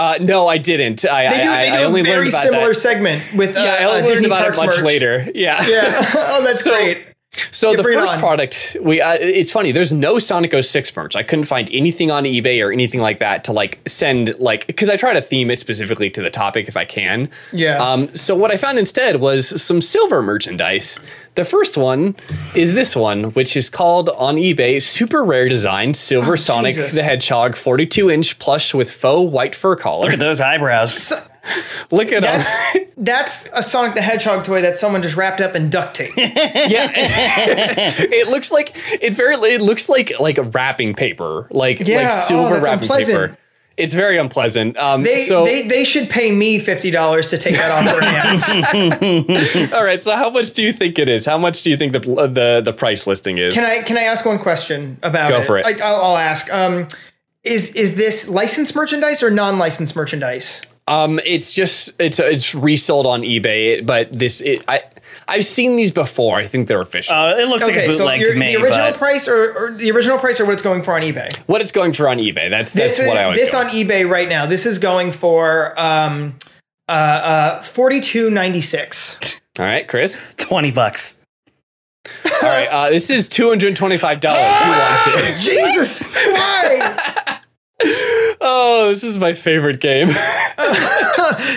Uh, 0.00 0.16
no, 0.20 0.48
I 0.48 0.56
didn't. 0.56 1.04
I, 1.04 1.28
They 1.28 1.42
do. 1.42 1.50
I, 1.50 1.56
They 1.62 1.68
I 1.70 1.84
only 1.84 2.00
a 2.00 2.04
learned 2.04 2.06
very 2.06 2.28
about 2.30 2.42
similar 2.42 2.68
that. 2.68 2.74
segment 2.76 3.22
with 3.34 3.54
uh, 3.56 3.60
Yeah, 3.60 3.76
I 3.80 3.84
uh, 3.84 3.88
only 3.88 4.00
learned 4.00 4.06
Disney 4.08 4.26
about 4.26 4.42
Parks 4.42 4.58
it 4.58 4.64
much 4.66 4.76
merch. 4.76 4.84
later. 4.84 5.30
Yeah. 5.34 5.66
Yeah. 5.66 6.04
oh, 6.16 6.42
that's 6.44 6.64
So- 6.64 6.70
great. 6.70 7.04
So 7.52 7.70
Yeah, 7.70 7.76
the 7.76 7.82
first 7.84 8.14
on. 8.14 8.18
product, 8.18 8.76
we 8.80 9.00
uh, 9.00 9.12
it's 9.20 9.52
funny. 9.52 9.70
There's 9.70 9.92
no 9.92 10.18
Sonic 10.18 10.52
06 10.52 10.96
merch. 10.96 11.14
I 11.14 11.22
couldn't 11.22 11.44
find 11.44 11.68
anything 11.72 12.10
on 12.10 12.24
eBay 12.24 12.64
or 12.64 12.72
anything 12.72 13.00
like 13.00 13.20
that 13.20 13.44
to 13.44 13.52
like 13.52 13.80
send 13.86 14.34
like 14.40 14.66
because 14.66 14.88
I 14.88 14.96
try 14.96 15.12
to 15.12 15.20
theme 15.22 15.48
it 15.50 15.58
specifically 15.60 16.10
to 16.10 16.22
the 16.22 16.30
topic 16.30 16.66
if 16.66 16.76
I 16.76 16.84
can. 16.84 17.30
Yeah. 17.52 17.78
Um. 17.82 18.12
So 18.16 18.34
what 18.34 18.50
I 18.50 18.56
found 18.56 18.80
instead 18.80 19.20
was 19.20 19.62
some 19.62 19.80
silver 19.80 20.22
merchandise. 20.22 20.98
The 21.36 21.44
first 21.44 21.76
one 21.78 22.16
is 22.56 22.74
this 22.74 22.96
one, 22.96 23.24
which 23.34 23.56
is 23.56 23.70
called 23.70 24.08
on 24.10 24.34
eBay 24.34 24.82
Super 24.82 25.22
Rare 25.24 25.48
Design 25.48 25.94
Silver 25.94 26.32
Oh, 26.32 26.36
Sonic 26.36 26.74
Jesus. 26.74 26.94
the 26.96 27.02
Hedgehog 27.04 27.54
42 27.54 28.10
inch 28.10 28.40
plush 28.40 28.74
with 28.74 28.90
faux 28.90 29.30
white 29.32 29.54
fur 29.54 29.76
collar. 29.76 30.04
Look 30.06 30.14
at 30.14 30.18
those 30.18 30.40
eyebrows. 30.40 31.12
Look 31.90 32.12
at 32.12 32.22
them. 32.22 32.42
That's 32.42 32.60
that's 32.96 33.48
a 33.54 33.62
Sonic 33.62 33.94
the 33.94 34.02
Hedgehog 34.02 34.44
toy 34.44 34.60
that 34.62 34.76
someone 34.76 35.02
just 35.02 35.16
wrapped 35.16 35.40
up 35.40 35.54
in 35.54 35.70
duct 35.70 35.94
tape. 35.96 36.12
Yeah, 36.16 36.90
it 36.94 38.28
looks 38.28 38.50
like 38.52 38.76
it 39.02 39.14
very. 39.14 39.34
It 39.36 39.60
looks 39.60 39.88
like 39.88 40.12
like 40.20 40.38
a 40.38 40.42
wrapping 40.42 40.94
paper, 40.94 41.46
like 41.50 41.80
Yeah, 41.80 41.96
like 41.96 42.06
oh, 42.10 42.20
silver 42.26 42.54
that's 42.54 42.64
wrapping 42.64 42.82
unpleasant. 42.82 43.18
paper. 43.32 43.36
It's 43.76 43.94
very 43.94 44.18
unpleasant. 44.18 44.76
Um, 44.76 45.02
They 45.04 45.18
so 45.20 45.44
they 45.44 45.66
they 45.66 45.84
should 45.84 46.10
pay 46.10 46.30
me 46.32 46.58
fifty 46.58 46.90
dollars 46.90 47.28
to 47.30 47.38
take 47.38 47.54
that 47.54 47.70
off 47.70 47.84
their 47.86 48.02
hands. 48.02 49.72
all 49.72 49.82
right. 49.84 50.02
So 50.02 50.14
how 50.16 50.28
much 50.28 50.52
do 50.52 50.62
you 50.62 50.72
think 50.72 50.98
it 50.98 51.08
is? 51.08 51.24
How 51.24 51.38
much 51.38 51.62
do 51.62 51.70
you 51.70 51.76
think 51.78 51.94
the 51.94 52.00
the 52.00 52.60
the 52.62 52.72
price 52.74 53.06
listing 53.06 53.38
is? 53.38 53.54
Can 53.54 53.64
I 53.64 53.82
can 53.82 53.96
I 53.96 54.02
ask 54.02 54.26
one 54.26 54.38
question 54.38 54.98
about 55.02 55.30
Go 55.30 55.38
it? 55.38 55.44
for 55.44 55.56
it. 55.58 55.64
I, 55.64 55.82
I'll, 55.84 56.02
I'll 56.02 56.16
ask. 56.18 56.52
Um, 56.52 56.88
is 57.42 57.74
is 57.74 57.96
this 57.96 58.28
licensed 58.28 58.76
merchandise 58.76 59.22
or 59.22 59.30
non-licensed 59.30 59.96
merchandise? 59.96 60.60
Um, 60.90 61.20
it's 61.24 61.52
just 61.52 61.92
it's 62.00 62.18
it's 62.18 62.54
resold 62.54 63.06
on 63.06 63.22
eBay, 63.22 63.84
but 63.86 64.12
this 64.12 64.40
it, 64.40 64.62
I 64.68 64.82
I've 65.28 65.44
seen 65.44 65.76
these 65.76 65.92
before. 65.92 66.36
I 66.38 66.46
think 66.46 66.66
they're 66.66 66.80
official. 66.80 67.14
Uh, 67.14 67.36
it 67.36 67.46
looks 67.48 67.62
like 67.62 67.72
Okay, 67.72 67.86
a 67.86 67.92
so 67.92 67.98
bootleg 67.98 68.20
your, 68.20 68.32
to 68.34 68.38
me. 68.38 68.54
the 68.56 68.60
original 68.62 68.90
but 68.90 68.98
price 68.98 69.28
or, 69.28 69.56
or 69.56 69.70
the 69.72 69.90
original 69.92 70.18
price 70.18 70.40
or 70.40 70.44
what 70.46 70.52
it's 70.54 70.62
going 70.62 70.82
for 70.82 70.94
on 70.94 71.02
eBay. 71.02 71.34
what 71.46 71.60
it's 71.60 71.70
going 71.72 71.92
for 71.92 72.08
on 72.08 72.18
eBay? 72.18 72.50
That's 72.50 72.72
This 72.72 72.96
that's 72.96 72.98
is 73.00 73.08
what 73.08 73.16
I 73.18 73.24
always 73.24 73.40
this 73.40 73.52
go 73.52 73.60
on 73.60 73.66
eBay 73.68 74.08
right 74.10 74.28
now. 74.28 74.46
This 74.46 74.66
is 74.66 74.78
going 74.80 75.12
for 75.12 75.78
um 75.80 76.34
uh 76.88 76.92
uh 76.92 77.62
forty 77.62 78.00
two 78.00 78.28
ninety 78.30 78.60
six. 78.60 79.40
All 79.58 79.64
right, 79.64 79.86
Chris. 79.86 80.20
twenty 80.38 80.72
bucks. 80.72 81.22
All 82.42 82.48
right, 82.48 82.66
uh, 82.68 82.90
this 82.90 83.10
is 83.10 83.28
two 83.28 83.48
hundred 83.48 83.76
twenty 83.76 83.98
five 83.98 84.18
dollars. 84.20 84.40
Who 84.40 84.70
wants 84.70 85.06
it? 85.06 85.36
Jesus, 85.50 86.12
why? 86.14 87.14
Oh, 88.52 88.88
this 88.88 89.04
is 89.04 89.16
my 89.18 89.32
favorite 89.32 89.80
game. 89.80 90.08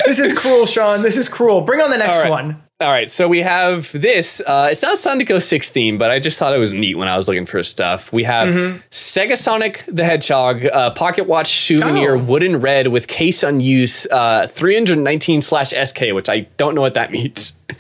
This 0.06 0.20
is 0.20 0.34
cruel, 0.38 0.66
Sean. 0.66 1.02
This 1.02 1.18
is 1.18 1.28
cruel. 1.30 1.62
Bring 1.62 1.80
on 1.82 1.90
the 1.90 1.98
next 1.98 2.18
All 2.18 2.24
right. 2.24 2.30
one. 2.30 2.62
All 2.82 2.90
right, 2.90 3.10
so 3.10 3.28
we 3.28 3.40
have 3.40 3.92
this. 3.94 4.42
Uh, 4.46 4.68
it's 4.72 4.82
not 4.82 4.98
Sonic 4.98 5.30
06 5.30 5.70
theme, 5.70 5.98
but 5.98 6.12
I 6.12 6.20
just 6.20 6.38
thought 6.38 6.54
it 6.54 6.58
was 6.60 6.74
neat 6.74 6.96
when 6.98 7.08
I 7.08 7.16
was 7.18 7.28
looking 7.28 7.46
for 7.46 7.64
stuff. 7.64 8.12
We 8.12 8.24
have 8.24 8.50
Mm-hmm. 8.50 8.78
Sega 8.92 9.38
Sonic 9.38 9.84
the 9.88 10.04
Hedgehog 10.04 10.66
uh, 10.66 10.92
pocket 10.92 11.26
watch 11.28 11.66
souvenir, 11.66 12.16
Oh. 12.16 12.20
wooden 12.20 12.60
red 12.60 12.88
with 12.88 13.08
case 13.08 13.42
unused, 13.44 14.08
uh, 14.12 14.48
319 14.48 15.42
slash 15.42 15.70
SK, 15.72 16.12
which 16.14 16.28
I 16.30 16.42
don't 16.58 16.76
know 16.76 16.82
what 16.82 16.94
that 16.96 17.12
means. 17.12 17.54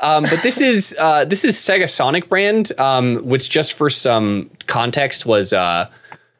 Um, 0.00 0.24
but 0.24 0.40
this 0.42 0.60
is 0.60 0.94
uh, 0.98 1.24
this 1.24 1.44
is 1.44 1.56
Sega 1.56 1.88
Sonic 1.88 2.28
brand, 2.28 2.78
um, 2.78 3.16
which 3.26 3.48
just 3.48 3.74
for 3.74 3.88
some 3.90 4.50
context 4.66 5.24
was, 5.26 5.52
uh, 5.52 5.90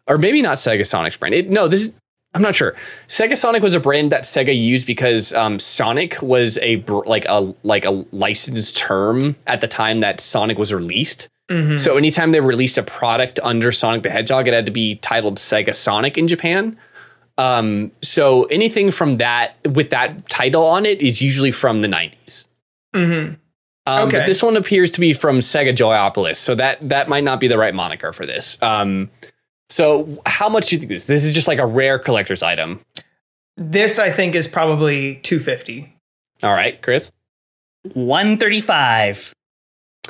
or 0.06 0.18
maybe 0.18 0.42
not 0.42 0.59
Sega 0.59 0.86
Sonic's 0.86 1.16
brand. 1.16 1.34
It, 1.34 1.48
no, 1.50 1.66
this 1.68 1.82
is 1.86 1.92
I'm 2.39 2.43
not 2.43 2.55
sure. 2.55 2.77
Sega 3.09 3.36
Sonic 3.36 3.65
was 3.65 3.74
a 3.74 3.81
brand 3.81 4.12
that 4.12 4.23
Sega 4.23 4.56
used 4.56 4.86
because 4.86 5.35
um, 5.35 5.59
Sonic 5.59 6.23
was 6.23 6.56
a 6.62 6.77
like 6.86 7.24
a 7.28 7.52
like 7.65 7.85
a 7.85 8.06
licensed 8.12 8.77
term 8.77 9.35
at 9.48 9.60
the 9.60 9.66
time 9.66 9.98
that 9.98 10.20
Sonic 10.20 10.56
was 10.56 10.73
released. 10.73 11.28
So 11.78 11.97
anytime 11.97 12.31
they 12.31 12.40
released 12.40 12.78
a 12.78 12.85
product 12.85 13.40
under 13.43 13.73
Sonic 13.73 14.05
the 14.05 14.10
Hedgehog, 14.10 14.47
it 14.47 14.55
had 14.55 14.66
to 14.66 14.73
be 14.73 14.97
titled 14.97 15.39
Sega 15.39 15.74
Sonic 15.74 16.16
in 16.16 16.28
Japan. 16.28 16.78
Um, 17.39 17.90
so 18.02 18.44
anything 18.44 18.93
from 18.93 19.16
that 19.16 19.56
with 19.66 19.90
that 19.90 20.28
title 20.28 20.65
on 20.65 20.86
it 20.86 21.01
is 21.01 21.20
usually 21.20 21.51
from 21.51 21.81
the 21.81 21.89
90s. 21.89 22.47
Mm-hmm. 22.94 23.35
Um, 23.86 24.09
Okay. 24.09 24.19
But 24.19 24.27
this 24.27 24.44
one 24.44 24.56
appears 24.56 24.93
to 24.93 25.01
be 25.01 25.12
from 25.12 25.40
Sega 25.40 25.74
Joypolis, 25.74 26.36
so 26.36 26.55
that 26.55 26.89
that 26.89 27.09
might 27.09 27.24
not 27.24 27.40
be 27.40 27.48
the 27.48 27.59
right 27.59 27.74
moniker 27.74 28.12
for 28.12 28.27
this. 28.27 28.62
Um, 28.62 29.10
so 29.69 30.20
how 30.27 30.49
much 30.49 30.69
do 30.69 30.77
you 30.77 30.81
think 30.81 30.90
this? 30.90 31.05
This 31.05 31.24
is 31.24 31.35
just 31.35 31.49
like 31.49 31.59
a 31.59 31.66
rare 31.66 31.99
collector's 31.99 32.43
item. 32.43 32.81
This 33.57 33.99
I 33.99 34.11
think 34.11 34.35
is 34.35 34.47
probably 34.49 35.16
two 35.16 35.39
fifty. 35.39 35.95
All 36.43 36.53
right, 36.53 36.81
Chris. 36.82 37.12
One 37.95 38.36
thirty-five. 38.39 39.35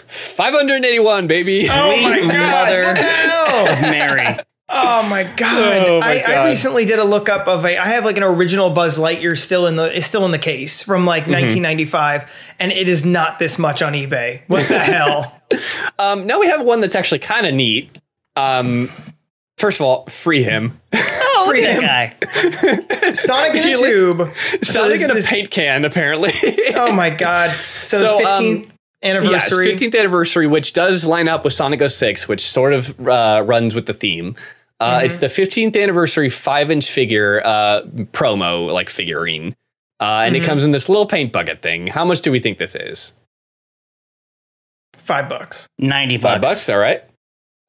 581, 0.06 1.26
baby. 1.26 1.66
Oh 1.70 2.02
my 2.02 2.20
god! 2.20 2.28
mother. 2.28 2.82
What 2.82 2.96
the 2.96 3.02
hell? 3.02 3.82
Mary. 3.82 4.38
Oh 4.68 5.02
my 5.08 5.24
god! 5.24 5.86
Oh 5.86 6.00
my 6.00 6.22
I, 6.26 6.42
I 6.42 6.44
recently 6.46 6.84
did 6.84 6.98
a 6.98 7.04
lookup 7.04 7.48
of 7.48 7.64
a. 7.64 7.78
I 7.78 7.86
have 7.86 8.04
like 8.04 8.16
an 8.16 8.22
original 8.22 8.70
Buzz 8.70 8.98
Lightyear 8.98 9.36
still 9.38 9.66
in 9.66 9.76
the 9.76 9.94
is 9.96 10.06
still 10.06 10.24
in 10.24 10.30
the 10.30 10.38
case 10.38 10.82
from 10.82 11.04
like 11.06 11.22
Mm-hmm. 11.24 11.32
1995, 11.32 12.54
and 12.60 12.70
it 12.70 12.88
is 12.88 13.04
not 13.04 13.38
this 13.38 13.58
much 13.58 13.82
on 13.82 13.94
eBay. 13.94 14.42
What 14.46 14.68
the 14.68 14.78
hell? 14.78 15.40
Um, 15.98 16.26
now 16.26 16.38
we 16.38 16.46
have 16.48 16.62
one 16.64 16.80
that's 16.80 16.94
actually 16.94 17.20
kind 17.20 17.46
of 17.46 17.54
neat. 17.54 17.98
Um, 18.36 18.88
first 19.58 19.80
of 19.80 19.86
all, 19.86 20.06
free 20.06 20.42
him. 20.42 20.80
Oh, 20.94 21.44
look 21.46 21.56
Free 21.56 21.64
at 21.66 21.74
him. 21.74 21.82
that 21.82 22.20
guy. 22.20 23.12
Sonic 23.12 23.54
in 23.54 23.72
a 23.72 23.76
tube. 23.76 24.18
Sonic 24.62 24.92
this- 24.92 25.04
in 25.04 25.10
a 25.10 25.14
this- 25.14 25.30
paint 25.30 25.50
can, 25.50 25.84
apparently. 25.84 26.32
Oh 26.74 26.92
my 26.92 27.10
god! 27.10 27.50
So, 27.56 27.98
So, 27.98 28.18
it's 28.18 28.26
um, 28.38 28.44
15th 28.44 28.72
anniversary. 29.02 29.66
Yes, 29.70 29.80
15th 29.82 29.98
anniversary, 29.98 30.46
which 30.46 30.72
does 30.74 31.04
line 31.04 31.28
up 31.28 31.42
with 31.44 31.52
Sonic 31.52 31.80
06, 31.88 32.28
which 32.28 32.46
sort 32.46 32.72
of 32.72 32.98
uh, 33.08 33.42
runs 33.46 33.74
with 33.74 33.86
the 33.86 33.94
theme. 33.94 34.36
Uh, 34.80 35.00
It's 35.02 35.16
the 35.18 35.26
15th 35.26 35.80
anniversary 35.80 36.28
five 36.28 36.70
inch 36.70 36.88
figure 36.90 37.42
uh, 37.44 37.82
promo, 38.12 38.70
like 38.72 38.88
figurine. 38.88 39.56
Uh, 40.00 40.22
and 40.26 40.36
it 40.36 40.44
comes 40.44 40.62
in 40.64 40.70
this 40.70 40.88
little 40.88 41.06
paint 41.06 41.32
bucket 41.32 41.62
thing. 41.62 41.88
How 41.88 42.04
much 42.04 42.20
do 42.20 42.30
we 42.30 42.38
think 42.38 42.58
this 42.58 42.76
is? 42.76 43.12
Five 44.94 45.28
bucks. 45.28 45.66
Ninety 45.78 46.16
bucks. 46.16 46.32
Five 46.34 46.42
bucks, 46.42 46.68
all 46.68 46.78
right. 46.78 47.02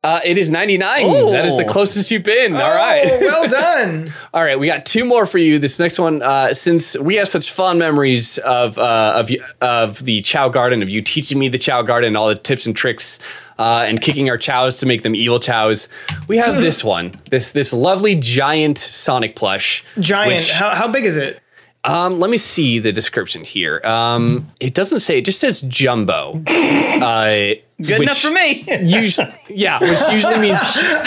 Uh, 0.01 0.21
it 0.23 0.37
is 0.37 0.49
99. 0.49 1.03
Oh. 1.03 1.31
That 1.31 1.43
is 1.45 1.57
the 1.57 1.65
closest 1.65 2.09
you've 2.09 2.23
been. 2.23 2.55
All 2.55 2.61
oh, 2.61 2.75
right. 2.75 3.05
well 3.19 3.49
done. 3.49 4.07
All 4.33 4.41
right, 4.41 4.57
we 4.57 4.65
got 4.65 4.85
two 4.85 5.03
more 5.03 5.25
for 5.25 5.39
you. 5.39 5.59
This 5.59 5.77
next 5.77 5.99
one, 5.99 6.21
uh, 6.21 6.53
since 6.53 6.97
we 6.97 7.15
have 7.15 7.27
such 7.27 7.51
fond 7.51 7.79
memories 7.79 8.37
of 8.39 8.77
uh, 8.77 9.13
of 9.17 9.29
of 9.59 10.05
the 10.05 10.21
Chao 10.21 10.47
Garden, 10.47 10.81
of 10.81 10.89
you 10.89 11.01
teaching 11.01 11.37
me 11.37 11.49
the 11.49 11.57
Chao 11.57 11.81
Garden, 11.81 12.15
all 12.15 12.29
the 12.29 12.35
tips 12.35 12.65
and 12.65 12.73
tricks, 12.73 13.19
uh, 13.57 13.83
and 13.85 13.99
kicking 13.99 14.29
our 14.29 14.37
chows 14.37 14.79
to 14.79 14.85
make 14.85 15.03
them 15.03 15.13
evil 15.13 15.37
chows, 15.39 15.89
we 16.29 16.37
have 16.37 16.55
this 16.61 16.81
one, 16.81 17.11
this 17.29 17.51
this 17.51 17.73
lovely 17.73 18.15
giant 18.15 18.77
Sonic 18.77 19.35
plush. 19.35 19.83
Giant. 19.99 20.35
which- 20.35 20.51
how, 20.51 20.69
how 20.69 20.87
big 20.87 21.03
is 21.03 21.17
it? 21.17 21.41
Um, 21.89 22.19
let 22.19 22.29
me 22.29 22.37
see 22.37 22.79
the 22.79 22.91
description 22.91 23.43
here. 23.43 23.81
Um, 23.83 24.51
it 24.59 24.73
doesn't 24.73 24.99
say; 24.99 25.17
it 25.17 25.25
just 25.25 25.39
says 25.39 25.61
jumbo. 25.61 26.43
Uh, 26.99 27.53
Good 27.81 28.01
enough 28.01 28.17
for 28.17 28.31
me. 28.31 28.61
usually, 28.81 29.33
yeah, 29.47 29.79
which 29.79 30.01
usually 30.11 30.37
means 30.37 30.59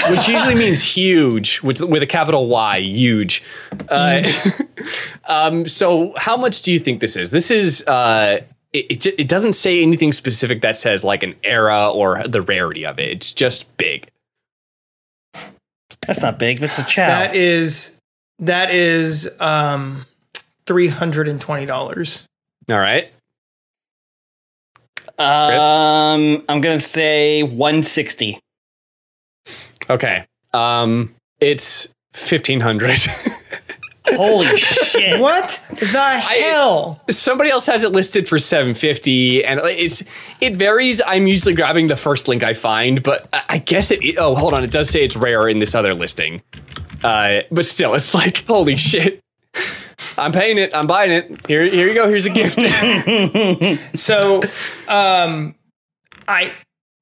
which 0.09 0.27
usually 0.27 0.55
means 0.55 0.83
huge, 0.83 1.59
which 1.59 1.83
with 1.83 2.03
a 2.03 2.07
capital 2.07 2.47
Y, 2.49 2.79
huge. 2.79 3.43
Uh, 3.91 4.23
um, 5.27 5.69
so, 5.69 6.15
how 6.17 6.35
much 6.35 6.63
do 6.63 6.73
you 6.73 6.79
think 6.79 7.01
this 7.01 7.15
is? 7.15 7.31
This 7.31 7.51
is. 7.51 7.87
Uh, 7.87 8.41
it, 8.73 9.07
it, 9.07 9.21
it 9.21 9.29
doesn't 9.29 9.53
say 9.53 9.83
anything 9.83 10.13
specific 10.13 10.63
that 10.63 10.77
says 10.77 11.05
like 11.05 11.23
an 11.23 11.35
era 11.45 11.91
or 11.91 12.27
the 12.27 12.41
rarity 12.41 12.87
of 12.87 12.99
it. 12.99 13.11
It's 13.11 13.35
just 13.35 13.77
big. 13.77 14.09
That's 16.07 16.23
not 16.23 16.39
big. 16.39 16.59
That's 16.59 16.79
a 16.79 16.85
Chao. 16.85 17.07
That 17.07 17.37
is 17.37 18.01
that 18.39 18.71
is 18.75 19.31
um 19.41 20.07
three 20.67 20.89
hundred 20.89 21.29
and 21.29 21.41
twenty 21.41 21.67
dollars. 21.67 22.25
All 22.71 22.79
right. 22.79 23.13
um, 25.19 26.45
I'm 26.49 26.61
gonna 26.61 26.79
say 26.81 27.43
160. 27.43 28.39
Okay. 29.91 30.25
Um, 30.53 31.15
it's 31.41 31.89
fifteen 32.13 32.61
hundred. 32.61 33.01
Holy 34.09 34.57
shit! 34.57 35.21
What 35.21 35.65
the 35.71 36.01
hell? 36.01 37.01
Somebody 37.09 37.51
else 37.51 37.67
has 37.67 37.85
it 37.85 37.93
listed 37.93 38.29
for 38.29 38.39
750 38.39 39.45
and 39.45 39.61
it's 39.65 40.03
it 40.41 40.57
varies. 40.57 41.01
I'm 41.07 41.27
usually 41.27 41.55
grabbing 41.55 41.87
the 41.87 41.97
first 41.97 42.27
link 42.27 42.43
I 42.43 42.55
find, 42.55 43.03
but 43.03 43.29
I 43.33 43.43
I 43.49 43.59
guess 43.59 43.91
it 43.91 44.01
oh, 44.19 44.35
hold 44.35 44.55
on, 44.55 44.65
it 44.65 44.71
does 44.71 44.91
say 44.91 45.05
it's 45.05 45.17
rare 45.17 45.49
in 45.49 45.61
this 45.61 45.75
other 45.75 45.95
listing. 45.95 46.43
Uh, 47.05 47.43
but 47.51 47.65
still 47.65 47.95
it's 47.95 48.13
like 48.15 48.45
holy 48.47 48.77
shit. 48.77 49.21
I'm 50.19 50.33
paying 50.33 50.59
it. 50.59 50.75
I'm 50.75 50.87
buying 50.87 51.11
it. 51.11 51.47
Here 51.47 51.65
here 51.65 51.89
you 51.89 51.95
go. 51.95 52.09
Here's 52.09 52.27
a 52.27 52.31
gift. 52.31 52.59
So, 53.99 54.43
um, 54.89 55.55
I 56.29 56.53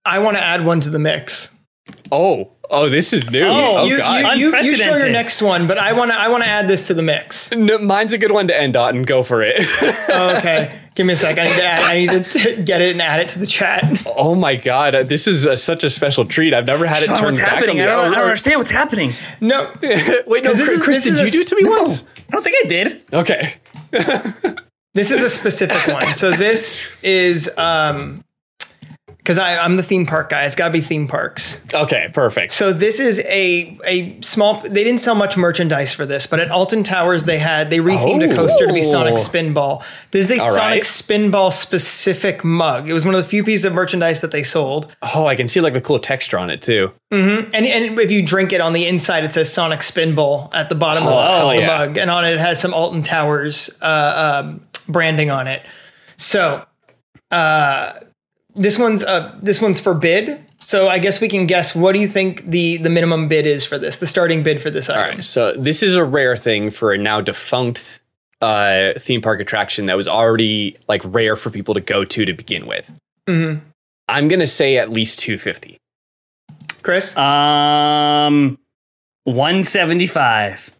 I 0.05 0.19
want 0.20 0.37
to 0.37 0.43
add 0.43 0.65
one 0.65 0.81
to 0.81 0.91
the 0.91 0.99
mix. 0.99 1.55
Oh, 2.12 2.53
oh, 2.70 2.89
this 2.89 3.12
is 3.12 3.28
new. 3.31 3.45
Oh, 3.47 3.78
Oh, 3.81 3.85
you, 3.85 3.99
god. 3.99 4.37
you, 4.39 4.49
you, 4.49 4.57
you 4.57 4.77
show 4.77 4.85
your 4.85 4.95
Unprecedented. 4.95 5.12
next 5.12 5.43
one, 5.43 5.66
but 5.66 5.78
I 5.78 5.93
want 5.93 6.11
to 6.12 6.19
I 6.19 6.28
want 6.28 6.45
to 6.45 6.49
add 6.49 6.69
this 6.69 6.87
to 6.89 6.95
the 6.95 7.03
mix. 7.03 7.51
No, 7.53 7.78
mine's 7.78 8.12
a 8.12 8.19
good 8.19 8.32
one 8.32 8.49
to 8.49 8.59
end 8.61 8.77
on. 8.77 9.03
Go 9.03 9.23
for 9.23 9.43
it. 9.43 9.57
Okay, 10.11 10.78
give 10.97 11.07
me 11.07 11.12
a 11.15 11.16
sec. 11.16 11.39
I 11.39 11.45
need 11.45 11.55
to 11.57 11.65
add, 11.65 11.82
I 11.82 11.99
need 11.99 12.11
to 12.11 12.23
t- 12.24 12.62
get 12.62 12.82
it 12.82 12.91
and 12.93 13.01
add 13.01 13.20
it 13.20 13.28
to 13.31 13.39
the 13.39 13.47
chat. 13.47 13.85
oh 14.19 14.35
my 14.35 14.55
god, 14.57 14.95
uh, 14.95 15.03
this 15.03 15.27
is 15.27 15.47
uh, 15.47 15.57
such 15.57 15.82
a 15.85 15.89
special 15.91 16.24
treat. 16.27 16.53
I've 16.53 16.66
never 16.66 16.85
had 16.87 17.03
it 17.03 17.07
Sean, 17.07 17.16
turned 17.16 17.27
what's 17.27 17.39
back 17.41 17.49
happening? 17.55 17.81
on 17.81 17.89
I 17.89 17.91
don't, 17.91 18.12
I 18.12 18.15
don't 18.16 18.23
understand 18.24 18.59
what's 18.59 18.70
happening. 18.70 19.12
No, 19.41 19.70
Wait, 19.82 20.45
no, 20.45 20.53
this 20.53 20.69
is- 20.69 20.82
Chris, 20.82 21.05
this 21.05 21.05
did 21.05 21.12
is 21.15 21.20
you 21.20 21.27
a- 21.28 21.31
do 21.31 21.41
it 21.41 21.47
to 21.49 21.57
me 21.57 21.62
no. 21.62 21.70
once? 21.70 22.05
I 22.31 22.36
don't 22.36 22.43
think 22.44 22.57
I 22.65 22.69
did. 22.69 23.02
Okay. 23.12 23.55
this 24.94 25.11
is 25.11 25.23
a 25.24 25.31
specific 25.31 25.93
one. 25.93 26.15
So 26.15 26.31
this 26.31 26.86
is 27.02 27.51
um 27.59 28.23
because 29.22 29.38
I'm 29.38 29.76
the 29.76 29.82
theme 29.82 30.06
park 30.06 30.30
guy. 30.30 30.44
It's 30.47 30.56
got 30.56 30.68
to 30.68 30.72
be 30.72 30.80
theme 30.80 31.06
parks. 31.06 31.62
Okay, 31.74 32.09
perfect. 32.12 32.52
So 32.52 32.72
this 32.72 32.98
is 32.98 33.20
a 33.26 33.78
a 33.84 34.20
small. 34.22 34.60
They 34.62 34.82
didn't 34.82 35.01
sell 35.01 35.14
much 35.14 35.36
merchandise 35.36 35.92
for 35.92 36.06
this, 36.06 36.26
but 36.26 36.40
at 36.40 36.51
Alton 36.51 36.82
Towers 36.82 37.24
they 37.24 37.38
had 37.38 37.68
they 37.68 37.78
rethemed 37.78 38.30
a 38.30 38.34
coaster 38.34 38.66
to 38.66 38.72
be 38.72 38.82
Sonic 38.82 39.12
Oh. 39.12 39.16
Spinball. 39.16 39.84
This 40.10 40.30
is 40.30 40.38
a 40.38 40.42
All 40.42 40.51
Sonic 40.51 40.76
right. 40.76 40.82
Spinball 40.82 41.52
specific 41.52 42.42
mug. 42.44 42.88
It 42.88 42.92
was 42.94 43.05
one 43.05 43.14
of 43.14 43.22
the 43.22 43.28
few 43.28 43.44
pieces 43.44 43.66
of 43.66 43.74
merchandise 43.74 44.22
that 44.22 44.30
they 44.30 44.42
sold. 44.42 44.94
Oh, 45.02 45.26
I 45.26 45.36
can 45.36 45.48
see 45.48 45.60
like 45.60 45.74
the 45.74 45.80
cool 45.80 45.98
texture 45.98 46.38
on 46.38 46.48
it 46.51 46.62
too. 46.62 46.92
And 47.10 47.55
and 47.55 47.98
if 47.98 48.10
you 48.10 48.24
drink 48.24 48.52
it 48.52 48.60
on 48.60 48.72
the 48.72 48.86
inside, 48.86 49.24
it 49.24 49.32
says 49.32 49.52
Sonic 49.52 49.80
Spinball 49.80 50.48
at 50.55 50.68
the 50.70 50.74
bottom 50.74 51.06
of, 51.06 51.12
hell 51.12 51.51
of 51.51 51.56
the 51.56 51.62
yeah. 51.62 51.66
mug, 51.66 51.98
and 51.98 52.10
on 52.10 52.24
it 52.24 52.32
it 52.32 52.40
has 52.40 52.60
some 52.60 52.72
Alton 52.72 53.02
Towers 53.02 53.70
uh, 53.82 54.42
um, 54.44 54.66
branding 54.88 55.30
on 55.30 55.47
it. 55.47 55.62
So 56.16 56.64
uh, 57.30 57.94
this 58.61 58.78
one's 58.78 59.03
uh, 59.03 59.35
this 59.43 59.61
one's 59.61 59.81
for 59.81 59.95
bid. 59.95 60.45
So 60.61 60.89
I 60.89 60.99
guess 60.99 61.20
we 61.20 61.28
can 61.28 61.47
guess. 61.47 61.74
What 61.74 61.93
do 61.93 61.99
you 61.99 62.07
think 62.07 62.45
the 62.45 62.77
the 62.77 62.91
minimum 62.91 63.27
bid 63.28 63.47
is 63.47 63.65
for 63.65 63.78
this? 63.78 63.97
The 63.97 64.07
starting 64.07 64.43
bid 64.43 64.61
for 64.61 64.70
this 64.70 64.91
All 64.91 64.97
item. 64.99 65.15
right, 65.16 65.24
so 65.24 65.55
this 65.55 65.82
is 65.82 65.95
a 65.97 66.05
rare 66.05 66.37
thing 66.37 66.70
for 66.70 66.93
a 66.93 66.99
now 66.99 67.20
defunct 67.23 68.01
uh, 68.43 68.93
theme 68.99 69.23
park 69.23 69.41
attraction 69.41 69.87
that 69.87 69.97
was 69.97 70.07
already 70.07 70.77
like 70.89 71.01
rare 71.05 71.37
for 71.37 71.49
people 71.51 71.73
to 71.74 71.81
go 71.81 72.05
to 72.05 72.24
to 72.27 72.32
begin 72.35 72.66
with. 72.66 72.93
Mhm. 73.27 73.62
I'm 74.09 74.28
gonna 74.28 74.47
say 74.47 74.77
at 74.77 74.91
least 74.91 75.20
250. 75.20 75.78
Chris. 76.82 77.16
Um, 77.16 78.59
one 79.24 79.65
seventy 79.65 80.07
five. 80.07 80.70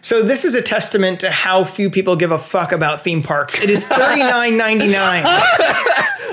So 0.00 0.22
this 0.22 0.44
is 0.44 0.54
a 0.56 0.62
testament 0.62 1.20
to 1.20 1.30
how 1.30 1.62
few 1.64 1.88
people 1.88 2.16
give 2.16 2.32
a 2.32 2.38
fuck 2.38 2.72
about 2.72 3.02
theme 3.02 3.22
parks. 3.22 3.62
It 3.62 3.70
is 3.70 3.86
thirty 3.86 4.20
nine 4.20 4.56
ninety 4.56 4.88
nine. 4.88 5.24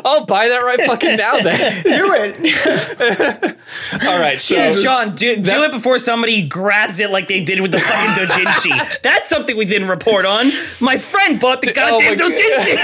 I'll 0.06 0.26
buy 0.26 0.48
that 0.50 0.62
right 0.64 0.82
fucking 0.82 1.16
now 1.18 1.40
then. 1.42 1.84
Do 1.84 2.14
it. 2.14 3.56
All 4.08 4.20
right, 4.20 4.40
so 4.40 4.56
Jesus. 4.56 4.82
Sean, 4.84 5.16
do, 5.16 5.36
do 5.38 5.64
it 5.64 5.72
before 5.72 6.00
somebody 6.00 6.42
grabs 6.48 7.00
it 7.00 7.12
like 7.12 7.28
they 7.28 7.44
did 7.44 7.62
with 7.62 7.72
the 7.72 7.80
fucking 7.80 8.26
dojinshi. 8.26 9.02
That's 9.02 9.30
something 9.30 9.56
we 9.58 9.66
didn't 9.66 9.88
report 9.90 10.26
on. 10.26 10.48
My 10.80 10.98
friend 10.98 11.40
bought 11.40 11.62
the 11.62 11.72
Oh 11.78 12.00
my 12.00 12.16
goddamn 12.16 12.18
God. 12.18 12.32
dojinshi. 12.32 12.76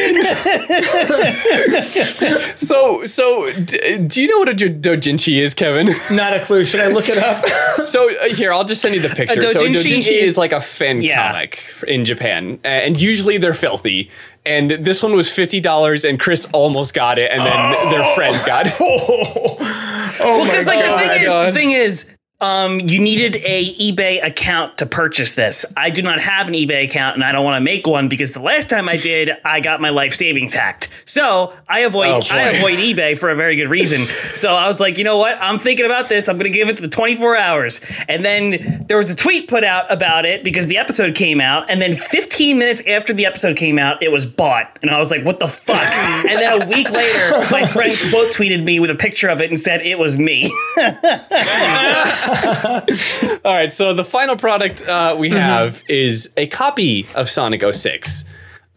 end. 2.48 2.58
so, 2.58 3.06
so 3.06 3.50
d- 3.52 3.98
do 4.06 4.22
you 4.22 4.28
know 4.28 4.38
what 4.38 4.48
a 4.48 4.54
do- 4.54 4.70
dojinshi 4.70 5.40
is, 5.40 5.52
Kevin? 5.54 5.90
Not 6.10 6.32
a 6.34 6.40
clue. 6.40 6.64
Should 6.64 6.80
I 6.80 6.88
look 6.88 7.08
it 7.08 7.18
up? 7.18 7.44
So 7.84 8.10
uh, 8.16 8.24
here, 8.34 8.52
I'll 8.52 8.64
just 8.64 8.80
send 8.82 8.94
you 8.94 9.00
the 9.00 9.08
picture. 9.14 9.40
so 9.48 9.60
a 9.60 9.62
doujinshi 9.64 9.72
dojinshi 9.98 10.12
is- 10.12 10.32
is 10.32 10.38
like 10.38 10.52
a 10.52 10.60
fan 10.60 11.02
Yeah. 11.02 11.30
comic 11.32 11.62
in 11.86 12.04
Japan, 12.04 12.58
a- 12.64 12.68
and 12.68 13.00
usually 13.00 13.31
they're 13.38 13.54
filthy. 13.54 14.10
And 14.44 14.70
this 14.70 15.02
one 15.02 15.14
was 15.14 15.30
fifty 15.32 15.60
dollars, 15.60 16.04
and 16.04 16.18
Chris 16.18 16.46
almost 16.52 16.94
got 16.94 17.18
it, 17.18 17.30
and 17.30 17.40
then 17.40 17.90
their 17.90 18.02
oh. 18.04 18.14
friend 18.14 18.34
got 18.44 18.66
it. 18.66 18.74
oh 18.80 20.44
Because 20.44 20.66
my 20.66 20.74
like 20.74 20.84
god. 20.84 20.98
the 20.98 21.08
thing 21.08 21.20
is, 21.22 21.26
God. 21.28 21.48
the 21.48 21.52
thing 21.52 21.70
is, 21.70 22.16
um, 22.42 22.80
you 22.80 23.00
needed 23.00 23.36
a 23.44 23.74
eBay 23.76 24.22
account 24.22 24.78
to 24.78 24.86
purchase 24.86 25.36
this. 25.36 25.64
I 25.76 25.90
do 25.90 26.02
not 26.02 26.20
have 26.20 26.48
an 26.48 26.54
eBay 26.54 26.84
account, 26.84 27.14
and 27.14 27.22
I 27.22 27.30
don't 27.30 27.44
want 27.44 27.56
to 27.56 27.64
make 27.64 27.86
one 27.86 28.08
because 28.08 28.32
the 28.32 28.40
last 28.42 28.68
time 28.68 28.88
I 28.88 28.96
did, 28.96 29.30
I 29.44 29.60
got 29.60 29.80
my 29.80 29.90
life 29.90 30.12
savings 30.12 30.52
hacked. 30.52 30.88
So 31.06 31.56
I 31.68 31.80
avoid 31.80 32.08
Oh, 32.08 32.20
I 32.32 32.50
avoid 32.50 32.74
eBay 32.74 33.16
for 33.16 33.30
a 33.30 33.36
very 33.36 33.54
good 33.54 33.68
reason. 33.68 34.06
so 34.34 34.54
I 34.54 34.66
was 34.66 34.80
like, 34.80 34.98
you 34.98 35.04
know 35.04 35.18
what? 35.18 35.40
I'm 35.40 35.56
thinking 35.56 35.86
about 35.86 36.08
this. 36.08 36.28
I'm 36.28 36.36
going 36.36 36.50
to 36.50 36.58
give 36.58 36.68
it 36.68 36.78
the 36.78 36.88
24 36.88 37.36
hours. 37.36 37.80
And 38.08 38.24
then 38.24 38.84
there 38.88 38.96
was 38.96 39.08
a 39.08 39.14
tweet 39.14 39.48
put 39.48 39.62
out 39.62 39.90
about 39.92 40.24
it 40.24 40.42
because 40.42 40.66
the 40.66 40.78
episode 40.78 41.14
came 41.14 41.40
out, 41.40 41.70
and 41.70 41.80
then 41.80 41.92
15 41.94 42.58
minutes 42.58 42.82
after 42.88 43.12
the 43.12 43.24
episode 43.24 43.56
came 43.56 43.78
out, 43.78 44.02
it 44.02 44.10
was 44.10 44.26
bought, 44.26 44.78
and 44.82 44.90
I 44.90 44.98
was 44.98 45.12
like, 45.12 45.24
what 45.24 45.38
the 45.38 45.46
fuck? 45.48 45.80
and 46.28 46.38
then 46.38 46.60
a 46.62 46.66
week 46.66 46.90
later, 46.90 47.46
my 47.52 47.64
friend 47.66 47.96
quote 48.10 48.32
tweeted 48.32 48.64
me 48.64 48.80
with 48.80 48.90
a 48.90 48.96
picture 48.96 49.28
of 49.28 49.40
it 49.40 49.48
and 49.48 49.60
said 49.60 49.82
it 49.82 49.98
was 49.98 50.18
me. 50.18 50.52
All 53.44 53.54
right, 53.54 53.70
so 53.70 53.94
the 53.94 54.04
final 54.04 54.36
product 54.36 54.82
uh, 54.82 55.14
we 55.18 55.30
have 55.30 55.82
is 55.88 56.32
a 56.36 56.46
copy 56.46 57.06
of 57.14 57.28
Sonic 57.28 57.62
06. 57.74 58.24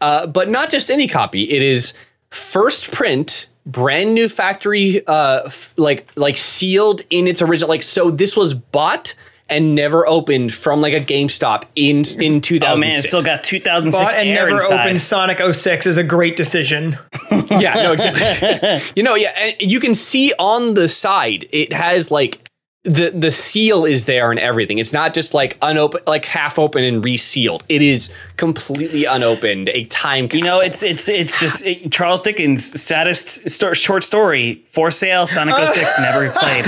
Uh, 0.00 0.26
but 0.26 0.48
not 0.48 0.70
just 0.70 0.90
any 0.90 1.08
copy. 1.08 1.50
It 1.50 1.62
is 1.62 1.94
first 2.30 2.90
print, 2.92 3.48
brand 3.64 4.14
new 4.14 4.28
factory, 4.28 5.06
uh, 5.06 5.44
f- 5.46 5.72
like 5.78 6.10
like 6.16 6.36
sealed 6.36 7.00
in 7.08 7.26
its 7.26 7.40
original. 7.40 7.68
Like 7.68 7.82
so, 7.82 8.10
this 8.10 8.36
was 8.36 8.52
bought 8.52 9.14
and 9.48 9.74
never 9.74 10.06
opened 10.08 10.52
from 10.52 10.80
like 10.80 10.94
a 10.94 11.00
GameStop 11.00 11.64
in 11.76 11.98
in 12.20 12.40
2006. 12.40 12.64
Oh 12.66 12.76
man, 12.76 12.92
it's 12.92 13.08
still 13.08 13.22
got 13.22 13.44
2006 13.44 14.02
Bought 14.02 14.14
and 14.18 14.28
air 14.28 14.46
never 14.46 14.56
inside. 14.56 14.80
opened 14.84 15.00
Sonic 15.00 15.54
06 15.54 15.86
is 15.86 15.96
a 15.96 16.04
great 16.04 16.36
decision. 16.36 16.98
yeah, 17.50 17.74
no, 17.74 17.92
exactly. 17.92 18.82
you 18.96 19.02
know, 19.02 19.14
yeah, 19.14 19.30
and 19.30 19.70
you 19.70 19.80
can 19.80 19.94
see 19.94 20.32
on 20.38 20.74
the 20.74 20.88
side 20.88 21.48
it 21.52 21.72
has 21.72 22.10
like 22.10 22.45
the 22.86 23.10
the 23.10 23.30
seal 23.32 23.84
is 23.84 24.04
there 24.04 24.30
and 24.30 24.38
everything. 24.38 24.78
It's 24.78 24.92
not 24.92 25.12
just 25.12 25.34
like 25.34 25.58
unopened, 25.60 26.04
like 26.06 26.24
half 26.24 26.56
open 26.58 26.84
and 26.84 27.02
resealed. 27.04 27.64
It 27.68 27.82
is 27.82 28.12
completely 28.36 29.04
unopened. 29.04 29.68
A 29.70 29.84
time 29.86 30.28
capsule. 30.28 30.38
You 30.38 30.44
know, 30.44 30.60
it's 30.60 30.82
it's 30.82 31.08
it's 31.08 31.38
this 31.40 31.62
it- 31.62 31.90
Charles 31.90 32.20
Dickens' 32.20 32.80
saddest 32.80 33.48
sto- 33.50 33.72
short 33.74 34.04
story 34.04 34.62
for 34.70 34.90
sale. 34.90 35.26
Sonic 35.26 35.56
06 35.56 36.00
never 36.00 36.30
played. 36.30 36.64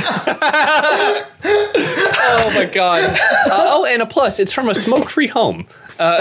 oh 2.30 2.52
my 2.54 2.68
god. 2.72 3.04
Uh, 3.46 3.50
oh, 3.52 3.86
and 3.86 4.02
a 4.02 4.06
plus, 4.06 4.40
it's 4.40 4.52
from 4.52 4.68
a 4.68 4.74
smoke 4.74 5.08
free 5.10 5.26
home. 5.28 5.66
uh 5.98 6.20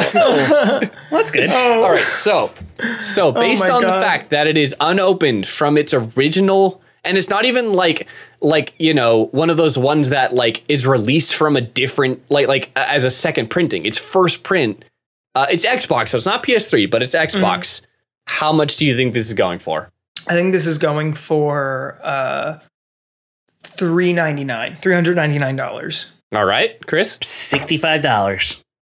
That's 1.12 1.32
good. 1.32 1.50
All 1.52 1.90
right, 1.92 2.00
so 2.02 2.52
so 3.00 3.32
based 3.32 3.64
my 3.68 3.74
on 3.74 3.82
God. 3.82 3.98
the 3.98 4.02
fact 4.06 4.30
that 4.30 4.48
it 4.48 4.58
is 4.58 4.76
unopened 4.80 5.48
from 5.48 5.78
its 5.78 5.94
original, 5.94 6.82
and 7.04 7.18
it's 7.18 7.30
not 7.30 7.46
even 7.46 7.74
like 7.74 8.08
like 8.42 8.74
you 8.78 8.94
know 8.94 9.26
one 9.28 9.50
of 9.50 9.58
those 9.58 9.78
ones 9.78 10.10
that 10.10 10.34
like 10.34 10.64
is 10.70 10.86
released 10.86 11.36
from 11.36 11.56
a 11.56 11.62
different 11.62 12.22
like 12.30 12.48
like 12.48 12.72
uh, 12.76 12.86
as 12.88 13.04
a 13.04 13.12
second 13.12 13.50
printing. 13.50 13.86
It's 13.86 13.98
first 13.98 14.44
print. 14.44 14.84
Uh, 15.36 15.46
it's 15.52 15.66
Xbox, 15.66 16.10
so 16.10 16.18
it's 16.18 16.26
not 16.26 16.44
PS3, 16.44 16.90
but 16.90 17.04
it's 17.04 17.14
Xbox. 17.14 17.82
How 18.26 18.52
much 18.52 18.78
do 18.78 18.86
you 18.86 18.96
think 18.96 19.14
this 19.14 19.28
is 19.28 19.34
going 19.34 19.60
for? 19.60 19.92
I 20.28 20.34
think 20.34 20.52
this 20.54 20.66
is 20.68 20.78
going 20.78 21.14
for 21.14 22.00
uh 22.02 22.60
399 23.64 24.78
$399. 24.82 26.12
All 26.34 26.46
right, 26.46 26.86
Chris. 26.88 27.20
Sixty-five 27.22 28.02
dollars. 28.02 28.64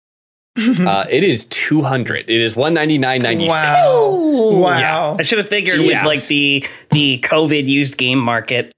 Uh, 0.57 1.05
it 1.09 1.25
is 1.25 1.47
two 1.47 1.81
hundred. 1.81 2.29
It 2.29 2.41
is 2.41 2.55
one 2.55 2.73
ninety 2.73 2.97
nine 2.97 3.21
ninety 3.21 3.49
six. 3.49 3.61
Wow. 3.61 4.51
Wow. 4.53 5.17
I 5.19 5.23
should 5.23 5.37
have 5.37 5.49
figured 5.49 5.79
it 5.81 5.85
was 5.85 6.01
like 6.05 6.25
the 6.27 6.65
the 6.91 7.19
COVID 7.25 7.65
used 7.67 7.97
game 7.97 8.19
market. 8.19 8.71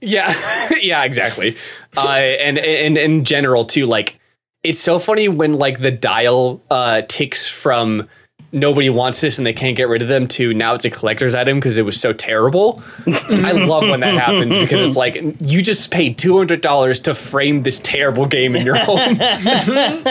Yeah, 0.00 0.34
yeah, 0.80 1.04
exactly. 1.04 1.56
Uh, 1.96 2.08
and 2.10 2.58
and 2.58 2.98
in 2.98 3.24
general 3.24 3.64
too, 3.64 3.86
like 3.86 4.18
it's 4.62 4.80
so 4.80 4.98
funny 4.98 5.28
when 5.28 5.52
like 5.54 5.80
the 5.80 5.90
dial 5.92 6.60
uh, 6.70 7.02
ticks 7.02 7.46
from 7.48 8.08
nobody 8.52 8.90
wants 8.90 9.20
this 9.20 9.38
and 9.38 9.46
they 9.46 9.52
can't 9.52 9.76
get 9.76 9.88
rid 9.88 10.02
of 10.02 10.08
them 10.08 10.26
to 10.26 10.52
now 10.52 10.74
it's 10.74 10.84
a 10.84 10.90
collector's 10.90 11.36
item 11.36 11.58
because 11.58 11.78
it 11.78 11.84
was 11.84 12.00
so 12.00 12.12
terrible. 12.12 12.82
I 13.06 13.52
love 13.52 13.88
when 13.88 14.00
that 14.00 14.14
happens 14.14 14.58
because 14.58 14.80
it's 14.80 14.96
like 14.96 15.14
you 15.40 15.62
just 15.62 15.92
paid 15.92 16.18
two 16.18 16.36
hundred 16.36 16.60
dollars 16.60 16.98
to 17.00 17.14
frame 17.14 17.62
this 17.62 17.78
terrible 17.78 18.26
game 18.26 18.56
in 18.56 18.66
your 18.66 18.74
home. 18.76 18.98
I'm 18.98 19.16
going 19.16 20.02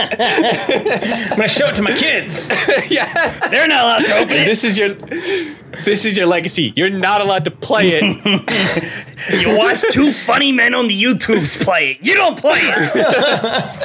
to 1.41 1.48
show 1.49 1.68
it 1.68 1.76
to 1.76 1.81
my 1.81 1.91
kids. 1.91 2.49
yeah, 2.90 3.49
They're 3.49 3.68
not 3.68 3.84
allowed 3.84 4.06
to 4.06 4.15
open 4.19 4.36
it. 4.36 4.45
this 4.45 4.64
is 4.64 4.77
your 4.77 4.95
this 5.85 6.05
is 6.05 6.17
your 6.17 6.27
legacy. 6.27 6.73
You're 6.75 6.89
not 6.89 7.21
allowed 7.21 7.45
to 7.45 7.51
play 7.51 7.99
it. 8.01 9.05
You 9.33 9.57
watch 9.57 9.81
two 9.91 10.11
funny 10.11 10.53
men 10.53 10.73
on 10.73 10.87
the 10.87 11.03
YouTubes 11.03 11.61
play 11.61 11.91
it. 11.91 11.97
You 12.01 12.13
don't 12.13 12.39
play 12.39 12.59
it. 12.61 13.75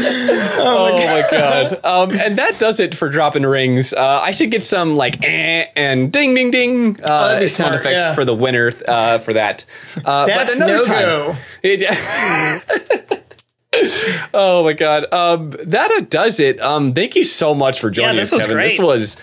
Oh 0.60 0.92
my 0.96 1.24
god! 1.30 1.84
Um, 1.84 2.10
and 2.18 2.38
that 2.38 2.58
does 2.58 2.80
it 2.80 2.94
for 2.94 3.08
dropping 3.08 3.42
rings. 3.42 3.92
Uh, 3.92 4.20
I 4.22 4.30
should 4.30 4.50
get 4.50 4.62
some 4.62 4.96
like 4.96 5.22
eh 5.22 5.66
and 5.76 6.12
ding 6.12 6.34
ding 6.34 6.50
ding 6.50 6.96
uh, 7.02 7.28
that'd 7.28 7.50
sound 7.50 7.70
smart, 7.70 7.80
effects 7.80 8.00
yeah. 8.00 8.14
for 8.14 8.24
the 8.24 8.34
winner 8.34 8.70
uh, 8.86 9.18
for 9.18 9.32
that. 9.34 9.64
Uh, 10.04 10.26
That's 10.26 10.58
but 10.58 10.64
another 10.64 10.78
no 10.78 10.84
time, 10.84 11.02
go. 11.02 11.36
It- 11.62 13.24
oh 14.34 14.64
my 14.64 14.72
god. 14.72 15.12
Um, 15.12 15.50
that 15.64 16.06
does 16.10 16.40
it. 16.40 16.60
Um, 16.60 16.94
thank 16.94 17.16
you 17.16 17.24
so 17.24 17.54
much 17.54 17.80
for 17.80 17.90
joining 17.90 18.16
this 18.16 18.32
us, 18.32 18.40
was 18.40 18.46
Kevin. 18.46 18.62
This 18.62 18.78
was 18.78 19.16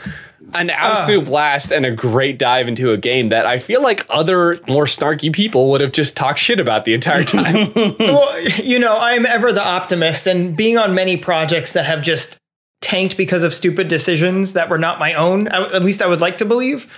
an 0.59 0.69
absolute 0.69 1.25
blast 1.25 1.71
and 1.71 1.85
a 1.85 1.91
great 1.91 2.37
dive 2.37 2.67
into 2.67 2.91
a 2.91 2.97
game 2.97 3.29
that 3.29 3.45
I 3.45 3.59
feel 3.59 3.81
like 3.81 4.05
other 4.09 4.59
more 4.67 4.85
snarky 4.85 5.31
people 5.31 5.69
would 5.71 5.81
have 5.81 5.91
just 5.91 6.15
talked 6.17 6.39
shit 6.39 6.59
about 6.59 6.85
the 6.85 6.93
entire 6.93 7.23
time. 7.25 7.71
well, 7.99 8.41
you 8.41 8.79
know, 8.79 8.97
I'm 8.99 9.25
ever 9.25 9.51
the 9.51 9.65
optimist, 9.65 10.27
and 10.27 10.55
being 10.55 10.77
on 10.77 10.93
many 10.93 11.17
projects 11.17 11.73
that 11.73 11.85
have 11.85 12.01
just 12.01 12.37
tanked 12.81 13.17
because 13.17 13.43
of 13.43 13.53
stupid 13.53 13.87
decisions 13.87 14.53
that 14.53 14.69
were 14.69 14.77
not 14.77 14.99
my 14.99 15.13
own, 15.13 15.47
at 15.47 15.83
least 15.83 16.01
I 16.01 16.07
would 16.07 16.21
like 16.21 16.37
to 16.37 16.45
believe. 16.45 16.91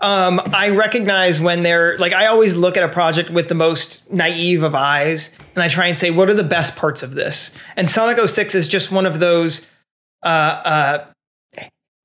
Um, 0.00 0.40
I 0.52 0.70
recognize 0.70 1.40
when 1.40 1.62
they're 1.62 1.96
like, 1.98 2.12
I 2.12 2.26
always 2.26 2.56
look 2.56 2.76
at 2.76 2.82
a 2.82 2.88
project 2.88 3.30
with 3.30 3.48
the 3.48 3.54
most 3.54 4.12
naive 4.12 4.62
of 4.62 4.74
eyes, 4.74 5.38
and 5.54 5.62
I 5.62 5.68
try 5.68 5.86
and 5.86 5.96
say, 5.96 6.10
what 6.10 6.28
are 6.28 6.34
the 6.34 6.44
best 6.44 6.76
parts 6.76 7.02
of 7.02 7.12
this? 7.12 7.56
And 7.76 7.88
Sonic 7.88 8.18
06 8.18 8.54
is 8.54 8.68
just 8.68 8.90
one 8.90 9.06
of 9.06 9.20
those. 9.20 9.68
Uh, 10.22 10.26
uh, 10.64 11.04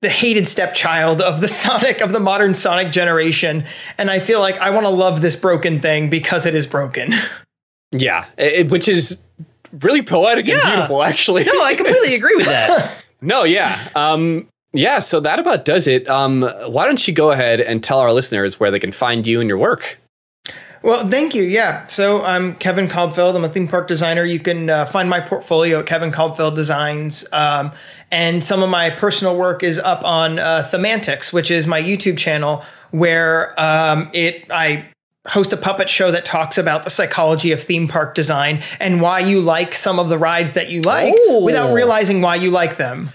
the 0.02 0.10
hated 0.10 0.48
stepchild 0.48 1.22
of 1.22 1.42
the 1.42 1.48
Sonic 1.64 2.02
of 2.02 2.12
the 2.12 2.20
modern 2.20 2.54
Sonic 2.54 2.92
generation, 2.92 3.66
and 3.98 4.10
I 4.10 4.20
feel 4.20 4.40
like 4.40 4.58
I 4.60 4.70
want 4.70 4.86
to 4.86 4.90
love 4.92 5.22
this 5.22 5.36
broken 5.36 5.80
thing 5.82 6.10
because 6.10 6.46
it 6.46 6.56
is 6.56 6.68
broken. 6.68 7.14
yeah, 7.92 8.26
it- 8.38 8.72
which 8.72 8.88
is 8.88 9.22
really 9.82 10.02
poetic 10.02 10.48
and 10.50 10.62
beautiful, 10.62 11.04
actually. 11.04 11.44
No, 11.44 11.64
I 11.64 11.76
completely 11.76 12.16
agree 12.16 12.36
with 12.36 12.46
that. 12.46 12.96
No, 13.22 13.44
yeah. 13.44 13.78
Um, 13.96 14.48
yeah, 14.72 15.00
so 15.00 15.20
that 15.20 15.40
about 15.40 15.66
does 15.66 15.88
it. 15.88 16.10
Um, 16.10 16.44
why 16.68 16.86
don't 16.86 17.06
you 17.06 17.14
go 17.14 17.32
ahead 17.32 17.60
and 17.60 17.84
tell 17.84 18.00
our 18.00 18.14
listeners 18.14 18.62
where 18.62 18.72
they 18.72 18.80
can 18.80 18.94
find 18.94 19.28
you 19.28 19.42
and 19.42 19.50
your 19.50 19.58
work? 19.58 19.99
Well, 20.82 21.10
thank 21.10 21.36
you. 21.36 21.44
Yeah. 21.44 21.86
So 21.88 22.24
I'm 22.24 22.56
Kevin 22.56 22.88
Cobfeld. 22.88 23.36
I'm 23.36 23.44
a 23.44 23.50
theme 23.50 23.68
park 23.68 23.88
designer. 23.88 24.24
You 24.24 24.40
can 24.40 24.70
uh, 24.70 24.86
find 24.86 25.10
my 25.10 25.20
portfolio 25.20 25.80
at 25.80 25.86
Kevin 25.86 26.12
Cobfeld 26.12 26.56
Designs. 26.56 27.26
Um, 27.34 27.72
and 28.12 28.42
some 28.44 28.64
of 28.64 28.70
my 28.70 28.90
personal 28.90 29.38
work 29.38 29.62
is 29.62 29.78
up 29.78 30.04
on 30.06 30.40
uh, 30.40 30.68
Themantics, 30.72 31.34
which 31.34 31.52
is 31.52 31.68
my 31.68 31.82
YouTube 31.82 32.18
channel, 32.18 32.64
where 32.92 33.60
um, 33.60 34.10
it 34.14 34.46
I 34.50 34.86
host 35.28 35.52
a 35.52 35.58
puppet 35.58 35.90
show 35.90 36.10
that 36.12 36.24
talks 36.26 36.58
about 36.58 36.84
the 36.86 36.90
psychology 36.90 37.52
of 37.52 37.62
theme 37.62 37.88
park 37.88 38.16
design 38.16 38.64
and 38.80 39.02
why 39.02 39.20
you 39.20 39.42
like 39.42 39.76
some 39.76 40.00
of 40.00 40.08
the 40.08 40.18
rides 40.18 40.54
that 40.54 40.70
you 40.70 40.82
like 40.82 41.14
Oh. 41.28 41.44
without 41.44 41.74
realizing 41.74 42.22
why 42.22 42.36
you 42.36 42.50
like 42.52 42.78
them. 42.78 43.10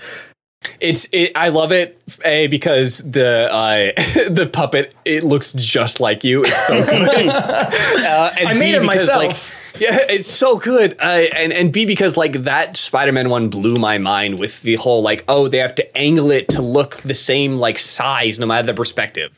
It's 0.81 1.07
it, 1.13 1.33
I 1.37 1.49
love 1.49 1.73
it 1.73 2.01
a 2.25 2.47
because 2.49 2.99
the 2.99 3.53
uh, 3.53 3.93
the 4.31 4.49
puppet 4.53 4.95
it 5.05 5.25
looks 5.25 5.53
just 5.53 6.01
like 6.01 6.25
you. 6.25 6.43
It's 6.43 6.67
so 6.67 6.85
good. 6.87 7.29
uh, 7.29 8.33
and 8.39 8.49
I 8.49 8.55
made 8.55 8.73
B, 8.73 8.77
it 8.77 8.81
because, 8.81 9.09
myself. 9.09 9.53
Like, 9.75 9.81
yeah, 9.81 9.99
it's 10.09 10.31
so 10.31 10.59
good. 10.59 10.97
Uh, 11.01 11.25
and 11.35 11.53
and 11.53 11.73
B 11.73 11.85
because 11.85 12.17
like 12.17 12.45
that 12.45 12.77
Spider-Man 12.77 13.29
one 13.29 13.49
blew 13.49 13.77
my 13.77 13.99
mind 13.99 14.39
with 14.39 14.63
the 14.63 14.77
whole 14.77 15.03
like 15.03 15.25
oh 15.29 15.49
they 15.49 15.59
have 15.59 15.75
to 15.77 15.97
angle 15.97 16.31
it 16.31 16.49
to 16.51 16.63
look 16.63 16.97
the 16.99 17.15
same 17.15 17.57
like 17.57 17.79
size 17.79 18.39
no 18.39 18.47
matter 18.47 18.67
the 18.67 18.75
perspective. 18.75 19.33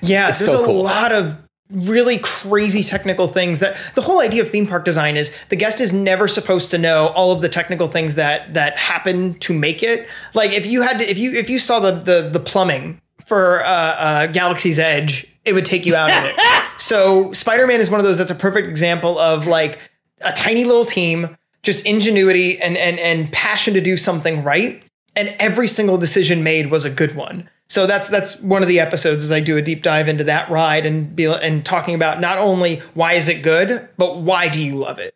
Yeah, 0.00 0.26
there's 0.26 0.38
so 0.38 0.62
a 0.62 0.66
cool. 0.66 0.82
lot 0.84 1.12
of 1.12 1.36
really 1.70 2.18
crazy 2.18 2.82
technical 2.82 3.26
things 3.26 3.60
that 3.60 3.76
the 3.94 4.02
whole 4.02 4.20
idea 4.20 4.42
of 4.42 4.50
theme 4.50 4.66
park 4.66 4.84
design 4.84 5.16
is 5.16 5.34
the 5.48 5.56
guest 5.56 5.80
is 5.80 5.92
never 5.92 6.28
supposed 6.28 6.70
to 6.70 6.78
know 6.78 7.08
all 7.08 7.32
of 7.32 7.40
the 7.40 7.48
technical 7.48 7.86
things 7.86 8.16
that 8.16 8.52
that 8.54 8.76
happen 8.76 9.34
to 9.40 9.52
make 9.58 9.82
it. 9.82 10.08
Like 10.34 10.52
if 10.52 10.66
you 10.66 10.82
had 10.82 10.98
to 10.98 11.10
if 11.10 11.18
you 11.18 11.34
if 11.34 11.48
you 11.48 11.58
saw 11.58 11.80
the 11.80 11.92
the, 11.92 12.28
the 12.32 12.40
plumbing 12.40 13.00
for 13.24 13.64
uh, 13.64 13.68
uh, 13.68 14.26
Galaxy's 14.26 14.78
Edge, 14.78 15.26
it 15.44 15.54
would 15.54 15.64
take 15.64 15.86
you 15.86 15.94
out 15.96 16.10
of 16.10 16.24
it. 16.24 16.36
so 16.80 17.32
Spider-Man 17.32 17.80
is 17.80 17.90
one 17.90 17.98
of 17.98 18.04
those 18.04 18.18
that's 18.18 18.30
a 18.30 18.34
perfect 18.34 18.68
example 18.68 19.18
of 19.18 19.46
like 19.46 19.78
a 20.20 20.32
tiny 20.32 20.64
little 20.64 20.84
team, 20.84 21.36
just 21.62 21.86
ingenuity 21.86 22.60
and 22.60 22.76
and 22.76 22.98
and 22.98 23.32
passion 23.32 23.72
to 23.74 23.80
do 23.80 23.96
something 23.96 24.44
right 24.44 24.82
and 25.16 25.34
every 25.38 25.68
single 25.68 25.96
decision 25.96 26.42
made 26.42 26.70
was 26.70 26.84
a 26.84 26.90
good 26.90 27.14
one. 27.14 27.48
So 27.68 27.86
that's 27.86 28.08
that's 28.08 28.40
one 28.40 28.62
of 28.62 28.68
the 28.68 28.80
episodes 28.80 29.24
as 29.24 29.32
I 29.32 29.40
do 29.40 29.56
a 29.56 29.62
deep 29.62 29.82
dive 29.82 30.08
into 30.08 30.24
that 30.24 30.50
ride 30.50 30.86
and 30.86 31.14
be 31.16 31.24
and 31.24 31.64
talking 31.64 31.94
about 31.94 32.20
not 32.20 32.38
only 32.38 32.76
why 32.94 33.14
is 33.14 33.28
it 33.28 33.42
good, 33.42 33.88
but 33.96 34.18
why 34.18 34.48
do 34.48 34.62
you 34.62 34.74
love 34.76 34.98
it? 34.98 35.14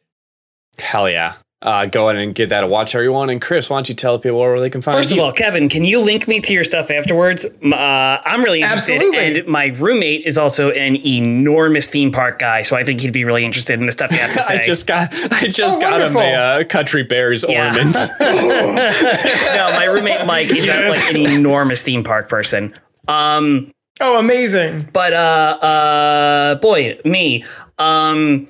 Hell 0.78 1.10
yeah. 1.10 1.34
Uh, 1.60 1.86
go 1.86 2.09
ahead 2.09 2.22
and 2.22 2.36
give 2.36 2.51
that 2.51 2.62
a 2.62 2.68
watch, 2.68 2.94
everyone. 2.94 3.30
And 3.30 3.43
Chris, 3.43 3.68
why 3.68 3.78
don't 3.78 3.89
you 3.89 3.94
tell 3.97 4.16
people 4.20 4.39
where 4.39 4.60
they 4.60 4.70
can 4.70 4.80
find 4.80 4.97
First 4.97 5.10
of 5.10 5.18
all, 5.18 5.32
Kevin, 5.32 5.68
can 5.68 5.85
you 5.85 5.98
link 5.98 6.28
me 6.28 6.39
to 6.40 6.52
your 6.52 6.62
stuff 6.62 6.89
afterwards? 6.89 7.44
Uh, 7.44 7.74
I'm 7.74 8.44
really 8.44 8.60
interested, 8.60 8.94
Absolutely. 9.02 9.40
and 9.40 9.48
my 9.48 9.66
roommate 9.76 10.24
is 10.24 10.39
also 10.39 10.70
an 10.70 10.94
enormous 11.05 11.89
theme 11.89 12.12
park 12.12 12.39
guy, 12.39 12.62
so 12.62 12.76
I 12.76 12.85
think 12.85 13.01
he'd 13.01 13.12
be 13.12 13.24
really 13.24 13.44
interested 13.44 13.80
in 13.80 13.86
the 13.86 13.93
stuff 13.93 14.12
you 14.12 14.18
have 14.18 14.35
to 14.35 14.43
say. 14.44 14.60
I 14.60 14.64
just 14.64 14.86
got 14.86 15.12
I 15.32 15.48
just 15.48 15.78
Oh, 15.78 15.80
got 15.80 16.01
him 16.01 16.16
a 16.16 16.35
uh, 16.35 16.64
country 16.64 17.02
bears 17.02 17.44
Yeah. 17.48 17.66
ornament. 17.66 17.94
no, 18.20 19.70
my 19.74 19.89
roommate 19.93 20.24
Mike 20.26 20.51
is 20.55 20.68
uh, 20.68 20.90
like 20.93 21.14
an 21.16 21.32
enormous 21.39 21.82
theme 21.82 22.05
park 22.05 22.28
person. 22.28 22.72
Um, 23.09 23.72
Oh, 24.01 24.20
amazing. 24.20 24.89
but 24.93 25.12
uh, 25.12 25.59
uh, 25.60 26.55
boy, 26.60 27.01
me. 27.05 27.44
Um, 27.78 28.47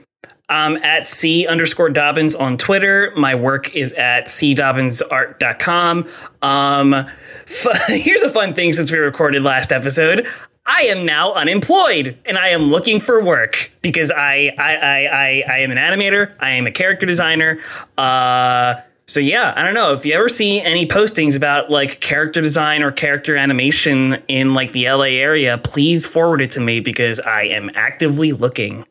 I'm 0.49 0.77
at 0.79 1.07
C 1.07 1.47
underscore 1.47 1.91
Dobbins 1.91 2.35
on 2.35 2.57
Twitter. 2.57 3.13
My 3.17 3.35
work 3.35 3.75
is 3.75 3.93
at 3.95 4.27
cdobbinsart.com. 4.27 6.09
Um, 6.43 6.95
f- 6.95 7.87
here's 7.89 8.23
a 8.23 8.31
fun 8.31 8.55
thing 8.55 8.73
since 8.73 8.91
we 8.91 8.99
recorded 8.99 9.43
last 9.43 9.73
episode. 9.73 10.27
I 10.65 10.83
am 10.83 11.07
now 11.07 11.33
unemployed 11.33 12.19
and 12.27 12.37
I 12.39 12.49
am 12.49 12.71
looking 12.71 13.01
for 13.01 13.25
work 13.25 13.71
because 13.81 14.11
I 14.11 14.53
I, 14.59 14.77
I, 14.77 15.07
I, 15.07 15.45
I 15.49 15.59
am 15.61 15.71
an 15.71 15.79
animator. 15.79 16.35
I 16.41 16.51
am 16.51 16.67
a 16.67 16.71
character 16.71 17.07
designer. 17.07 17.59
Uh, 17.97 18.75
so 19.07 19.21
yeah, 19.21 19.55
I 19.57 19.65
don't 19.65 19.73
know 19.73 19.95
if 19.95 20.05
you 20.05 20.13
ever 20.13 20.29
see 20.29 20.61
any 20.61 20.87
postings 20.87 21.35
about 21.35 21.71
like 21.71 22.01
character 22.01 22.43
design 22.43 22.83
or 22.83 22.93
character 22.93 23.37
animation 23.37 24.23
in 24.29 24.53
like 24.53 24.73
the 24.73 24.91
LA 24.91 25.05
area, 25.05 25.57
please 25.57 26.05
forward 26.05 26.43
it 26.43 26.51
to 26.51 26.61
me 26.61 26.81
because 26.81 27.19
I 27.19 27.45
am 27.45 27.71
actively 27.75 28.33
looking. 28.33 28.85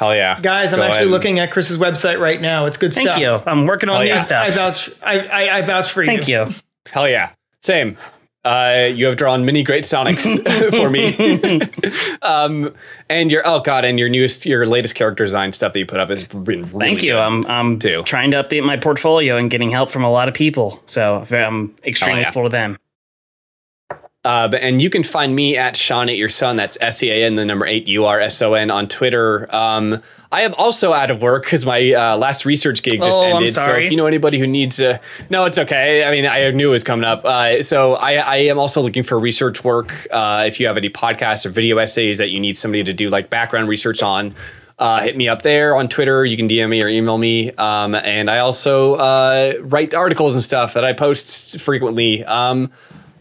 Hell 0.00 0.14
yeah. 0.16 0.40
Guys, 0.40 0.72
I'm 0.72 0.78
Go 0.78 0.84
actually 0.84 0.96
ahead. 1.00 1.08
looking 1.08 1.38
at 1.40 1.50
Chris's 1.50 1.76
website 1.76 2.18
right 2.18 2.40
now. 2.40 2.64
It's 2.64 2.78
good 2.78 2.94
Thank 2.94 3.08
stuff. 3.08 3.20
you. 3.20 3.42
I'm 3.44 3.66
working 3.66 3.90
on 3.90 3.96
Oh, 3.96 4.02
new 4.02 4.08
yeah. 4.08 4.16
stuff. 4.16 4.46
I 4.46 4.50
vouch 4.50 4.88
I, 5.02 5.18
I, 5.26 5.58
I 5.58 5.62
vouch 5.62 5.92
for 5.92 6.02
you. 6.02 6.08
Thank 6.08 6.26
you. 6.26 6.46
Hell 6.86 7.06
yeah. 7.06 7.32
Same. 7.60 7.98
Uh, 8.42 8.88
you 8.90 9.04
have 9.04 9.16
drawn 9.16 9.44
many 9.44 9.62
great 9.62 9.84
Sonics 9.84 10.24
for 10.80 10.88
me. 10.88 11.60
um, 12.22 12.74
and 13.10 13.30
your 13.30 13.42
oh 13.44 13.60
god, 13.60 13.84
and 13.84 13.98
your 13.98 14.08
newest, 14.08 14.46
your 14.46 14.64
latest 14.64 14.94
character 14.94 15.22
design 15.26 15.52
stuff 15.52 15.74
that 15.74 15.78
you 15.78 15.84
put 15.84 16.00
up 16.00 16.08
has 16.08 16.24
been 16.24 16.40
really 16.72 16.78
Thank 16.78 17.02
you. 17.02 17.18
I'm 17.18 17.46
I'm 17.46 17.78
Too. 17.78 18.02
trying 18.04 18.30
to 18.30 18.42
update 18.42 18.64
my 18.64 18.78
portfolio 18.78 19.36
and 19.36 19.50
getting 19.50 19.68
help 19.70 19.90
from 19.90 20.04
a 20.04 20.10
lot 20.10 20.28
of 20.28 20.32
people. 20.34 20.82
So 20.86 21.26
I'm 21.30 21.74
extremely 21.84 22.14
Oh, 22.14 22.16
yeah. 22.20 22.22
grateful 22.24 22.42
to 22.44 22.48
them. 22.48 22.78
Uh, 24.22 24.48
but, 24.48 24.60
and 24.60 24.82
you 24.82 24.90
can 24.90 25.02
find 25.02 25.34
me 25.34 25.56
at 25.56 25.76
Sean 25.76 26.08
at 26.10 26.16
your 26.16 26.28
son. 26.28 26.56
That's 26.56 26.76
S 26.80 27.02
E 27.02 27.10
A 27.10 27.24
N 27.24 27.36
the 27.36 27.44
number 27.44 27.66
eight 27.66 27.88
U 27.88 28.04
R 28.04 28.20
S 28.20 28.42
O 28.42 28.52
N 28.52 28.70
on 28.70 28.86
Twitter. 28.86 29.48
Um, 29.54 30.02
I 30.32 30.42
am 30.42 30.54
also 30.54 30.92
out 30.92 31.10
of 31.10 31.22
work 31.22 31.44
because 31.44 31.66
my 31.66 31.92
uh, 31.92 32.16
last 32.16 32.44
research 32.44 32.82
gig 32.82 33.02
just 33.02 33.18
Oh, 33.18 33.24
I'm 33.24 33.36
ended. 33.36 33.50
So 33.50 33.74
if 33.74 33.90
you 33.90 33.96
know 33.96 34.06
anybody 34.06 34.38
who 34.38 34.46
needs 34.46 34.78
a, 34.78 35.00
no, 35.28 35.44
it's 35.46 35.58
okay. 35.58 36.04
I 36.04 36.10
mean, 36.10 36.24
I 36.24 36.50
knew 36.50 36.68
it 36.68 36.72
was 36.72 36.84
coming 36.84 37.04
up. 37.04 37.24
Uh, 37.24 37.62
so 37.62 37.94
I, 37.94 38.14
I 38.14 38.36
am 38.36 38.58
also 38.58 38.80
looking 38.80 39.02
for 39.02 39.18
research 39.18 39.64
work. 39.64 40.06
Uh, 40.10 40.44
if 40.46 40.60
you 40.60 40.66
have 40.68 40.76
any 40.76 40.90
podcasts 40.90 41.46
or 41.46 41.48
video 41.48 41.78
essays 41.78 42.18
that 42.18 42.30
you 42.30 42.38
need 42.38 42.56
somebody 42.56 42.84
to 42.84 42.92
do 42.92 43.08
like 43.08 43.28
background 43.28 43.68
research 43.68 44.02
on, 44.02 44.34
uh, 44.78 45.00
hit 45.00 45.16
me 45.16 45.28
up 45.28 45.42
there 45.42 45.74
on 45.74 45.88
Twitter. 45.88 46.24
You 46.24 46.36
can 46.36 46.48
DM 46.48 46.68
me 46.68 46.82
or 46.82 46.88
email 46.88 47.18
me. 47.18 47.50
Um, 47.52 47.94
and 47.94 48.30
I 48.30 48.38
also 48.38 48.94
uh, 48.94 49.54
write 49.62 49.94
articles 49.94 50.34
and 50.34 50.44
stuff 50.44 50.74
that 50.74 50.84
I 50.84 50.92
post 50.92 51.60
frequently. 51.60 52.24
Um, 52.24 52.70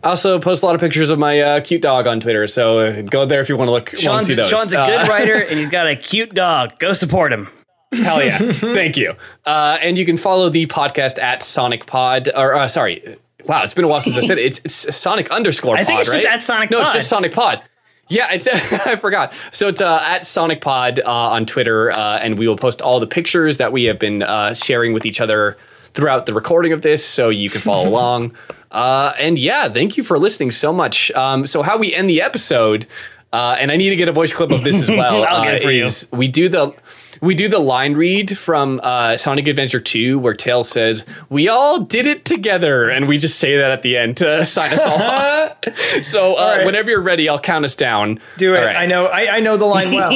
I 0.03 0.09
also 0.09 0.39
post 0.39 0.63
a 0.63 0.65
lot 0.65 0.75
of 0.75 0.81
pictures 0.81 1.09
of 1.09 1.19
my 1.19 1.39
uh, 1.41 1.59
cute 1.59 1.81
dog 1.81 2.07
on 2.07 2.19
Twitter, 2.19 2.47
so 2.47 2.79
uh, 2.79 3.01
go 3.01 3.25
there 3.25 3.41
if 3.41 3.49
you 3.49 3.57
want 3.57 3.67
to 3.67 3.71
look. 3.73 3.89
Sean's, 3.97 4.25
see 4.27 4.33
those. 4.33 4.47
Sean's 4.47 4.71
a 4.73 4.79
Uh, 4.79 4.87
good 4.99 5.07
writer 5.09 5.33
and 5.49 5.59
he's 5.59 5.69
got 5.69 5.87
a 5.87 5.95
cute 5.95 6.33
dog. 6.33 6.79
Go 6.79 6.93
support 6.93 7.33
him. 7.33 7.49
Hell 7.91 8.23
yeah! 8.23 8.37
Thank 8.37 8.97
you. 8.97 9.13
Uh, 9.45 9.77
and 9.81 9.97
you 9.97 10.05
can 10.05 10.15
follow 10.15 10.47
the 10.49 10.67
podcast 10.67 11.17
at 11.19 11.41
Sonic 11.41 11.85
Pod, 11.87 12.29
or 12.35 12.53
uh, 12.53 12.67
sorry, 12.67 13.17
wow, 13.45 13.63
it's 13.63 13.73
been 13.73 13.83
a 13.83 13.87
while 13.87 13.99
since 14.01 14.15
I 14.17 14.21
said 14.21 14.37
it. 14.37 14.45
It's, 14.45 14.85
it's 14.85 14.95
Sonic 14.95 15.29
underscore. 15.31 15.75
I 15.75 15.83
think 15.83 15.97
pod, 15.97 16.01
it's 16.01 16.11
just 16.11 16.23
right? 16.23 16.33
at 16.35 16.41
Sonic 16.43 16.69
No, 16.69 16.81
it's 16.81 16.93
just 16.93 17.09
Sonic 17.09 17.33
Pod. 17.33 17.61
Yeah, 18.07 18.31
it's 18.31 18.47
I 18.87 18.95
forgot. 18.95 19.33
So 19.51 19.67
it's 19.67 19.81
uh, 19.81 19.99
at 20.03 20.25
Sonic 20.25 20.61
Pod 20.61 20.99
uh, 20.99 21.03
on 21.11 21.45
Twitter, 21.47 21.91
uh, 21.91 22.19
and 22.19 22.37
we 22.37 22.47
will 22.47 22.57
post 22.57 22.79
all 22.81 22.99
the 22.99 23.07
pictures 23.07 23.57
that 23.57 23.71
we 23.71 23.85
have 23.85 23.97
been 23.99 24.21
uh, 24.23 24.53
sharing 24.53 24.93
with 24.93 25.05
each 25.05 25.19
other 25.19 25.57
throughout 25.95 26.27
the 26.27 26.33
recording 26.33 26.71
of 26.73 26.83
this, 26.83 27.03
so 27.03 27.29
you 27.29 27.49
can 27.49 27.59
follow 27.61 27.89
along. 27.93 28.35
Uh, 28.71 29.13
and 29.19 29.37
yeah, 29.37 29.67
thank 29.69 29.97
you 29.97 30.03
for 30.03 30.17
listening 30.19 30.51
so 30.51 30.71
much. 30.73 31.11
Um, 31.11 31.47
so 31.47 31.61
how 31.61 31.77
we 31.77 31.93
end 31.93 32.09
the 32.09 32.21
episode, 32.21 32.85
uh, 33.33 33.55
and 33.59 33.71
I 33.71 33.77
need 33.77 33.89
to 33.89 33.95
get 33.95 34.07
a 34.09 34.11
voice 34.11 34.33
clip 34.33 34.51
of 34.51 34.63
this 34.63 34.81
as 34.81 34.89
well. 34.95 35.23
I'll 35.27 35.43
get 35.43 35.55
it 35.55 35.61
uh, 35.61 35.65
for 35.65 35.71
you. 35.71 35.89
we 36.17 36.27
do 36.27 36.49
the 36.49 36.73
we 37.21 37.35
do 37.35 37.49
the 37.49 37.59
line 37.59 37.95
read 37.95 38.37
from 38.37 38.79
uh, 38.81 39.17
Sonic 39.17 39.47
Adventure 39.47 39.79
2 39.81 40.19
where 40.19 40.33
Tails 40.33 40.69
says, 40.69 41.03
"We 41.29 41.47
all 41.49 41.79
did 41.81 42.05
it 42.07 42.23
together," 42.25 42.89
and 42.89 43.07
we 43.07 43.17
just 43.17 43.39
say 43.39 43.57
that 43.57 43.71
at 43.71 43.81
the 43.81 43.97
end 43.97 44.17
to 44.17 44.45
sign 44.45 44.71
us 44.73 44.85
all 44.85 45.01
off. 45.01 45.57
So 46.03 46.35
uh, 46.35 46.55
right. 46.57 46.65
whenever 46.65 46.89
you're 46.89 47.01
ready, 47.01 47.27
I'll 47.27 47.39
count 47.39 47.65
us 47.65 47.75
down. 47.75 48.19
Do 48.37 48.55
it. 48.55 48.59
All 48.59 48.65
right. 48.65 48.75
I 48.77 48.85
know 48.85 49.05
I, 49.07 49.37
I 49.37 49.39
know 49.41 49.57
the 49.57 49.65
line 49.65 49.91
well. 49.91 50.11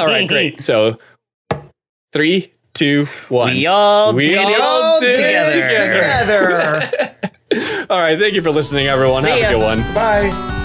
All 0.00 0.06
right, 0.06 0.26
great. 0.28 0.60
So 0.60 0.98
three, 2.12 2.52
two, 2.74 3.06
one. 3.28 3.54
We 3.54 3.66
all 3.66 4.12
We 4.14 4.28
did 4.28 4.60
all 4.60 5.00
did 5.00 5.16
did 5.16 5.20
it 5.20 5.56
it 5.58 5.70
together. 5.70 6.80
together. 6.80 7.16
All 7.90 7.98
right. 7.98 8.16
Thank 8.18 8.34
you 8.34 8.42
for 8.42 8.50
listening, 8.52 8.86
everyone. 8.86 9.24
See 9.24 9.30
Have 9.30 9.38
ya. 9.40 9.48
a 9.48 9.52
good 9.54 9.62
one. 9.64 9.94
Bye. 9.94 10.56